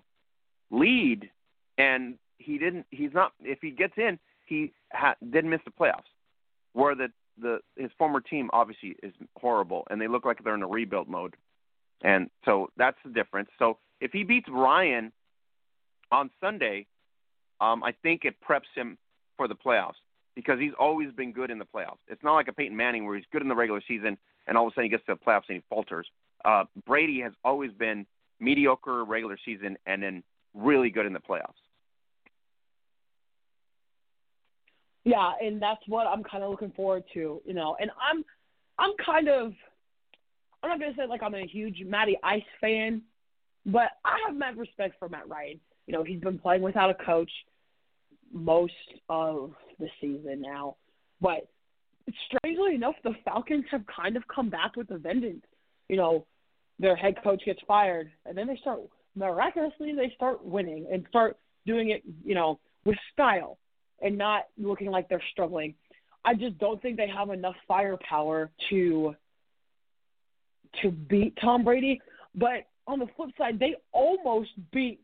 lead, 0.69 1.31
and 1.79 2.19
he 2.37 2.59
didn't. 2.59 2.85
He's 2.91 3.13
not. 3.15 3.31
If 3.41 3.57
he 3.63 3.71
gets 3.71 3.93
in, 3.97 4.19
he 4.45 4.71
ha- 4.93 5.15
didn't 5.27 5.49
miss 5.49 5.61
the 5.65 5.71
playoffs. 5.71 6.03
Where 6.73 6.93
the 6.93 7.07
the 7.41 7.61
his 7.75 7.89
former 7.97 8.21
team 8.21 8.51
obviously 8.53 8.95
is 9.01 9.13
horrible, 9.39 9.87
and 9.89 9.99
they 9.99 10.07
look 10.07 10.23
like 10.23 10.43
they're 10.43 10.53
in 10.53 10.61
a 10.61 10.67
rebuild 10.67 11.07
mode, 11.07 11.35
and 12.03 12.29
so 12.45 12.69
that's 12.77 12.97
the 13.03 13.09
difference. 13.11 13.49
So 13.57 13.79
if 13.99 14.11
he 14.11 14.23
beats 14.23 14.47
Ryan 14.51 15.11
on 16.11 16.29
Sunday, 16.39 16.85
um, 17.61 17.84
I 17.84 17.94
think 18.03 18.26
it 18.26 18.36
preps 18.48 18.72
him 18.76 18.98
for 19.38 19.48
the 19.48 19.56
playoffs 19.56 19.95
because 20.36 20.60
he's 20.60 20.73
always 20.80 21.11
been 21.14 21.32
good 21.32 21.49
in 21.49 21.57
the 21.60 21.65
playoffs. 21.65 21.99
It's 22.07 22.23
not 22.23 22.34
like 22.34 22.48
a 22.48 22.53
Peyton 22.53 22.76
Manning 22.76 23.06
where 23.06 23.15
he's 23.15 23.26
good 23.32 23.41
in 23.41 23.48
the 23.48 23.56
regular 23.56 23.82
season 23.88 24.18
and 24.48 24.57
all 24.57 24.68
of 24.68 24.72
a 24.72 24.76
sudden 24.76 24.86
he 24.86 24.90
gets 24.90 25.06
to 25.06 25.15
the 25.15 25.19
playoffs 25.19 25.44
and 25.48 25.57
he 25.57 25.64
falters. 25.69 26.07
Uh, 26.44 26.65
Brady 26.86 27.22
has 27.22 27.34
always 27.44 27.72
been 27.72 28.06
mediocre 28.40 29.03
regular 29.06 29.38
season 29.45 29.77
and 29.86 30.03
then 30.03 30.23
really 30.53 30.90
good 30.90 31.06
in 31.06 31.14
the 31.14 31.19
playoffs. 31.19 31.53
Yeah, 35.06 35.34
and 35.41 35.61
that's 35.61 35.82
what 35.88 36.07
I'm 36.07 36.23
kind 36.23 36.44
of 36.44 36.49
looking 36.49 36.72
forward 36.72 37.03
to, 37.14 37.41
you 37.45 37.53
know. 37.53 37.77
And 37.80 37.91
I'm, 38.02 38.26
I'm 38.80 38.91
kind 39.06 39.30
of, 39.30 39.53
I'm 40.64 40.69
not 40.69 40.80
gonna 40.80 40.94
say 40.98 41.06
like 41.07 41.22
I'm 41.22 41.36
a 41.36 41.45
huge 41.45 41.84
Matty 41.86 42.18
Ice 42.23 42.41
fan, 42.60 43.03
but 43.68 43.90
I 44.03 44.18
have 44.27 44.36
mad 44.36 44.57
respect 44.57 44.95
for 44.98 45.07
Matt 45.07 45.30
Ryan. 45.30 45.60
You 45.87 45.93
know, 45.93 46.03
he's 46.03 46.19
been 46.19 46.39
playing 46.39 46.61
without 46.61 46.89
a 46.89 46.95
coach 46.95 47.31
most 48.31 48.73
of 49.09 49.51
the 49.79 49.87
season 50.01 50.41
now, 50.41 50.75
but 51.21 51.47
strangely 52.27 52.75
enough, 52.75 52.95
the 53.03 53.13
Falcons 53.23 53.65
have 53.71 53.83
kind 53.87 54.17
of 54.17 54.23
come 54.27 54.49
back 54.49 54.75
with 54.75 54.89
a 54.91 54.97
vengeance. 54.97 55.43
You 55.89 55.97
know, 55.97 56.25
their 56.79 56.95
head 56.95 57.15
coach 57.23 57.43
gets 57.45 57.59
fired, 57.67 58.11
and 58.25 58.37
then 58.37 58.47
they 58.47 58.57
start 58.57 58.81
miraculously 59.15 59.93
they 59.95 60.11
start 60.15 60.43
winning 60.43 60.85
and 60.91 61.05
start 61.07 61.37
doing 61.65 61.89
it, 61.89 62.03
you 62.23 62.35
know, 62.35 62.59
with 62.85 62.97
style 63.13 63.57
and 64.01 64.17
not 64.17 64.43
looking 64.57 64.91
like 64.91 65.07
they're 65.09 65.23
struggling. 65.31 65.73
I 66.23 66.33
just 66.33 66.57
don't 66.57 66.81
think 66.81 66.97
they 66.97 67.07
have 67.07 67.29
enough 67.29 67.55
firepower 67.67 68.51
to 68.69 69.15
to 70.81 70.91
beat 70.91 71.37
Tom 71.41 71.63
Brady. 71.63 72.01
But 72.33 72.67
on 72.87 72.99
the 72.99 73.07
flip 73.15 73.29
side, 73.37 73.59
they 73.59 73.75
almost 73.91 74.49
beat 74.71 74.99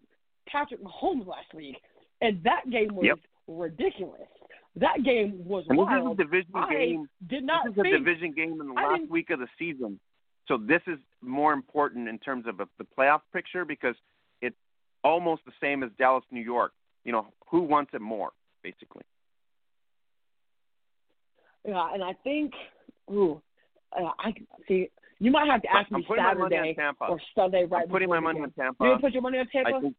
Patrick 0.48 0.82
Mahomes 0.84 1.26
last 1.28 1.54
week, 1.54 1.78
and 2.22 2.42
that 2.44 2.70
game 2.70 2.96
was 2.96 3.06
Yep. 3.06 3.20
ridiculous. 3.48 4.28
That 4.76 5.04
game 5.04 5.44
was 5.46 5.66
And 5.68 5.78
this 5.78 5.86
wild. 5.86 6.08
is 6.08 6.20
a 6.20 6.24
division 6.24 6.52
I 6.56 6.74
game. 6.74 7.10
did 7.28 7.44
not 7.44 7.66
this 7.66 7.74
is 7.74 7.94
a 7.94 7.98
division 7.98 8.32
game 8.32 8.60
in 8.62 8.68
the 8.68 8.74
last 8.74 9.08
week 9.10 9.30
of 9.30 9.40
the 9.40 9.48
season. 9.60 10.00
So 10.48 10.58
this 10.58 10.82
is 10.88 10.98
more 11.22 11.54
important 11.54 12.08
in 12.08 12.18
terms 12.20 12.48
of 12.48 12.58
the 12.58 12.68
playoff 12.98 13.22
picture 13.34 13.66
because 13.66 13.96
it's 14.42 14.58
almost 15.04 15.44
the 15.46 15.52
same 15.62 15.84
as 15.84 15.92
Dallas, 15.98 16.24
New 16.32 16.42
York. 16.42 16.74
You 17.04 17.12
know, 17.12 17.34
who 17.48 17.62
wants 17.62 17.94
it 17.94 18.02
more, 18.02 18.32
basically. 18.62 19.04
Yeah, 21.68 21.94
and 21.94 22.04
I 22.04 22.14
think, 22.24 22.54
ooh, 23.12 23.42
uh, 23.98 24.12
I 24.20 24.34
see. 24.68 24.90
You 25.20 25.30
might 25.32 25.48
have 25.48 25.62
to 25.62 25.72
ask 25.72 25.88
I'm 25.92 26.00
me 26.00 26.06
putting 26.08 26.24
my 26.24 26.34
money 26.34 26.56
on 26.58 26.76
Saturday 26.76 26.96
or 27.12 27.20
Sunday 27.36 27.66
right 27.66 27.84
I'm 27.84 27.90
putting 27.90 28.10
my 28.10 28.20
money 28.20 28.40
on. 28.40 28.52
Tampa. 28.52 28.84
You 28.86 28.98
put 29.00 29.14
your 29.14 29.22
money 29.22 29.38
on 29.38 29.48
Tampa? 29.48 29.70
I 29.78 29.80
think, 29.82 29.96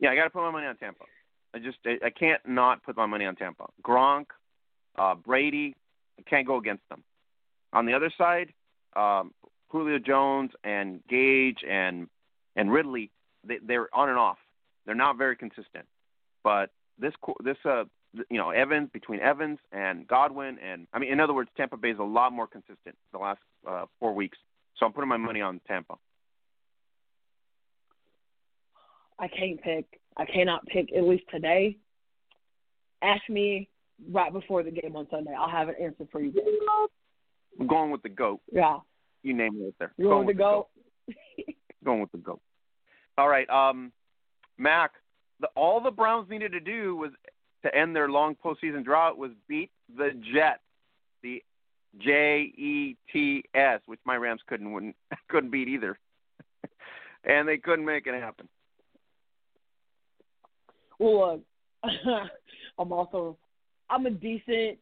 yeah, 0.00 0.10
I 0.10 0.16
got 0.16 0.24
to 0.24 0.30
put 0.30 0.42
my 0.42 0.50
money 0.50 0.66
on 0.66 0.76
Tampa. 0.76 1.04
I 1.54 1.58
just 1.58 1.78
I, 1.86 1.98
I 2.06 2.10
can't 2.10 2.40
not 2.46 2.82
put 2.82 2.96
my 2.96 3.06
money 3.06 3.24
on 3.24 3.36
Tampa. 3.36 3.66
Gronk, 3.82 4.26
uh, 4.96 5.14
Brady, 5.14 5.74
I 6.18 6.22
can't 6.22 6.46
go 6.46 6.56
against 6.56 6.88
them. 6.88 7.02
On 7.72 7.86
the 7.86 7.94
other 7.94 8.12
side, 8.16 8.52
um, 8.96 9.32
Julio 9.68 9.98
Jones 9.98 10.52
and 10.64 11.00
Gage 11.08 11.58
and 11.68 12.08
and 12.56 12.72
Ridley, 12.72 13.10
they, 13.44 13.58
they're 13.64 13.88
on 13.94 14.08
and 14.08 14.18
off. 14.18 14.38
They're 14.86 14.94
not 14.94 15.18
very 15.18 15.36
consistent. 15.36 15.86
But 16.42 16.70
this 16.98 17.12
this 17.42 17.56
uh 17.64 17.84
you 18.30 18.38
know 18.38 18.50
Evans 18.50 18.90
between 18.92 19.20
Evans 19.20 19.58
and 19.72 20.06
Godwin 20.06 20.58
and 20.58 20.86
I 20.92 20.98
mean 20.98 21.12
in 21.12 21.20
other 21.20 21.34
words 21.34 21.50
Tampa 21.56 21.76
Bay 21.76 21.90
is 21.90 21.98
a 21.98 22.04
lot 22.04 22.32
more 22.32 22.46
consistent 22.46 22.96
the 23.12 23.18
last 23.18 23.40
uh, 23.66 23.86
four 24.00 24.14
weeks. 24.14 24.38
So 24.76 24.86
I'm 24.86 24.92
putting 24.92 25.08
my 25.08 25.16
money 25.16 25.40
on 25.40 25.60
Tampa. 25.66 25.96
I 29.18 29.28
can't 29.28 29.60
pick. 29.62 29.86
I 30.16 30.24
cannot 30.24 30.66
pick 30.66 30.92
at 30.96 31.04
least 31.04 31.24
today. 31.30 31.76
Ask 33.02 33.22
me 33.28 33.68
right 34.10 34.32
before 34.32 34.62
the 34.62 34.70
game 34.70 34.96
on 34.96 35.06
Sunday. 35.10 35.34
I'll 35.38 35.48
have 35.50 35.68
an 35.68 35.76
answer 35.80 36.04
for 36.10 36.20
you. 36.20 36.32
I'm 37.60 37.66
going 37.66 37.90
with 37.90 38.02
the 38.02 38.08
goat. 38.08 38.40
Yeah. 38.52 38.78
You 39.22 39.34
name 39.34 39.56
it 39.56 39.64
right 39.64 39.74
there. 39.78 39.92
You 39.96 40.04
going, 40.04 40.26
with 40.26 40.36
the 40.36 40.42
goat? 40.42 40.68
goat. 41.06 41.54
going 41.84 42.00
with 42.00 42.12
the 42.12 42.18
goat. 42.18 42.40
All 43.16 43.28
right, 43.28 43.48
um, 43.50 43.92
Mac. 44.58 44.92
The, 45.40 45.48
all 45.54 45.80
the 45.80 45.90
Browns 45.90 46.28
needed 46.28 46.52
to 46.52 46.60
do 46.60 46.96
was 46.96 47.10
to 47.64 47.74
end 47.74 47.94
their 47.94 48.08
long 48.08 48.36
postseason 48.44 48.84
drought 48.84 49.18
was 49.18 49.30
beat 49.48 49.70
the 49.96 50.10
Jets, 50.32 50.60
the 51.22 51.42
J 51.98 52.52
E 52.56 52.96
T 53.12 53.44
S, 53.54 53.80
which 53.86 54.00
my 54.04 54.16
Rams 54.16 54.40
couldn't 54.46 54.72
wouldn't, 54.72 54.96
couldn't 55.28 55.50
beat 55.50 55.68
either, 55.68 55.98
and 57.24 57.48
they 57.48 57.58
couldn't 57.58 57.84
make 57.84 58.06
it 58.06 58.14
happen. 58.20 58.48
Well, 60.98 61.40
uh, 61.82 61.88
I'm 62.78 62.92
also 62.92 63.36
I'm 63.90 64.06
a 64.06 64.10
decent 64.10 64.78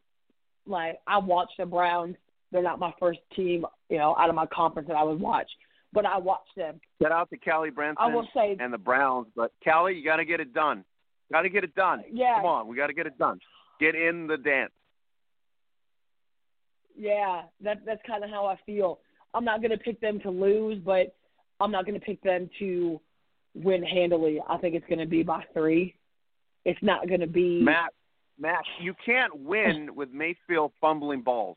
like 0.66 0.98
I 1.06 1.18
watch 1.18 1.50
the 1.58 1.66
Browns. 1.66 2.16
They're 2.52 2.62
not 2.62 2.78
my 2.78 2.92
first 2.98 3.20
team, 3.34 3.66
you 3.88 3.98
know, 3.98 4.14
out 4.16 4.28
of 4.28 4.34
my 4.34 4.46
conference 4.46 4.88
that 4.88 4.96
I 4.96 5.02
would 5.02 5.20
watch, 5.20 5.50
but 5.92 6.06
I 6.06 6.18
watch 6.18 6.46
them. 6.56 6.80
Get 7.00 7.12
out 7.12 7.28
to 7.30 7.36
Callie 7.36 7.70
Branson 7.70 7.96
I 8.00 8.14
will 8.14 8.28
say, 8.34 8.56
and 8.58 8.72
the 8.72 8.78
Browns, 8.78 9.26
but 9.34 9.52
Callie, 9.64 9.94
you 9.94 10.04
got 10.04 10.16
to 10.16 10.24
get 10.24 10.40
it 10.40 10.54
done. 10.54 10.84
Got 11.32 11.42
to 11.42 11.48
get 11.48 11.64
it 11.64 11.74
done. 11.74 12.04
Yeah. 12.10 12.36
Come 12.36 12.46
on, 12.46 12.68
we 12.68 12.76
got 12.76 12.86
to 12.86 12.92
get 12.92 13.06
it 13.06 13.18
done. 13.18 13.40
Get 13.80 13.94
in 13.94 14.26
the 14.26 14.36
dance. 14.36 14.72
Yeah, 16.96 17.42
that 17.62 17.78
that's 17.84 18.00
kind 18.06 18.24
of 18.24 18.30
how 18.30 18.46
I 18.46 18.56
feel. 18.64 19.00
I'm 19.34 19.44
not 19.44 19.60
going 19.60 19.72
to 19.72 19.76
pick 19.76 20.00
them 20.00 20.20
to 20.20 20.30
lose, 20.30 20.80
but 20.82 21.14
I'm 21.60 21.70
not 21.70 21.84
going 21.84 21.98
to 21.98 22.04
pick 22.04 22.22
them 22.22 22.48
to 22.60 23.00
win 23.54 23.82
handily. 23.82 24.40
I 24.48 24.56
think 24.58 24.74
it's 24.74 24.86
going 24.86 25.00
to 25.00 25.06
be 25.06 25.22
by 25.22 25.42
three. 25.52 25.95
It's 26.66 26.82
not 26.82 27.08
going 27.08 27.20
to 27.20 27.28
be 27.28 27.62
Matt. 27.62 27.92
Matt, 28.38 28.64
you 28.82 28.92
can't 29.06 29.38
win 29.38 29.94
with 29.94 30.10
Mayfield 30.10 30.72
fumbling 30.80 31.22
balls. 31.22 31.56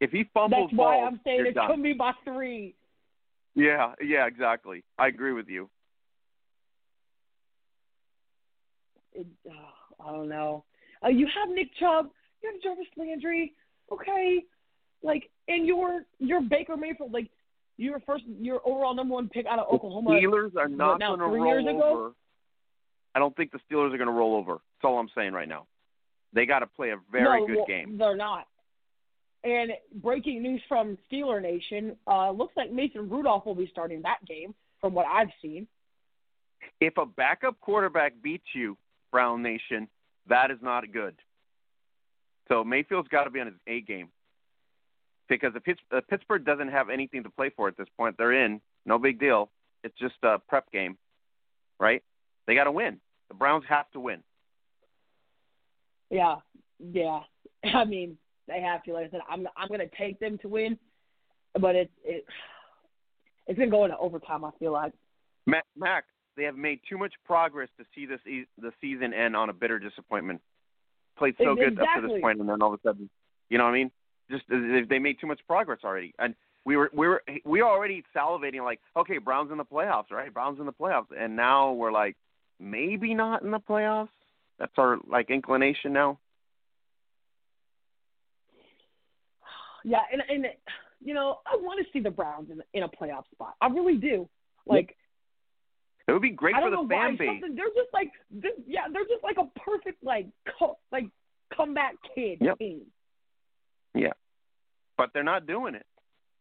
If 0.00 0.12
he 0.12 0.24
fumbles 0.32 0.68
That's 0.70 0.78
why 0.78 0.94
balls, 0.94 1.08
I'm 1.08 1.20
saying 1.24 1.44
it's 1.48 1.56
going 1.56 1.78
to 1.78 1.82
be 1.82 1.92
by 1.92 2.12
three. 2.24 2.74
Yeah, 3.56 3.92
yeah, 4.00 4.26
exactly. 4.26 4.84
I 4.98 5.08
agree 5.08 5.32
with 5.32 5.48
you. 5.48 5.68
It, 9.14 9.26
oh, 9.48 10.04
I 10.08 10.12
don't 10.12 10.28
know. 10.28 10.64
Uh, 11.04 11.08
you 11.08 11.26
have 11.26 11.52
Nick 11.52 11.68
Chubb. 11.78 12.08
You 12.42 12.52
have 12.52 12.62
Jarvis 12.62 12.86
Landry. 12.96 13.52
Okay, 13.92 14.44
like 15.02 15.28
and 15.48 15.66
your 15.66 16.04
your 16.20 16.40
Baker 16.40 16.76
Mayfield. 16.76 17.12
Like 17.12 17.30
your 17.76 18.00
first, 18.06 18.24
your 18.40 18.60
overall 18.64 18.94
number 18.94 19.14
one 19.14 19.28
pick 19.28 19.46
out 19.46 19.58
of 19.58 19.66
Oklahoma. 19.72 20.10
The 20.10 20.26
Steelers 20.26 20.56
are 20.56 20.68
not 20.68 21.00
going 21.00 21.18
to 21.18 21.26
roll 21.26 21.82
over. 21.82 22.12
I 23.14 23.18
don't 23.18 23.36
think 23.36 23.52
the 23.52 23.60
Steelers 23.70 23.94
are 23.94 23.98
going 23.98 24.08
to 24.08 24.12
roll 24.12 24.34
over. 24.34 24.52
That's 24.52 24.84
all 24.84 24.98
I'm 24.98 25.08
saying 25.14 25.32
right 25.32 25.48
now. 25.48 25.66
They 26.32 26.46
got 26.46 26.60
to 26.60 26.66
play 26.66 26.90
a 26.90 26.96
very 27.12 27.40
no, 27.40 27.46
good 27.46 27.56
well, 27.56 27.66
game. 27.66 27.96
They're 27.98 28.16
not. 28.16 28.46
And 29.44 29.72
breaking 30.02 30.42
news 30.42 30.62
from 30.68 30.98
Steeler 31.10 31.40
Nation, 31.40 31.96
uh, 32.06 32.30
looks 32.30 32.56
like 32.56 32.72
Mason 32.72 33.08
Rudolph 33.08 33.44
will 33.46 33.54
be 33.54 33.68
starting 33.70 34.02
that 34.02 34.24
game, 34.26 34.54
from 34.80 34.94
what 34.94 35.06
I've 35.06 35.28
seen. 35.40 35.66
If 36.80 36.96
a 36.96 37.06
backup 37.06 37.60
quarterback 37.60 38.14
beats 38.22 38.46
you, 38.54 38.76
Brown 39.12 39.42
Nation, 39.42 39.88
that 40.28 40.50
is 40.50 40.58
not 40.62 40.90
good. 40.92 41.14
So 42.48 42.64
Mayfield's 42.64 43.08
got 43.08 43.24
to 43.24 43.30
be 43.30 43.40
on 43.40 43.46
his 43.46 43.56
A 43.66 43.80
game. 43.80 44.08
Because 45.28 45.52
if 45.54 45.78
uh, 45.90 46.00
Pittsburgh 46.08 46.44
doesn't 46.44 46.68
have 46.68 46.90
anything 46.90 47.22
to 47.22 47.30
play 47.30 47.50
for 47.54 47.68
at 47.68 47.76
this 47.76 47.86
point, 47.96 48.16
they're 48.18 48.44
in. 48.44 48.60
No 48.84 48.98
big 48.98 49.18
deal. 49.18 49.50
It's 49.82 49.98
just 49.98 50.16
a 50.22 50.38
prep 50.38 50.70
game, 50.70 50.98
right? 51.80 52.02
They 52.46 52.54
got 52.54 52.64
to 52.64 52.72
win. 52.72 53.00
The 53.28 53.34
Browns 53.34 53.64
have 53.68 53.90
to 53.92 54.00
win. 54.00 54.22
Yeah, 56.10 56.36
yeah. 56.78 57.20
I 57.74 57.84
mean, 57.84 58.16
they 58.46 58.60
have 58.60 58.82
to. 58.84 58.92
Like 58.92 59.06
I 59.06 59.10
said, 59.10 59.20
I'm 59.28 59.46
I'm 59.56 59.68
going 59.68 59.80
to 59.80 59.90
take 59.96 60.20
them 60.20 60.38
to 60.38 60.48
win, 60.48 60.78
but 61.58 61.74
it's 61.74 61.90
it 62.04 62.16
it 62.16 62.24
it's 63.46 63.58
going 63.58 63.70
to 63.70 63.76
go 63.76 63.84
into 63.84 63.98
overtime. 63.98 64.44
I 64.44 64.50
feel 64.58 64.72
like. 64.72 64.92
Mac, 65.46 65.64
Mac, 65.76 66.04
they 66.36 66.44
have 66.44 66.56
made 66.56 66.80
too 66.88 66.98
much 66.98 67.12
progress 67.26 67.68
to 67.78 67.84
see 67.94 68.06
this 68.06 68.20
e- 68.26 68.46
the 68.58 68.72
season 68.80 69.12
end 69.12 69.36
on 69.36 69.50
a 69.50 69.52
bitter 69.52 69.78
disappointment. 69.78 70.40
Played 71.18 71.36
so 71.38 71.54
good 71.54 71.78
up 71.78 71.86
to 71.96 72.08
this 72.08 72.20
point, 72.20 72.40
and 72.40 72.48
then 72.48 72.60
all 72.60 72.74
of 72.74 72.80
a 72.80 72.88
sudden, 72.88 73.08
you 73.48 73.58
know 73.58 73.64
what 73.64 73.70
I 73.70 73.74
mean? 73.74 73.90
Just 74.30 74.44
they 74.48 74.82
they 74.88 74.98
made 74.98 75.20
too 75.20 75.26
much 75.26 75.40
progress 75.46 75.80
already, 75.84 76.14
and 76.18 76.34
we 76.64 76.76
were 76.76 76.90
we 76.92 77.06
were 77.06 77.22
we 77.44 77.62
were 77.62 77.68
already 77.68 78.02
salivating 78.16 78.64
like, 78.64 78.80
okay, 78.96 79.18
Browns 79.18 79.52
in 79.52 79.58
the 79.58 79.64
playoffs, 79.64 80.10
right? 80.10 80.32
Browns 80.32 80.58
in 80.58 80.66
the 80.66 80.72
playoffs, 80.72 81.06
and 81.16 81.36
now 81.36 81.72
we're 81.72 81.92
like, 81.92 82.16
maybe 82.60 83.14
not 83.14 83.42
in 83.42 83.50
the 83.50 83.60
playoffs. 83.60 84.08
That's 84.58 84.72
our 84.78 84.98
like 85.08 85.30
inclination 85.30 85.92
now. 85.92 86.18
Yeah, 89.84 89.98
and 90.12 90.22
and 90.28 90.46
you 91.04 91.12
know, 91.14 91.38
I 91.46 91.56
want 91.56 91.84
to 91.84 91.92
see 91.92 92.00
the 92.02 92.10
Browns 92.10 92.50
in 92.50 92.62
in 92.72 92.82
a 92.84 92.88
playoff 92.88 93.24
spot. 93.32 93.54
I 93.60 93.66
really 93.68 93.96
do. 93.96 94.28
Like 94.66 94.96
It 96.08 96.12
would 96.12 96.22
be 96.22 96.30
great 96.30 96.54
I 96.54 96.62
for 96.62 96.70
the 96.70 96.86
fan 96.88 97.16
base. 97.16 97.42
they're 97.54 97.66
just 97.68 97.92
like 97.92 98.10
they're, 98.30 98.52
yeah, 98.66 98.82
they're 98.92 99.04
just 99.04 99.22
like 99.22 99.36
a 99.38 99.46
perfect 99.60 100.02
like 100.02 100.26
co- 100.58 100.78
like 100.90 101.04
comeback 101.54 101.96
kid 102.14 102.38
Yep. 102.40 102.58
team. 102.58 102.82
Yeah, 103.94 104.12
but 104.96 105.10
they're 105.12 105.22
not 105.22 105.46
doing 105.46 105.74
it. 105.74 105.86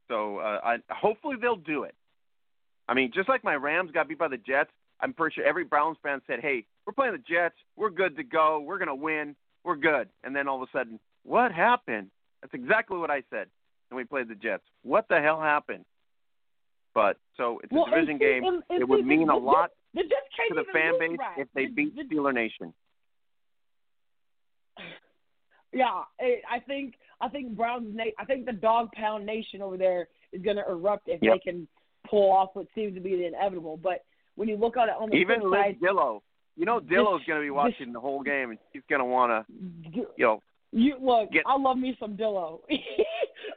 So 0.07 0.37
uh, 0.37 0.59
I 0.63 0.77
hopefully 0.89 1.35
they'll 1.41 1.55
do 1.55 1.83
it. 1.83 1.95
I 2.87 2.93
mean, 2.93 3.11
just 3.13 3.27
like 3.29 3.43
my 3.43 3.55
Rams 3.55 3.91
got 3.91 4.07
beat 4.07 4.19
by 4.19 4.27
the 4.27 4.37
Jets, 4.37 4.71
I'm 4.99 5.13
pretty 5.13 5.35
sure 5.35 5.45
every 5.45 5.63
Browns 5.65 5.97
fan 6.01 6.21
said, 6.27 6.39
"Hey, 6.41 6.65
we're 6.85 6.93
playing 6.93 7.13
the 7.13 7.17
Jets. 7.19 7.55
We're 7.75 7.89
good 7.89 8.15
to 8.17 8.23
go. 8.23 8.59
We're 8.61 8.77
gonna 8.79 8.95
win. 8.95 9.35
We're 9.63 9.75
good." 9.75 10.09
And 10.23 10.35
then 10.35 10.47
all 10.47 10.61
of 10.61 10.67
a 10.67 10.71
sudden, 10.71 10.99
what 11.23 11.51
happened? 11.51 12.09
That's 12.41 12.53
exactly 12.53 12.97
what 12.97 13.09
I 13.11 13.23
said. 13.29 13.47
And 13.89 13.97
we 13.97 14.03
played 14.05 14.27
the 14.27 14.35
Jets. 14.35 14.63
What 14.83 15.07
the 15.09 15.19
hell 15.21 15.39
happened? 15.41 15.85
But 16.93 17.17
so 17.37 17.59
it's 17.63 17.71
a 17.71 17.75
Well, 17.75 17.85
division 17.85 18.15
see- 18.15 18.25
game. 18.25 18.43
and- 18.45 18.63
and 18.69 18.81
it 18.81 18.87
would 18.87 18.99
see, 19.01 19.05
mean 19.05 19.27
the, 19.27 19.33
a 19.33 19.35
lot 19.35 19.71
The, 19.93 20.03
the 20.03 20.09
Jets 20.09 20.47
to 20.49 20.53
the 20.55 20.65
fan 20.65 20.97
base 20.99 21.17
right. 21.17 21.37
if 21.39 21.51
they 21.53 21.65
The- 21.65 21.71
beat 21.73 21.95
the- 21.95 22.03
Steeler 22.03 22.33
Nation. 22.33 22.73
Yeah, 25.71 26.03
I 26.21 26.39
I 26.47 26.59
think 26.59 26.95
I 27.19 27.29
think 27.29 27.55
Browns. 27.55 27.95
Na- 27.95 28.03
I 28.19 28.25
think 28.25 28.45
the 28.45 28.53
dog 28.53 28.91
pound 28.91 29.25
nation 29.25 29.61
over 29.61 29.75
there 29.75 30.07
is 30.31 30.41
going 30.43 30.57
to 30.57 30.67
erupt 30.69 31.07
if 31.07 31.19
Yep. 31.21 31.33
they 31.33 31.39
can 31.39 31.67
pull 32.07 32.31
off 32.31 32.49
what 32.53 32.67
seems 32.75 32.93
to 32.93 32.99
be 32.99 33.15
the 33.15 33.25
inevitable. 33.25 33.77
But 33.77 34.05
when 34.35 34.47
you 34.49 34.57
look 34.57 34.77
at 34.77 34.89
it 34.89 34.95
on 34.99 35.09
the 35.09 35.15
Even 35.15 35.41
Liz 35.49 35.59
side, 35.59 35.77
Dillo. 35.81 36.21
You 36.55 36.65
know 36.65 36.79
Dillo's 36.79 37.19
This- 37.21 37.27
going 37.27 37.39
to 37.39 37.41
be 37.41 37.47
this- 37.47 37.53
watching 37.55 37.93
the 37.93 37.99
whole 37.99 38.21
game, 38.21 38.51
and 38.51 38.59
he's 38.71 38.83
going 38.89 38.99
to 38.99 39.05
want 39.05 39.47
to, 39.47 39.53
you 39.93 40.05
know, 40.19 40.41
you 40.71 40.95
look. 41.01 41.31
Get- 41.31 41.43
I 41.47 41.57
love 41.57 41.77
me 41.77 41.95
some 41.99 42.15
Dillo. 42.17 42.59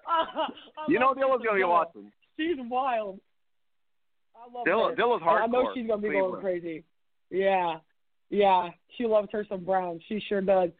I 0.08 0.46
you 0.88 0.98
know 0.98 1.12
Dillo's 1.14 1.42
going 1.42 1.54
to 1.60 1.60
be 1.60 1.64
watching. 1.64 2.12
She's 2.38 2.56
wild. 2.58 3.18
I 4.36 4.52
love 4.54 4.66
Dillo, 4.66 4.90
her. 4.90 4.96
Dillo's 4.96 5.22
And 5.22 5.30
I 5.30 5.46
know 5.46 5.72
she's 5.74 5.86
gonna 5.86 6.02
be 6.02 6.10
going 6.10 6.40
crazy. 6.40 6.84
Yeah, 7.30 7.78
yeah, 8.30 8.68
she 8.96 9.06
loves 9.06 9.28
her 9.32 9.44
some 9.48 9.64
Browns. 9.64 10.02
She 10.08 10.20
sure 10.28 10.40
does. 10.40 10.70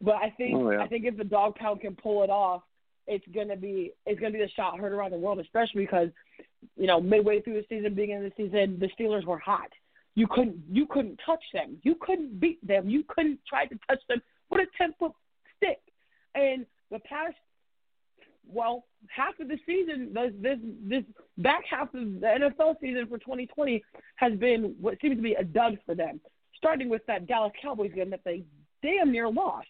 But 0.00 0.16
I 0.16 0.30
think 0.36 0.56
Oh, 0.56 0.70
yeah. 0.70 0.82
I 0.82 0.86
think 0.88 1.04
if 1.06 1.16
the 1.16 1.24
dog 1.24 1.56
pound 1.56 1.80
can 1.80 1.96
pull 1.96 2.22
it 2.22 2.30
off, 2.30 2.62
it's 3.08 3.24
gonna 3.34 3.56
be 3.56 3.92
it's 4.06 4.20
gonna 4.20 4.32
be 4.32 4.42
a 4.42 4.48
shot 4.50 4.78
heard 4.78 4.92
around 4.92 5.12
the 5.12 5.18
world, 5.18 5.40
especially 5.40 5.84
because 5.84 6.08
you 6.76 6.86
know 6.86 7.00
midway 7.00 7.40
through 7.40 7.54
the 7.54 7.64
season, 7.68 7.94
beginning 7.94 8.24
of 8.24 8.32
the 8.36 8.44
season, 8.44 8.78
the 8.78 8.88
Steelers 8.98 9.24
were 9.24 9.38
hot. 9.38 9.70
You 10.14 10.26
couldn't 10.28 10.62
you 10.70 10.86
couldn't 10.86 11.18
touch 11.24 11.42
them. 11.52 11.78
You 11.82 11.96
couldn't 12.00 12.38
beat 12.38 12.64
them. 12.66 12.88
You 12.88 13.04
couldn't 13.08 13.40
try 13.48 13.66
to 13.66 13.78
touch 13.88 14.00
them 14.08 14.20
with 14.50 14.60
a 14.60 14.66
ten 14.76 14.94
foot 14.98 15.12
stick. 15.56 15.80
And 16.34 16.66
the 16.90 16.98
past 17.00 17.34
well, 18.50 18.84
half 19.08 19.38
of 19.40 19.48
the 19.48 19.58
season, 19.66 20.12
this 20.14 20.32
this 20.40 20.58
this 20.82 21.04
back 21.38 21.64
half 21.68 21.92
of 21.94 22.20
the 22.20 22.26
NFL 22.26 22.80
season 22.80 23.06
for 23.08 23.18
2020 23.18 23.82
has 24.16 24.32
been 24.38 24.74
what 24.80 24.98
seems 25.00 25.16
to 25.16 25.22
be 25.22 25.34
a 25.34 25.44
dud 25.44 25.78
for 25.86 25.94
them. 25.94 26.20
Starting 26.56 26.88
with 26.88 27.02
that 27.06 27.26
Dallas 27.26 27.52
Cowboys 27.60 27.92
game 27.94 28.10
that 28.10 28.20
they 28.24 28.42
damn 28.82 29.12
near 29.12 29.28
lost. 29.28 29.68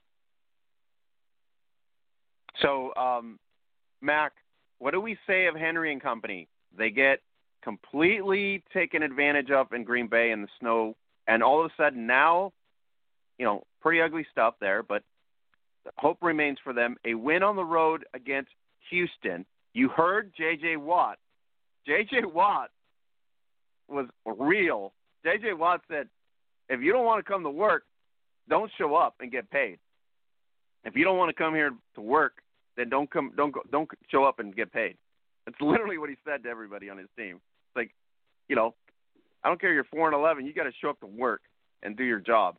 So, 2.62 2.94
um, 2.96 3.38
Mac, 4.00 4.32
what 4.78 4.92
do 4.92 5.00
we 5.00 5.16
say 5.26 5.46
of 5.46 5.54
Henry 5.54 5.92
and 5.92 6.02
Company? 6.02 6.48
They 6.76 6.90
get 6.90 7.20
completely 7.62 8.62
taken 8.72 9.02
advantage 9.02 9.50
of 9.50 9.72
in 9.72 9.84
Green 9.84 10.06
Bay 10.06 10.30
in 10.30 10.42
the 10.42 10.48
snow, 10.60 10.96
and 11.26 11.42
all 11.42 11.64
of 11.64 11.70
a 11.70 11.82
sudden 11.82 12.06
now, 12.06 12.52
you 13.38 13.44
know, 13.44 13.64
pretty 13.80 14.00
ugly 14.00 14.26
stuff 14.30 14.54
there, 14.60 14.82
but 14.82 15.02
hope 15.96 16.18
remains 16.22 16.58
for 16.62 16.72
them. 16.72 16.96
A 17.04 17.14
win 17.14 17.42
on 17.42 17.56
the 17.56 17.64
road 17.64 18.04
against 18.14 18.50
Houston. 18.90 19.44
You 19.74 19.88
heard 19.88 20.32
J.J. 20.36 20.76
Watt 20.76 21.18
J.J. 21.88 22.26
Watt 22.26 22.70
was 23.88 24.06
real. 24.26 24.92
J.J. 25.24 25.54
Watt 25.54 25.80
said, 25.88 26.08
"If 26.68 26.82
you 26.82 26.92
don't 26.92 27.06
want 27.06 27.24
to 27.24 27.32
come 27.32 27.42
to 27.44 27.50
work, 27.50 27.84
don't 28.48 28.70
show 28.76 28.94
up 28.94 29.14
and 29.20 29.32
get 29.32 29.50
paid. 29.50 29.78
If 30.84 30.94
you 30.96 31.04
don't 31.04 31.16
want 31.16 31.30
to 31.30 31.34
come 31.34 31.54
here 31.54 31.72
to 31.94 32.00
work, 32.00 32.42
then 32.78 32.88
don't 32.88 33.10
come. 33.10 33.32
Don't 33.36 33.52
go, 33.52 33.60
don't 33.70 33.88
show 34.10 34.24
up 34.24 34.38
and 34.38 34.54
get 34.54 34.72
paid." 34.72 34.96
That's 35.44 35.58
literally 35.60 35.98
what 35.98 36.08
he 36.08 36.16
said 36.24 36.42
to 36.44 36.48
everybody 36.48 36.88
on 36.90 36.98
his 36.98 37.08
team. 37.16 37.36
It's 37.36 37.76
like, 37.76 37.90
you 38.48 38.56
know, 38.56 38.74
I 39.44 39.48
don't 39.48 39.60
care. 39.60 39.72
You're 39.72 39.84
four 39.84 40.06
and 40.06 40.14
eleven. 40.14 40.46
You 40.46 40.52
got 40.52 40.64
to 40.64 40.72
show 40.80 40.90
up 40.90 41.00
to 41.00 41.06
work 41.06 41.42
and 41.82 41.96
do 41.96 42.04
your 42.04 42.20
job. 42.20 42.56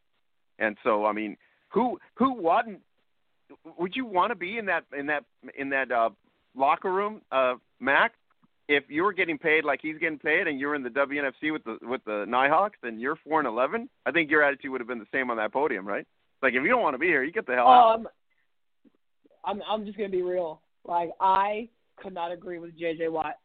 And 0.59 0.77
so, 0.83 1.05
I 1.05 1.13
mean, 1.13 1.37
who 1.69 1.99
who 2.15 2.33
wouldn't? 2.33 2.79
Would 3.77 3.95
you 3.95 4.05
want 4.05 4.31
to 4.31 4.35
be 4.35 4.57
in 4.57 4.65
that 4.65 4.85
in 4.97 5.07
that 5.07 5.23
in 5.57 5.69
that 5.69 5.91
uh, 5.91 6.09
locker 6.55 6.91
room, 6.91 7.21
uh, 7.31 7.55
Mac? 7.79 8.13
If 8.67 8.83
you 8.87 9.03
were 9.03 9.13
getting 9.13 9.39
paid 9.39 9.63
like 9.63 9.79
he's 9.81 9.97
getting 9.97 10.19
paid, 10.19 10.47
and 10.47 10.59
you're 10.59 10.75
in 10.75 10.83
the 10.83 10.89
WNFC 10.89 11.51
with 11.51 11.63
the 11.63 11.77
with 11.81 12.03
the 12.05 12.25
Nighthawks, 12.27 12.77
and 12.83 13.01
you're 13.01 13.15
four 13.27 13.39
and 13.39 13.47
eleven, 13.47 13.89
I 14.05 14.11
think 14.11 14.29
your 14.29 14.43
attitude 14.43 14.71
would 14.71 14.81
have 14.81 14.87
been 14.87 14.99
the 14.99 15.07
same 15.11 15.31
on 15.31 15.37
that 15.37 15.51
podium, 15.51 15.87
right? 15.87 16.05
Like 16.43 16.53
if 16.53 16.61
you 16.61 16.69
don't 16.69 16.83
want 16.83 16.93
to 16.93 16.99
be 16.99 17.07
here, 17.07 17.23
you 17.23 17.31
get 17.31 17.47
the 17.47 17.55
hell 17.55 17.67
out. 17.67 17.95
Um, 17.95 18.07
I'm 19.45 19.61
I'm 19.69 19.85
just 19.85 19.97
gonna 19.97 20.09
be 20.09 20.21
real. 20.21 20.61
Like 20.85 21.11
I 21.19 21.69
could 21.97 22.13
not 22.13 22.31
agree 22.31 22.59
with 22.59 22.77
JJ 22.79 23.11
Watt 23.11 23.35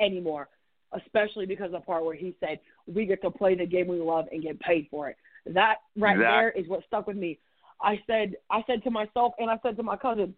anymore, 0.00 0.48
especially 0.92 1.46
because 1.46 1.66
of 1.66 1.72
the 1.72 1.80
part 1.80 2.04
where 2.04 2.14
he 2.14 2.34
said 2.40 2.60
we 2.86 3.06
get 3.06 3.22
to 3.22 3.30
play 3.30 3.54
the 3.54 3.66
game 3.66 3.88
we 3.88 4.00
love 4.00 4.26
and 4.32 4.42
get 4.42 4.58
paid 4.60 4.88
for 4.90 5.08
it. 5.08 5.16
That 5.46 5.76
right 5.96 6.16
Exactly. 6.16 6.24
there 6.24 6.50
is 6.50 6.68
what 6.68 6.84
stuck 6.86 7.06
with 7.06 7.16
me. 7.16 7.38
I 7.82 8.00
said 8.06 8.36
I 8.50 8.62
said 8.66 8.82
to 8.84 8.90
myself 8.90 9.34
and 9.38 9.50
I 9.50 9.58
said 9.62 9.76
to 9.76 9.82
my 9.82 9.96
cousin, 9.96 10.34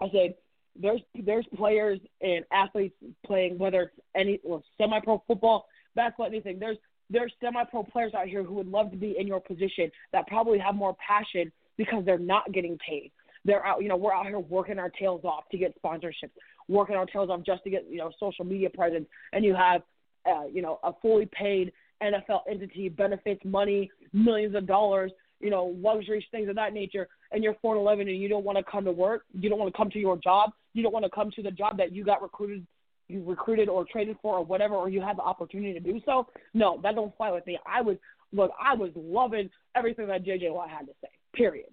I 0.00 0.08
said 0.12 0.34
there's 0.80 1.00
there's 1.14 1.46
players 1.56 1.98
and 2.20 2.44
athletes 2.52 2.94
playing 3.24 3.58
whether 3.58 3.82
it's 3.82 3.94
any 4.14 4.40
well, 4.44 4.62
semi 4.78 5.00
pro 5.00 5.22
football, 5.26 5.66
basketball, 5.94 6.26
anything. 6.26 6.58
There's 6.58 6.78
there's 7.10 7.32
semi 7.40 7.64
pro 7.64 7.82
players 7.84 8.14
out 8.14 8.26
here 8.26 8.42
who 8.42 8.54
would 8.54 8.66
love 8.66 8.90
to 8.90 8.96
be 8.96 9.16
in 9.18 9.26
your 9.26 9.40
position 9.40 9.90
that 10.12 10.26
probably 10.26 10.58
have 10.58 10.74
more 10.74 10.96
passion 11.06 11.52
because 11.76 12.04
they're 12.04 12.18
not 12.18 12.52
getting 12.52 12.78
paid. 12.86 13.12
They're 13.46 13.64
out, 13.64 13.82
you 13.82 13.88
know, 13.88 13.96
we're 13.96 14.12
out 14.12 14.26
here 14.26 14.38
working 14.38 14.78
our 14.78 14.90
tails 14.90 15.22
off 15.24 15.44
to 15.52 15.58
get 15.58 15.80
sponsorships, 15.82 16.30
working 16.68 16.96
our 16.96 17.06
tails 17.06 17.30
off 17.30 17.42
just 17.44 17.62
to 17.64 17.70
get, 17.70 17.86
you 17.88 17.98
know, 17.98 18.10
social 18.18 18.44
media 18.44 18.68
presence. 18.68 19.06
And 19.32 19.44
you 19.44 19.54
have, 19.54 19.82
uh, 20.28 20.46
you 20.52 20.62
know, 20.62 20.80
a 20.82 20.92
fully 21.00 21.28
paid 21.32 21.72
NFL 22.02 22.40
entity, 22.50 22.88
benefits, 22.88 23.40
money, 23.44 23.90
millions 24.12 24.54
of 24.54 24.66
dollars, 24.66 25.12
you 25.40 25.50
know, 25.50 25.74
luxuries, 25.78 26.24
things 26.30 26.48
of 26.48 26.56
that 26.56 26.72
nature. 26.72 27.08
And 27.30 27.44
you're 27.44 27.56
4 27.62 27.76
and 27.76 27.82
11 27.82 28.08
and 28.08 28.18
you 28.18 28.28
don't 28.28 28.44
want 28.44 28.58
to 28.58 28.64
come 28.64 28.84
to 28.84 28.92
work. 28.92 29.22
You 29.32 29.48
don't 29.48 29.58
want 29.58 29.72
to 29.72 29.76
come 29.76 29.90
to 29.90 29.98
your 29.98 30.16
job. 30.16 30.50
You 30.74 30.82
don't 30.82 30.92
want 30.92 31.04
to 31.04 31.10
come 31.10 31.30
to 31.36 31.42
the 31.42 31.50
job 31.50 31.78
that 31.78 31.92
you 31.92 32.04
got 32.04 32.22
recruited 32.22 32.66
you 33.08 33.22
recruited 33.24 33.68
or 33.68 33.84
traded 33.84 34.16
for 34.20 34.38
or 34.38 34.44
whatever, 34.44 34.74
or 34.74 34.88
you 34.88 35.00
had 35.00 35.16
the 35.16 35.22
opportunity 35.22 35.72
to 35.72 35.80
do 35.80 36.00
so. 36.04 36.26
No, 36.54 36.80
that 36.82 36.94
don't 36.94 37.16
fly 37.16 37.30
with 37.30 37.46
me. 37.46 37.58
I 37.66 37.80
was 37.80 37.96
look, 38.32 38.50
I 38.60 38.74
was 38.74 38.90
loving 38.96 39.50
everything 39.74 40.08
that 40.08 40.24
JJ 40.24 40.52
Watt 40.52 40.70
had 40.70 40.86
to 40.86 40.92
say. 41.00 41.08
Period. 41.32 41.66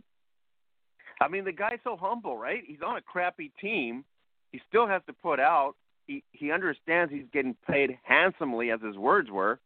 I 1.22 1.28
mean, 1.28 1.46
the 1.46 1.52
guy's 1.52 1.80
so 1.84 1.98
humble, 1.98 2.38
right? 2.38 2.64
He's 2.66 2.82
on 2.86 2.98
a 2.98 3.02
crappy 3.02 3.52
team. 3.60 4.04
He 4.52 4.62
still 4.68 4.88
has 4.88 5.02
to 5.08 5.14
put 5.14 5.40
out. 5.40 5.76
He 6.08 6.24
he 6.32 6.52
understands 6.52 7.12
he's 7.12 7.26
getting 7.32 7.56
paid 7.70 7.98
handsomely, 8.04 8.72
as 8.72 8.82
his 8.82 8.98
words 8.98 9.30
were. 9.32 9.60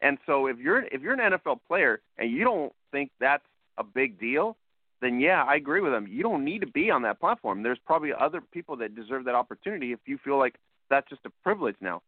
And 0.00 0.18
so, 0.26 0.46
if 0.46 0.58
you're 0.58 0.84
if 0.84 1.02
you're 1.02 1.20
an 1.20 1.32
NFL 1.32 1.60
player 1.66 2.00
and 2.16 2.30
you 2.30 2.44
don't 2.44 2.72
think 2.92 3.10
that's 3.20 3.44
a 3.76 3.84
big 3.84 4.18
deal, 4.20 4.56
then 5.00 5.20
yeah, 5.20 5.44
I 5.44 5.56
agree 5.56 5.80
with 5.80 5.92
him. 5.92 6.06
You 6.06 6.22
don't 6.22 6.44
need 6.44 6.60
to 6.60 6.66
be 6.66 6.90
on 6.90 7.02
that 7.02 7.20
platform. 7.20 7.62
There's 7.62 7.78
probably 7.84 8.12
other 8.18 8.40
people 8.40 8.76
that 8.76 8.94
deserve 8.94 9.24
that 9.24 9.34
opportunity. 9.34 9.92
If 9.92 10.00
you 10.06 10.18
feel 10.24 10.38
like 10.38 10.54
that's 10.90 11.08
just 11.08 11.22
a 11.24 11.30
privilege 11.42 11.76
now. 11.80 12.02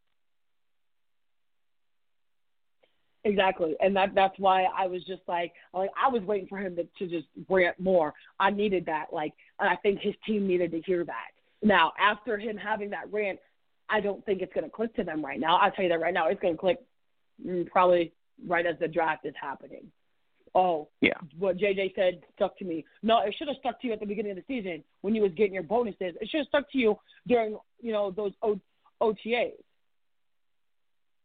Exactly, 3.25 3.77
and 3.81 3.95
that 3.95 4.15
that's 4.15 4.37
why 4.39 4.65
I 4.77 4.87
was 4.87 5.05
just 5.05 5.23
like, 5.29 5.53
like 5.73 5.91
I 5.97 6.09
was 6.09 6.23
waiting 6.23 6.49
for 6.49 6.59
him 6.59 6.75
to, 6.77 6.83
to 6.99 7.07
just 7.07 7.29
rant 7.49 7.79
more. 7.79 8.13
I 8.41 8.51
needed 8.51 8.85
that, 8.87 9.13
like, 9.13 9.33
and 9.61 9.69
I 9.69 9.77
think 9.77 10.01
his 10.01 10.15
team 10.27 10.47
needed 10.49 10.73
to 10.73 10.81
hear 10.81 11.05
that. 11.05 11.29
Now, 11.63 11.93
after 12.01 12.37
him 12.37 12.57
having 12.57 12.91
that 12.91 13.13
rant, 13.13 13.39
I 13.89 14.01
don't 14.01 14.25
think 14.27 14.43
it's 14.43 14.53
going 14.53 14.65
to 14.65 14.71
click 14.71 14.95
to 14.97 15.05
them 15.05 15.25
right 15.25 15.39
now. 15.39 15.57
I'll 15.57 15.71
tell 15.71 15.85
you 15.85 15.89
that 15.91 16.01
right 16.01 16.13
now, 16.13 16.27
it's 16.29 16.41
going 16.41 16.55
to 16.55 16.61
click 16.61 16.79
mm, 17.47 17.69
probably 17.71 18.13
right 18.45 18.67
as 18.67 18.77
the 18.81 18.89
draft 18.89 19.25
is 19.25 19.35
happening. 19.41 19.87
Oh, 20.55 20.89
Yeah. 21.01 21.15
what 21.39 21.57
JJ 21.57 21.95
said 21.95 22.21
stuck 22.35 22.59
to 22.59 22.65
me. 22.65 22.85
No, 23.03 23.21
it 23.21 23.35
should 23.39 23.49
have 23.49 23.57
stuck 23.59 23.81
to 23.81 23.87
you 23.87 23.93
at 23.93 24.01
the 24.01 24.07
beginning 24.07 24.33
of 24.33 24.37
the 24.39 24.45
season 24.47 24.83
when 25.01 25.15
you 25.15 25.23
was 25.23 25.33
getting 25.33 25.55
your 25.55 25.63
bonuses. 25.63 26.15
It 26.21 26.29
should 26.29 26.39
have 26.39 26.47
stuck 26.49 26.71
to 26.73 26.79
you 26.79 26.99
during 27.27 27.57
you 27.81 27.93
know 27.93 28.11
those 28.11 28.33
o- 28.43 28.61
OTAs. 29.01 29.53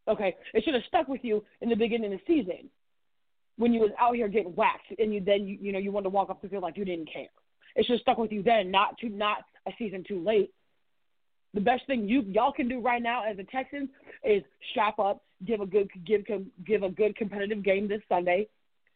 Okay, 0.07 0.35
it 0.53 0.63
should 0.63 0.73
have 0.73 0.83
stuck 0.87 1.07
with 1.07 1.21
you 1.23 1.43
in 1.61 1.69
the 1.69 1.75
beginning 1.75 2.13
of 2.13 2.19
the 2.19 2.25
season 2.33 2.69
when 3.57 3.73
you 3.73 3.81
was 3.81 3.91
out 3.99 4.15
here 4.15 4.27
getting 4.27 4.55
whacked, 4.55 4.93
and 4.99 5.13
you 5.13 5.21
then 5.21 5.47
you, 5.47 5.57
you 5.59 5.71
know 5.71 5.79
you 5.79 5.91
wanted 5.91 6.05
to 6.05 6.09
walk 6.11 6.29
off 6.29 6.41
the 6.41 6.47
field 6.47 6.63
like 6.63 6.77
you 6.77 6.85
didn't 6.85 7.11
care. 7.11 7.27
It 7.75 7.85
should 7.85 7.93
have 7.93 8.01
stuck 8.01 8.17
with 8.17 8.31
you 8.31 8.41
then, 8.41 8.71
not 8.71 8.97
to 8.99 9.09
not 9.09 9.39
a 9.67 9.71
season 9.77 10.03
too 10.07 10.23
late. 10.23 10.51
The 11.53 11.61
best 11.61 11.85
thing 11.87 12.07
you 12.07 12.21
y'all 12.21 12.51
can 12.51 12.69
do 12.69 12.79
right 12.81 13.01
now 13.01 13.23
as 13.29 13.37
the 13.37 13.43
Texans 13.43 13.89
is 14.23 14.43
strap 14.71 14.99
up, 14.99 15.23
give 15.45 15.61
a 15.61 15.65
good 15.65 15.89
give 16.05 16.23
give 16.65 16.83
a 16.83 16.89
good 16.89 17.15
competitive 17.15 17.63
game 17.63 17.87
this 17.87 18.01
Sunday. 18.07 18.47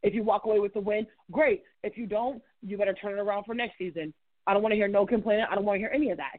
If 0.04 0.14
you 0.16 0.24
walk 0.24 0.46
away 0.46 0.60
with 0.60 0.74
the 0.74 0.80
win, 0.80 1.06
great. 1.32 1.64
If 1.84 1.98
you 1.98 2.08
don't, 2.08 2.42
you 2.62 2.78
better 2.78 2.94
turn 2.94 3.14
it 3.14 3.22
around 3.22 3.46
for 3.46 3.54
next 3.54 3.78
season. 3.78 4.14
I 4.48 4.54
don't 4.54 4.64
want 4.64 4.72
to 4.72 4.78
hear 4.78 4.88
no 4.88 5.06
complaining. 5.06 5.46
I 5.50 5.56
don't 5.56 5.66
want 5.66 5.76
to 5.76 5.80
hear 5.80 5.92
any 5.94 6.10
of 6.10 6.18
that. 6.18 6.38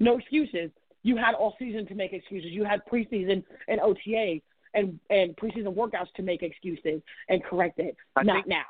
No 0.00 0.18
excuses. 0.18 0.70
You 1.04 1.16
had 1.16 1.34
all 1.34 1.54
season 1.58 1.86
to 1.86 1.94
make 1.94 2.12
excuses. 2.12 2.50
You 2.50 2.64
had 2.64 2.80
preseason 2.90 3.44
and 3.68 3.80
OTA 3.80 4.40
and 4.74 4.98
and 5.10 5.36
preseason 5.36 5.74
workouts 5.74 6.12
to 6.16 6.22
make 6.22 6.42
excuses 6.42 7.00
and 7.28 7.44
correct 7.44 7.78
it. 7.78 7.96
I 8.16 8.24
Not 8.24 8.48
now. 8.48 8.64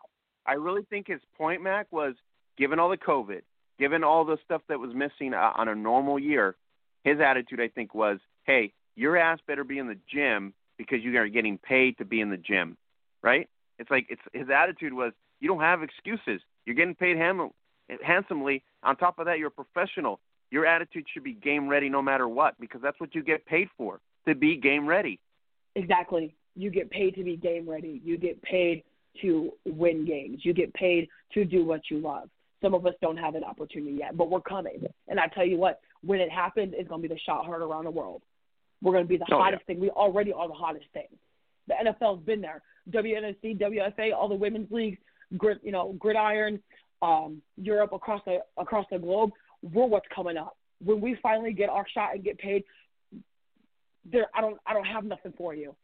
I 0.47 0.55
really 0.55 0.83
think 0.91 1.07
his 1.09 1.21
point, 1.39 1.63
Mac, 1.63 1.87
was 1.91 2.15
given 2.59 2.79
all 2.79 2.91
the 2.91 2.99
COVID, 2.99 3.41
given 3.79 4.05
all 4.05 4.25
the 4.25 4.37
stuff 4.45 4.63
that 4.69 4.79
was 4.79 4.95
missing 4.95 5.33
uh, 5.33 5.53
on 5.57 5.69
a 5.69 5.75
normal 5.75 6.19
year, 6.19 6.57
his 7.03 7.19
attitude, 7.21 7.61
I 7.61 7.69
think, 7.69 7.95
was, 7.95 8.19
hey, 8.45 8.73
your 8.95 9.17
ass 9.17 9.39
better 9.47 9.65
be 9.65 9.79
in 9.79 9.89
the 9.89 9.99
gym 10.13 10.53
because 10.77 10.99
you 11.03 11.17
are 11.19 11.29
getting 11.29 11.59
paid 11.59 11.99
to 11.99 12.05
be 12.05 12.21
in 12.21 12.31
the 12.31 12.37
gym, 12.37 12.77
right? 13.23 13.49
It's 13.79 13.91
like 13.91 14.07
it's 14.09 14.23
his 14.33 14.49
attitude 14.51 14.93
was, 14.93 15.13
you 15.41 15.49
don't 15.49 15.61
have 15.61 15.83
excuses. 15.83 16.41
You're 16.67 16.77
getting 16.77 16.95
paid 16.95 17.17
ham- 17.17 17.51
handsomely. 18.03 18.63
On 18.83 18.97
top 18.97 19.19
of 19.19 19.27
that, 19.27 19.39
you're 19.39 19.49
a 19.49 19.51
professional. 19.51 20.21
Your 20.55 20.67
attitude 20.67 21.05
should 21.13 21.25
be 21.25 21.33
game 21.33 21.67
ready 21.67 21.89
no 21.89 22.01
matter 22.01 22.29
what 22.29 22.55
because 22.61 22.81
that's 22.81 23.01
what 23.01 23.13
you 23.13 23.25
get 23.25 23.45
paid 23.45 23.67
for 23.77 23.99
to 24.29 24.37
be 24.37 24.57
game 24.57 24.87
ready. 24.87 25.19
Exactly. 25.75 26.33
You 26.55 26.71
get 26.71 26.89
paid 26.91 27.17
to 27.17 27.25
be 27.25 27.37
game 27.37 27.69
ready. 27.69 28.01
You 28.05 28.17
get 28.17 28.41
paid 28.43 28.85
to 29.23 29.51
win 29.67 30.07
games. 30.07 30.43
You 30.45 30.55
get 30.55 30.73
paid 30.75 31.09
to 31.33 31.45
do 31.45 31.65
what 31.65 31.81
you 31.91 31.99
love. 31.99 32.31
Some 32.63 32.73
of 32.73 32.87
us 32.87 32.95
don't 33.03 33.17
have 33.17 33.35
that 33.35 33.43
opportunity 33.43 33.97
yet, 33.99 34.17
but 34.17 34.31
we're 34.31 34.41
coming. 34.43 34.87
And 35.09 35.19
I 35.19 35.27
tell 35.27 35.45
you 35.45 35.57
what, 35.57 35.81
when 36.05 36.21
it 36.21 36.31
happens, 36.31 36.73
it's 36.77 36.89
going 36.89 37.03
to 37.03 37.09
be 37.09 37.13
the 37.13 37.19
shot 37.27 37.45
heard 37.47 37.61
around 37.61 37.83
the 37.87 37.91
world. 37.91 38.23
We're 38.81 38.93
going 38.93 39.03
to 39.07 39.09
be 39.09 39.17
the 39.17 39.25
Oh, 39.33 39.39
yeah. 39.39 39.43
hottest 39.43 39.67
thing. 39.67 39.81
We 39.81 39.91
already 39.91 40.33
are 40.33 40.47
the 40.47 40.55
hottest 40.55 40.87
thing. 40.93 41.09
The 41.67 41.75
NFL's 41.75 42.25
been 42.25 42.41
there. 42.41 42.63
WNFC, 42.93 43.59
WFA, 43.59 44.15
all 44.15 44.29
the 44.29 44.37
women's 44.37 44.71
leagues, 44.71 44.99
grid, 45.37 45.59
you 45.65 45.73
know, 45.73 45.95
gridiron, 45.99 46.63
um, 47.03 47.43
Europe 47.57 47.93
across 47.93 48.23
the 48.25 48.39
across 48.57 48.87
the 48.93 48.99
globe. 49.01 49.31
We're 49.73 49.87
what's 49.87 50.07
coming 50.15 50.37
up. 50.37 50.57
When 50.85 51.01
we 51.01 51.17
finally 51.23 51.53
get 51.53 51.69
our 51.69 51.87
shot 51.93 52.15
and 52.15 52.23
get 52.23 52.39
paid, 52.39 52.65
there 54.11 54.27
I 54.35 54.41
don't 54.41 54.59
I 54.67 54.75
don't 54.75 54.87
have 54.87 55.05
nothing 55.05 55.33
for 55.37 55.55
you. 55.55 55.75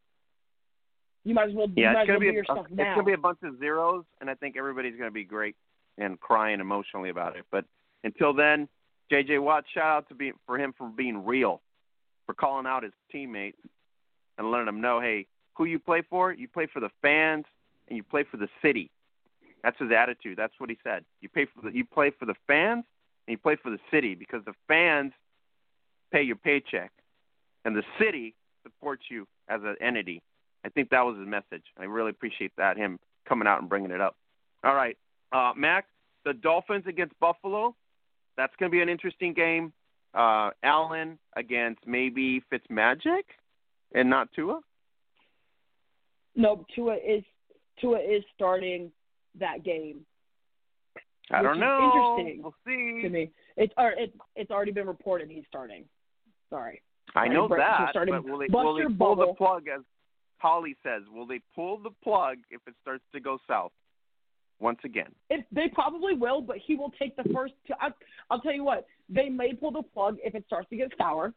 You 1.24 1.35
might 1.35 1.48
as 1.48 1.55
well 1.55 1.69
Yeah, 1.74 1.93
it's 1.93 2.07
gonna 2.07 2.19
do 2.19 2.27
be 2.27 2.35
your 2.35 2.44
a, 2.48 2.61
it's 2.61 2.77
gonna 2.77 3.02
be 3.02 3.12
a 3.12 3.19
bunch 3.19 3.39
of 3.43 3.59
zeros, 3.59 4.05
and 4.20 4.28
I 4.28 4.35
think 4.35 4.57
everybody's 4.57 4.97
gonna 4.97 5.11
be 5.11 5.24
great 5.24 5.57
and 5.98 6.19
crying 6.20 6.61
emotionally 6.61 7.11
about 7.11 7.36
it. 7.36 7.44
But 7.51 7.65
until 8.05 8.32
then, 8.32 8.69
J.J. 9.11 9.39
Watt, 9.39 9.65
shout 9.73 9.85
out 9.85 10.09
to 10.09 10.15
be 10.15 10.32
for 10.47 10.59
him 10.59 10.74
for 10.77 10.89
being 10.89 11.24
real, 11.24 11.61
for 12.27 12.35
calling 12.35 12.66
out 12.66 12.82
his 12.82 12.93
teammates 13.11 13.59
and 14.39 14.51
letting 14.51 14.66
them 14.66 14.81
know, 14.81 15.01
hey, 15.01 15.27
who 15.55 15.65
you 15.65 15.78
play 15.78 16.02
for? 16.09 16.32
You 16.32 16.48
play 16.48 16.66
for 16.73 16.81
the 16.81 16.90
fans 17.02 17.44
and 17.89 17.97
you 17.97 18.02
play 18.02 18.24
for 18.31 18.36
the 18.36 18.48
city. 18.62 18.90
That's 19.62 19.78
his 19.78 19.90
attitude. 19.90 20.39
That's 20.39 20.55
what 20.59 20.70
he 20.70 20.78
said. 20.82 21.05
You 21.20 21.28
pay 21.28 21.47
for 21.47 21.69
the, 21.69 21.77
you 21.77 21.85
play 21.85 22.11
for 22.19 22.24
the 22.24 22.35
fans 22.47 22.85
and 23.31 23.39
you 23.39 23.39
play 23.39 23.57
for 23.62 23.70
the 23.70 23.78
city 23.93 24.16
because 24.16 24.44
the 24.44 24.55
fans 24.66 25.12
pay 26.12 26.20
your 26.20 26.35
paycheck 26.35 26.90
and 27.65 27.77
the 27.77 27.85
city 27.97 28.35
supports 28.65 29.05
you 29.09 29.24
as 29.48 29.61
an 29.62 29.77
entity. 29.81 30.20
I 30.65 30.69
think 30.69 30.90
that 30.90 31.02
was 31.02 31.16
his 31.16 31.28
message. 31.28 31.62
I 31.78 31.85
really 31.85 32.11
appreciate 32.11 32.51
that 32.57 32.77
him 32.77 32.98
coming 33.28 33.47
out 33.47 33.61
and 33.61 33.69
bringing 33.69 33.93
it 33.93 34.01
up. 34.01 34.16
All 34.65 34.74
right, 34.74 34.98
uh, 35.31 35.52
Mac, 35.57 35.86
the 36.24 36.32
Dolphins 36.32 36.85
against 36.89 37.19
Buffalo. 37.20 37.77
That's 38.36 38.52
going 38.59 38.69
to 38.69 38.77
be 38.77 38.82
an 38.82 38.89
interesting 38.89 39.32
game. 39.32 39.73
Uh, 40.12 40.51
Allen 40.65 41.16
against 41.36 41.86
maybe 41.86 42.43
Fitzmagic, 42.52 43.23
and 43.94 44.11
not 44.11 44.28
Tua. 44.35 44.61
no, 46.35 46.66
Tua 46.74 46.97
is 46.97 47.23
Tua 47.81 48.01
is 48.01 48.24
starting 48.35 48.90
that 49.39 49.62
game 49.65 50.01
I 51.32 51.43
don't 51.43 51.61
know. 51.61 52.16
interesting 52.19 52.43
We'll 52.43 52.55
see. 52.66 53.02
to 53.02 53.09
me. 53.09 53.31
It's 53.57 53.73
or 53.77 53.93
it's 53.97 54.16
it's 54.36 54.51
already 54.51 54.73
been 54.73 54.86
reported 54.86 55.31
he's 55.31 55.44
starting. 55.48 55.85
Sorry. 56.51 56.82
I 57.15 57.28
know 57.28 57.48
Break- 57.48 57.61
that, 57.62 57.93
but 57.94 58.09
will 58.24 58.39
they, 58.39 58.47
will 58.51 58.74
they 58.77 58.85
pull 58.85 59.16
bubble. 59.16 59.27
the 59.28 59.35
plug 59.36 59.65
as 59.69 59.81
Holly 60.39 60.77
says? 60.82 61.02
Will 61.12 61.27
they 61.27 61.40
pull 61.55 61.78
the 61.78 61.90
plug 62.05 62.39
if 62.51 62.61
it 62.66 62.74
starts 62.82 63.05
to 63.12 63.20
go 63.20 63.39
south? 63.48 63.73
Once 64.61 64.78
again, 64.85 65.11
It, 65.31 65.47
they 65.51 65.69
probably 65.73 66.15
will, 66.15 66.43
but 66.43 66.59
he 66.59 66.74
will 66.77 66.93
take 66.98 67.16
the 67.16 67.24
first. 67.32 67.55
Two, 67.66 67.73
I, 67.81 67.89
I'll 68.31 68.40
tell 68.43 68.52
you 68.52 68.62
what, 68.62 68.86
they 69.09 69.31
may 69.31 69.55
pull 69.55 69.70
the 69.70 69.82
plug 69.82 70.19
if 70.23 70.35
it 70.35 70.44
starts 70.47 70.69
to 70.69 70.77
get 70.77 70.93
sour, 70.98 71.32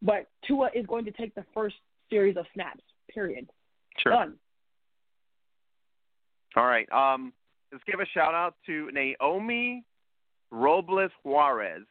but 0.00 0.28
Tua 0.48 0.70
is 0.74 0.86
going 0.86 1.04
to 1.04 1.10
take 1.10 1.34
the 1.34 1.44
first 1.52 1.74
series 2.08 2.38
of 2.38 2.46
snaps. 2.54 2.80
Period. 3.12 3.50
sure. 3.98 4.12
Done. 4.12 4.34
All 6.56 6.64
right. 6.64 6.90
Um, 6.90 7.32
let's 7.74 7.84
give 7.90 7.98
a 7.98 8.06
shout 8.06 8.34
out 8.34 8.54
to 8.66 8.88
Naomi 8.92 9.82
Robles 10.52 11.10
Juarez. 11.24 11.82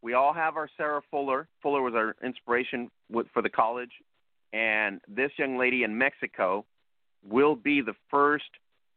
We 0.00 0.14
all 0.14 0.32
have 0.32 0.56
our 0.56 0.68
Sarah 0.76 1.02
Fuller. 1.10 1.48
Fuller 1.60 1.82
was 1.82 1.94
our 1.96 2.14
inspiration 2.24 2.88
for 3.32 3.42
the 3.42 3.48
college, 3.48 3.90
and 4.52 5.00
this 5.08 5.32
young 5.38 5.58
lady 5.58 5.82
in 5.82 5.98
Mexico 5.98 6.64
will 7.28 7.56
be 7.56 7.80
the 7.80 7.94
first 8.08 8.44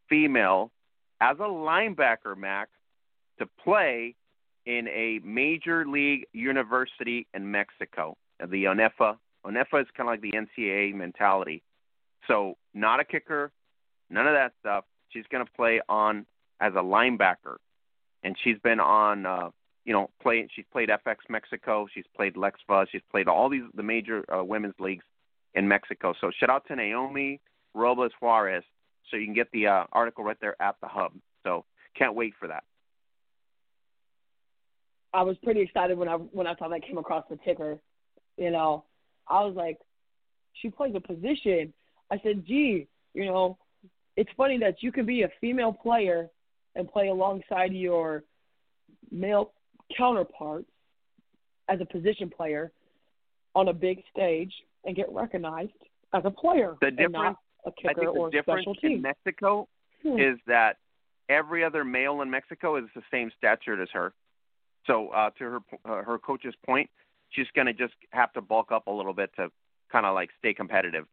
female 0.08 0.70
as 1.20 1.38
a 1.40 1.50
linebacker, 1.50 2.38
Mac, 2.38 2.70
to 3.40 3.48
play 3.64 4.14
in 4.68 4.88
a 4.90 5.20
major 5.24 5.88
league 5.88 6.28
university 6.32 7.26
in 7.34 7.50
Mexico. 7.50 8.16
The 8.40 8.66
ONEFA. 8.66 9.18
ONEFA 9.44 9.82
is 9.82 9.88
kind 9.98 10.08
of 10.08 10.08
like 10.08 10.22
the 10.22 10.34
NCAA 10.34 10.94
mentality. 10.94 11.64
So 12.28 12.56
not 12.76 13.00
a 13.00 13.04
kicker, 13.04 13.52
none 14.12 14.28
of 14.28 14.34
that 14.34 14.54
stuff. 14.60 14.86
She's 15.10 15.26
going 15.32 15.44
to 15.44 15.52
play 15.52 15.82
on 15.90 16.28
as 16.60 16.74
a 16.74 16.82
linebacker, 16.82 17.58
and 18.24 18.36
she's 18.44 18.58
been 18.60 18.80
on, 18.80 19.26
uh, 19.26 19.50
you 19.86 19.94
know, 19.94 20.10
play. 20.22 20.48
She's 20.56 20.66
played 20.72 20.90
FX 20.90 21.18
Mexico. 21.30 21.88
She's 21.94 22.06
played 22.16 22.36
Lexfa. 22.36 22.88
She's 22.92 23.02
played 23.12 23.28
all 23.28 23.50
these 23.50 23.64
the 23.76 23.84
major 23.84 24.24
uh, 24.34 24.44
women's 24.44 24.76
leagues 24.80 25.06
in 25.54 25.68
Mexico. 25.68 26.14
So 26.20 26.32
shout 26.40 26.50
out 26.50 26.68
to 26.68 26.76
Naomi 26.76 27.40
Robles 27.74 28.12
Juarez. 28.22 28.64
So 29.10 29.18
you 29.18 29.26
can 29.26 29.36
get 29.36 29.52
the 29.52 29.68
uh, 29.68 29.84
article 29.92 30.24
right 30.24 30.38
there 30.42 30.60
at 30.62 30.76
the 30.82 30.88
hub. 30.88 31.14
So 31.44 31.66
can't 31.98 32.16
wait 32.16 32.34
for 32.40 32.48
that. 32.48 32.64
I 35.14 35.22
was 35.22 35.38
pretty 35.44 35.62
excited 35.62 35.98
when 35.98 36.10
I 36.10 36.16
when 36.16 36.48
I 36.48 36.56
saw 36.56 36.68
that 36.68 36.86
came 36.86 36.98
across 36.98 37.24
the 37.30 37.38
ticker. 37.38 37.78
You 38.38 38.52
know, 38.52 38.84
I 39.30 39.44
was 39.44 39.56
like, 39.56 39.78
she 40.62 40.70
plays 40.70 40.94
a 40.96 41.00
position. 41.00 41.74
I 42.12 42.20
said, 42.22 42.46
gee, 42.46 42.88
you 43.14 43.26
know, 43.26 43.58
it's 44.18 44.30
funny 44.36 44.60
that 44.60 44.82
you 44.82 44.92
can 44.92 45.06
be 45.06 45.24
a 45.24 45.30
female 45.40 45.72
player 45.72 46.30
and 46.76 46.92
play 46.92 47.10
alongside 47.10 47.74
your 47.74 48.24
male 49.12 49.52
counterparts 49.98 50.70
as 51.70 51.80
a 51.82 51.86
position 51.86 52.30
player 52.30 52.72
on 53.56 53.70
a 53.70 53.74
big 53.74 54.04
stage 54.12 54.52
and 54.84 54.96
get 54.96 55.12
recognized 55.12 55.72
as 56.14 56.24
a 56.26 56.32
player 56.32 56.76
The 56.82 56.88
and 56.88 56.98
difference, 56.98 57.14
not 57.14 57.40
a 57.66 57.70
I 57.70 57.72
kicker 57.82 58.02
think, 58.02 58.14
the 58.14 58.20
or 58.20 58.30
difference 58.30 58.68
in. 58.84 59.02
Mexico 59.02 59.68
Hmm. 60.04 60.20
is 60.20 60.38
that 60.46 60.78
every 61.30 61.64
other 61.64 61.84
male 61.84 62.22
in 62.22 62.30
Mexico 62.30 62.76
is 62.76 62.86
the 62.94 63.02
same 63.10 63.32
stature 63.38 63.82
as 63.82 63.90
her. 63.92 64.14
So 64.86 65.10
uh, 65.10 65.32
to 65.40 65.44
her 65.44 65.60
uh, 65.84 66.04
her 66.04 66.20
coach's 66.20 66.54
point, 66.64 66.90
she's 67.32 67.48
going 67.56 67.66
to 67.66 67.74
just 67.74 67.96
have 68.12 68.32
to 68.34 68.42
bulk 68.42 68.72
up 68.72 68.86
a 68.86 68.92
little 68.92 69.14
bit 69.14 69.32
to 69.38 69.52
kind 69.92 70.06
of 70.06 70.14
like 70.14 70.30
stay 70.38 70.54
competitive. 70.54 71.06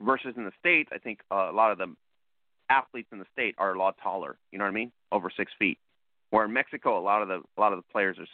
Versus 0.00 0.34
in 0.36 0.44
the 0.44 0.52
states, 0.58 0.90
I 0.94 0.98
think 0.98 1.20
uh, 1.30 1.48
a 1.50 1.52
lot 1.52 1.72
of 1.72 1.78
the 1.78 1.94
athletes 2.70 3.08
in 3.12 3.18
the 3.18 3.26
state 3.32 3.54
are 3.58 3.74
a 3.74 3.78
lot 3.78 3.96
taller. 4.02 4.36
You 4.52 4.58
know 4.58 4.64
what 4.64 4.70
I 4.70 4.74
mean? 4.74 4.92
Over 5.12 5.30
six 5.34 5.52
feet. 5.58 5.78
Where 6.30 6.44
in 6.44 6.52
Mexico, 6.52 6.98
a 6.98 7.00
lot 7.00 7.22
of 7.22 7.28
the 7.28 7.42
a 7.56 7.60
lot 7.60 7.72
of 7.72 7.78
the 7.78 7.92
players 7.92 8.18
are 8.18 8.26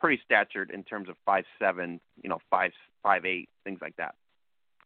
pretty 0.00 0.20
statured 0.24 0.70
in 0.70 0.82
terms 0.84 1.08
of 1.08 1.16
five 1.26 1.44
seven, 1.58 2.00
you 2.22 2.28
know, 2.28 2.38
five 2.50 2.72
five 3.02 3.24
eight, 3.24 3.48
things 3.64 3.78
like 3.80 3.96
that. 3.96 4.14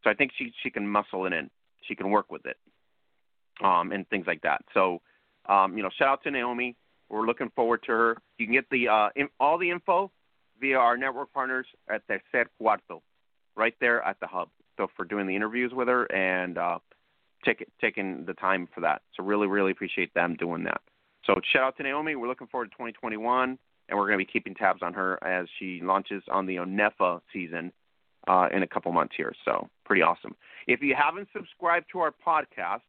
So 0.03 0.11
I 0.11 0.15
think 0.15 0.33
she 0.37 0.53
she 0.63 0.71
can 0.71 0.87
muscle 0.87 1.27
it 1.27 1.33
in. 1.33 1.51
She 1.83 1.95
can 1.95 2.11
work 2.11 2.31
with 2.31 2.47
it, 2.47 2.57
um, 3.63 3.93
and 3.93 4.09
things 4.09 4.27
like 4.27 4.43
that. 4.43 4.63
So, 4.75 5.01
um, 5.49 5.77
you 5.77 5.83
know, 5.83 5.91
shout 5.97 6.09
out 6.09 6.23
to 6.25 6.31
Naomi. 6.31 6.77
We're 7.09 7.27
looking 7.27 7.51
forward 7.55 7.83
to 7.87 7.93
her. 7.93 8.17
You 8.39 8.47
can 8.47 8.55
get 8.55 8.69
the 8.71 8.89
uh, 8.89 9.09
in, 9.17 9.29
all 9.41 9.59
the 9.59 9.71
info 9.71 10.11
via 10.61 10.77
our 10.77 10.97
network 10.97 11.33
partners 11.33 11.67
at 11.89 12.03
Tercer 12.09 12.47
Cuarto, 12.61 13.01
right 13.57 13.75
there 13.81 14.03
at 14.03 14.19
the 14.21 14.27
hub. 14.27 14.49
So 14.77 14.89
for 14.97 15.05
doing 15.05 15.27
the 15.27 15.35
interviews 15.35 15.73
with 15.73 15.89
her 15.89 16.05
and 16.13 16.59
uh, 16.59 16.79
take, 17.45 17.67
taking 17.81 18.25
the 18.27 18.35
time 18.35 18.69
for 18.75 18.81
that. 18.81 19.03
So 19.17 19.23
really, 19.23 19.47
really 19.47 19.71
appreciate 19.71 20.13
them 20.15 20.37
doing 20.37 20.65
that. 20.65 20.81
So 21.25 21.35
shout 21.53 21.63
out 21.63 21.77
to 21.77 21.83
Naomi. 21.83 22.17
We're 22.17 22.29
looking 22.29 22.47
forward 22.47 22.67
to 22.67 22.71
2021, 22.71 23.59
and 23.89 23.99
we're 23.99 24.07
going 24.07 24.19
to 24.19 24.25
be 24.25 24.31
keeping 24.31 24.55
tabs 24.55 24.83
on 24.83 24.95
her 24.95 25.23
as 25.23 25.47
she 25.59 25.81
launches 25.83 26.23
on 26.31 26.47
the 26.47 26.57
ONEFA 26.57 27.21
season 27.33 27.73
uh, 28.27 28.49
in 28.53 28.63
a 28.63 28.67
couple 28.67 28.93
months 28.93 29.15
here. 29.17 29.35
So 29.45 29.69
pretty 29.85 30.03
awesome. 30.03 30.35
If 30.67 30.83
you 30.83 30.95
haven't 30.99 31.29
subscribed 31.35 31.87
to 31.93 32.01
our 32.01 32.15
podcast, 32.27 32.81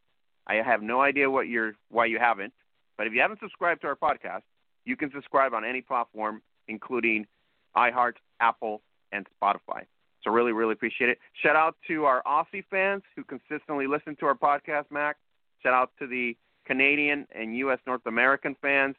I 0.48 0.56
have 0.56 0.82
no 0.82 1.02
idea 1.02 1.30
what 1.30 1.48
you're 1.48 1.74
why 1.90 2.06
you 2.06 2.18
haven't, 2.20 2.54
but 2.98 3.08
if 3.08 3.14
you 3.14 3.22
haven't 3.22 3.40
subscribed 3.40 3.82
to 3.82 3.88
our 3.88 3.96
podcast, 3.96 4.42
you 4.86 4.96
can 4.96 5.12
subscribe 5.12 5.54
on 5.54 5.64
any 5.64 5.82
platform, 5.82 6.42
including 6.68 7.28
iHeart, 7.76 8.14
Apple, 8.40 8.82
and 9.12 9.28
Spotify. 9.42 9.84
So 10.24 10.32
really, 10.32 10.52
really 10.52 10.74
appreciate 10.74 11.10
it. 11.10 11.20
Shout 11.44 11.56
out 11.56 11.76
to 11.88 12.06
our 12.06 12.22
Aussie 12.24 12.64
fans 12.70 13.04
who 13.16 13.24
consistently 13.24 13.88
listen 13.88 14.16
to 14.18 14.26
our 14.26 14.36
podcast, 14.36 14.86
Mac. 14.92 15.18
Shout 15.64 15.74
out 15.74 15.92
to 16.00 16.08
the 16.08 16.36
Canadian 16.66 17.28
and 17.34 17.56
U.S. 17.58 17.80
North 17.88 18.06
American 18.06 18.56
fans, 18.62 18.96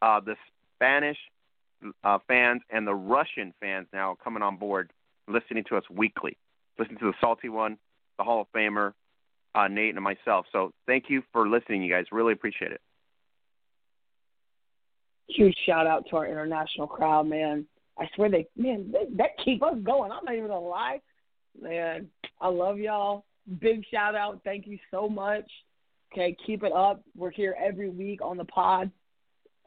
uh, 0.00 0.20
the 0.20 0.34
Spanish 0.76 1.18
uh, 2.04 2.18
fans, 2.26 2.62
and 2.70 2.86
the 2.86 2.94
Russian 2.94 3.52
fans 3.60 3.86
now 3.92 4.16
coming 4.22 4.42
on 4.42 4.56
board, 4.56 4.90
listening 5.28 5.64
to 5.68 5.76
us 5.76 5.84
weekly. 5.90 6.36
Listen 6.78 6.96
to 6.98 7.06
the 7.06 7.14
Salty 7.20 7.48
One, 7.48 7.78
the 8.18 8.24
Hall 8.24 8.40
of 8.40 8.46
Famer, 8.54 8.92
uh, 9.54 9.68
Nate, 9.68 9.94
and 9.94 10.02
myself. 10.02 10.46
So 10.52 10.72
thank 10.86 11.04
you 11.08 11.22
for 11.32 11.48
listening, 11.48 11.82
you 11.82 11.92
guys. 11.92 12.06
Really 12.10 12.32
appreciate 12.32 12.72
it. 12.72 12.80
huge 15.28 15.56
shout 15.66 15.86
out 15.86 16.04
to 16.10 16.16
our 16.16 16.26
international 16.26 16.86
crowd, 16.86 17.26
man. 17.26 17.66
I 17.98 18.08
swear 18.14 18.30
they, 18.30 18.46
man, 18.56 18.92
they, 18.92 19.14
that 19.16 19.30
keep 19.44 19.62
us 19.62 19.76
going. 19.82 20.10
I'm 20.10 20.24
not 20.24 20.34
even 20.34 20.48
gonna 20.48 20.60
lie, 20.60 21.00
man. 21.60 22.08
I 22.40 22.48
love 22.48 22.78
y'all. 22.78 23.24
Big 23.60 23.84
shout 23.90 24.14
out. 24.14 24.40
Thank 24.44 24.66
you 24.66 24.78
so 24.90 25.08
much. 25.08 25.50
Okay, 26.12 26.36
keep 26.46 26.62
it 26.62 26.72
up. 26.72 27.02
We're 27.16 27.30
here 27.30 27.56
every 27.62 27.88
week 27.88 28.20
on 28.22 28.36
the 28.36 28.44
pod. 28.44 28.90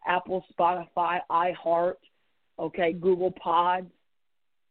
Apple, 0.05 0.45
Spotify, 0.57 1.19
iHeart, 1.29 1.95
okay, 2.59 2.93
Google 2.93 3.31
Pod, 3.31 3.89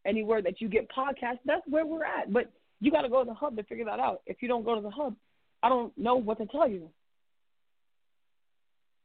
anywhere 0.07 0.43
that 0.43 0.61
you 0.61 0.69
get 0.69 0.89
podcasts. 0.91 1.41
That's 1.45 1.67
where 1.69 1.85
we're 1.85 2.05
at. 2.05 2.33
But 2.33 2.51
you 2.81 2.91
got 2.91 3.03
to 3.03 3.09
go 3.09 3.25
to 3.25 3.29
the 3.29 3.35
hub 3.35 3.57
to 3.57 3.63
figure 3.65 3.85
that 3.87 4.01
out. 4.01 4.23
If 4.27 4.43
you 4.43 4.49
don't 4.49 4.65
go 4.65 4.75
to 4.75 4.81
the 4.81 4.91
hub, 4.91 5.15
I 5.63 5.69
don't 5.69 5.97
know 5.99 6.17
what 6.17 6.39
to 6.39 6.47
tell 6.47 6.69
you. 6.69 6.89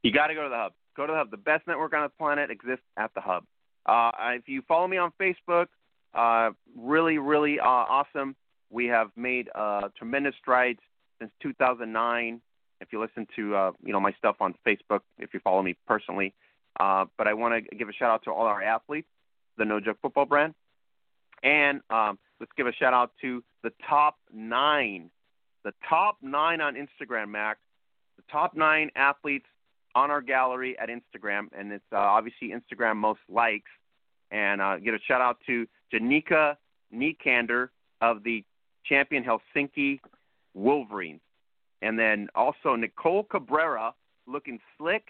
You 0.02 0.12
got 0.12 0.28
to 0.28 0.34
go 0.34 0.44
to 0.44 0.48
the 0.48 0.56
hub. 0.56 0.72
Go 0.96 1.06
to 1.06 1.12
the 1.12 1.18
hub. 1.18 1.30
The 1.30 1.36
best 1.36 1.66
network 1.66 1.94
on 1.94 2.02
the 2.02 2.08
planet 2.10 2.50
exists 2.50 2.84
at 2.96 3.12
the 3.14 3.20
hub. 3.20 3.44
Uh, 3.86 4.10
if 4.34 4.48
you 4.48 4.62
follow 4.62 4.86
me 4.86 4.96
on 4.96 5.12
Facebook, 5.20 5.66
uh, 6.14 6.50
really, 6.76 7.18
really 7.18 7.60
uh, 7.60 7.64
awesome. 7.64 8.36
We 8.70 8.86
have 8.86 9.10
made 9.16 9.48
uh, 9.54 9.88
tremendous 9.96 10.34
strides 10.40 10.80
since 11.18 11.30
2009. 11.42 12.40
If 12.80 12.92
you 12.92 13.00
listen 13.00 13.26
to 13.36 13.54
uh, 13.54 13.72
you 13.84 13.92
know 13.92 14.00
my 14.00 14.12
stuff 14.12 14.36
on 14.40 14.54
Facebook, 14.66 15.00
if 15.18 15.34
you 15.34 15.40
follow 15.40 15.62
me 15.62 15.76
personally, 15.86 16.32
uh, 16.78 17.04
but 17.18 17.26
I 17.26 17.34
want 17.34 17.68
to 17.68 17.76
give 17.76 17.88
a 17.88 17.92
shout 17.92 18.10
out 18.10 18.24
to 18.24 18.32
all 18.32 18.46
our 18.46 18.62
athletes, 18.62 19.08
the 19.58 19.64
No 19.64 19.80
Joke 19.80 19.98
Football 20.00 20.24
brand, 20.26 20.54
and 21.42 21.82
um, 21.90 22.18
let's 22.38 22.52
give 22.56 22.66
a 22.66 22.72
shout 22.72 22.94
out 22.94 23.12
to 23.20 23.44
the 23.62 23.72
top 23.88 24.16
nine, 24.32 25.10
the 25.64 25.72
top 25.88 26.16
nine 26.22 26.60
on 26.60 26.74
Instagram, 26.74 27.28
Max, 27.28 27.60
the 28.16 28.22
top 28.32 28.54
nine 28.54 28.90
athletes 28.96 29.46
on 29.94 30.10
our 30.10 30.20
gallery 30.20 30.76
at 30.78 30.88
Instagram, 30.88 31.48
and 31.56 31.72
it's 31.72 31.84
uh, 31.92 31.96
obviously 31.96 32.52
Instagram 32.52 32.96
most 32.96 33.20
likes. 33.28 33.70
And 34.30 34.60
uh, 34.60 34.76
get 34.78 34.94
a 34.94 34.98
shout 35.06 35.20
out 35.20 35.38
to 35.46 35.66
Janika 35.92 36.56
Nikander 36.94 37.68
of 38.00 38.22
the 38.22 38.44
champion 38.84 39.24
Helsinki 39.24 40.00
Wolverines, 40.54 41.20
and 41.82 41.98
then 41.98 42.28
also 42.34 42.76
Nicole 42.76 43.24
Cabrera 43.24 43.92
looking 44.26 44.60
slick 44.78 45.04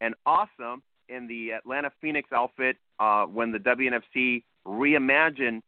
and 0.00 0.14
awesome 0.24 0.82
in 1.08 1.26
the 1.26 1.52
Atlanta 1.52 1.90
Phoenix 2.00 2.30
outfit 2.32 2.76
uh, 2.98 3.24
when 3.24 3.50
the 3.52 3.58
WNFC 3.58 4.44
Reimagine 4.66 5.60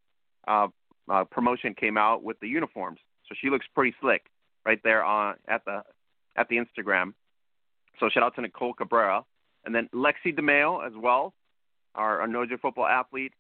uh, 0.47 0.69
uh, 1.11 1.25
promotion 1.25 1.75
came 1.75 1.97
out 1.97 2.23
with 2.23 2.39
the 2.41 2.49
uniforms. 2.49 3.01
So 3.29 3.35
she 3.41 3.51
looks 3.51 3.67
pretty 3.75 3.95
slick 4.01 4.27
right 4.65 4.81
there 4.85 5.05
on 5.05 5.35
at 5.49 5.65
the 5.65 5.83
at 6.37 6.49
the 6.49 6.57
Instagram. 6.57 7.13
So 8.01 8.09
shout 8.09 8.23
out 8.23 8.35
to 8.37 8.41
Nicole 8.41 8.75
Cabrera. 8.75 9.25
And 9.65 9.75
then 9.75 9.89
Lexi 9.95 10.37
DeMeo 10.37 10.85
as 10.87 10.93
well, 10.97 11.35
our, 11.95 12.21
our 12.21 12.27
No 12.27 12.45
Joke 12.47 12.61
football 12.61 12.87
athlete. 12.87 13.33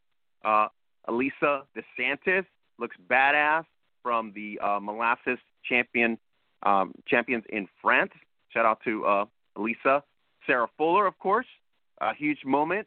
Uh, 0.44 0.68
Elisa 1.08 1.62
DeSantis 1.76 2.44
looks 2.78 2.96
badass 3.10 3.64
from 4.02 4.32
the 4.34 4.58
uh, 4.62 4.78
Molosses 4.80 5.38
champion 5.68 6.18
um, 6.62 6.92
champions 7.08 7.44
in 7.50 7.68
France. 7.80 8.12
Shout 8.50 8.64
out 8.66 8.78
to 8.84 9.04
uh, 9.04 9.24
Elisa. 9.56 10.02
Sarah 10.46 10.68
Fuller, 10.76 11.06
of 11.06 11.18
course, 11.18 11.46
a 12.00 12.14
huge 12.14 12.44
moment 12.44 12.86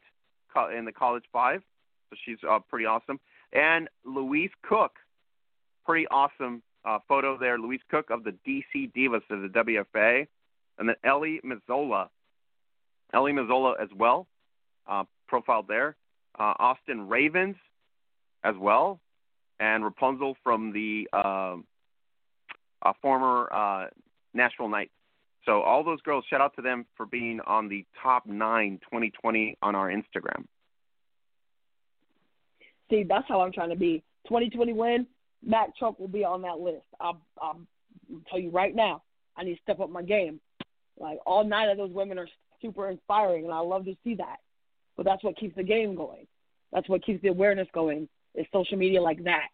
in 0.77 0.85
the 0.85 0.91
College 0.91 1.23
Five. 1.31 1.61
So 2.09 2.17
she's 2.25 2.37
uh, 2.49 2.59
pretty 2.69 2.85
awesome. 2.85 3.19
And 3.51 3.89
Louise 4.05 4.51
Cook 4.61 4.91
pretty 5.85 6.07
awesome 6.07 6.61
uh, 6.83 6.99
photo 7.07 7.37
there. 7.37 7.57
Louise 7.57 7.81
Cook 7.89 8.09
of 8.09 8.23
the 8.23 8.33
DC 8.47 8.91
Divas 8.93 9.21
of 9.29 9.41
the 9.41 9.83
WFA, 9.95 10.27
and 10.77 10.89
then 10.89 10.95
Ellie 11.03 11.41
Mazzola, 11.45 12.07
Ellie 13.13 13.33
Mazzola 13.33 13.73
as 13.81 13.89
well, 13.95 14.27
uh, 14.87 15.03
profiled 15.27 15.67
there. 15.67 15.95
Uh, 16.37 16.53
Austin 16.59 17.07
Ravens 17.07 17.55
as 18.43 18.55
well, 18.59 18.99
and 19.59 19.83
Rapunzel 19.83 20.35
from 20.43 20.73
the 20.73 21.07
uh, 21.13 21.55
uh, 22.81 22.93
former 23.01 23.49
uh, 23.53 23.87
Nashville 24.33 24.67
Knights. 24.67 24.91
So 25.45 25.61
all 25.61 25.83
those 25.83 26.01
girls, 26.01 26.25
shout 26.29 26.41
out 26.41 26.55
to 26.55 26.61
them 26.61 26.85
for 26.97 27.05
being 27.05 27.39
on 27.45 27.69
the 27.69 27.85
top 28.01 28.25
nine 28.25 28.79
2020 28.85 29.57
on 29.61 29.75
our 29.75 29.89
Instagram. 29.89 30.45
See, 32.89 33.03
that's 33.07 33.25
how 33.27 33.41
I'm 33.41 33.51
trying 33.51 33.69
to 33.69 33.75
be. 33.75 34.03
2020 34.27 34.73
win, 34.73 35.07
Mac 35.43 35.75
Trump 35.77 35.99
will 35.99 36.07
be 36.07 36.23
on 36.23 36.41
that 36.41 36.59
list. 36.59 36.85
I'll, 36.99 37.21
I'll 37.41 37.61
tell 38.29 38.39
you 38.39 38.49
right 38.49 38.75
now, 38.75 39.03
I 39.37 39.43
need 39.43 39.55
to 39.55 39.61
step 39.61 39.79
up 39.79 39.89
my 39.89 40.01
game. 40.01 40.39
Like 40.99 41.19
all 41.25 41.43
nine 41.43 41.69
of 41.69 41.77
those 41.77 41.91
women 41.91 42.17
are 42.17 42.27
super 42.61 42.89
inspiring, 42.89 43.45
and 43.45 43.53
I 43.53 43.59
love 43.59 43.85
to 43.85 43.95
see 44.03 44.15
that. 44.15 44.37
But 44.95 45.05
that's 45.05 45.23
what 45.23 45.37
keeps 45.37 45.55
the 45.55 45.63
game 45.63 45.95
going. 45.95 46.27
That's 46.71 46.87
what 46.87 47.05
keeps 47.05 47.21
the 47.21 47.29
awareness 47.29 47.67
going. 47.73 48.07
Is 48.33 48.45
social 48.51 48.77
media 48.77 49.01
like 49.01 49.23
that. 49.23 49.47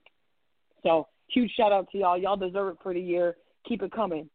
So 0.81 1.07
huge 1.27 1.51
shout 1.55 1.71
out 1.71 1.87
to 1.91 1.97
y'all. 1.97 2.17
Y'all 2.17 2.37
deserve 2.37 2.73
it 2.73 2.77
for 2.81 2.93
the 2.93 3.01
year. 3.01 3.35
Keep 3.67 3.83
it 3.83 3.91
coming. 3.91 4.29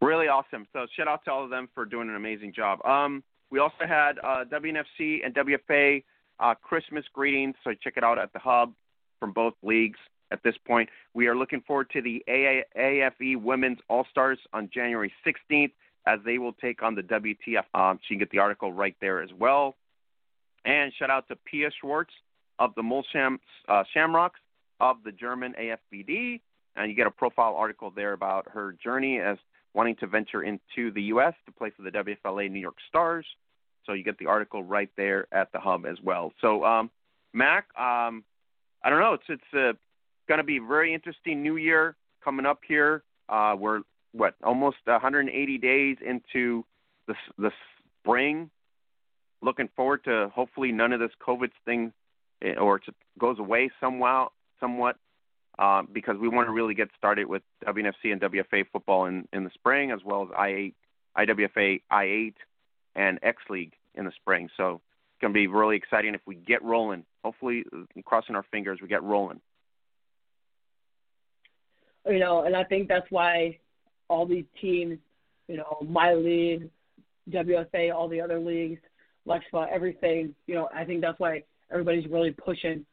Really 0.00 0.26
awesome. 0.26 0.66
So 0.72 0.86
shout 0.96 1.08
out 1.08 1.24
to 1.24 1.32
all 1.32 1.44
of 1.44 1.50
them 1.50 1.68
for 1.74 1.84
doing 1.84 2.08
an 2.08 2.16
amazing 2.16 2.52
job. 2.52 2.84
Um, 2.84 3.22
we 3.50 3.58
also 3.58 3.86
had 3.86 4.18
uh, 4.18 4.44
WNFC 4.50 5.24
and 5.24 5.34
WFA 5.34 6.04
uh, 6.40 6.54
Christmas 6.54 7.04
greetings. 7.12 7.54
So 7.64 7.72
check 7.82 7.94
it 7.96 8.04
out 8.04 8.18
at 8.18 8.32
the 8.32 8.38
hub 8.38 8.72
from 9.18 9.32
both 9.32 9.54
leagues. 9.62 9.98
At 10.30 10.42
this 10.42 10.54
point, 10.66 10.88
we 11.14 11.26
are 11.26 11.36
looking 11.36 11.62
forward 11.62 11.90
to 11.90 12.02
the 12.02 12.22
AAFE 12.28 13.40
Women's 13.40 13.78
All 13.88 14.06
Stars 14.10 14.38
on 14.52 14.68
January 14.72 15.12
16th 15.26 15.72
as 16.06 16.20
they 16.24 16.38
will 16.38 16.52
take 16.54 16.82
on 16.82 16.94
the 16.94 17.02
WTF. 17.02 17.64
Um, 17.74 17.98
so 17.98 18.06
you 18.08 18.16
can 18.16 18.18
get 18.18 18.30
the 18.30 18.38
article 18.38 18.72
right 18.72 18.96
there 19.00 19.22
as 19.22 19.30
well. 19.38 19.76
And 20.64 20.92
shout 20.98 21.10
out 21.10 21.28
to 21.28 21.36
Pia 21.36 21.70
Schwartz 21.80 22.12
of 22.58 22.74
the 22.74 22.82
Molsham 22.82 23.38
uh, 23.68 23.84
Shamrocks 23.94 24.40
of 24.80 24.98
the 25.04 25.12
German 25.12 25.54
AFVD. 25.60 26.40
And 26.76 26.90
you 26.90 26.96
get 26.96 27.06
a 27.06 27.10
profile 27.10 27.54
article 27.56 27.90
there 27.94 28.12
about 28.12 28.48
her 28.52 28.74
journey 28.82 29.18
as 29.20 29.38
wanting 29.74 29.96
to 29.96 30.06
venture 30.06 30.42
into 30.42 30.92
the 30.92 31.02
U.S. 31.04 31.34
to 31.46 31.52
play 31.52 31.70
for 31.76 31.82
the 31.82 31.90
WFLA 31.90 32.50
New 32.50 32.60
York 32.60 32.76
Stars. 32.88 33.26
So 33.84 33.92
you 33.92 34.04
get 34.04 34.18
the 34.18 34.26
article 34.26 34.62
right 34.62 34.90
there 34.96 35.26
at 35.32 35.50
the 35.52 35.58
hub 35.58 35.86
as 35.86 35.96
well. 36.02 36.32
So, 36.40 36.64
um, 36.64 36.90
Mac, 37.32 37.66
um, 37.78 38.24
I 38.82 38.90
don't 38.90 39.00
know. 39.00 39.14
It's 39.14 39.24
it's 39.28 39.54
uh, 39.54 39.72
going 40.28 40.38
to 40.38 40.44
be 40.44 40.58
a 40.58 40.62
very 40.62 40.94
interesting 40.94 41.42
new 41.42 41.56
year 41.56 41.96
coming 42.22 42.46
up 42.46 42.60
here. 42.66 43.02
Uh, 43.28 43.56
we're 43.58 43.80
what 44.12 44.34
almost 44.42 44.78
180 44.84 45.58
days 45.58 45.96
into 46.06 46.64
the 47.06 47.14
the 47.36 47.50
spring. 48.00 48.50
Looking 49.40 49.68
forward 49.76 50.04
to 50.04 50.30
hopefully 50.34 50.72
none 50.72 50.92
of 50.92 51.00
this 51.00 51.12
COVID 51.26 51.50
thing 51.64 51.92
eh, 52.42 52.54
or 52.54 52.80
goes 53.18 53.38
away 53.38 53.70
somewhat 53.80 54.32
somewhat 54.60 54.96
uh, 55.58 55.82
because 55.92 56.16
we 56.18 56.28
want 56.28 56.46
to 56.48 56.52
really 56.52 56.74
get 56.74 56.88
started 56.96 57.26
with 57.26 57.42
WNFC 57.66 58.12
and 58.12 58.20
WFA 58.20 58.64
football 58.72 59.06
in, 59.06 59.26
in 59.32 59.44
the 59.44 59.50
spring 59.54 59.90
as 59.90 60.00
well 60.04 60.22
as 60.22 60.28
I8, 60.28 60.74
IWFA 61.16 61.82
I8 61.90 62.34
and 62.94 63.18
X 63.22 63.42
League 63.50 63.72
in 63.94 64.04
the 64.04 64.12
spring. 64.12 64.48
So 64.56 64.74
it's 64.74 65.20
going 65.20 65.32
to 65.32 65.38
be 65.38 65.48
really 65.48 65.76
exciting 65.76 66.14
if 66.14 66.20
we 66.26 66.36
get 66.36 66.62
rolling. 66.62 67.04
Hopefully, 67.24 67.64
crossing 68.04 68.36
our 68.36 68.44
fingers, 68.50 68.78
we 68.80 68.88
get 68.88 69.02
rolling. 69.02 69.40
You 72.06 72.18
know, 72.18 72.44
and 72.44 72.56
I 72.56 72.64
think 72.64 72.88
that's 72.88 73.06
why 73.10 73.58
all 74.08 74.26
these 74.26 74.44
teams, 74.60 74.98
you 75.46 75.56
know, 75.56 75.78
my 75.86 76.14
league, 76.14 76.70
WSA, 77.30 77.94
all 77.94 78.08
the 78.08 78.20
other 78.20 78.38
leagues, 78.38 78.80
Lexfa, 79.26 79.70
everything, 79.70 80.34
you 80.46 80.54
know, 80.54 80.68
I 80.74 80.84
think 80.84 81.02
that's 81.02 81.18
why 81.20 81.42
everybody's 81.70 82.08
really 82.10 82.30
pushing 82.30 82.86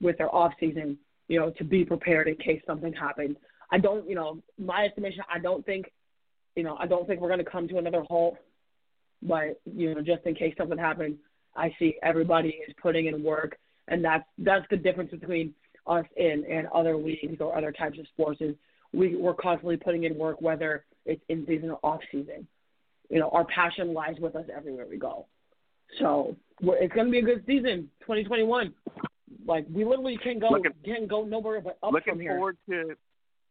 with 0.00 0.18
their 0.18 0.32
off 0.32 0.52
season, 0.60 0.98
you 1.28 1.40
know, 1.40 1.50
to 1.50 1.64
be 1.64 1.84
prepared 1.84 2.28
in 2.28 2.36
case 2.36 2.62
something 2.66 2.92
happens. 2.92 3.36
I 3.70 3.78
don't, 3.78 4.08
you 4.08 4.14
know, 4.14 4.42
my 4.58 4.84
estimation, 4.84 5.22
I 5.32 5.40
don't 5.40 5.64
think, 5.66 5.90
you 6.54 6.62
know, 6.62 6.76
I 6.78 6.86
don't 6.86 7.06
think 7.06 7.20
we're 7.20 7.28
going 7.28 7.44
to 7.44 7.50
come 7.50 7.66
to 7.68 7.78
another 7.78 8.02
halt 8.08 8.36
but 9.22 9.60
you 9.64 9.94
know, 9.94 10.02
just 10.02 10.26
in 10.26 10.34
case 10.34 10.54
something 10.58 10.78
happens, 10.78 11.16
I 11.54 11.74
see 11.78 11.96
everybody 12.02 12.60
is 12.66 12.74
putting 12.82 13.06
in 13.06 13.22
work, 13.22 13.56
and 13.88 14.04
that's 14.04 14.24
that's 14.38 14.66
the 14.70 14.76
difference 14.76 15.10
between 15.10 15.54
us 15.86 16.04
in 16.16 16.44
and 16.50 16.66
other 16.68 16.96
leagues 16.96 17.40
or 17.40 17.56
other 17.56 17.72
types 17.72 17.98
of 17.98 18.06
sports 18.08 18.40
is 18.40 18.54
we 18.92 19.16
we're 19.16 19.34
constantly 19.34 19.76
putting 19.76 20.04
in 20.04 20.16
work 20.16 20.40
whether 20.40 20.84
it's 21.04 21.22
in 21.28 21.44
season 21.46 21.70
or 21.70 21.80
off 21.82 22.00
season. 22.10 22.46
You 23.08 23.20
know, 23.20 23.30
our 23.30 23.44
passion 23.44 23.92
lies 23.92 24.14
with 24.20 24.36
us 24.36 24.46
everywhere 24.54 24.86
we 24.88 24.96
go. 24.96 25.26
So 25.98 26.36
it's 26.62 26.94
going 26.94 27.06
to 27.06 27.12
be 27.12 27.18
a 27.18 27.22
good 27.22 27.44
season, 27.46 27.90
2021. 28.00 28.72
Like 29.46 29.66
we 29.72 29.84
literally 29.84 30.18
can 30.22 30.38
go 30.38 30.48
looking, 30.50 30.72
can 30.84 31.06
go 31.06 31.24
nowhere 31.24 31.60
but 31.60 31.78
up 31.82 31.92
looking 31.92 32.14
from 32.14 32.20
here. 32.20 32.36
forward 32.36 32.56
to 32.68 32.94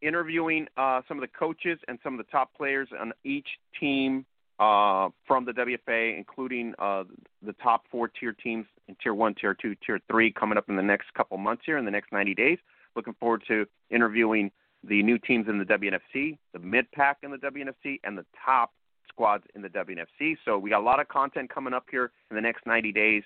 interviewing 0.01 0.67
uh, 0.77 1.01
some 1.07 1.17
of 1.17 1.21
the 1.21 1.37
coaches 1.37 1.77
and 1.87 1.99
some 2.03 2.13
of 2.13 2.25
the 2.25 2.31
top 2.31 2.55
players 2.55 2.87
on 2.99 3.11
each 3.23 3.47
team 3.79 4.25
uh, 4.59 5.09
from 5.27 5.45
the 5.45 5.51
WFA, 5.51 6.17
including 6.17 6.73
uh, 6.79 7.03
the 7.45 7.53
top 7.61 7.83
four 7.91 8.07
tier 8.07 8.33
teams 8.33 8.65
in 8.91 8.97
Tier 9.01 9.13
1, 9.13 9.35
Tier 9.35 9.53
2, 9.53 9.76
Tier 9.85 9.99
3 10.09 10.31
coming 10.34 10.57
up 10.57 10.69
in 10.69 10.76
the 10.76 10.84
next 10.84 11.13
couple 11.13 11.38
months 11.38 11.63
here, 11.65 11.77
in 11.77 11.85
the 11.85 11.91
next 11.91 12.11
90 12.11 12.35
days. 12.35 12.59
Looking 12.95 13.15
forward 13.19 13.43
to 13.47 13.65
interviewing 13.89 14.51
the 14.84 15.01
new 15.01 15.18
teams 15.18 15.47
in 15.47 15.57
the 15.57 15.65
WNFC, 15.65 16.38
the 16.53 16.59
mid 16.59 16.91
pack 16.91 17.19
in 17.23 17.31
the 17.31 17.38
WNFC, 17.38 17.99
and 18.03 18.18
the 18.18 18.26
top 18.45 18.72
squads 19.07 19.43
in 19.55 19.61
the 19.61 19.69
WNFC. 19.69 20.35
So 20.43 20.57
we 20.57 20.69
got 20.69 20.81
a 20.81 20.84
lot 20.84 20.99
of 20.99 21.07
content 21.07 21.49
coming 21.49 21.73
up 21.73 21.85
here 21.89 22.11
in 22.30 22.35
the 22.35 22.41
next 22.41 22.65
90 22.65 22.91
days. 22.91 23.23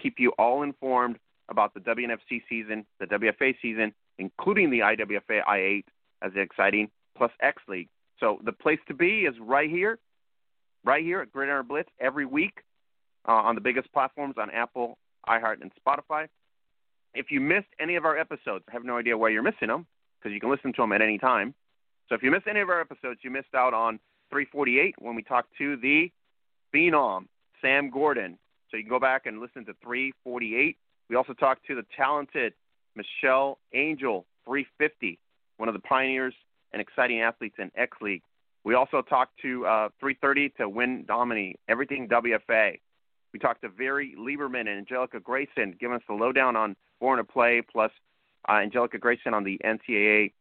Keep 0.00 0.16
you 0.18 0.32
all 0.38 0.62
informed 0.62 1.18
about 1.48 1.74
the 1.74 1.80
WNFC 1.80 2.42
season, 2.48 2.86
the 3.00 3.06
WFA 3.06 3.54
season, 3.60 3.92
including 4.18 4.70
the 4.70 4.80
IWFA 4.80 5.42
I8 5.48 5.84
as 6.22 6.32
exciting, 6.36 6.90
plus 7.16 7.32
X 7.40 7.62
League. 7.68 7.88
So 8.20 8.38
the 8.44 8.52
place 8.52 8.80
to 8.88 8.94
be 8.94 9.20
is 9.20 9.34
right 9.40 9.70
here 9.70 9.98
right 10.84 11.04
here 11.04 11.20
at 11.20 11.32
Gridiron 11.32 11.66
Blitz 11.66 11.88
every 12.00 12.24
week 12.24 12.62
uh, 13.28 13.32
on 13.32 13.54
the 13.54 13.60
biggest 13.60 13.92
platforms 13.92 14.36
on 14.38 14.50
Apple, 14.50 14.96
iHeart, 15.28 15.60
and 15.60 15.70
Spotify. 15.86 16.28
If 17.14 17.30
you 17.30 17.40
missed 17.40 17.68
any 17.80 17.96
of 17.96 18.04
our 18.04 18.18
episodes, 18.18 18.64
I 18.68 18.72
have 18.72 18.84
no 18.84 18.96
idea 18.98 19.16
why 19.16 19.30
you're 19.30 19.42
missing 19.42 19.68
them 19.68 19.86
because 20.18 20.32
you 20.32 20.40
can 20.40 20.50
listen 20.50 20.72
to 20.74 20.82
them 20.82 20.92
at 20.92 21.02
any 21.02 21.18
time. 21.18 21.54
So 22.08 22.14
if 22.14 22.22
you 22.22 22.30
missed 22.30 22.46
any 22.48 22.60
of 22.60 22.68
our 22.68 22.80
episodes, 22.80 23.20
you 23.22 23.30
missed 23.30 23.54
out 23.54 23.74
on 23.74 23.98
348 24.30 24.94
when 24.98 25.14
we 25.14 25.22
talked 25.22 25.50
to 25.58 25.76
the 25.76 26.10
phenom, 26.74 27.26
Sam 27.60 27.90
Gordon. 27.90 28.38
So 28.70 28.76
you 28.76 28.82
can 28.82 28.90
go 28.90 29.00
back 29.00 29.26
and 29.26 29.40
listen 29.40 29.64
to 29.66 29.74
348. 29.82 30.76
We 31.08 31.16
also 31.16 31.32
talked 31.32 31.66
to 31.66 31.74
the 31.74 31.84
talented 31.96 32.52
Michelle 32.94 33.58
Angel, 33.72 34.26
350, 34.44 35.18
one 35.56 35.68
of 35.68 35.74
the 35.74 35.80
pioneers 35.80 36.34
and 36.72 36.82
exciting 36.82 37.20
athletes 37.20 37.56
in 37.58 37.70
X 37.76 37.96
League. 38.00 38.22
We 38.64 38.74
also 38.74 39.02
talked 39.02 39.40
to 39.42 39.64
uh, 39.66 39.88
3:30 40.02 40.54
to 40.56 40.68
Win 40.68 41.04
Domini, 41.06 41.56
everything 41.68 42.08
WFA. 42.08 42.80
We 43.32 43.38
talked 43.38 43.62
to 43.62 43.68
Very 43.68 44.14
Lieberman 44.18 44.60
and 44.60 44.70
Angelica 44.70 45.20
Grayson, 45.20 45.76
giving 45.78 45.96
us 45.96 46.02
the 46.08 46.14
lowdown 46.14 46.56
on 46.56 46.76
Born 47.00 47.18
to 47.18 47.24
Play, 47.24 47.62
plus 47.70 47.90
uh, 48.48 48.52
Angelica 48.52 48.98
Grayson 48.98 49.34
on 49.34 49.44
the 49.44 49.60
NCAA 49.64 50.32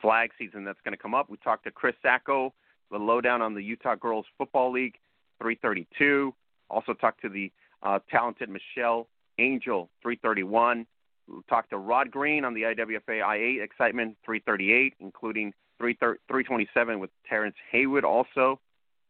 flag 0.00 0.30
season 0.38 0.64
that's 0.64 0.80
going 0.84 0.92
to 0.92 1.02
come 1.02 1.14
up. 1.14 1.28
We 1.28 1.36
talked 1.38 1.64
to 1.64 1.70
Chris 1.70 1.94
Sacco, 2.02 2.54
the 2.90 2.98
lowdown 2.98 3.42
on 3.42 3.54
the 3.54 3.62
Utah 3.62 3.94
Girls 3.94 4.26
Football 4.38 4.72
League, 4.72 4.94
332. 5.40 6.34
Also 6.70 6.94
talked 6.94 7.20
to 7.22 7.28
the 7.28 7.52
uh, 7.82 7.98
talented 8.10 8.48
Michelle 8.48 9.08
Angel, 9.38 9.88
331. 10.02 10.86
We 11.28 11.40
talked 11.48 11.70
to 11.70 11.78
Rod 11.78 12.10
Green 12.10 12.44
on 12.44 12.54
the 12.54 12.62
IWFA 12.62 13.22
I8 13.22 13.62
excitement, 13.62 14.16
338, 14.24 14.94
including 15.00 15.52
327 15.78 16.98
with 16.98 17.10
Terrence 17.28 17.56
Haywood 17.70 18.04
also. 18.04 18.60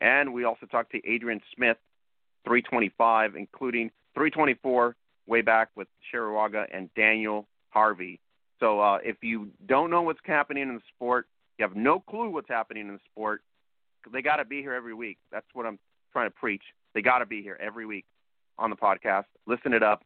And 0.00 0.32
we 0.32 0.44
also 0.44 0.66
talked 0.66 0.92
to 0.92 1.06
Adrian 1.06 1.40
Smith, 1.54 1.76
325, 2.44 3.36
including 3.36 3.90
324 4.14 4.96
way 5.26 5.42
back 5.42 5.68
with 5.76 5.88
Shirawaga 6.12 6.66
and 6.72 6.92
Daniel 6.94 7.46
Harvey. 7.70 8.20
So 8.58 8.80
uh, 8.80 8.98
if 9.02 9.16
you 9.22 9.48
don't 9.66 9.90
know 9.90 10.02
what's 10.02 10.20
happening 10.24 10.64
in 10.64 10.74
the 10.74 10.80
sport, 10.94 11.26
you 11.58 11.66
have 11.66 11.76
no 11.76 12.00
clue 12.00 12.30
what's 12.30 12.48
happening 12.48 12.88
in 12.88 12.94
the 12.94 13.00
sport, 13.10 13.42
they 14.12 14.22
got 14.22 14.36
to 14.36 14.44
be 14.44 14.62
here 14.62 14.74
every 14.74 14.94
week. 14.94 15.18
That's 15.30 15.46
what 15.52 15.66
I'm 15.66 15.78
trying 16.12 16.28
to 16.28 16.34
preach. 16.34 16.62
They 16.94 17.02
got 17.02 17.18
to 17.18 17.26
be 17.26 17.42
here 17.42 17.58
every 17.60 17.86
week 17.86 18.04
on 18.58 18.70
the 18.70 18.76
podcast. 18.76 19.24
Listen 19.46 19.72
it 19.72 19.82
up, 19.82 20.02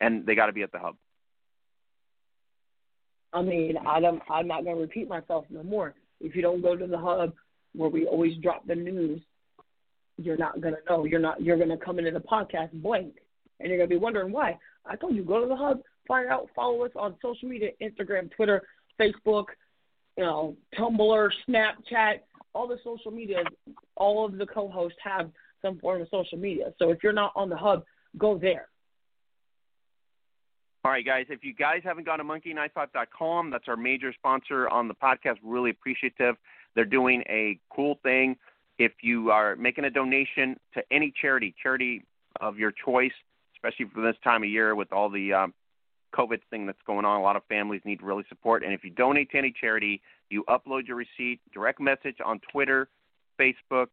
and 0.00 0.26
they 0.26 0.34
got 0.34 0.46
to 0.46 0.52
be 0.52 0.62
at 0.62 0.72
the 0.72 0.78
hub. 0.78 0.96
I 3.32 3.42
mean, 3.42 3.76
I 3.86 4.00
don't, 4.00 4.22
I'm 4.30 4.46
not 4.46 4.64
going 4.64 4.76
to 4.76 4.82
repeat 4.82 5.08
myself 5.08 5.44
no 5.50 5.62
more. 5.62 5.94
If 6.20 6.34
you 6.34 6.42
don't 6.42 6.62
go 6.62 6.74
to 6.74 6.86
the 6.86 6.98
hub 6.98 7.34
where 7.74 7.90
we 7.90 8.06
always 8.06 8.36
drop 8.42 8.66
the 8.66 8.74
news, 8.74 9.20
you're 10.18 10.36
not 10.36 10.60
to 10.74 10.80
know. 10.88 11.04
You're 11.04 11.20
not. 11.20 11.40
You're 11.40 11.56
to 11.70 11.76
come 11.76 11.98
into 11.98 12.10
the 12.10 12.20
podcast 12.20 12.72
blank, 12.72 13.14
and 13.60 13.68
you're 13.68 13.78
to 13.88 13.94
be 13.94 13.96
wondering 13.96 14.32
why. 14.32 14.58
I 14.86 14.96
told 14.96 15.14
you 15.14 15.22
go 15.22 15.40
to 15.40 15.46
the 15.46 15.56
hub. 15.56 15.80
find 16.06 16.28
out. 16.28 16.48
Follow 16.54 16.84
us 16.84 16.92
on 16.96 17.16
social 17.22 17.48
media: 17.48 17.70
Instagram, 17.82 18.30
Twitter, 18.34 18.62
Facebook, 19.00 19.46
you 20.16 20.24
know, 20.24 20.56
Tumblr, 20.78 21.30
Snapchat, 21.48 22.20
all 22.54 22.66
the 22.66 22.78
social 22.82 23.10
media. 23.10 23.44
All 23.96 24.24
of 24.24 24.38
the 24.38 24.46
co-hosts 24.46 24.98
have 25.02 25.30
some 25.62 25.78
form 25.78 26.00
of 26.00 26.08
social 26.10 26.38
media. 26.38 26.72
So 26.78 26.90
if 26.90 27.02
you're 27.02 27.12
not 27.12 27.32
on 27.36 27.48
the 27.48 27.56
hub, 27.56 27.84
go 28.18 28.38
there. 28.38 28.68
All 30.84 30.92
right, 30.92 31.04
guys. 31.04 31.26
If 31.30 31.42
you 31.42 31.52
guys 31.52 31.80
haven't 31.82 32.04
gone 32.04 32.18
to 32.18 32.24
monkeyknifefight.com, 32.24 33.50
that's 33.50 33.64
our 33.66 33.76
major 33.76 34.12
sponsor 34.12 34.68
on 34.68 34.86
the 34.86 34.94
podcast. 34.94 35.38
Really 35.42 35.70
appreciative. 35.70 36.36
They're 36.76 36.84
doing 36.84 37.24
a 37.28 37.58
cool 37.74 37.98
thing. 38.04 38.36
If 38.78 38.92
you 39.02 39.30
are 39.30 39.56
making 39.56 39.84
a 39.84 39.90
donation 39.90 40.58
to 40.74 40.82
any 40.90 41.12
charity, 41.20 41.54
charity 41.62 42.04
of 42.40 42.58
your 42.58 42.72
choice, 42.72 43.12
especially 43.56 43.86
for 43.92 44.02
this 44.02 44.16
time 44.22 44.42
of 44.42 44.48
year 44.48 44.74
with 44.74 44.92
all 44.92 45.08
the 45.08 45.32
um, 45.32 45.54
COVID 46.14 46.40
thing 46.50 46.66
that's 46.66 46.82
going 46.86 47.04
on, 47.04 47.18
a 47.18 47.22
lot 47.22 47.36
of 47.36 47.42
families 47.48 47.80
need 47.84 48.02
really 48.02 48.24
support. 48.28 48.62
And 48.62 48.72
if 48.72 48.84
you 48.84 48.90
donate 48.90 49.30
to 49.30 49.38
any 49.38 49.52
charity, 49.58 50.02
you 50.30 50.44
upload 50.48 50.86
your 50.86 50.96
receipt, 50.96 51.40
direct 51.52 51.80
message 51.80 52.16
on 52.24 52.40
Twitter, 52.52 52.88
Facebook, 53.40 53.88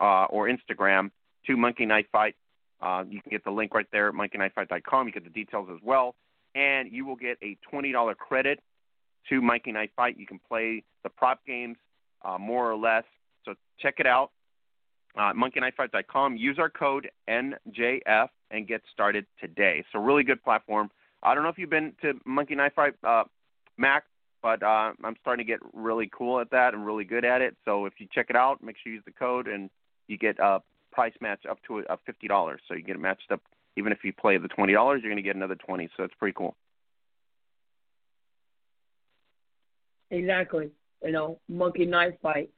uh, 0.00 0.24
or 0.24 0.48
Instagram 0.48 1.10
to 1.46 1.56
Monkey 1.56 1.86
Knife 1.86 2.06
Fight. 2.12 2.34
Uh, 2.80 3.04
you 3.08 3.20
can 3.20 3.30
get 3.30 3.44
the 3.44 3.50
link 3.50 3.74
right 3.74 3.86
there 3.92 4.08
at 4.08 4.14
monkeyknifefight.com. 4.14 5.06
You 5.06 5.12
get 5.12 5.24
the 5.24 5.30
details 5.30 5.68
as 5.72 5.78
well, 5.82 6.14
and 6.54 6.90
you 6.92 7.04
will 7.04 7.16
get 7.16 7.38
a 7.42 7.56
$20 7.72 8.16
credit 8.16 8.60
to 9.28 9.42
Monkey 9.42 9.72
Knife 9.72 9.90
Fight. 9.96 10.16
You 10.18 10.26
can 10.26 10.40
play 10.48 10.84
the 11.02 11.10
prop 11.10 11.44
games 11.46 11.76
uh, 12.24 12.38
more 12.38 12.70
or 12.70 12.76
less. 12.76 13.04
So 13.48 13.54
check 13.80 13.94
it 13.98 14.06
out. 14.06 14.30
Uh, 15.16 15.32
monkeyknifefight.com. 15.32 16.36
Use 16.36 16.58
our 16.58 16.68
code 16.68 17.10
NJF 17.28 18.28
and 18.50 18.68
get 18.68 18.82
started 18.92 19.26
today. 19.40 19.84
So 19.90 19.98
really 19.98 20.22
good 20.22 20.42
platform. 20.44 20.90
I 21.22 21.34
don't 21.34 21.42
know 21.42 21.48
if 21.48 21.58
you've 21.58 21.70
been 21.70 21.94
to 22.02 22.12
Monkey 22.26 22.54
Knife 22.54 22.74
Fight, 22.74 22.94
uh, 23.02 23.24
Mac, 23.78 24.04
but 24.42 24.62
uh, 24.62 24.92
I'm 25.02 25.16
starting 25.20 25.44
to 25.44 25.50
get 25.50 25.60
really 25.72 26.10
cool 26.16 26.40
at 26.40 26.50
that 26.50 26.74
and 26.74 26.84
really 26.84 27.04
good 27.04 27.24
at 27.24 27.40
it. 27.40 27.56
So 27.64 27.86
if 27.86 27.94
you 27.98 28.06
check 28.12 28.26
it 28.28 28.36
out, 28.36 28.62
make 28.62 28.76
sure 28.76 28.92
you 28.92 28.96
use 28.96 29.04
the 29.06 29.12
code 29.12 29.48
and 29.48 29.70
you 30.08 30.18
get 30.18 30.38
a 30.38 30.60
price 30.92 31.14
match 31.20 31.40
up 31.48 31.58
to 31.66 31.78
a 31.88 31.96
fifty 32.06 32.28
dollars. 32.28 32.60
So 32.68 32.74
you 32.74 32.82
get 32.82 32.96
it 32.96 33.00
matched 33.00 33.32
up. 33.32 33.40
Even 33.76 33.92
if 33.92 33.98
you 34.04 34.12
play 34.12 34.38
the 34.38 34.48
twenty 34.48 34.74
dollars, 34.74 35.00
you're 35.02 35.10
going 35.10 35.22
to 35.22 35.26
get 35.26 35.36
another 35.36 35.56
twenty. 35.56 35.88
So 35.96 36.04
it's 36.04 36.14
pretty 36.14 36.34
cool. 36.36 36.54
Exactly. 40.10 40.70
You 41.02 41.12
know, 41.12 41.40
Monkey 41.48 41.86
Knife 41.86 42.14
Fight, 42.22 42.50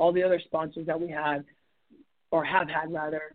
all 0.00 0.12
the 0.12 0.22
other 0.22 0.40
sponsors 0.42 0.86
that 0.86 0.98
we 0.98 1.08
have, 1.10 1.44
or 2.32 2.42
have 2.42 2.68
had 2.68 2.90
rather, 2.90 3.34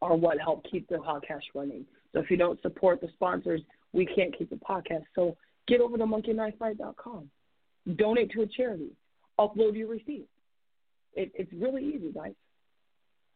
are 0.00 0.14
what 0.14 0.38
help 0.38 0.64
keep 0.70 0.88
the 0.88 0.96
podcast 0.96 1.42
running. 1.54 1.84
So 2.12 2.20
if 2.20 2.30
you 2.30 2.36
don't 2.36 2.62
support 2.62 3.00
the 3.00 3.08
sponsors, 3.14 3.60
we 3.92 4.06
can't 4.06 4.36
keep 4.36 4.48
the 4.48 4.56
podcast. 4.56 5.02
So 5.16 5.36
get 5.66 5.80
over 5.80 5.98
to 5.98 6.04
monkeyknifefight.com. 6.04 7.28
Donate 7.96 8.30
to 8.30 8.42
a 8.42 8.46
charity. 8.46 8.92
Upload 9.38 9.76
your 9.76 9.88
receipt. 9.88 10.28
It, 11.14 11.32
it's 11.34 11.52
really 11.52 11.84
easy, 11.84 12.12
guys. 12.14 12.34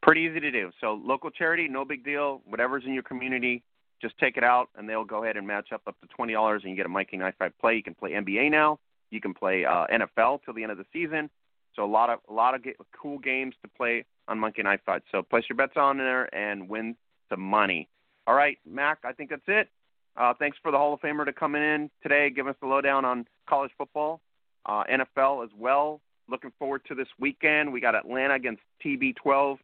Pretty 0.02 0.22
easy 0.22 0.38
to 0.38 0.50
do. 0.50 0.70
So 0.80 1.00
local 1.04 1.30
charity, 1.30 1.66
no 1.68 1.84
big 1.84 2.04
deal. 2.04 2.40
Whatever's 2.46 2.84
in 2.86 2.94
your 2.94 3.02
community, 3.02 3.64
just 4.00 4.16
take 4.18 4.36
it 4.36 4.44
out, 4.44 4.68
and 4.76 4.88
they'll 4.88 5.04
go 5.04 5.24
ahead 5.24 5.36
and 5.36 5.46
match 5.46 5.72
up 5.74 5.82
up 5.86 6.00
to 6.00 6.06
twenty 6.06 6.32
dollars, 6.32 6.62
and 6.62 6.70
you 6.70 6.76
get 6.76 6.86
a 6.86 6.88
Monkey 6.88 7.16
Knife 7.16 7.34
Fight 7.38 7.52
play. 7.60 7.74
You 7.74 7.82
can 7.82 7.94
play 7.94 8.12
NBA 8.12 8.50
now. 8.50 8.78
You 9.10 9.20
can 9.20 9.34
play 9.34 9.64
uh, 9.64 9.86
NFL 9.92 10.40
till 10.44 10.54
the 10.54 10.62
end 10.62 10.72
of 10.72 10.78
the 10.78 10.86
season. 10.92 11.28
So 11.76 11.84
a 11.84 11.86
lot 11.86 12.10
of 12.10 12.20
a 12.28 12.32
lot 12.32 12.54
of 12.54 12.64
cool 13.00 13.18
games 13.18 13.54
to 13.62 13.68
play 13.68 14.04
on 14.28 14.38
Monkey 14.38 14.62
Knife 14.62 14.80
Fight. 14.84 15.02
So 15.10 15.22
place 15.22 15.44
your 15.48 15.56
bets 15.56 15.74
on 15.76 15.98
there 15.98 16.32
and 16.34 16.68
win 16.68 16.96
some 17.28 17.40
money. 17.40 17.88
All 18.26 18.34
right, 18.34 18.58
Mac, 18.66 18.98
I 19.04 19.12
think 19.12 19.30
that's 19.30 19.42
it. 19.46 19.68
Uh, 20.16 20.34
thanks 20.38 20.58
for 20.62 20.70
the 20.70 20.78
Hall 20.78 20.92
of 20.92 21.00
Famer 21.00 21.24
to 21.24 21.32
coming 21.32 21.62
in 21.62 21.90
today, 22.02 22.30
giving 22.30 22.50
us 22.50 22.56
the 22.60 22.66
lowdown 22.66 23.04
on 23.04 23.26
college 23.48 23.70
football, 23.78 24.20
uh, 24.66 24.84
NFL 24.90 25.44
as 25.44 25.50
well. 25.56 26.00
Looking 26.28 26.52
forward 26.58 26.82
to 26.88 26.94
this 26.94 27.08
weekend. 27.18 27.72
We 27.72 27.80
got 27.80 27.94
Atlanta 27.94 28.34
against 28.34 28.62
TB12. 28.84 29.58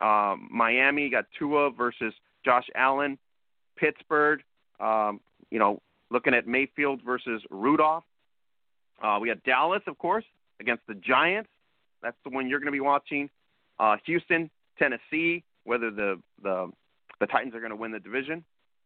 Um, 0.00 0.48
Miami 0.50 1.08
got 1.08 1.24
Tua 1.38 1.70
versus 1.70 2.12
Josh 2.44 2.66
Allen. 2.74 3.18
Pittsburgh, 3.76 4.40
um, 4.80 5.20
you 5.50 5.58
know, 5.58 5.80
looking 6.10 6.34
at 6.34 6.46
Mayfield 6.46 7.00
versus 7.04 7.42
Rudolph. 7.50 8.04
Uh, 9.02 9.18
we 9.20 9.28
got 9.28 9.42
Dallas, 9.42 9.82
of 9.86 9.98
course, 9.98 10.24
against 10.60 10.86
the 10.86 10.94
Giants. 10.94 11.50
That's 12.02 12.16
the 12.24 12.30
one 12.30 12.48
you're 12.48 12.58
going 12.58 12.66
to 12.66 12.72
be 12.72 12.80
watching. 12.80 13.30
Uh, 13.78 13.96
Houston, 14.06 14.50
Tennessee, 14.78 15.42
whether 15.64 15.90
the 15.90 16.20
the 16.42 16.70
the 17.20 17.26
Titans 17.26 17.54
are 17.54 17.60
going 17.60 17.70
to 17.70 17.76
win 17.76 17.92
the 17.92 18.00
division 18.00 18.44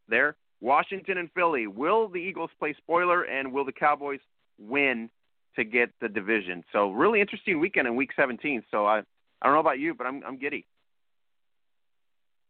there. 0.08 0.36
Washington 0.60 1.18
and 1.18 1.30
Philly. 1.32 1.66
Will 1.66 2.08
the 2.08 2.18
Eagles 2.18 2.50
play 2.58 2.74
spoiler, 2.78 3.22
and 3.22 3.52
will 3.52 3.64
the 3.64 3.72
Cowboys 3.72 4.20
win 4.58 5.08
to 5.56 5.64
get 5.64 5.90
the 6.00 6.08
division? 6.08 6.64
So 6.72 6.90
really 6.90 7.20
interesting 7.20 7.60
weekend 7.60 7.86
in 7.86 7.96
Week 7.96 8.10
17. 8.16 8.64
So 8.70 8.86
I 8.86 8.98
I 9.40 9.46
don't 9.46 9.54
know 9.54 9.60
about 9.60 9.78
you, 9.78 9.94
but 9.94 10.06
I'm 10.06 10.22
I'm 10.26 10.38
giddy. 10.38 10.66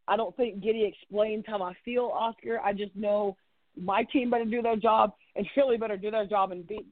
I 0.07 0.17
don't 0.17 0.35
think 0.37 0.63
Giddy 0.63 0.85
explains 0.85 1.45
how 1.47 1.63
I 1.63 1.75
feel, 1.85 2.11
Oscar. 2.15 2.59
I 2.61 2.73
just 2.73 2.97
know 2.97 3.37
my 3.77 4.05
team 4.05 4.31
better 4.31 4.47
do 4.47 4.63
their 4.63 4.77
job, 4.77 5.13
and 5.37 5.47
Philly 5.55 5.77
better 5.77 5.97
do 5.97 6.11
their 6.11 6.27
job 6.27 6.51
and 6.51 6.67
beat 6.67 6.87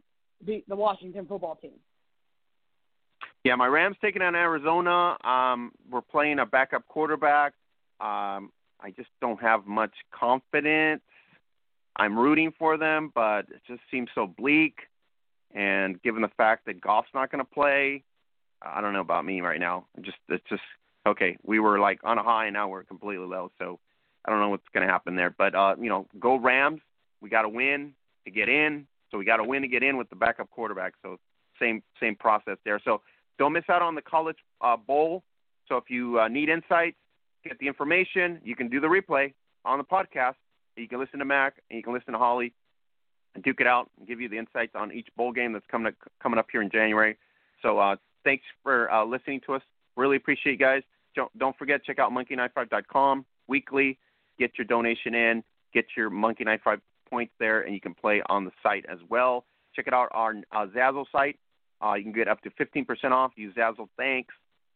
beat 0.44 0.69
the 0.69 0.77
Washington 0.77 1.27
football 1.27 1.57
team. 1.57 1.73
Yeah, 3.47 3.55
my 3.55 3.68
Rams 3.68 3.97
taking 4.02 4.23
on 4.23 4.35
Arizona. 4.35 5.16
Um, 5.23 5.70
we're 5.89 6.01
playing 6.01 6.40
a 6.40 6.47
backup 6.47 6.85
quarterback. 6.89 7.52
Um, 8.01 8.51
I 8.81 8.90
just 8.97 9.09
don't 9.20 9.40
have 9.40 9.68
much 9.68 9.93
confidence. 10.10 11.02
I'm 11.94 12.18
rooting 12.18 12.52
for 12.59 12.77
them, 12.77 13.12
but 13.14 13.43
it 13.43 13.62
just 13.64 13.82
seems 13.89 14.09
so 14.16 14.27
bleak. 14.27 14.74
And 15.55 16.02
given 16.02 16.23
the 16.23 16.31
fact 16.36 16.66
that 16.66 16.81
Goff's 16.81 17.06
not 17.14 17.31
going 17.31 17.39
to 17.39 17.48
play, 17.48 18.02
I 18.60 18.81
don't 18.81 18.93
know 18.93 19.01
about 19.01 19.24
me 19.24 19.40
right 19.43 19.60
now. 19.60 19.86
Just 20.01 20.18
it's 20.28 20.43
just 20.48 20.62
okay. 21.06 21.36
We 21.44 21.60
were 21.60 21.78
like 21.78 22.01
on 22.02 22.18
a 22.18 22.24
high, 22.24 22.47
and 22.47 22.55
now 22.55 22.66
we're 22.66 22.82
completely 22.82 23.27
low. 23.27 23.52
So 23.60 23.78
I 24.24 24.32
don't 24.32 24.40
know 24.40 24.48
what's 24.48 24.66
going 24.74 24.85
to 24.85 24.93
happen 24.93 25.14
there. 25.14 25.31
But 25.31 25.55
uh, 25.55 25.77
you 25.81 25.89
know, 25.89 26.09
go 26.18 26.35
Rams. 26.36 26.81
We 27.20 27.31
got 27.31 27.43
to 27.43 27.48
win 27.48 27.93
to 28.24 28.31
get 28.32 28.48
in. 28.48 28.89
So 29.12 29.18
we 29.18 29.24
got 29.24 29.36
to 29.36 29.44
win 29.44 29.62
to 29.62 29.68
get 29.68 29.85
in 29.85 29.98
with 29.98 30.10
the 30.10 30.16
backup 30.16 30.51
quarterback. 30.51 30.94
So 31.01 31.18
same 31.60 31.85
same 32.01 32.16
process 32.16 32.59
there. 32.64 32.81
So 32.85 33.02
don't 33.38 33.52
miss 33.52 33.64
out 33.68 33.82
on 33.82 33.94
the 33.94 34.02
college 34.02 34.36
uh, 34.60 34.76
bowl. 34.76 35.22
So 35.68 35.76
if 35.76 35.84
you 35.88 36.20
uh, 36.20 36.28
need 36.28 36.48
insights, 36.48 36.96
get 37.44 37.58
the 37.58 37.66
information. 37.66 38.40
You 38.44 38.56
can 38.56 38.68
do 38.68 38.80
the 38.80 38.86
replay 38.86 39.34
on 39.64 39.78
the 39.78 39.84
podcast. 39.84 40.34
You 40.76 40.88
can 40.88 40.98
listen 40.98 41.18
to 41.18 41.24
Mac 41.24 41.54
and 41.70 41.76
you 41.76 41.82
can 41.82 41.92
listen 41.92 42.12
to 42.12 42.18
Holly 42.18 42.52
and 43.34 43.42
duke 43.42 43.60
it 43.60 43.66
out 43.66 43.90
and 43.98 44.06
give 44.06 44.20
you 44.20 44.28
the 44.28 44.38
insights 44.38 44.72
on 44.74 44.92
each 44.92 45.08
bowl 45.16 45.32
game 45.32 45.52
that's 45.52 45.64
coming 45.70 45.88
up, 45.88 45.94
coming 46.22 46.38
up 46.38 46.46
here 46.50 46.62
in 46.62 46.70
January. 46.70 47.16
So 47.62 47.78
uh, 47.78 47.96
thanks 48.24 48.44
for 48.62 48.90
uh, 48.90 49.04
listening 49.04 49.40
to 49.46 49.54
us. 49.54 49.62
Really 49.96 50.16
appreciate 50.16 50.52
you 50.52 50.58
guys. 50.58 50.82
Don't, 51.14 51.36
don't 51.38 51.56
forget 51.56 51.82
check 51.84 51.98
out 51.98 52.12
monkeyknifefight.com 52.12 53.24
weekly. 53.48 53.98
Get 54.38 54.52
your 54.58 54.66
donation 54.66 55.14
in. 55.14 55.42
Get 55.72 55.86
your 55.96 56.10
Monkey 56.10 56.44
Knife 56.44 56.60
Fight 56.62 56.80
points 57.08 57.32
there, 57.38 57.62
and 57.62 57.74
you 57.74 57.80
can 57.80 57.94
play 57.94 58.22
on 58.28 58.44
the 58.44 58.50
site 58.62 58.84
as 58.90 58.98
well. 59.08 59.44
Check 59.74 59.86
it 59.86 59.94
out 59.94 60.08
our 60.12 60.34
uh, 60.52 60.66
Zazzle 60.66 61.06
site. 61.10 61.38
Uh, 61.85 61.94
you 61.94 62.03
can 62.03 62.12
get 62.12 62.28
up 62.28 62.40
to 62.43 62.51
15% 62.51 62.86
off. 63.11 63.32
Use 63.36 63.55
Zazzle. 63.55 63.89
Thanks. 63.97 64.35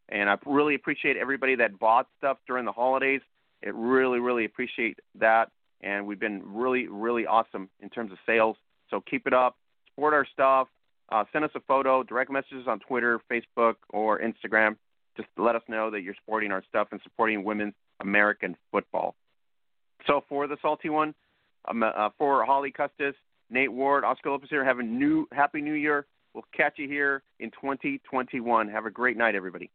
And 0.09 0.29
I 0.29 0.37
really 0.45 0.75
appreciate 0.75 1.17
everybody 1.17 1.55
that 1.57 1.79
bought 1.79 2.09
stuff 2.19 2.39
during 2.47 2.65
the 2.65 2.73
holidays. 2.73 3.21
It 3.63 3.75
really, 3.75 4.19
really 4.19 4.45
appreciate 4.45 4.99
that. 5.19 5.51
And 5.83 6.07
we've 6.07 6.21
been 6.21 6.43
really, 6.45 6.89
really 6.89 7.27
awesome 7.27 7.71
in 7.81 7.89
terms 7.89 8.13
of 8.13 8.19
sales. 8.27 8.57
So 8.91 9.03
keep 9.09 9.27
it 9.27 9.33
up. 9.33 9.57
Support 9.95 10.15
our 10.15 10.27
stuff. 10.33 10.69
Uh, 11.11 11.25
send 11.33 11.45
us 11.45 11.51
a 11.55 11.61
photo, 11.61 12.03
direct 12.03 12.31
messages 12.31 12.67
on 12.69 12.79
Twitter, 12.81 13.21
Facebook, 13.31 13.75
or 13.89 14.21
Instagram. 14.21 14.77
Just 15.17 15.29
let 15.37 15.57
us 15.57 15.63
know 15.69 15.91
that 15.91 16.03
you're 16.03 16.15
supporting 16.15 16.53
our 16.53 16.63
stuff 16.69 16.89
and 16.93 17.01
supporting 17.03 17.43
women's 17.45 17.75
American 18.01 18.57
football. 18.71 19.15
So 20.07 20.25
for 20.29 20.47
the 20.47 20.57
salty 20.63 20.89
one, 20.89 21.15
um, 21.69 21.83
uh, 21.83 22.11
for 22.17 22.45
Holly 22.45 22.71
Custis, 22.71 23.15
Nate 23.51 23.73
Ward, 23.73 24.05
Oscar 24.05 24.31
Lopez 24.31 24.49
here, 24.49 24.65
have 24.65 24.79
a 24.79 24.83
new 24.83 25.27
happy 25.33 25.61
new 25.61 25.75
year. 25.75 26.07
We'll 26.35 26.45
catch 26.57 26.79
you 26.79 26.89
here 26.89 27.23
in 27.39 27.51
2021. 27.51 28.69
Have 28.69 28.87
a 28.87 28.91
great 28.91 29.17
night, 29.17 29.35
everybody. 29.35 29.71